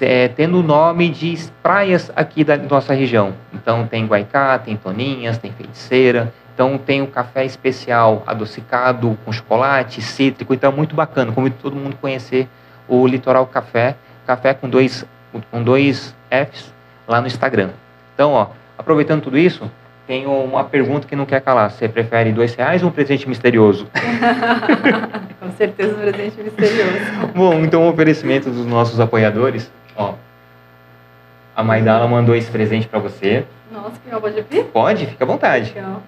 é, 0.00 0.28
tendo 0.28 0.60
o 0.60 0.62
nome 0.62 1.08
de 1.08 1.38
praias 1.62 2.10
aqui 2.16 2.42
da 2.42 2.56
nossa 2.56 2.92
região. 2.94 3.34
Então 3.52 3.86
tem 3.86 4.06
Guaicá, 4.06 4.58
tem 4.58 4.76
Toninhas, 4.76 5.38
tem 5.38 5.52
Feiticeira, 5.52 6.32
então 6.54 6.78
tem 6.78 7.02
o 7.02 7.06
café 7.06 7.44
especial 7.44 8.22
adocicado 8.26 9.16
com 9.24 9.30
chocolate, 9.30 10.00
cítrico, 10.00 10.54
então 10.54 10.72
é 10.72 10.74
muito 10.74 10.94
bacana. 10.94 11.30
Convido 11.30 11.56
todo 11.60 11.76
mundo 11.76 11.94
a 11.94 12.00
conhecer 12.00 12.48
o 12.88 13.06
Litoral 13.06 13.46
Café, 13.46 13.96
café 14.26 14.54
com 14.54 14.68
dois, 14.68 15.04
com 15.50 15.62
dois 15.62 16.14
Fs 16.30 16.72
lá 17.06 17.20
no 17.20 17.26
Instagram. 17.26 17.70
Então, 18.14 18.32
ó, 18.32 18.48
aproveitando 18.78 19.22
tudo 19.22 19.38
isso, 19.38 19.70
tenho 20.06 20.30
uma 20.30 20.64
pergunta 20.64 21.06
que 21.06 21.16
não 21.16 21.26
quer 21.26 21.40
calar. 21.40 21.70
Você 21.70 21.88
prefere 21.88 22.32
dois 22.32 22.54
reais 22.54 22.82
ou 22.82 22.88
um 22.88 22.92
presente 22.92 23.28
misterioso? 23.28 23.88
Com 25.40 25.50
certeza 25.52 25.94
um 25.94 26.00
presente 26.00 26.40
misterioso. 26.40 27.32
Bom, 27.34 27.54
então 27.60 27.86
o 27.86 27.90
oferecimento 27.90 28.50
dos 28.50 28.66
nossos 28.66 29.00
apoiadores. 29.00 29.70
Ó, 29.96 30.14
a 31.54 31.62
Maidala 31.62 32.06
mandou 32.06 32.34
esse 32.34 32.50
presente 32.50 32.86
para 32.86 32.98
você. 32.98 33.44
Nossa, 33.72 33.98
que 33.98 34.06
legal. 34.06 34.20
Pode 34.20 34.38
abrir? 34.40 34.64
Pode, 34.64 35.06
fica 35.06 35.24
à 35.24 35.26
vontade. 35.26 35.72
Legal. 35.74 36.02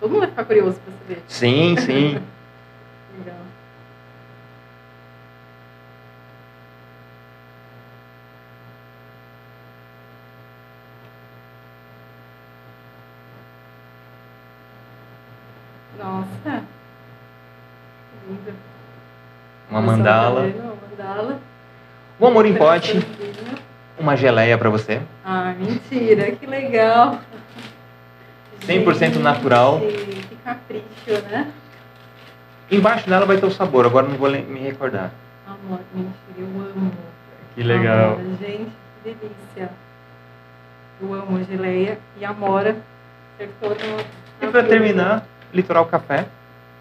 Todo 0.00 0.10
mundo 0.10 0.20
vai 0.20 0.28
ficar 0.28 0.44
curioso 0.44 0.78
para 0.84 0.92
saber. 0.92 1.22
Sim, 1.28 1.76
sim. 1.78 2.18
Nossa. 15.98 16.64
Linda. 18.28 18.54
Uma 19.70 19.73
mandala. 19.84 20.40
Uma 20.40 20.74
mandala. 20.90 21.38
Um 22.20 22.26
amor 22.26 22.46
em 22.46 22.54
pote. 22.54 23.06
Uma 23.98 24.16
geleia 24.16 24.58
para 24.58 24.70
você. 24.70 25.00
Ah, 25.24 25.54
mentira. 25.58 26.32
Que 26.32 26.46
legal. 26.46 27.18
100% 28.66 28.98
Gente, 28.98 29.18
natural. 29.18 29.80
Que 29.80 30.36
capricho, 30.44 31.22
né? 31.30 31.52
Embaixo 32.70 33.08
dela 33.08 33.26
vai 33.26 33.36
ter 33.36 33.46
o 33.46 33.50
sabor, 33.50 33.84
agora 33.86 34.08
não 34.08 34.16
vou 34.16 34.30
me 34.30 34.60
recordar. 34.60 35.10
Amor, 35.46 35.80
mentira, 35.94 36.14
eu 36.38 36.46
amo. 36.46 36.92
Que 37.54 37.62
legal. 37.62 38.14
Amora, 38.14 38.24
gente, 38.40 38.72
que 39.02 39.10
delícia. 39.10 39.70
Eu 41.00 41.12
amo 41.12 41.44
geleia 41.44 41.98
e 42.18 42.24
amora. 42.24 42.76
E 43.38 44.46
para 44.46 44.62
terminar, 44.62 45.26
Litoral 45.52 45.86
Café. 45.86 46.26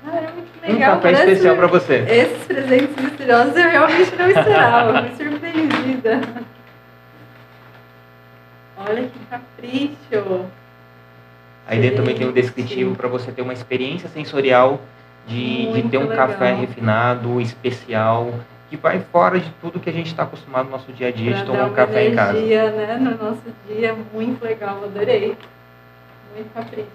Caramba, 0.05 0.31
que 0.61 0.71
legal. 0.71 0.91
Um 0.91 0.95
café 0.95 1.11
Parece 1.13 1.31
especial 1.31 1.55
para 1.55 1.67
você. 1.67 1.95
Esses 2.07 2.45
presentes 2.45 2.95
misteriosos 3.03 3.55
eu 3.55 3.69
realmente 3.69 4.15
não 4.15 4.27
esperava. 4.29 5.03
Fui 5.03 5.25
surpreendida. 5.29 6.21
Olha 8.77 9.03
que 9.03 9.19
capricho. 9.29 10.45
Aí 11.65 11.79
dentro 11.79 11.97
também 11.97 12.15
tem 12.15 12.27
um 12.27 12.31
descritivo 12.33 12.95
para 12.95 13.07
você 13.07 13.31
ter 13.31 13.41
uma 13.41 13.53
experiência 13.53 14.09
sensorial 14.09 14.81
de, 15.25 15.71
de 15.71 15.83
ter 15.83 15.97
um 15.97 16.07
legal. 16.09 16.27
café 16.27 16.53
refinado, 16.53 17.39
especial, 17.39 18.33
que 18.69 18.75
vai 18.75 18.99
fora 18.99 19.39
de 19.39 19.49
tudo 19.61 19.79
que 19.79 19.89
a 19.89 19.93
gente 19.93 20.07
está 20.07 20.23
acostumado 20.23 20.65
no 20.65 20.71
nosso 20.71 20.91
dia 20.91 21.07
a 21.07 21.11
dia 21.11 21.31
Pra 21.31 21.39
de 21.39 21.45
tomar 21.45 21.65
um 21.65 21.73
café 21.73 22.09
em 22.09 22.15
casa. 22.15 22.37
energia, 22.37 22.71
né, 22.71 22.97
no 22.99 23.11
nosso 23.11 23.43
dia, 23.67 23.95
muito 24.13 24.43
legal, 24.43 24.83
adorei. 24.83 25.37
Muito 26.35 26.53
capricho. 26.53 26.87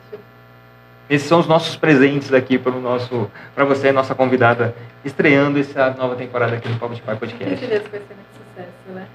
Esses 1.09 1.27
são 1.27 1.41
os 1.41 1.47
nossos 1.47 1.75
presentes 1.77 2.33
aqui 2.33 2.59
para 2.59 2.73
o 2.73 2.81
nosso, 2.81 3.31
para 3.55 3.65
você, 3.65 3.91
nossa 3.91 4.15
convidada, 4.15 4.75
estreando 5.05 5.59
essa 5.59 5.91
nova 5.91 6.15
temporada 6.17 6.57
aqui 6.57 6.69
do 6.69 6.79
Papo 6.79 6.95
de 6.95 7.01
Pai 7.01 7.17
Podcast. 7.17 7.57
que 7.57 7.67
vai 7.67 7.79
ser 7.79 7.91
muito 7.91 8.29
sucesso, 8.55 8.95
né? 8.95 9.07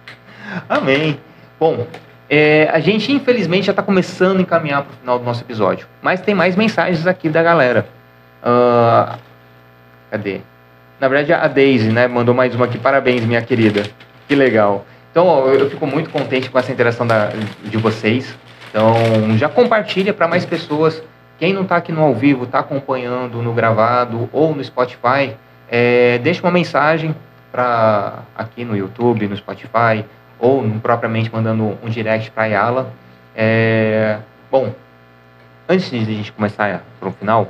Amém. 0.68 1.20
Bom, 1.60 1.86
é, 2.30 2.68
a 2.74 2.80
gente 2.80 3.12
infelizmente 3.12 3.66
já 3.66 3.72
está 3.72 3.84
começando 3.84 4.40
a 4.40 4.42
encaminhar 4.42 4.84
para 4.84 4.92
o 4.92 4.96
final 4.98 5.20
do 5.20 5.26
nosso 5.26 5.44
episódio, 5.44 5.88
mas 6.02 6.20
tem 6.20 6.34
mais 6.34 6.56
mensagens 6.56 7.06
aqui 7.06 7.30
da 7.30 7.44
galera. 7.44 7.86
Ah, 8.42 9.18
cadê? 10.10 10.42
Na 11.00 11.08
verdade, 11.08 11.34
a 11.34 11.48
Daisy, 11.48 11.90
né, 11.90 12.08
mandou 12.08 12.34
mais 12.34 12.56
uma 12.56 12.66
aqui. 12.66 12.78
Parabéns, 12.78 13.24
minha 13.24 13.42
querida. 13.42 13.84
Que 14.28 14.36
legal. 14.36 14.86
Então, 15.12 15.28
ó, 15.28 15.48
eu 15.50 15.70
fico 15.70 15.86
muito 15.86 16.10
contente 16.10 16.50
com 16.50 16.58
essa 16.58 16.72
interação 16.72 17.06
da, 17.06 17.30
de 17.64 17.78
vocês. 17.78 18.36
Então, 18.70 18.96
já 19.38 19.48
compartilha 19.48 20.14
para 20.14 20.28
mais 20.28 20.46
pessoas. 20.46 21.04
Quem 21.44 21.52
não 21.52 21.64
está 21.64 21.76
aqui 21.76 21.92
no 21.92 22.02
ao 22.02 22.16
vivo, 22.16 22.46
está 22.46 22.60
acompanhando 22.60 23.42
no 23.42 23.52
gravado 23.52 24.30
ou 24.32 24.56
no 24.56 24.64
Spotify, 24.64 25.36
é, 25.70 26.18
deixa 26.20 26.42
uma 26.42 26.52
mensagem 26.54 27.14
para 27.52 28.20
aqui 28.34 28.64
no 28.64 28.78
YouTube, 28.78 29.28
no 29.28 29.36
Spotify, 29.36 30.06
ou 30.40 30.64
propriamente 30.82 31.30
mandando 31.30 31.78
um 31.84 31.90
direct 31.90 32.32
para 32.32 32.44
a 32.44 32.46
Yala. 32.46 32.94
É, 33.36 34.20
bom, 34.50 34.74
antes 35.68 35.92
de 35.92 35.98
a 35.98 36.06
gente 36.06 36.32
começar 36.32 36.82
para 36.98 37.10
o 37.10 37.12
final, 37.12 37.50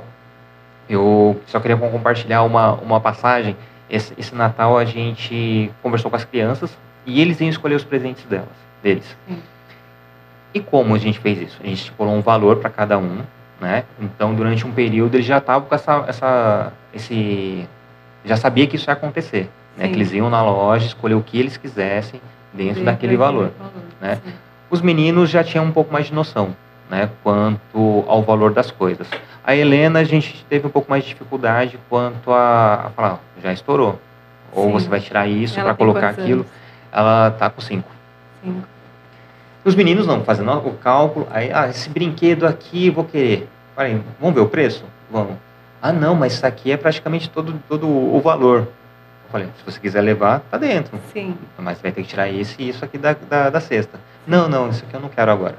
eu 0.90 1.40
só 1.46 1.60
queria 1.60 1.76
compartilhar 1.76 2.42
uma, 2.42 2.72
uma 2.72 3.00
passagem. 3.00 3.56
Esse, 3.88 4.12
esse 4.18 4.34
Natal 4.34 4.76
a 4.76 4.84
gente 4.84 5.70
conversou 5.80 6.10
com 6.10 6.16
as 6.16 6.24
crianças 6.24 6.76
e 7.06 7.20
eles 7.20 7.40
iam 7.40 7.48
escolher 7.48 7.76
os 7.76 7.84
presentes 7.84 8.24
delas, 8.24 8.48
deles. 8.82 9.16
Sim. 9.28 9.38
E 10.52 10.58
como 10.58 10.96
a 10.96 10.98
gente 10.98 11.20
fez 11.20 11.40
isso? 11.40 11.58
A 11.62 11.64
gente 11.64 11.76
estipulou 11.76 12.12
um 12.12 12.22
valor 12.22 12.56
para 12.56 12.70
cada 12.70 12.98
um, 12.98 13.22
né? 13.60 13.84
Então, 14.00 14.34
durante 14.34 14.66
um 14.66 14.72
período, 14.72 15.14
eles 15.14 15.26
já 15.26 15.38
estavam 15.38 15.68
com 15.68 15.74
essa, 15.74 16.04
essa, 16.08 16.72
esse, 16.92 17.66
já 18.24 18.36
sabia 18.36 18.66
que 18.66 18.76
isso 18.76 18.88
ia 18.90 18.92
acontecer, 18.94 19.50
né? 19.76 19.84
Sim. 19.86 19.90
Que 19.90 19.96
eles 19.96 20.12
iam 20.12 20.28
na 20.30 20.42
loja 20.42 20.86
escolher 20.86 21.14
o 21.14 21.22
que 21.22 21.38
eles 21.38 21.56
quisessem 21.56 22.20
dentro 22.52 22.74
Dentro 22.74 22.84
daquele 22.84 23.16
valor. 23.16 23.50
né? 24.00 24.18
sim. 24.24 24.32
Os 24.70 24.80
meninos 24.80 25.30
já 25.30 25.44
tinham 25.44 25.64
um 25.64 25.70
pouco 25.72 25.92
mais 25.92 26.06
de 26.06 26.14
noção, 26.14 26.54
né, 26.90 27.08
quanto 27.22 28.04
ao 28.08 28.22
valor 28.22 28.52
das 28.52 28.70
coisas. 28.70 29.06
A 29.46 29.54
Helena, 29.54 30.00
a 30.00 30.04
gente 30.04 30.44
teve 30.48 30.66
um 30.66 30.70
pouco 30.70 30.90
mais 30.90 31.04
de 31.04 31.10
dificuldade 31.10 31.78
quanto 31.88 32.32
a, 32.32 32.86
a 32.86 32.90
falar, 32.90 33.12
"Ó, 33.14 33.18
já 33.42 33.52
estourou. 33.52 34.00
Ou 34.52 34.66
Sim. 34.66 34.72
você 34.72 34.88
vai 34.88 35.00
tirar 35.00 35.28
isso 35.28 35.60
para 35.60 35.74
colocar 35.74 36.08
aquilo. 36.08 36.40
anos? 36.40 36.46
Ela 36.92 37.30
tá 37.32 37.50
com 37.50 37.60
cinco. 37.60 37.90
Sim. 38.42 38.62
Os 39.64 39.74
meninos 39.74 40.06
não, 40.06 40.22
fazendo 40.22 40.52
o 40.52 40.74
cálculo, 40.74 41.26
aí, 41.30 41.50
ah, 41.52 41.68
esse 41.68 41.88
brinquedo 41.88 42.46
aqui 42.46 42.90
vou 42.90 43.04
querer. 43.04 43.48
Falei, 43.74 44.00
vamos 44.20 44.34
ver 44.34 44.40
o 44.42 44.48
preço? 44.48 44.84
Vamos. 45.10 45.36
Ah, 45.80 45.92
não, 45.92 46.14
mas 46.14 46.34
isso 46.34 46.46
aqui 46.46 46.70
é 46.70 46.76
praticamente 46.76 47.30
todo, 47.30 47.54
todo 47.68 47.88
o 47.88 48.20
valor. 48.20 48.60
Eu 48.60 49.30
falei, 49.30 49.48
se 49.58 49.64
você 49.64 49.80
quiser 49.80 50.00
levar, 50.02 50.40
tá 50.50 50.58
dentro. 50.58 50.98
Sim. 51.12 51.36
Mas 51.58 51.80
vai 51.80 51.92
ter 51.92 52.02
que 52.02 52.08
tirar 52.08 52.28
isso 52.28 52.56
e 52.58 52.68
isso 52.68 52.84
aqui 52.84 52.98
da, 52.98 53.14
da, 53.28 53.50
da 53.50 53.60
cesta. 53.60 53.98
Não, 54.26 54.48
não, 54.48 54.68
isso 54.68 54.84
aqui 54.84 54.94
eu 54.94 55.00
não 55.00 55.08
quero 55.08 55.30
agora. 55.30 55.56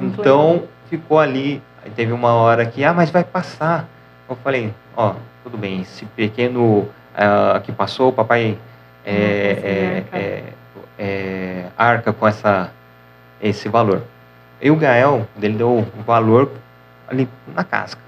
Então 0.00 0.64
ficou 0.90 1.18
ali. 1.18 1.62
Aí 1.84 1.90
teve 1.90 2.12
uma 2.12 2.34
hora 2.34 2.66
que, 2.66 2.84
ah, 2.84 2.92
mas 2.92 3.10
vai 3.10 3.24
passar. 3.24 3.88
Eu 4.28 4.36
falei, 4.36 4.72
ó, 4.96 5.14
tudo 5.42 5.56
bem, 5.56 5.82
esse 5.82 6.04
pequeno 6.04 6.88
ah, 7.14 7.60
que 7.62 7.70
passou, 7.70 8.08
o 8.08 8.12
papai 8.12 8.58
é, 9.04 10.04
é, 10.12 10.18
é, 10.18 10.42
é, 10.98 11.64
arca 11.76 12.12
com 12.12 12.26
essa, 12.26 12.70
esse 13.44 13.68
valor. 13.68 14.02
E 14.60 14.70
o 14.70 14.76
Gael, 14.76 15.26
ele 15.40 15.56
deu 15.56 15.70
o 15.70 16.02
valor 16.02 16.50
ali 17.06 17.28
na 17.54 17.62
casca. 17.62 18.00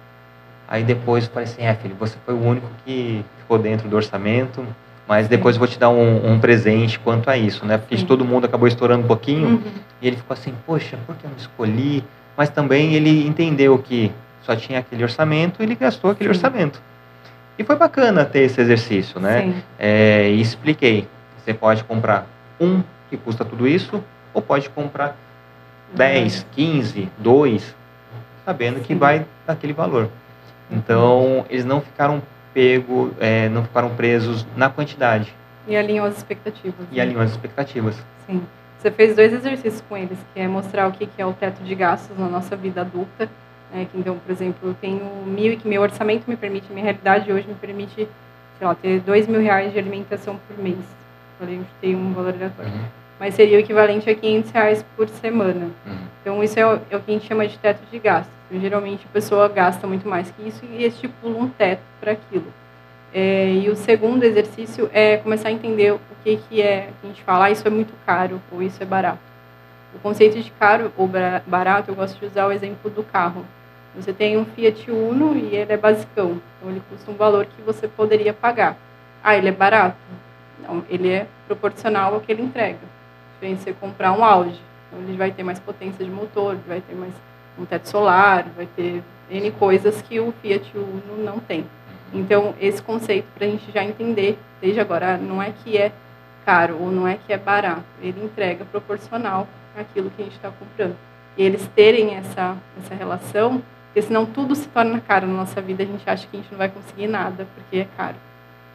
Aí 0.66 0.82
depois 0.82 1.24
eu 1.24 1.30
falei 1.30 1.48
assim, 1.48 1.62
é 1.62 1.74
filho, 1.74 1.94
você 1.94 2.16
foi 2.24 2.34
o 2.34 2.42
único 2.42 2.66
que 2.84 3.24
ficou 3.38 3.58
dentro 3.58 3.88
do 3.88 3.94
orçamento, 3.94 4.66
mas 5.06 5.28
depois 5.28 5.54
eu 5.54 5.60
vou 5.60 5.68
te 5.68 5.78
dar 5.78 5.90
um, 5.90 6.32
um 6.32 6.40
presente 6.40 6.98
quanto 6.98 7.30
a 7.30 7.36
isso, 7.36 7.64
né? 7.64 7.78
Porque 7.78 7.96
Sim. 7.96 8.06
todo 8.06 8.24
mundo 8.24 8.46
acabou 8.46 8.66
estourando 8.66 9.04
um 9.04 9.06
pouquinho. 9.06 9.48
Uhum. 9.48 9.62
E 10.02 10.06
ele 10.08 10.16
ficou 10.16 10.34
assim, 10.34 10.52
poxa, 10.66 10.98
por 11.06 11.14
que 11.14 11.24
eu 11.24 11.30
não 11.30 11.36
escolhi? 11.36 12.02
Mas 12.36 12.48
também 12.48 12.94
ele 12.94 13.26
entendeu 13.26 13.78
que 13.78 14.10
só 14.42 14.56
tinha 14.56 14.80
aquele 14.80 15.02
orçamento 15.02 15.60
e 15.60 15.64
ele 15.64 15.74
gastou 15.74 16.10
aquele 16.10 16.32
Sim. 16.32 16.36
orçamento. 16.36 16.82
E 17.58 17.64
foi 17.64 17.76
bacana 17.76 18.24
ter 18.24 18.40
esse 18.40 18.60
exercício, 18.60 19.20
né? 19.20 19.62
É, 19.78 20.28
e 20.30 20.40
expliquei. 20.40 21.06
Você 21.38 21.54
pode 21.54 21.84
comprar 21.84 22.26
um 22.60 22.82
que 23.08 23.16
custa 23.16 23.44
tudo 23.44 23.68
isso, 23.68 24.02
ou 24.34 24.42
pode 24.42 24.68
comprar 24.70 25.16
10, 25.94 26.46
15, 26.52 27.08
2, 27.18 27.74
sabendo 28.44 28.80
que 28.80 28.94
vai 28.94 29.26
daquele 29.46 29.72
valor. 29.72 30.08
Então, 30.70 31.44
eles 31.48 31.64
não 31.64 31.80
ficaram 31.80 32.22
pego, 32.52 33.12
é, 33.20 33.48
não 33.48 33.62
ficaram 33.64 33.90
presos 33.94 34.46
na 34.56 34.68
quantidade 34.70 35.32
E 35.68 35.76
alinham 35.76 36.04
as 36.04 36.16
expectativas. 36.16 36.86
e 36.90 37.00
alinham 37.00 37.20
as 37.20 37.30
expectativas. 37.30 37.96
Sim. 38.26 38.42
Você 38.78 38.90
fez 38.90 39.16
dois 39.16 39.32
exercícios 39.32 39.82
com 39.88 39.96
eles, 39.96 40.18
que 40.32 40.40
é 40.40 40.46
mostrar 40.48 40.86
o 40.88 40.92
que 40.92 41.08
é 41.18 41.26
o 41.26 41.32
teto 41.32 41.62
de 41.62 41.74
gastos 41.74 42.16
na 42.18 42.28
nossa 42.28 42.54
vida 42.56 42.82
adulta. 42.82 43.28
Né? 43.72 43.86
Que, 43.90 43.98
então, 43.98 44.16
por 44.18 44.30
exemplo, 44.30 44.70
eu 44.70 44.74
tenho 44.74 45.04
mil 45.26 45.52
e 45.52 45.56
que 45.56 45.66
meu 45.68 45.82
orçamento 45.82 46.24
me 46.28 46.36
permite, 46.36 46.70
minha 46.72 46.84
realidade 46.84 47.32
hoje 47.32 47.46
me 47.48 47.54
permite, 47.54 48.08
sei 48.58 48.66
lá, 48.66 48.74
ter 48.74 49.00
dois 49.00 49.26
mil 49.26 49.40
reais 49.40 49.72
de 49.72 49.78
alimentação 49.78 50.38
por 50.46 50.62
mês. 50.62 50.78
Falei, 51.38 51.60
tem 51.80 51.94
um 51.96 52.12
valor 52.12 52.32
aleatório. 52.34 52.70
Uhum, 52.72 52.84
Mas 53.18 53.34
seria 53.34 53.56
o 53.56 53.60
equivalente 53.60 54.08
a 54.10 54.14
500 54.14 54.50
reais 54.50 54.84
por 54.96 55.08
semana. 55.08 55.70
uhum. 55.86 56.06
Então, 56.20 56.42
isso 56.44 56.58
é 56.58 56.66
o, 56.66 56.80
é 56.90 56.96
o 56.96 57.00
que 57.00 57.10
a 57.10 57.14
gente 57.14 57.26
chama 57.26 57.46
de 57.46 57.56
teto 57.58 57.80
de 57.90 57.98
gastos. 57.98 58.32
Então, 58.50 58.60
geralmente, 58.60 59.06
a 59.08 59.12
pessoa 59.12 59.48
gasta 59.48 59.86
muito 59.86 60.08
mais 60.08 60.30
que 60.30 60.46
isso 60.48 60.64
e 60.70 60.84
estipula 60.84 61.38
um 61.38 61.48
teto 61.48 61.80
para 62.00 62.12
aquilo. 62.12 62.52
É, 63.14 63.48
e 63.50 63.70
o 63.70 63.76
segundo 63.76 64.24
exercício 64.24 64.90
é 64.92 65.16
começar 65.16 65.48
a 65.48 65.52
entender 65.52 65.92
o 65.92 66.00
que, 66.22 66.36
que 66.36 66.60
é, 66.60 66.88
que 67.00 67.06
a 67.06 67.08
gente 67.08 67.22
fala, 67.22 67.46
ah, 67.46 67.50
isso 67.50 67.66
é 67.66 67.70
muito 67.70 67.94
caro 68.04 68.40
ou 68.52 68.60
isso 68.62 68.82
é 68.82 68.86
barato. 68.86 69.20
O 69.94 69.98
conceito 70.00 70.38
de 70.38 70.50
caro 70.50 70.92
ou 70.96 71.06
bara- 71.06 71.42
barato, 71.46 71.90
eu 71.90 71.94
gosto 71.94 72.18
de 72.18 72.26
usar 72.26 72.46
o 72.46 72.52
exemplo 72.52 72.90
do 72.90 73.02
carro. 73.02 73.46
Você 73.94 74.12
tem 74.12 74.36
um 74.36 74.44
Fiat 74.44 74.90
Uno 74.90 75.34
e 75.36 75.54
ele 75.56 75.72
é 75.72 75.76
basicão, 75.76 76.38
então 76.58 76.70
ele 76.70 76.82
custa 76.90 77.10
um 77.10 77.14
valor 77.14 77.46
que 77.46 77.62
você 77.62 77.88
poderia 77.88 78.34
pagar. 78.34 78.76
Ah, 79.24 79.36
ele 79.38 79.48
é 79.48 79.52
barato? 79.52 79.96
Não, 80.62 80.84
ele 80.90 81.08
é 81.08 81.26
proporcional 81.46 82.12
ao 82.14 82.20
que 82.20 82.30
ele 82.30 82.42
entrega. 82.42 82.78
De 83.40 83.54
você 83.54 83.72
comprar 83.72 84.12
um 84.12 84.24
Audi, 84.24 84.60
então 84.88 85.00
ele 85.06 85.16
vai 85.16 85.30
ter 85.30 85.42
mais 85.42 85.58
potência 85.58 86.04
de 86.04 86.10
motor, 86.10 86.56
vai 86.66 86.80
ter 86.80 86.94
mais 86.94 87.12
um 87.58 87.64
teto 87.64 87.88
solar, 87.88 88.46
vai 88.56 88.66
ter 88.74 89.02
N 89.30 89.50
coisas 89.52 90.00
que 90.02 90.18
o 90.20 90.32
Fiat 90.40 90.70
Uno 90.76 91.22
não 91.24 91.38
tem. 91.38 91.66
Então, 92.12 92.54
esse 92.60 92.80
conceito 92.80 93.26
para 93.34 93.46
a 93.46 93.50
gente 93.50 93.70
já 93.72 93.84
entender 93.84 94.38
desde 94.60 94.80
agora, 94.80 95.16
não 95.16 95.42
é 95.42 95.52
que 95.64 95.76
é 95.76 95.92
caro 96.44 96.78
ou 96.80 96.92
não 96.92 97.06
é 97.06 97.16
que 97.16 97.32
é 97.32 97.36
barato, 97.36 97.84
ele 98.00 98.24
entrega 98.24 98.64
proporcional 98.64 99.48
àquilo 99.76 100.10
que 100.10 100.22
a 100.22 100.24
gente 100.24 100.36
está 100.36 100.50
comprando. 100.50 100.96
E 101.36 101.42
eles 101.42 101.68
terem 101.74 102.14
essa, 102.14 102.56
essa 102.78 102.94
relação, 102.94 103.60
porque 103.86 104.00
senão 104.00 104.24
tudo 104.24 104.54
se 104.54 104.68
torna 104.68 105.00
caro 105.00 105.26
na 105.26 105.34
nossa 105.34 105.60
vida, 105.60 105.82
a 105.82 105.86
gente 105.86 106.08
acha 106.08 106.26
que 106.26 106.36
a 106.36 106.40
gente 106.40 106.50
não 106.52 106.58
vai 106.58 106.68
conseguir 106.68 107.08
nada 107.08 107.46
porque 107.54 107.78
é 107.78 107.88
caro. 107.96 108.16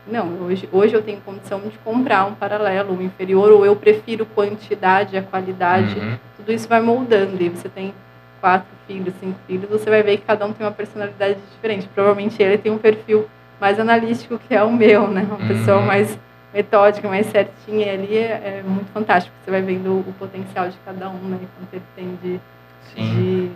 Não, 0.07 0.27
hoje, 0.41 0.67
hoje 0.71 0.93
eu 0.95 1.01
tenho 1.03 1.21
condição 1.21 1.59
de 1.61 1.77
comprar 1.79 2.25
um 2.25 2.33
paralelo, 2.33 2.93
um 2.97 3.01
inferior, 3.01 3.51
ou 3.51 3.65
eu 3.65 3.75
prefiro 3.75 4.25
quantidade 4.25 5.15
a 5.15 5.21
qualidade, 5.21 5.99
Uhum. 5.99 6.17
tudo 6.37 6.51
isso 6.51 6.67
vai 6.67 6.81
moldando. 6.81 7.41
E 7.41 7.49
você 7.49 7.69
tem 7.69 7.93
quatro 8.39 8.67
filhos, 8.87 9.13
cinco 9.19 9.37
filhos, 9.45 9.69
você 9.69 9.89
vai 9.89 10.01
ver 10.01 10.17
que 10.17 10.25
cada 10.25 10.45
um 10.45 10.53
tem 10.53 10.65
uma 10.65 10.71
personalidade 10.73 11.37
diferente. 11.53 11.87
Provavelmente 11.93 12.41
ele 12.41 12.57
tem 12.57 12.71
um 12.71 12.79
perfil 12.79 13.27
mais 13.59 13.79
analítico 13.79 14.39
que 14.39 14.55
é 14.55 14.63
o 14.63 14.71
meu, 14.71 15.07
né? 15.07 15.21
Uma 15.29 15.37
Uhum. 15.37 15.47
pessoa 15.47 15.81
mais 15.81 16.17
metódica, 16.51 17.07
mais 17.07 17.27
certinha. 17.27 17.85
E 17.85 17.89
ali 17.91 18.17
é, 18.17 18.59
é 18.59 18.63
muito 18.65 18.91
fantástico. 18.91 19.35
Você 19.45 19.51
vai 19.51 19.61
vendo 19.61 19.99
o 19.99 20.13
potencial 20.17 20.67
de 20.67 20.77
cada 20.83 21.09
um, 21.09 21.19
né? 21.29 21.37
Quanto 21.59 21.73
ele 21.73 21.83
tem 21.95 22.17
de, 22.23 22.39
Sim. 22.91 23.15
de 23.15 23.51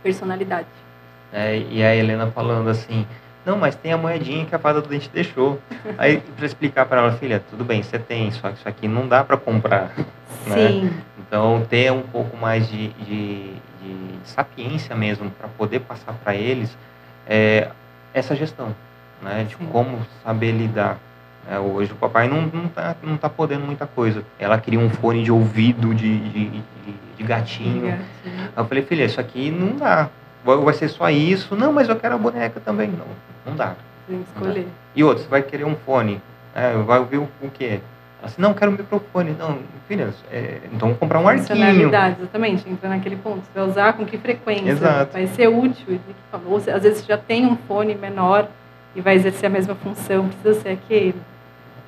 personalidade. 0.00 0.68
É, 1.32 1.58
e 1.58 1.82
a 1.82 1.94
Helena 1.94 2.28
falando 2.30 2.68
assim, 2.70 3.04
não, 3.46 3.56
mas 3.56 3.76
tem 3.76 3.92
a 3.92 3.96
moedinha 3.96 4.44
que 4.44 4.54
a 4.54 4.58
fada 4.58 4.82
do 4.82 4.88
dente 4.88 5.08
deixou. 5.14 5.60
Aí, 5.96 6.20
para 6.36 6.44
explicar 6.44 6.84
para 6.84 7.00
ela, 7.00 7.12
filha, 7.12 7.40
tudo 7.48 7.64
bem, 7.64 7.80
você 7.80 7.96
tem, 7.96 8.32
só 8.32 8.50
que 8.50 8.58
isso 8.58 8.68
aqui 8.68 8.88
não 8.88 9.06
dá 9.06 9.22
para 9.22 9.36
comprar. 9.36 9.92
Né? 10.46 10.68
Sim, 10.68 10.90
Então, 11.18 11.64
ter 11.70 11.92
um 11.92 12.02
pouco 12.02 12.36
mais 12.36 12.68
de, 12.68 12.88
de, 12.88 13.52
de 13.54 14.18
sapiência 14.24 14.96
mesmo 14.96 15.30
para 15.30 15.46
poder 15.48 15.80
passar 15.80 16.12
para 16.12 16.34
eles 16.34 16.76
é, 17.26 17.68
essa 18.12 18.34
gestão, 18.34 18.74
né? 19.22 19.44
De 19.48 19.54
Sim. 19.54 19.66
como 19.70 20.04
saber 20.24 20.50
lidar. 20.50 20.98
né? 21.48 21.58
hoje 21.58 21.92
o 21.92 21.96
papai 21.96 22.28
não, 22.28 22.42
não, 22.42 22.68
tá, 22.68 22.96
não 23.02 23.16
tá 23.16 23.28
podendo 23.28 23.64
muita 23.64 23.86
coisa. 23.86 24.24
Ela 24.40 24.58
queria 24.58 24.80
um 24.80 24.90
fone 24.90 25.22
de 25.22 25.30
ouvido 25.30 25.94
de, 25.94 26.18
de, 26.30 26.48
de, 26.50 26.62
de 27.16 27.22
gatinho. 27.22 27.86
Gatinho. 27.86 28.04
Aí 28.24 28.50
eu 28.56 28.64
falei, 28.66 28.82
filha, 28.84 29.04
isso 29.04 29.20
aqui 29.20 29.50
não 29.52 29.76
dá. 29.76 30.08
Vai 30.46 30.74
ser 30.74 30.88
só 30.88 31.10
isso? 31.10 31.56
Não, 31.56 31.72
mas 31.72 31.88
eu 31.88 31.96
quero 31.96 32.14
a 32.14 32.18
boneca 32.18 32.60
também. 32.60 32.88
Não, 32.88 33.06
não 33.44 33.56
dá. 33.56 33.74
Tem 34.06 34.22
que 34.22 34.24
escolher. 34.34 34.68
E 34.94 35.02
outro, 35.02 35.24
você 35.24 35.28
vai 35.28 35.42
querer 35.42 35.64
um 35.64 35.74
fone. 35.74 36.22
É, 36.54 36.72
vai 36.74 36.98
ouvir 36.98 37.18
o, 37.18 37.28
o 37.42 37.50
quê? 37.50 37.80
Assim, 38.22 38.40
não, 38.40 38.54
quero 38.54 38.70
um 38.70 38.74
microfone. 38.74 39.36
Não, 39.38 39.58
filha, 39.86 40.12
é, 40.30 40.60
então 40.72 40.88
vou 40.88 40.96
comprar 40.96 41.20
um 41.20 41.28
arquinho. 41.28 41.48
Funcionalidade, 41.48 42.16
exatamente. 42.20 42.68
Entra 42.68 42.88
naquele 42.88 43.16
ponto. 43.16 43.42
Você 43.44 43.50
vai 43.54 43.68
usar 43.68 43.92
com 43.92 44.06
que 44.06 44.16
frequência? 44.16 44.70
Exato. 44.70 45.12
Vai 45.12 45.26
ser 45.26 45.48
útil? 45.48 46.00
Ou 46.46 46.56
às 46.56 46.64
vezes 46.64 47.00
você 47.00 47.06
já 47.06 47.18
tem 47.18 47.44
um 47.46 47.56
fone 47.56 47.94
menor 47.94 48.48
e 48.94 49.00
vai 49.00 49.14
exercer 49.14 49.46
a 49.46 49.50
mesma 49.50 49.74
função, 49.74 50.28
precisa 50.28 50.60
ser 50.62 50.68
aquele. 50.70 51.14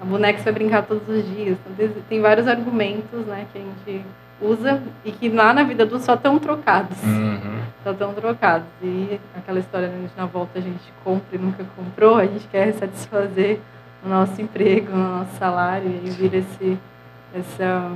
A 0.01 0.05
boneca 0.05 0.43
vai 0.43 0.53
brincar 0.53 0.83
todos 0.83 1.09
os 1.09 1.25
dias. 1.29 1.57
Então, 1.67 1.89
tem- 2.09 2.21
vários 2.21 2.47
argumentos 2.47 3.27
né, 3.27 3.47
que 3.53 3.59
a 3.59 3.63
gente 3.63 4.05
usa 4.41 4.83
e 5.05 5.11
que 5.11 5.29
lá 5.29 5.53
na 5.53 5.65
vida 5.65 5.83
adulta 5.83 6.05
só 6.05 6.15
estão 6.15 6.39
trocados. 6.39 6.97
Uhum. 7.03 7.61
Só 7.83 7.91
estão 7.91 8.13
trocados. 8.15 8.67
E 8.83 9.19
aquela 9.37 9.59
história, 9.59 9.89
né, 9.89 10.09
na 10.17 10.27
volta 10.27 10.59
a 10.59 10.63
gente 10.63 10.93
compra 11.03 11.27
e 11.37 11.39
nunca 11.39 11.65
comprou, 11.77 12.17
a 12.17 12.27
gente 12.27 12.47
quer 12.49 12.73
satisfazer 12.75 13.59
o 14.05 14.09
nosso 14.09 14.41
emprego, 14.41 14.93
o 14.93 14.97
nosso 14.97 15.37
salário, 15.37 15.89
e 16.05 16.11
vira 16.11 16.37
esse, 16.37 16.79
essa 17.35 17.91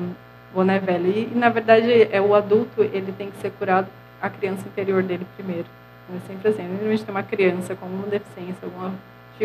boné 0.52 0.80
velho. 0.80 1.06
E, 1.06 1.30
na 1.34 1.48
verdade, 1.48 2.08
é 2.10 2.20
o 2.20 2.34
adulto, 2.34 2.82
ele 2.82 3.12
tem 3.16 3.30
que 3.30 3.36
ser 3.38 3.50
curado 3.52 3.86
a 4.20 4.28
criança 4.28 4.66
interior 4.66 5.02
dele 5.02 5.26
primeiro. 5.36 5.66
Então, 6.08 6.16
é 6.16 6.28
sempre 6.28 6.48
assim, 6.48 6.62
a 6.62 6.90
gente 6.90 7.04
tem 7.04 7.14
uma 7.14 7.22
criança 7.22 7.76
com 7.76 7.86
alguma 7.86 8.06
deficiência, 8.08 8.58
alguma 8.64 8.92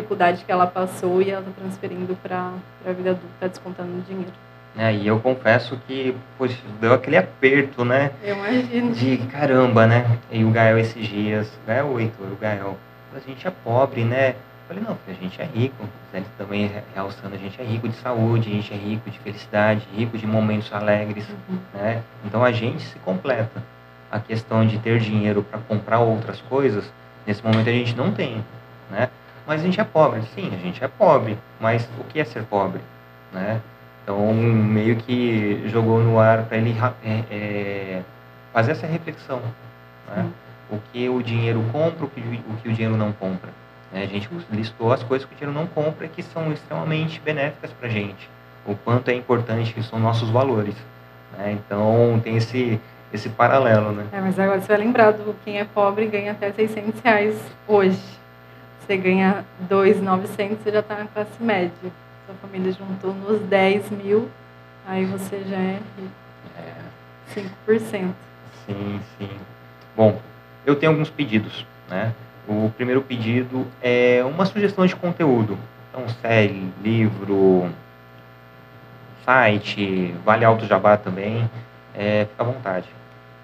dificuldade 0.02 0.46
que 0.46 0.52
ela 0.52 0.68
passou 0.68 1.22
e 1.22 1.32
ela 1.32 1.42
está 1.42 1.52
transferindo 1.60 2.16
para 2.22 2.54
a 2.86 2.92
vida 2.92 3.12
adulta, 3.12 3.28
está 3.36 3.48
descontando 3.48 3.90
no 3.90 4.02
dinheiro. 4.02 4.32
É, 4.78 4.94
e 4.94 5.08
eu 5.08 5.20
confesso 5.20 5.80
que, 5.88 6.16
poxa, 6.38 6.56
deu 6.80 6.94
aquele 6.94 7.18
aperto, 7.18 7.84
né? 7.84 8.12
Eu 8.24 8.36
imagino. 8.36 8.92
De 8.94 9.18
caramba, 9.18 9.88
né? 9.88 10.20
E 10.32 10.44
o 10.44 10.52
Gael 10.52 10.78
esses 10.78 11.08
dias, 11.08 11.48
o 11.64 11.68
Gael, 11.68 11.88
o 11.88 12.00
Heitor, 12.00 12.28
o 12.28 12.36
Gael, 12.36 12.78
a 13.16 13.20
gente 13.20 13.48
é 13.48 13.52
pobre, 13.64 14.04
né? 14.04 14.30
Eu 14.30 14.76
falei, 14.76 14.84
não, 14.88 14.96
a 15.08 15.14
gente 15.14 15.42
é 15.42 15.46
rico. 15.46 15.84
Ele 16.14 16.26
também 16.38 16.72
realçando, 16.94 17.34
a 17.34 17.38
gente 17.40 17.60
é 17.60 17.64
rico 17.66 17.90
de 17.90 17.96
saúde, 17.96 18.50
a 18.50 18.54
gente 18.54 18.72
é 18.72 18.78
rico 18.78 19.10
de 19.10 19.18
felicidade, 19.20 19.82
rico 19.96 20.16
de 20.18 20.28
momentos 20.28 20.72
alegres, 20.72 21.26
Uhum. 21.50 21.58
né? 21.74 22.04
Então 22.24 22.44
a 22.44 22.52
gente 22.52 22.84
se 22.84 23.00
completa. 23.00 23.64
A 24.12 24.20
questão 24.20 24.66
de 24.66 24.78
ter 24.78 25.00
dinheiro 25.00 25.42
para 25.42 25.60
comprar 25.68 26.00
outras 26.00 26.40
coisas, 26.42 26.86
nesse 27.26 27.44
momento 27.44 27.68
a 27.68 27.74
gente 27.74 27.96
não 27.96 28.12
tem, 28.12 28.44
né? 28.92 29.10
Mas 29.48 29.62
a 29.62 29.64
gente 29.64 29.80
é 29.80 29.84
pobre, 29.84 30.22
sim, 30.36 30.52
a 30.54 30.58
gente 30.58 30.84
é 30.84 30.88
pobre. 30.90 31.38
Mas 31.60 31.88
o 32.00 32.04
que 32.04 32.20
é 32.20 32.26
ser 32.26 32.44
pobre, 32.44 32.82
né? 33.32 33.62
Então 34.04 34.34
meio 34.34 34.98
que 34.98 35.64
jogou 35.70 36.00
no 36.00 36.20
ar 36.20 36.44
para 36.44 36.58
ele 36.58 36.76
é, 37.04 37.24
é, 37.32 38.02
fazer 38.54 38.74
essa 38.74 38.86
reflexão, 38.86 39.42
né? 40.08 40.30
O 40.70 40.78
que 40.92 41.08
o 41.08 41.24
dinheiro 41.24 41.64
compra, 41.72 42.06
o 42.06 42.10
que 42.10 42.20
o, 42.20 42.58
que 42.62 42.70
o 42.70 42.74
dinheiro 42.74 42.98
não 42.98 43.14
compra. 43.14 43.50
né? 43.92 44.04
A 44.04 44.06
gente 44.06 44.30
listou 44.52 44.92
as 44.92 45.02
coisas 45.02 45.26
que 45.26 45.34
o 45.34 45.38
dinheiro 45.38 45.58
não 45.58 45.66
compra 45.66 46.06
e 46.06 46.10
que 46.10 46.22
são 46.22 46.52
extremamente 46.52 47.22
benéficas 47.22 47.72
para 47.72 47.88
a 47.88 47.92
gente. 47.92 48.30
O 48.66 48.76
quanto 48.76 49.10
é 49.10 49.14
importante 49.14 49.74
que 49.74 49.82
são 49.82 49.98
nossos 49.98 50.30
valores. 50.30 50.76
né? 51.38 51.54
Então 51.54 52.20
tem 52.22 52.36
esse 52.36 52.80
esse 53.14 53.30
paralelo, 53.30 53.94
né? 53.94 54.06
É, 54.12 54.20
mas 54.20 54.38
agora 54.38 54.60
você 54.60 54.68
vai 54.68 54.78
lembrar 54.78 55.12
do 55.12 55.34
quem 55.46 55.60
é 55.60 55.64
pobre 55.64 56.08
ganha 56.08 56.34
até 56.34 56.52
600 56.52 57.00
reais 57.00 57.42
hoje. 57.66 58.17
Você 58.88 58.96
ganha 58.96 59.44
2,900, 59.70 60.60
você 60.64 60.72
já 60.72 60.80
está 60.80 60.96
na 60.96 61.08
classe 61.08 61.44
média. 61.44 61.72
Sua 62.26 62.36
família 62.42 62.72
juntou 62.72 63.14
nos 63.14 63.42
10 63.42 63.90
mil, 63.92 64.30
aí 64.88 65.04
você 65.04 65.44
já 65.44 65.58
é 65.58 65.80
É, 66.58 66.74
5%. 67.34 68.16
sim, 68.66 69.02
sim. 69.18 69.30
Bom, 69.94 70.22
eu 70.66 70.74
tenho 70.74 70.94
alguns 70.94 71.10
pedidos, 71.10 71.66
né? 71.90 72.14
O 72.48 72.72
primeiro 72.78 73.02
pedido 73.02 73.68
é 73.82 74.24
uma 74.24 74.46
sugestão 74.46 74.86
de 74.86 74.96
conteúdo. 74.96 75.58
Então, 75.92 76.08
série, 76.22 76.72
livro, 76.82 77.70
site, 79.26 80.16
vale 80.24 80.46
alto 80.46 80.66
jabá 80.66 80.96
também. 80.96 81.50
É, 81.94 82.26
fica 82.32 82.42
à 82.42 82.46
vontade. 82.46 82.88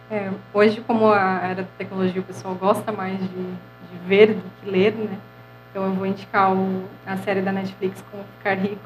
É, 0.10 0.30
hoje, 0.54 0.80
como 0.88 1.12
a 1.12 1.42
era 1.44 1.56
da 1.64 1.68
tecnologia, 1.78 2.22
o 2.22 2.24
pessoal 2.24 2.56
gosta 2.56 2.94
mais 2.94 3.18
de, 3.20 3.28
de 3.28 3.98
ver 4.08 4.36
do 4.36 4.44
que 4.62 4.70
ler, 4.70 4.94
né? 4.94 5.18
Então 5.74 5.86
eu 5.86 5.94
vou 5.94 6.06
indicar 6.06 6.54
o- 6.54 6.84
a 7.04 7.18
série 7.18 7.42
da 7.42 7.52
Netflix 7.52 8.00
Como 8.12 8.24
Ficar 8.38 8.54
Rico, 8.54 8.80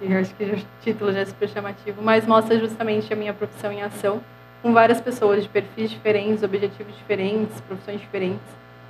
que 0.00 0.10
eu 0.10 0.18
acho 0.18 0.34
que 0.34 0.42
o 0.42 0.60
título 0.82 1.12
já 1.12 1.20
é 1.20 1.24
super 1.24 1.48
chamativo, 1.48 2.02
mas 2.02 2.26
mostra 2.26 2.58
justamente 2.58 3.12
a 3.12 3.16
minha 3.16 3.32
profissão 3.32 3.70
em 3.70 3.80
ação, 3.80 4.20
com 4.60 4.72
várias 4.72 5.00
pessoas 5.00 5.44
de 5.44 5.48
perfis 5.48 5.88
diferentes, 5.88 6.42
objetivos 6.42 6.96
diferentes, 6.96 7.60
profissões 7.60 8.00
diferentes, 8.00 8.40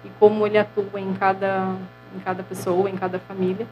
e 0.03 0.09
como 0.19 0.47
ele 0.47 0.57
atua 0.57 0.99
em 0.99 1.13
cada, 1.13 1.77
em 2.17 2.21
cada 2.21 2.43
pessoa, 2.43 2.89
em 2.89 2.97
cada 2.97 3.19
família, 3.19 3.67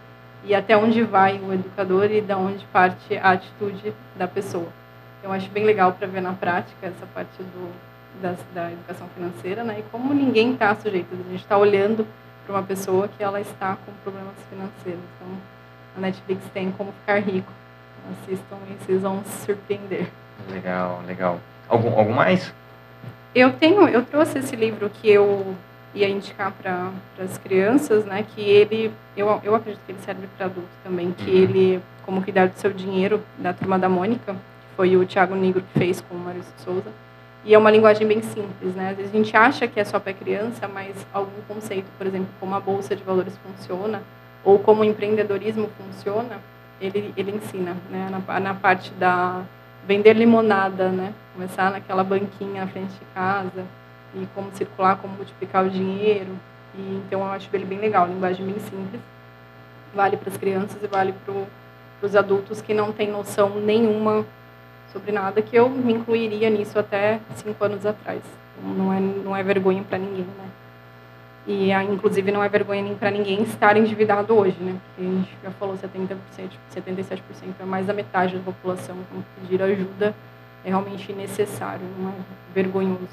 e 0.45 0.55
até 0.55 0.77
onde 0.77 1.03
vai 1.03 1.39
o 1.39 1.51
educador 1.51 2.11
e 2.11 2.21
da 2.21 2.37
onde 2.37 2.63
parte 2.67 3.17
a 3.17 3.31
atitude 3.31 3.95
da 4.15 4.29
pessoa. 4.29 4.69
Eu 5.23 5.33
acho 5.33 5.49
bem 5.49 5.65
legal 5.65 5.93
para 5.93 6.07
ver 6.07 6.21
na 6.21 6.35
prática 6.35 6.87
essa 6.87 7.07
parte 7.15 7.43
do, 7.43 7.73
da, 8.21 8.35
da 8.55 8.73
educação 8.73 9.07
financeira, 9.15 9.65
né? 9.65 9.77
E 9.79 9.83
como 9.91 10.13
ninguém 10.13 10.53
está 10.53 10.75
sujeito, 10.75 11.09
a 11.13 11.31
gente 11.31 11.43
está 11.43 11.57
olhando 11.57 12.07
para 12.47 12.55
uma 12.57 12.63
pessoa 12.63 13.09
que 13.09 13.23
ela 13.23 13.41
está 13.41 13.77
com 13.85 13.93
problemas 14.03 14.35
financeiros. 14.49 15.01
Então, 15.17 15.29
a 15.97 16.01
Netflix 16.01 16.43
tem 16.53 16.71
como 16.73 16.93
ficar 17.01 17.19
rico. 17.21 17.51
Assistam 18.23 18.57
e 18.69 18.85
vocês 18.85 19.03
vão 19.03 19.23
se 19.25 19.47
surpreender. 19.47 20.09
Legal, 20.51 21.03
legal. 21.07 21.39
Algum, 21.69 21.97
algum 21.99 22.13
mais? 22.13 22.53
Eu 23.35 23.53
tenho, 23.53 23.87
eu 23.89 24.05
trouxe 24.05 24.39
esse 24.39 24.57
livro 24.57 24.91
que 24.91 25.09
eu 25.09 25.55
ia 25.95 26.09
indicar 26.09 26.51
para 26.53 26.91
as 27.23 27.37
crianças, 27.39 28.05
né? 28.05 28.25
Que 28.35 28.41
ele, 28.41 28.93
eu, 29.17 29.41
eu 29.45 29.55
acredito 29.55 29.81
que 29.87 29.93
ele 29.93 29.99
serve 30.05 30.27
para 30.37 30.47
adulto 30.47 30.69
também. 30.83 31.13
Que 31.13 31.31
Uhum. 31.31 31.37
ele, 31.37 31.83
como 32.05 32.23
cuidar 32.23 32.49
do 32.49 32.55
seu 32.59 32.73
dinheiro, 32.73 33.23
da 33.39 33.53
turma 33.53 33.79
da 33.79 33.89
Mônica, 33.89 34.33
que 34.33 34.77
foi 34.77 34.97
o 34.97 35.05
Thiago 35.07 35.35
Negro 35.35 35.63
que 35.73 35.79
fez 35.79 36.01
com 36.01 36.15
o 36.15 36.19
Maurício 36.19 36.53
Souza. 36.59 36.91
E 37.45 37.55
é 37.55 37.59
uma 37.59 37.71
linguagem 37.71 38.07
bem 38.07 38.21
simples, 38.21 38.75
né? 38.75 38.91
Às 38.91 38.97
vezes 38.97 39.13
a 39.13 39.17
gente 39.17 39.37
acha 39.37 39.67
que 39.67 39.81
é 39.81 39.85
só 39.85 39.99
para 39.99 40.13
criança, 40.13 40.69
mas 40.69 40.95
algum 41.13 41.41
conceito, 41.49 41.87
por 41.97 42.07
exemplo, 42.07 42.29
como 42.39 42.55
a 42.55 42.61
bolsa 42.61 42.95
de 42.95 43.03
valores 43.03 43.35
funciona 43.39 44.03
ou 44.45 44.59
como 44.59 44.83
o 44.83 44.85
empreendedorismo 44.85 45.71
funciona, 45.79 46.39
ele 46.81 47.13
ele 47.17 47.31
ensina, 47.33 47.77
né? 47.91 48.09
Na, 48.11 48.41
na 48.41 48.55
parte 48.55 48.91
da 48.93 49.43
vender 49.87 50.15
limonada, 50.15 50.91
né? 50.91 51.15
Começar 51.35 51.71
naquela 51.71 52.05
banquinha 52.05 52.63
na 52.63 52.67
frente 52.67 52.93
de 52.93 53.05
casa 53.15 53.65
e 54.15 54.27
como 54.35 54.51
circular, 54.53 54.97
como 54.97 55.15
multiplicar 55.15 55.65
o 55.65 55.71
dinheiro. 55.71 56.37
E 56.75 57.03
então 57.07 57.21
eu 57.21 57.33
acho 57.33 57.49
ele 57.53 57.65
bem 57.65 57.79
legal, 57.79 58.07
linguagem 58.07 58.45
bem 58.45 58.59
simples. 58.61 59.01
Vale 59.95 60.17
para 60.17 60.29
as 60.31 60.37
crianças 60.37 60.83
e 60.83 60.87
vale 60.87 61.15
para 61.25 61.35
os 62.03 62.15
adultos 62.15 62.61
que 62.61 62.75
não 62.75 62.93
têm 62.93 63.11
noção 63.11 63.61
nenhuma 63.61 64.27
sobre 64.93 65.13
nada, 65.13 65.41
que 65.43 65.57
eu 65.57 65.69
me 65.69 65.93
incluiria 65.93 66.51
nisso 66.51 66.79
até 66.79 67.21
cinco 67.37 67.65
anos 67.65 67.85
atrás. 67.87 68.21
Então, 68.59 68.75
Não 68.75 68.93
é, 68.93 69.01
não 69.01 69.37
é 69.37 69.43
vergonha 69.43 69.83
para 69.89 69.99
ninguém, 69.99 70.25
né? 70.25 70.45
E, 71.47 71.73
ah, 71.73 71.83
inclusive, 71.83 72.31
não 72.31 72.45
é 72.45 72.49
vergonha 72.49 72.83
nem 72.83 72.95
para 72.95 73.11
ninguém 73.11 73.43
estar 73.43 73.77
endividado 73.77 74.37
hoje, 74.37 74.57
né? 74.61 74.77
Porque 74.95 75.11
a 75.11 75.15
gente 75.15 75.31
já 75.43 75.51
falou 75.53 75.75
70%, 75.77 76.17
77% 76.75 77.19
é 77.61 77.65
mais 77.65 77.87
da 77.87 77.93
metade 77.95 78.37
da 78.37 78.43
população. 78.43 78.95
Então, 79.11 79.25
pedir 79.41 79.63
ajuda 79.63 80.15
é 80.65 80.69
realmente 80.69 81.13
necessário, 81.13 81.81
não 81.99 82.11
é 82.11 82.13
vergonhoso. 82.55 83.09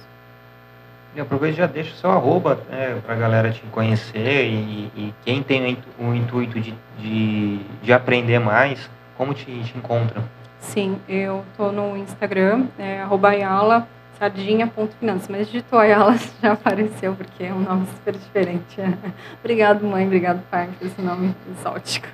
E 1.15 1.21
aproveita 1.21 1.55
e 1.55 1.57
já 1.57 1.65
deixa 1.67 1.93
o 1.93 1.95
seu 1.95 2.11
arroba 2.11 2.59
né, 2.69 3.01
para 3.03 3.15
a 3.15 3.17
galera 3.17 3.49
te 3.49 3.61
conhecer 3.71 4.45
e, 4.45 4.91
e 4.95 5.13
quem 5.23 5.41
tem 5.41 5.63
o 5.63 5.67
intu- 5.67 5.87
o 5.97 6.13
intuito 6.13 6.59
de, 6.59 6.75
de, 6.99 7.59
de 7.81 7.93
aprender 7.93 8.37
mais, 8.39 8.89
como 9.17 9.33
te, 9.33 9.45
te 9.45 9.75
encontra? 9.77 10.21
Sim, 10.59 10.99
eu 11.07 11.43
tô 11.55 11.71
no 11.71 11.95
Instagram, 11.97 12.65
é 12.77 13.01
arroba 13.01 13.29
ayala, 13.29 13.87
sardinha.finanças, 14.19 15.27
mas 15.27 15.47
digitou 15.47 15.79
Ayala 15.79 16.15
já 16.41 16.53
apareceu, 16.53 17.13
porque 17.15 17.43
é 17.43 17.53
um 17.53 17.59
nome 17.59 17.87
super 17.87 18.13
diferente. 18.13 18.81
Obrigado, 19.39 19.85
mãe, 19.85 20.05
obrigado, 20.05 20.41
pai, 20.49 20.69
por 20.77 20.87
esse 20.87 21.01
nome 21.01 21.35
exótico. 21.57 22.07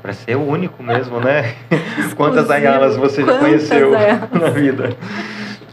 Para 0.00 0.12
ser 0.12 0.36
o 0.36 0.46
único 0.46 0.82
mesmo, 0.82 1.20
né? 1.20 1.54
Quantas 2.16 2.44
Exclusivo. 2.44 2.52
Ayalas 2.52 2.96
você 2.96 3.20
já 3.20 3.26
Quantas 3.26 3.40
conheceu 3.40 3.94
Ayalas? 3.94 4.30
na 4.30 4.50
vida? 4.50 4.96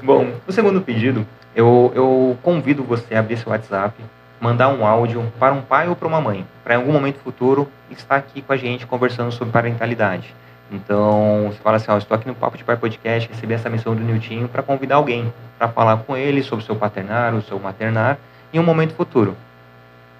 Bom, 0.03 0.33
o 0.45 0.51
segundo 0.51 0.81
pedido, 0.81 1.25
eu, 1.55 1.91
eu 1.95 2.37
convido 2.43 2.83
você 2.83 3.15
a 3.15 3.19
abrir 3.19 3.37
seu 3.37 3.51
WhatsApp, 3.51 3.95
mandar 4.39 4.67
um 4.69 4.85
áudio 4.85 5.31
para 5.39 5.53
um 5.53 5.61
pai 5.61 5.87
ou 5.87 5.95
para 5.95 6.07
uma 6.07 6.21
mãe, 6.21 6.45
para 6.63 6.75
em 6.75 6.77
algum 6.77 6.91
momento 6.91 7.19
futuro 7.19 7.67
estar 7.89 8.17
aqui 8.17 8.41
com 8.41 8.53
a 8.53 8.57
gente 8.57 8.85
conversando 8.85 9.31
sobre 9.31 9.51
parentalidade. 9.51 10.35
Então, 10.71 11.47
você 11.47 11.59
fala 11.59 11.77
assim, 11.77 11.91
ó, 11.91 11.97
estou 11.97 12.15
aqui 12.15 12.27
no 12.27 12.33
Papo 12.33 12.57
de 12.57 12.63
Pai 12.63 12.75
Podcast, 12.75 13.29
recebi 13.29 13.53
essa 13.53 13.69
missão 13.69 13.93
do 13.93 14.01
Niltinho 14.01 14.47
para 14.47 14.63
convidar 14.63 14.95
alguém 14.95 15.31
para 15.57 15.67
falar 15.67 15.97
com 15.97 16.17
ele 16.17 16.41
sobre 16.41 16.63
o 16.63 16.65
seu 16.65 16.75
paternar, 16.75 17.33
o 17.33 17.41
seu 17.41 17.59
maternar, 17.59 18.17
em 18.51 18.59
um 18.59 18.63
momento 18.63 18.93
futuro. 18.93 19.35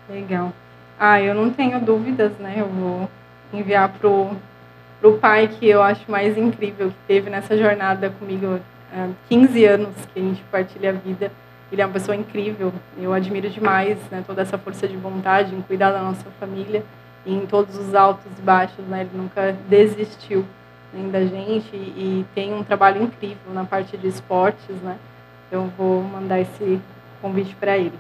Legal. 0.10 0.54
Ah, 1.00 1.20
eu 1.20 1.34
não 1.34 1.50
tenho 1.50 1.80
dúvidas, 1.80 2.32
né? 2.38 2.56
Eu 2.58 2.68
vou 2.68 3.10
enviar 3.52 3.90
pro, 3.90 4.32
pro 5.02 5.18
pai 5.18 5.48
que 5.48 5.68
eu 5.68 5.82
acho 5.82 6.10
mais 6.10 6.38
incrível, 6.38 6.90
que 6.90 6.96
teve 7.08 7.30
nessa 7.30 7.58
jornada 7.58 8.10
comigo 8.12 8.60
há 8.94 9.10
15 9.28 9.66
anos 9.66 9.90
que 10.14 10.20
a 10.20 10.24
gente 10.24 10.44
partilha 10.52 10.92
a 10.92 10.94
vida. 10.94 11.32
Ele 11.72 11.82
é 11.82 11.86
uma 11.86 11.92
pessoa 11.92 12.16
incrível. 12.16 12.72
Eu 12.98 13.12
admiro 13.12 13.50
demais 13.50 13.98
né, 14.12 14.24
toda 14.26 14.44
essa 14.44 14.58
força 14.58 14.88
de 14.88 14.96
vontade 14.96 15.56
em 15.56 15.62
cuidar 15.62 15.92
da 15.92 16.02
nossa 16.02 16.30
família 16.40 16.84
e 17.26 17.34
em 17.34 17.46
todos 17.46 17.78
os 17.78 17.96
altos 17.96 18.32
e 18.38 18.42
baixos. 18.42 18.86
Né, 18.86 19.02
ele 19.02 19.18
nunca 19.18 19.56
desistiu 19.68 20.46
nem 20.94 21.10
da 21.10 21.26
gente 21.26 21.76
e, 21.76 21.78
e 21.78 22.26
tem 22.34 22.54
um 22.54 22.64
trabalho 22.64 23.04
incrível 23.04 23.54
na 23.54 23.66
parte 23.66 23.98
de 23.98 24.08
esportes. 24.08 24.76
Né? 24.82 24.98
Então, 25.48 25.72
vou 25.78 26.02
mandar 26.02 26.40
esse 26.40 26.80
convite 27.22 27.56
para 27.56 27.78
ele. 27.78 27.98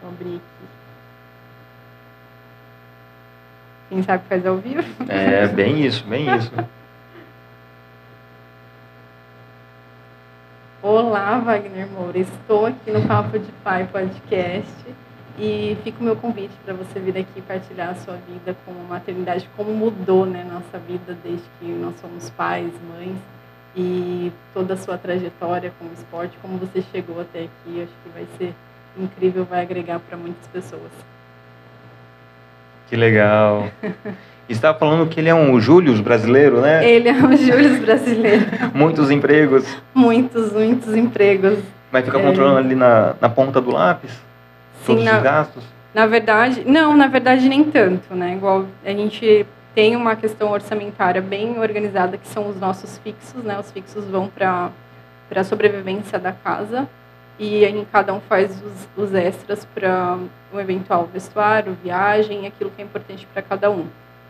Vou 0.00 0.10
abrir 0.10 0.36
aqui. 0.36 0.72
Quem 3.88 4.02
sabe 4.02 4.24
faz 4.28 4.46
ao 4.46 4.56
vivo? 4.56 4.82
É, 5.08 5.46
bem 5.48 5.84
isso, 5.84 6.04
bem 6.04 6.34
isso. 6.34 6.50
Olá, 10.82 11.38
Wagner 11.38 11.86
Moura. 11.88 12.18
Estou 12.18 12.66
aqui 12.66 12.90
no 12.90 13.06
Papo 13.06 13.38
de 13.38 13.52
Pai 13.62 13.86
Podcast 13.86 14.72
e 15.38 15.76
fica 15.82 15.98
o 16.00 16.04
meu 16.04 16.16
convite 16.16 16.52
para 16.64 16.74
você 16.74 17.00
vir 17.00 17.16
aqui 17.16 17.40
partilhar 17.40 17.90
a 17.90 17.94
sua 17.94 18.14
vida 18.14 18.54
com 18.64 18.72
a 18.72 18.94
maternidade, 18.94 19.48
como 19.56 19.72
mudou 19.72 20.26
né, 20.26 20.44
nossa 20.44 20.78
vida 20.78 21.16
desde 21.24 21.44
que 21.58 21.66
nós 21.66 21.94
somos 22.00 22.30
pais, 22.30 22.72
mães 22.94 23.16
e 23.74 24.30
toda 24.52 24.74
a 24.74 24.76
sua 24.76 24.98
trajetória 24.98 25.72
com 25.78 25.86
o 25.86 25.92
esporte, 25.94 26.36
como 26.42 26.58
você 26.58 26.82
chegou 26.92 27.20
até 27.20 27.40
aqui. 27.40 27.82
Acho 27.82 27.92
que 28.04 28.10
vai 28.14 28.26
ser 28.38 28.54
incrível, 28.98 29.46
vai 29.48 29.62
agregar 29.62 29.98
para 30.00 30.16
muitas 30.16 30.46
pessoas. 30.48 30.90
Que 32.88 32.96
legal. 32.96 33.70
Estava 34.48 34.78
falando 34.78 35.08
que 35.08 35.18
ele 35.18 35.30
é 35.30 35.34
um 35.34 35.58
Július 35.58 36.00
brasileiro, 36.00 36.60
né? 36.60 36.86
Ele 36.86 37.08
é 37.08 37.12
um 37.12 37.34
Július 37.34 37.78
brasileiro. 37.78 38.44
muitos 38.74 39.10
empregos. 39.10 39.64
Muitos, 39.94 40.52
muitos 40.52 40.94
empregos. 40.94 41.58
Mas 41.90 42.04
fica 42.04 42.18
é... 42.18 42.22
controlando 42.22 42.58
ali 42.58 42.74
na, 42.74 43.14
na 43.18 43.30
ponta 43.30 43.60
do 43.62 43.70
lápis? 43.70 44.12
Sim, 44.84 44.94
todos 44.94 45.04
na, 45.04 45.16
os 45.16 45.22
gastos? 45.22 45.64
Na 45.94 46.06
verdade, 46.06 46.64
não, 46.66 46.96
na 46.96 47.06
verdade 47.06 47.48
nem 47.48 47.64
tanto, 47.64 48.14
né? 48.14 48.34
Igual 48.34 48.66
a 48.84 48.90
gente 48.90 49.46
tem 49.74 49.96
uma 49.96 50.14
questão 50.16 50.50
orçamentária 50.50 51.20
bem 51.20 51.58
organizada, 51.58 52.18
que 52.18 52.28
são 52.28 52.48
os 52.48 52.58
nossos 52.58 52.98
fixos, 52.98 53.42
né? 53.42 53.58
Os 53.58 53.70
fixos 53.70 54.04
vão 54.06 54.28
para 54.28 54.70
a 55.34 55.44
sobrevivência 55.44 56.18
da 56.18 56.32
casa 56.32 56.88
e 57.38 57.64
aí 57.64 57.86
cada 57.90 58.12
um 58.12 58.20
faz 58.20 58.62
os, 58.62 59.04
os 59.04 59.14
extras 59.14 59.64
para 59.64 60.18
um 60.52 60.60
eventual 60.60 61.08
vestuário, 61.12 61.76
viagem, 61.82 62.46
aquilo 62.46 62.70
que 62.70 62.82
é 62.82 62.84
importante 62.84 63.26
para 63.32 63.42
cada 63.42 63.70
um. 63.70 63.86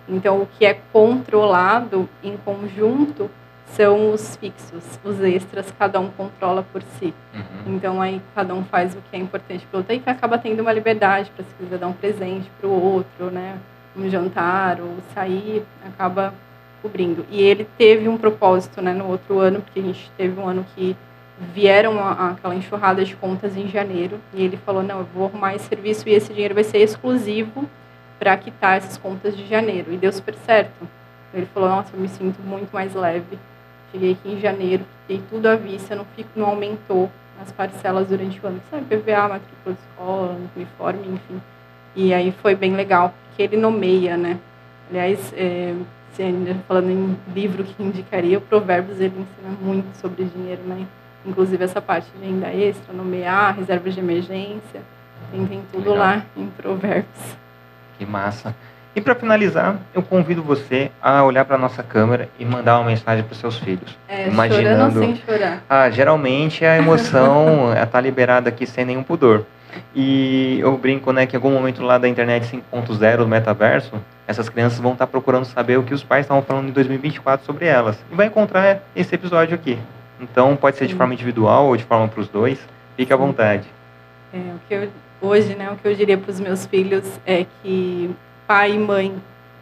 Então, 0.09 0.43
o 0.43 0.47
que 0.47 0.65
é 0.65 0.79
controlado 0.93 2.09
em 2.23 2.37
conjunto 2.37 3.31
são 3.77 4.13
os 4.13 4.37
fixos, 4.37 4.99
os 5.03 5.21
extras, 5.23 5.73
cada 5.79 5.99
um 6.01 6.11
controla 6.11 6.65
por 6.73 6.83
si. 6.83 7.15
Uhum. 7.35 7.75
Então, 7.75 8.03
aí 8.03 8.21
cada 8.35 8.55
um 8.55 8.65
faz 8.65 8.95
o 8.95 9.03
que 9.11 9.17
é 9.17 9.19
importante 9.19 9.67
para 9.67 9.77
o 9.77 9.81
outro, 9.81 9.95
e 9.95 10.03
acaba 10.05 10.39
tendo 10.39 10.61
uma 10.61 10.73
liberdade 10.73 11.31
para 11.35 11.45
se 11.45 11.55
quiser 11.55 11.79
dar 11.79 11.89
um 11.89 11.93
presente 11.93 12.51
para 12.61 12.69
o 12.69 12.73
outro, 12.73 13.31
né? 13.31 13.59
um 13.97 14.09
jantar 14.09 14.81
ou 14.81 14.97
sair, 15.15 15.65
acaba 15.87 16.33
cobrindo. 16.81 17.25
E 17.31 17.41
ele 17.41 17.67
teve 17.79 18.09
um 18.09 18.17
propósito 18.17 18.81
né, 18.81 18.93
no 18.93 19.07
outro 19.07 19.39
ano, 19.39 19.61
porque 19.61 19.81
a 19.81 19.83
gente 19.83 20.11
teve 20.17 20.41
um 20.41 20.49
ano 20.49 20.67
que 20.75 20.97
vieram 21.55 21.99
a, 21.99 22.31
aquela 22.31 22.55
enxurrada 22.55 23.05
de 23.05 23.17
contas 23.17 23.57
em 23.57 23.69
janeiro 23.69 24.21
e 24.33 24.45
ele 24.45 24.57
falou 24.57 24.83
não 24.83 25.01
eu 25.01 25.09
vou 25.13 25.27
arrumar 25.27 25.55
esse 25.55 25.67
serviço 25.67 26.09
e 26.09 26.13
esse 26.13 26.33
dinheiro 26.33 26.55
vai 26.55 26.63
ser 26.63 26.79
exclusivo 26.79 27.69
para 28.19 28.37
quitar 28.37 28.77
essas 28.77 28.97
contas 28.97 29.37
de 29.37 29.47
janeiro 29.49 29.93
e 29.93 29.97
deu 29.97 30.13
super 30.13 30.35
certo 30.47 30.87
ele 31.35 31.47
falou 31.47 31.69
nossa 31.69 31.97
eu 31.97 32.01
me 32.01 32.07
sinto 32.07 32.41
muito 32.43 32.71
mais 32.73 32.95
leve 32.95 33.39
cheguei 33.93 34.13
aqui 34.13 34.33
em 34.33 34.41
janeiro 34.41 34.85
fiquei 35.03 35.23
tudo 35.31 35.47
à 35.47 35.55
vista 35.55 35.95
não 35.95 36.05
fico 36.17 36.31
não 36.35 36.47
aumentou 36.47 37.11
as 37.41 37.53
parcelas 37.53 38.09
durante 38.09 38.41
o 38.41 38.47
ano 38.47 38.61
sabe 38.71 38.85
PVA 38.85 39.29
matrícula 39.29 39.75
de 39.75 39.81
escola 39.91 40.37
uniforme 40.57 41.09
enfim 41.09 41.43
e 41.95 42.13
aí 42.13 42.33
foi 42.43 42.55
bem 42.55 42.75
legal 42.75 43.15
porque 43.29 43.43
ele 43.43 43.57
nomeia 43.57 44.17
né 44.17 44.39
aliás 44.91 45.33
é, 45.37 45.75
falando 46.67 46.91
em 46.91 47.17
livro 47.35 47.65
que 47.65 47.81
indicaria 47.83 48.39
o 48.39 48.41
Provérbios 48.41 48.99
ele 48.99 49.15
ensina 49.19 49.57
muito 49.61 49.95
sobre 49.97 50.25
dinheiro 50.25 50.63
né 50.65 50.87
inclusive 51.25 51.63
essa 51.65 51.81
parte 51.81 52.09
de 52.19 52.27
renda 52.27 52.49
extra, 52.49 52.93
nomear, 52.93 53.57
reservas 53.57 53.95
de 53.95 54.01
emergência, 54.01 54.83
tem, 55.31 55.47
tem 55.47 55.63
tudo 55.73 55.91
Legal. 55.91 55.97
lá 55.97 56.27
em 56.37 56.47
Provérbios. 56.49 57.37
Que 57.99 58.05
massa. 58.05 58.55
E 58.95 59.01
para 59.01 59.15
finalizar, 59.15 59.77
eu 59.95 60.03
convido 60.03 60.43
você 60.43 60.91
a 61.01 61.25
olhar 61.25 61.47
para 61.47 61.57
a 61.57 61.59
nossa 61.59 61.83
câmera 61.83 62.29
e 62.39 62.45
mandar 62.45 62.79
uma 62.79 62.89
mensagem 62.89 63.25
para 63.25 63.33
os 63.33 63.39
seus 63.39 63.57
filhos. 63.57 63.97
É, 64.07 64.29
imaginando... 64.29 64.93
chorando 64.93 64.99
sem 64.99 65.17
chorar. 65.17 65.63
Ah, 65.69 65.89
geralmente 65.89 66.65
a 66.65 66.77
emoção 66.77 67.73
está 67.75 67.99
liberada 68.03 68.51
aqui 68.51 68.67
sem 68.67 68.85
nenhum 68.85 69.03
pudor. 69.03 69.47
E 69.95 70.59
eu 70.61 70.77
brinco, 70.77 71.11
né, 71.11 71.25
que 71.25 71.35
em 71.35 71.39
algum 71.39 71.51
momento 71.51 71.83
lá 71.83 71.97
da 71.97 72.07
internet 72.07 72.47
5.0, 72.73 73.17
do 73.17 73.27
metaverso, 73.27 73.93
essas 74.27 74.51
crianças 74.51 74.79
vão 74.79 74.93
estar 74.93 75.07
tá 75.07 75.11
procurando 75.11 75.47
saber 75.47 75.79
o 75.79 75.83
que 75.83 75.95
os 75.95 76.05
pais 76.05 76.27
estavam 76.27 76.43
falando 76.43 76.69
em 76.69 76.73
2024 76.73 77.47
sobre 77.47 77.65
elas. 77.67 77.99
E 78.11 78.15
vai 78.15 78.27
encontrar 78.27 78.83
esse 78.95 79.15
episódio 79.15 79.55
aqui. 79.55 79.79
Então 80.21 80.55
pode 80.55 80.77
ser 80.77 80.87
de 80.87 80.95
forma 80.95 81.15
individual 81.15 81.67
ou 81.67 81.77
de 81.77 81.85
forma 81.85 82.09
para 82.09 82.21
os 82.21 82.29
dois. 82.29 82.59
Fique 82.97 83.13
à 83.13 83.17
vontade. 83.17 83.67
É, 84.33 84.39
o 84.39 84.61
que 84.69 84.75
eu, 84.75 84.89
hoje, 85.21 85.55
né, 85.55 85.71
o 85.71 85.77
que 85.77 85.89
eu 85.89 85.95
diria 85.95 86.19
para 86.19 86.31
os 86.31 86.39
meus 86.39 86.67
filhos 86.67 87.21
é 87.27 87.47
que 87.63 88.15
pai 88.47 88.73
e 88.73 88.79
mãe, 88.79 89.15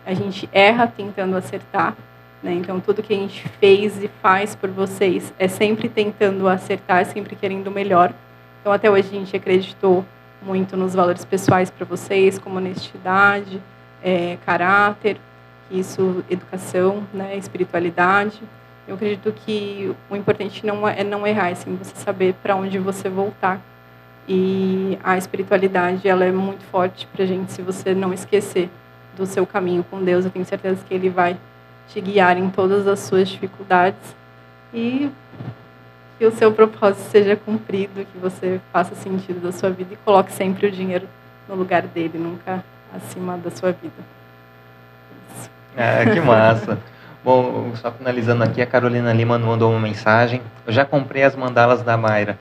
a 0.05 0.15
gente 0.15 0.48
erra 0.52 0.86
tentando 0.86 1.36
acertar. 1.36 1.97
Né? 2.43 2.55
Então 2.55 2.81
tudo 2.81 3.02
que 3.02 3.12
a 3.12 3.16
gente 3.16 3.47
fez 3.61 4.02
e 4.02 4.09
faz 4.23 4.55
por 4.55 4.70
vocês 4.70 5.32
é 5.39 5.47
sempre 5.47 5.89
tentando 5.89 6.48
acertar, 6.48 7.05
sempre 7.05 7.36
querendo 7.36 7.69
o 7.69 7.70
melhor. 7.70 8.12
Então 8.61 8.73
até 8.73 8.90
hoje 8.90 9.09
a 9.09 9.19
gente 9.19 9.36
acreditou 9.36 10.05
muito 10.43 10.77
nos 10.77 10.94
valores 10.94 11.24
pessoais 11.24 11.70
para 11.70 11.85
vocês, 11.85 12.39
como 12.39 12.57
honestidade, 12.57 13.61
é, 14.02 14.39
caráter, 14.47 15.19
isso, 15.70 16.24
educação, 16.31 17.05
né, 17.12 17.36
espiritualidade. 17.36 18.40
Eu 18.89 18.94
acredito 18.94 19.32
que 19.32 19.94
o 20.09 20.16
importante 20.16 20.65
não 20.65 20.89
é, 20.89 21.01
é 21.01 21.05
não 21.05 21.27
errar, 21.27 21.51
é 21.51 21.55
sim 21.55 21.77
você 21.77 21.94
saber 21.94 22.35
para 22.43 22.57
onde 22.57 22.78
você 22.78 23.09
voltar. 23.09 23.61
E 24.32 24.97
a 25.02 25.19
espiritualidade 25.19 26.07
ela 26.09 26.24
é 26.24 26.31
muito 26.31 26.62
forte 26.66 27.05
para 27.09 27.24
a 27.24 27.27
gente 27.27 27.51
se 27.51 27.61
você 27.62 27.93
não 27.93 28.15
esquecer 28.15 28.70
do 29.16 29.27
seu 29.27 29.44
caminho 29.44 29.85
com 29.90 30.05
Deus. 30.05 30.24
Eu 30.24 30.31
tenho 30.31 30.44
certeza 30.44 30.81
que 30.89 30.94
Ele 30.94 31.11
vai 31.11 31.36
te 31.89 32.01
guiar 32.01 32.39
em 32.39 32.48
todas 32.48 32.86
as 32.86 33.01
suas 33.01 33.28
dificuldades 33.28 34.15
e 34.73 35.11
que 36.16 36.24
o 36.24 36.31
seu 36.31 36.52
propósito 36.52 37.11
seja 37.11 37.35
cumprido, 37.35 38.05
que 38.05 38.19
você 38.19 38.61
faça 38.73 38.94
sentido 38.94 39.40
da 39.40 39.51
sua 39.51 39.70
vida 39.70 39.94
e 39.94 39.97
coloque 39.97 40.31
sempre 40.31 40.69
o 40.69 40.70
dinheiro 40.70 41.09
no 41.48 41.57
lugar 41.57 41.82
dele, 41.82 42.16
nunca 42.16 42.65
acima 42.94 43.36
da 43.36 43.51
sua 43.51 43.73
vida. 43.73 43.93
Isso. 45.35 45.51
É, 45.77 46.05
que 46.05 46.20
massa. 46.20 46.78
Bom, 47.24 47.73
só 47.74 47.90
finalizando 47.90 48.44
aqui, 48.44 48.62
a 48.62 48.66
Carolina 48.66 49.12
Lima 49.12 49.36
mandou 49.40 49.73
uma 49.73 49.81
mensagem. 49.81 50.40
Eu 50.65 50.73
já 50.73 50.85
comprei 50.85 51.24
as 51.24 51.35
mandalas 51.35 51.82
da 51.82 51.97
Mayra. 51.97 52.39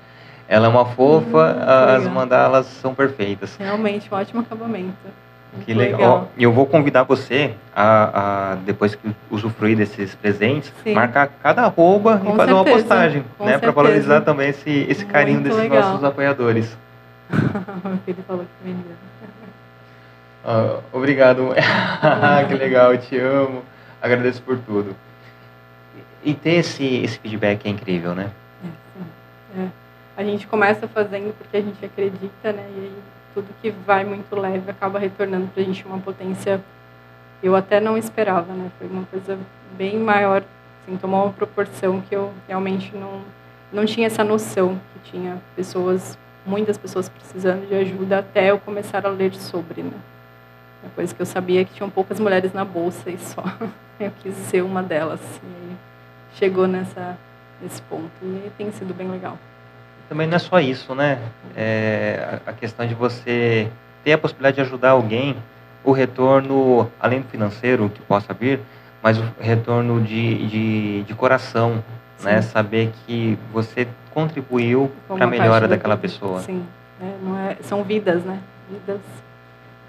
Ela 0.49 0.65
é 0.65 0.69
uma 0.69 0.85
fofa, 0.85 1.55
hum, 1.55 1.95
as 1.95 2.07
mandalas 2.07 2.65
são 2.65 2.95
perfeitas. 2.95 3.55
Realmente, 3.57 4.11
um 4.11 4.17
ótimo 4.17 4.41
acabamento. 4.41 4.97
Que 5.65 5.73
legal. 5.73 6.29
E 6.37 6.43
eu 6.43 6.51
vou 6.51 6.65
convidar 6.65 7.03
você 7.03 7.53
a, 7.75 8.51
a, 8.51 8.55
depois 8.55 8.95
que 8.95 9.15
usufruir 9.31 9.77
desses 9.77 10.13
presentes, 10.15 10.73
Sim. 10.83 10.93
marcar 10.93 11.27
cada 11.41 11.63
arroba 11.63 12.17
Com 12.17 12.33
e 12.33 12.37
fazer 12.37 12.53
certeza. 12.53 12.55
uma 12.55 12.65
postagem, 12.65 13.23
Com 13.37 13.45
né? 13.45 13.57
Para 13.57 13.71
valorizar 13.71 14.21
também 14.21 14.49
esse, 14.49 14.85
esse 14.89 15.05
carinho 15.05 15.41
desses 15.41 15.59
legal. 15.59 15.81
nossos 15.81 16.03
apoiadores. 16.03 16.77
Ele 18.07 18.17
falou 18.27 18.43
que 18.43 18.69
vendeu. 18.69 18.95
Uh, 20.45 20.83
obrigado. 20.93 21.49
que 22.47 22.53
legal, 22.55 22.97
te 22.97 23.17
amo 23.17 23.63
agradeço 24.01 24.41
por 24.41 24.57
tudo. 24.59 24.95
E 26.23 26.33
ter 26.33 26.55
esse, 26.55 26.85
esse 26.85 27.19
feedback 27.19 27.65
é 27.65 27.69
incrível, 27.69 28.13
né? 28.13 28.29
É, 28.63 28.67
sim. 28.67 29.61
É. 29.63 29.67
A 30.19 30.23
gente 30.25 30.45
começa 30.47 30.85
fazendo 30.85 31.33
porque 31.37 31.55
a 31.55 31.61
gente 31.61 31.85
acredita, 31.85 32.51
né? 32.51 32.69
E 32.75 32.79
aí 32.81 32.93
tudo 33.33 33.47
que 33.61 33.69
vai 33.71 34.03
muito 34.03 34.35
leve 34.35 34.69
acaba 34.69 34.99
retornando 34.99 35.47
para 35.47 35.63
a 35.63 35.65
gente 35.65 35.85
uma 35.85 35.97
potência 35.97 36.61
eu 37.41 37.55
até 37.55 37.79
não 37.79 37.97
esperava, 37.97 38.51
né? 38.51 38.69
Foi 38.77 38.85
uma 38.87 39.05
coisa 39.05 39.39
bem 39.77 39.97
maior, 39.97 40.43
assim, 40.83 40.97
tomou 40.97 41.23
uma 41.23 41.31
proporção 41.31 42.01
que 42.01 42.13
eu 42.13 42.33
realmente 42.49 42.93
não 42.93 43.21
não 43.71 43.85
tinha 43.85 44.07
essa 44.07 44.21
noção 44.21 44.77
que 44.93 45.11
tinha 45.11 45.37
pessoas, 45.55 46.17
muitas 46.45 46.77
pessoas 46.77 47.07
precisando 47.07 47.65
de 47.65 47.75
ajuda 47.75 48.19
até 48.19 48.51
eu 48.51 48.59
começar 48.59 49.05
a 49.05 49.09
ler 49.09 49.33
sobre, 49.33 49.83
né? 49.83 49.97
Uma 50.83 50.91
coisa 50.95 51.15
que 51.15 51.21
eu 51.21 51.25
sabia 51.25 51.63
que 51.63 51.75
tinham 51.75 51.89
poucas 51.89 52.19
mulheres 52.19 52.51
na 52.51 52.65
bolsa 52.65 53.09
e 53.09 53.17
só 53.17 53.41
eu 53.97 54.11
quis 54.21 54.35
ser 54.35 54.65
uma 54.65 54.83
delas. 54.83 55.21
E 55.41 55.75
chegou 56.35 56.67
nessa, 56.67 57.17
nesse 57.61 57.81
ponto. 57.83 58.11
E 58.21 58.51
tem 58.57 58.69
sido 58.73 58.93
bem 58.93 59.09
legal. 59.09 59.37
Também 60.09 60.27
não 60.27 60.35
é 60.35 60.39
só 60.39 60.59
isso, 60.59 60.95
né? 60.95 61.19
É 61.55 62.39
a 62.45 62.51
questão 62.51 62.85
de 62.87 62.95
você 62.95 63.69
ter 64.03 64.13
a 64.13 64.17
possibilidade 64.17 64.55
de 64.55 64.61
ajudar 64.61 64.91
alguém, 64.91 65.35
o 65.83 65.91
retorno, 65.91 66.91
além 66.99 67.21
do 67.21 67.27
financeiro 67.27 67.89
que 67.89 68.01
possa 68.01 68.33
vir, 68.33 68.59
mas 69.03 69.19
o 69.19 69.23
retorno 69.39 70.01
de, 70.01 70.47
de, 70.47 71.03
de 71.03 71.13
coração, 71.13 71.83
né? 72.23 72.41
Saber 72.41 72.91
que 73.05 73.37
você 73.53 73.87
contribuiu 74.11 74.91
para 75.07 75.25
a 75.25 75.27
melhora 75.27 75.67
daquela 75.67 75.95
vida. 75.95 76.07
pessoa. 76.07 76.39
Sim, 76.41 76.65
é, 76.99 77.51
é, 77.51 77.57
são 77.61 77.83
vidas, 77.83 78.23
né? 78.23 78.39
Vidas 78.67 78.99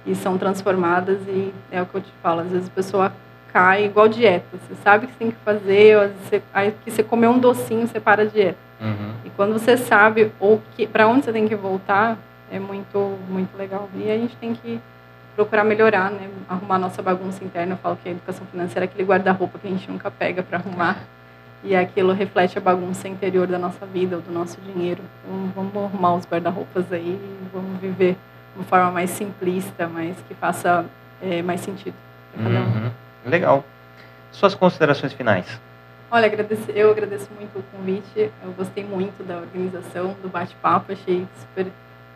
e 0.06 0.14
são 0.14 0.38
transformadas 0.38 1.18
e 1.26 1.52
é 1.70 1.80
o 1.80 1.86
que 1.86 1.94
eu 1.97 2.01
te 2.01 2.12
falo. 2.22 2.40
Às 2.40 2.51
vezes 2.51 2.68
a 2.68 2.72
pessoa 2.72 3.12
cai 3.52 3.86
igual 3.86 4.06
dieta. 4.06 4.47
Você 4.52 4.74
sabe 4.82 5.06
o 5.06 5.09
que 5.09 5.14
você 5.14 5.18
tem 5.18 5.30
que 5.30 5.38
fazer, 5.44 5.97
às 5.97 6.10
vezes 6.10 6.28
você, 6.28 6.42
aí 6.52 6.74
que 6.84 6.90
você 6.90 7.02
comer 7.02 7.28
um 7.28 7.38
docinho, 7.38 7.86
você 7.86 7.98
para 7.98 8.22
a 8.22 8.26
dieta. 8.26 8.69
Uhum. 8.81 9.12
E 9.24 9.31
quando 9.31 9.52
você 9.52 9.77
sabe 9.77 10.32
ou 10.40 10.61
que 10.74 10.86
para 10.86 11.07
onde 11.07 11.24
você 11.24 11.32
tem 11.32 11.47
que 11.47 11.55
voltar, 11.55 12.16
é 12.51 12.59
muito 12.59 13.19
muito 13.28 13.57
legal. 13.57 13.89
E 13.94 14.11
a 14.11 14.16
gente 14.16 14.36
tem 14.36 14.55
que 14.55 14.81
procurar 15.36 15.65
melhorar, 15.65 16.11
né? 16.11 16.28
Arrumar 16.48 16.78
nossa 16.78 17.02
bagunça 17.02 17.44
interna. 17.44 17.74
Eu 17.74 17.78
falo 17.78 17.98
que 18.02 18.09
a 18.09 18.12
educação 18.12 18.47
financeira 18.47 18.85
é 18.85 18.86
aquele 18.86 19.05
guarda-roupa 19.05 19.59
que 19.59 19.66
a 19.66 19.70
gente 19.70 19.90
nunca 19.90 20.11
pega 20.11 20.43
para 20.43 20.59
arrumar. 20.59 20.98
E 21.62 21.77
aquilo 21.77 22.12
reflete 22.12 22.57
a 22.57 22.61
bagunça 22.61 23.07
interior 23.07 23.47
da 23.47 23.59
nossa 23.59 23.85
vida, 23.85 24.16
ou 24.16 24.23
do 24.23 24.32
nosso 24.32 24.59
dinheiro. 24.62 25.02
Então, 25.23 25.52
vamos 25.55 25.77
arrumar 25.77 26.15
os 26.15 26.27
guarda-roupas 26.27 26.90
aí 26.90 27.19
e 27.23 27.48
vamos 27.52 27.78
viver 27.78 28.15
de 28.15 28.61
uma 28.61 28.65
forma 28.65 28.90
mais 28.90 29.11
simplista, 29.11 29.86
mas 29.86 30.16
que 30.27 30.35
faça 30.35 30.86
é, 31.20 31.43
mais 31.43 31.61
sentido 31.61 31.94
para 32.32 32.44
cada 32.44 32.61
um. 32.61 32.62
Uhum. 32.62 32.90
Legal. 33.27 33.65
Suas 34.32 34.55
considerações 34.55 35.12
finais? 35.12 35.61
Olha, 36.12 36.26
eu 36.74 36.90
agradeço 36.90 37.28
muito 37.38 37.60
o 37.60 37.62
convite. 37.72 38.32
Eu 38.42 38.50
gostei 38.56 38.82
muito 38.82 39.22
da 39.22 39.36
organização, 39.36 40.16
do 40.20 40.28
bate-papo. 40.28 40.90
Achei 40.90 41.24
super 41.38 41.68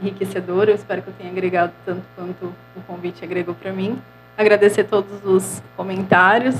enriquecedor. 0.02 0.68
Eu 0.68 0.74
espero 0.74 1.00
que 1.00 1.08
eu 1.08 1.14
tenha 1.16 1.30
agregado 1.30 1.72
tanto 1.86 2.02
quanto 2.16 2.52
o 2.76 2.80
convite 2.88 3.24
agregou 3.24 3.54
para 3.54 3.72
mim. 3.72 3.96
Agradecer 4.36 4.82
todos 4.84 5.24
os 5.24 5.62
comentários. 5.76 6.56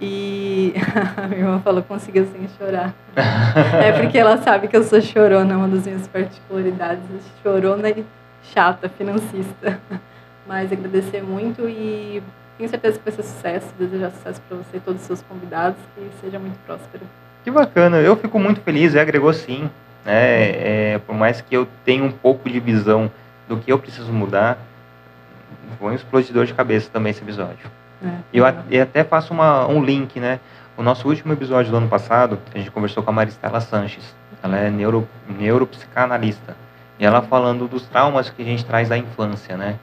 E 0.00 0.74
a 1.16 1.28
minha 1.28 1.42
irmã 1.42 1.60
falou, 1.60 1.80
conseguiu 1.84 2.26
sem 2.26 2.48
chorar. 2.58 2.92
é 3.16 3.92
porque 3.92 4.18
ela 4.18 4.38
sabe 4.38 4.66
que 4.66 4.76
eu 4.76 4.82
sou 4.82 5.00
chorona, 5.00 5.56
uma 5.56 5.68
das 5.68 5.86
minhas 5.86 6.08
particularidades. 6.08 7.04
Chorona 7.40 7.88
e 7.90 8.04
chata, 8.52 8.88
financista. 8.88 9.78
Mas 10.44 10.72
agradecer 10.72 11.22
muito 11.22 11.68
e 11.68 12.20
tenho 12.56 12.68
certeza 12.68 12.98
que 12.98 13.04
vai 13.04 13.14
ser 13.14 13.22
sucesso. 13.22 13.66
Desejar 13.78 14.10
sucesso 14.10 14.40
para 14.48 14.56
você 14.58 14.76
e 14.76 14.80
todos 14.80 15.00
os 15.00 15.06
seus 15.06 15.22
convidados. 15.22 15.78
Que 15.94 16.08
seja 16.20 16.38
muito 16.38 16.58
próspero. 16.66 17.04
Que 17.42 17.50
bacana. 17.50 17.98
Eu 17.98 18.16
fico 18.16 18.38
muito 18.38 18.60
feliz. 18.60 18.94
E 18.94 18.98
agregou 18.98 19.32
sim. 19.32 19.70
Né? 20.04 20.92
É, 20.94 21.00
por 21.06 21.14
mais 21.14 21.40
que 21.40 21.56
eu 21.56 21.66
tenha 21.84 22.04
um 22.04 22.12
pouco 22.12 22.48
de 22.48 22.60
visão 22.60 23.10
do 23.48 23.56
que 23.56 23.72
eu 23.72 23.78
preciso 23.78 24.12
mudar, 24.12 24.58
foi 25.78 25.92
um 25.92 25.94
explodidor 25.94 26.46
de 26.46 26.54
cabeça 26.54 26.88
também 26.92 27.10
esse 27.10 27.22
episódio. 27.22 27.70
É, 28.04 28.08
eu, 28.32 28.44
eu 28.70 28.82
até 28.82 29.04
faço 29.04 29.32
uma, 29.32 29.66
um 29.66 29.82
link, 29.82 30.18
né? 30.20 30.40
O 30.76 30.82
nosso 30.82 31.08
último 31.08 31.32
episódio 31.32 31.70
do 31.70 31.76
ano 31.76 31.88
passado, 31.88 32.38
a 32.52 32.58
gente 32.58 32.70
conversou 32.70 33.02
com 33.02 33.10
a 33.10 33.12
Maristela 33.12 33.60
Sanches. 33.60 34.14
Ela 34.42 34.58
é 34.58 34.70
neuro, 34.70 35.08
neuropsicanalista. 35.28 36.56
E 36.98 37.04
ela 37.04 37.22
falando 37.22 37.66
dos 37.66 37.86
traumas 37.86 38.28
que 38.28 38.42
a 38.42 38.44
gente 38.44 38.64
traz 38.64 38.88
da 38.88 38.98
infância, 38.98 39.56
né? 39.56 39.76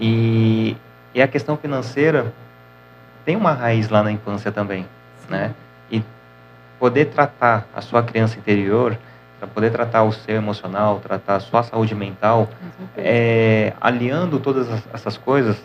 E, 0.00 0.76
e 1.14 1.22
a 1.22 1.28
questão 1.28 1.56
financeira 1.56 2.32
tem 3.24 3.36
uma 3.36 3.52
raiz 3.52 3.88
lá 3.88 4.02
na 4.02 4.12
infância 4.12 4.50
também, 4.50 4.82
Sim. 5.20 5.30
né? 5.30 5.54
E 5.90 6.02
poder 6.78 7.06
tratar 7.06 7.66
a 7.74 7.80
sua 7.80 8.02
criança 8.02 8.38
interior, 8.38 8.96
para 9.38 9.46
poder 9.48 9.70
tratar 9.70 10.02
o 10.02 10.12
seu 10.12 10.34
emocional, 10.34 10.98
tratar 11.00 11.36
a 11.36 11.40
sua 11.40 11.62
saúde 11.62 11.94
mental, 11.94 12.48
é, 12.96 13.72
aliando 13.80 14.40
todas 14.40 14.68
essas 14.92 15.16
coisas, 15.16 15.62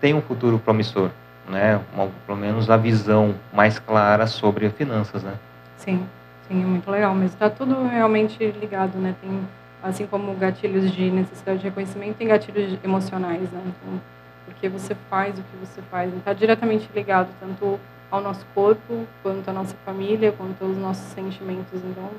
tem 0.00 0.12
um 0.12 0.20
futuro 0.20 0.58
promissor, 0.58 1.10
né? 1.48 1.80
Uma, 1.94 2.08
pelo 2.26 2.38
menos 2.38 2.68
a 2.68 2.76
visão 2.76 3.34
mais 3.52 3.78
clara 3.78 4.26
sobre 4.26 4.68
finanças, 4.70 5.22
né? 5.22 5.34
Sim, 5.78 6.06
sim, 6.48 6.62
é 6.62 6.66
muito 6.66 6.90
legal, 6.90 7.14
mas 7.14 7.32
está 7.32 7.48
tudo 7.48 7.86
realmente 7.86 8.44
ligado, 8.60 8.98
né? 8.98 9.14
Tem 9.20 9.40
assim 9.82 10.06
como 10.06 10.34
gatilhos 10.34 10.90
de 10.90 11.10
necessidade 11.10 11.58
de 11.58 11.64
reconhecimento, 11.64 12.16
tem 12.16 12.28
gatilhos 12.28 12.78
emocionais, 12.82 13.50
né? 13.50 13.62
Então, 13.64 14.00
porque 14.44 14.68
você 14.68 14.94
faz 15.08 15.38
o 15.38 15.42
que 15.42 15.56
você 15.56 15.80
faz, 15.90 16.14
está 16.14 16.32
diretamente 16.32 16.88
ligado 16.94 17.28
tanto 17.40 17.78
ao 18.10 18.20
nosso 18.20 18.44
corpo, 18.54 19.06
quanto 19.22 19.48
à 19.48 19.52
nossa 19.52 19.74
família, 19.84 20.32
quanto 20.32 20.64
aos 20.64 20.76
nossos 20.76 21.04
sentimentos. 21.12 21.80
Então, 21.84 22.10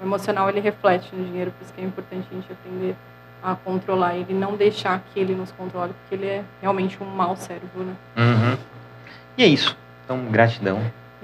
o 0.00 0.04
emocional 0.04 0.48
ele 0.48 0.60
reflete 0.60 1.14
no 1.14 1.24
dinheiro, 1.24 1.52
por 1.52 1.64
isso 1.64 1.72
que 1.72 1.80
é 1.80 1.84
importante 1.84 2.26
a 2.30 2.34
gente 2.34 2.50
aprender 2.50 2.96
a 3.42 3.54
controlar 3.54 4.16
ele, 4.16 4.32
não 4.32 4.56
deixar 4.56 5.02
que 5.12 5.20
ele 5.20 5.34
nos 5.34 5.52
controle, 5.52 5.92
porque 5.92 6.14
ele 6.14 6.26
é 6.26 6.44
realmente 6.62 7.00
um 7.02 7.06
mau 7.06 7.36
cérebro, 7.36 7.84
né? 7.84 7.94
Uhum. 8.16 8.58
E 9.36 9.44
é 9.44 9.46
isso. 9.46 9.76
Então, 10.04 10.24
gratidão. 10.30 10.80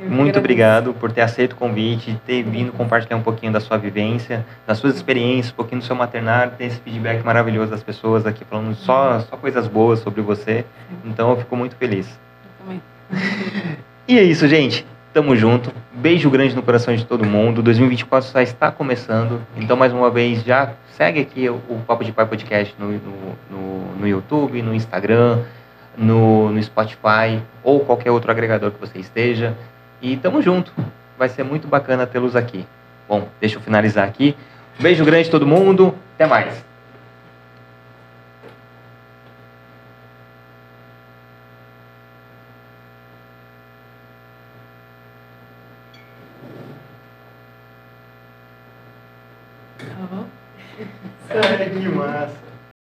Muito 0.08 0.38
obrigado 0.38 0.94
por 0.94 1.12
ter 1.12 1.20
aceito 1.20 1.52
o 1.52 1.56
convite, 1.56 2.18
ter 2.26 2.42
vindo 2.42 2.72
compartilhar 2.72 3.16
um 3.16 3.22
pouquinho 3.22 3.52
da 3.52 3.60
sua 3.60 3.76
vivência, 3.76 4.46
das 4.66 4.78
suas 4.78 4.96
experiências, 4.96 5.52
um 5.52 5.56
pouquinho 5.56 5.80
do 5.80 5.84
seu 5.84 5.94
maternário, 5.94 6.52
ter 6.56 6.64
esse 6.64 6.80
feedback 6.80 7.22
maravilhoso 7.22 7.70
das 7.70 7.82
pessoas 7.82 8.24
aqui 8.24 8.44
falando 8.44 8.74
só, 8.74 9.20
só 9.20 9.36
coisas 9.36 9.66
boas 9.66 9.98
sobre 9.98 10.22
você. 10.22 10.64
Então 11.04 11.30
eu 11.30 11.36
fico 11.36 11.54
muito 11.54 11.76
feliz. 11.76 12.08
Eu 12.08 12.64
também. 12.64 12.82
e 14.08 14.18
é 14.18 14.22
isso, 14.22 14.48
gente. 14.48 14.86
Tamo 15.12 15.34
junto. 15.34 15.72
Beijo 15.92 16.30
grande 16.30 16.54
no 16.54 16.62
coração 16.62 16.94
de 16.94 17.04
todo 17.04 17.26
mundo. 17.26 17.62
2024 17.62 18.30
só 18.30 18.40
está 18.40 18.70
começando. 18.70 19.42
Então, 19.56 19.76
mais 19.76 19.92
uma 19.92 20.08
vez, 20.08 20.44
já 20.44 20.72
segue 20.96 21.20
aqui 21.20 21.48
o, 21.50 21.80
Papo 21.84 22.04
de 22.04 22.12
Pai 22.12 22.26
Podcast 22.26 22.74
no, 22.78 22.92
no, 22.92 23.36
no, 23.50 23.96
no 23.98 24.08
YouTube, 24.08 24.62
no 24.62 24.72
Instagram, 24.72 25.40
no, 25.98 26.50
no 26.50 26.62
Spotify 26.62 27.42
ou 27.64 27.80
qualquer 27.80 28.12
outro 28.12 28.30
agregador 28.30 28.70
que 28.70 28.80
você 28.80 29.00
esteja. 29.00 29.56
E 30.02 30.16
tamo 30.16 30.40
junto. 30.40 30.72
Vai 31.18 31.28
ser 31.28 31.42
muito 31.42 31.68
bacana 31.68 32.06
tê-los 32.06 32.34
aqui. 32.34 32.66
Bom, 33.08 33.28
deixa 33.40 33.56
eu 33.56 33.60
finalizar 33.60 34.06
aqui. 34.06 34.36
Um 34.78 34.82
beijo 34.82 35.04
grande 35.04 35.30
todo 35.30 35.46
mundo. 35.46 35.94
Até 36.14 36.26
mais. 36.26 36.69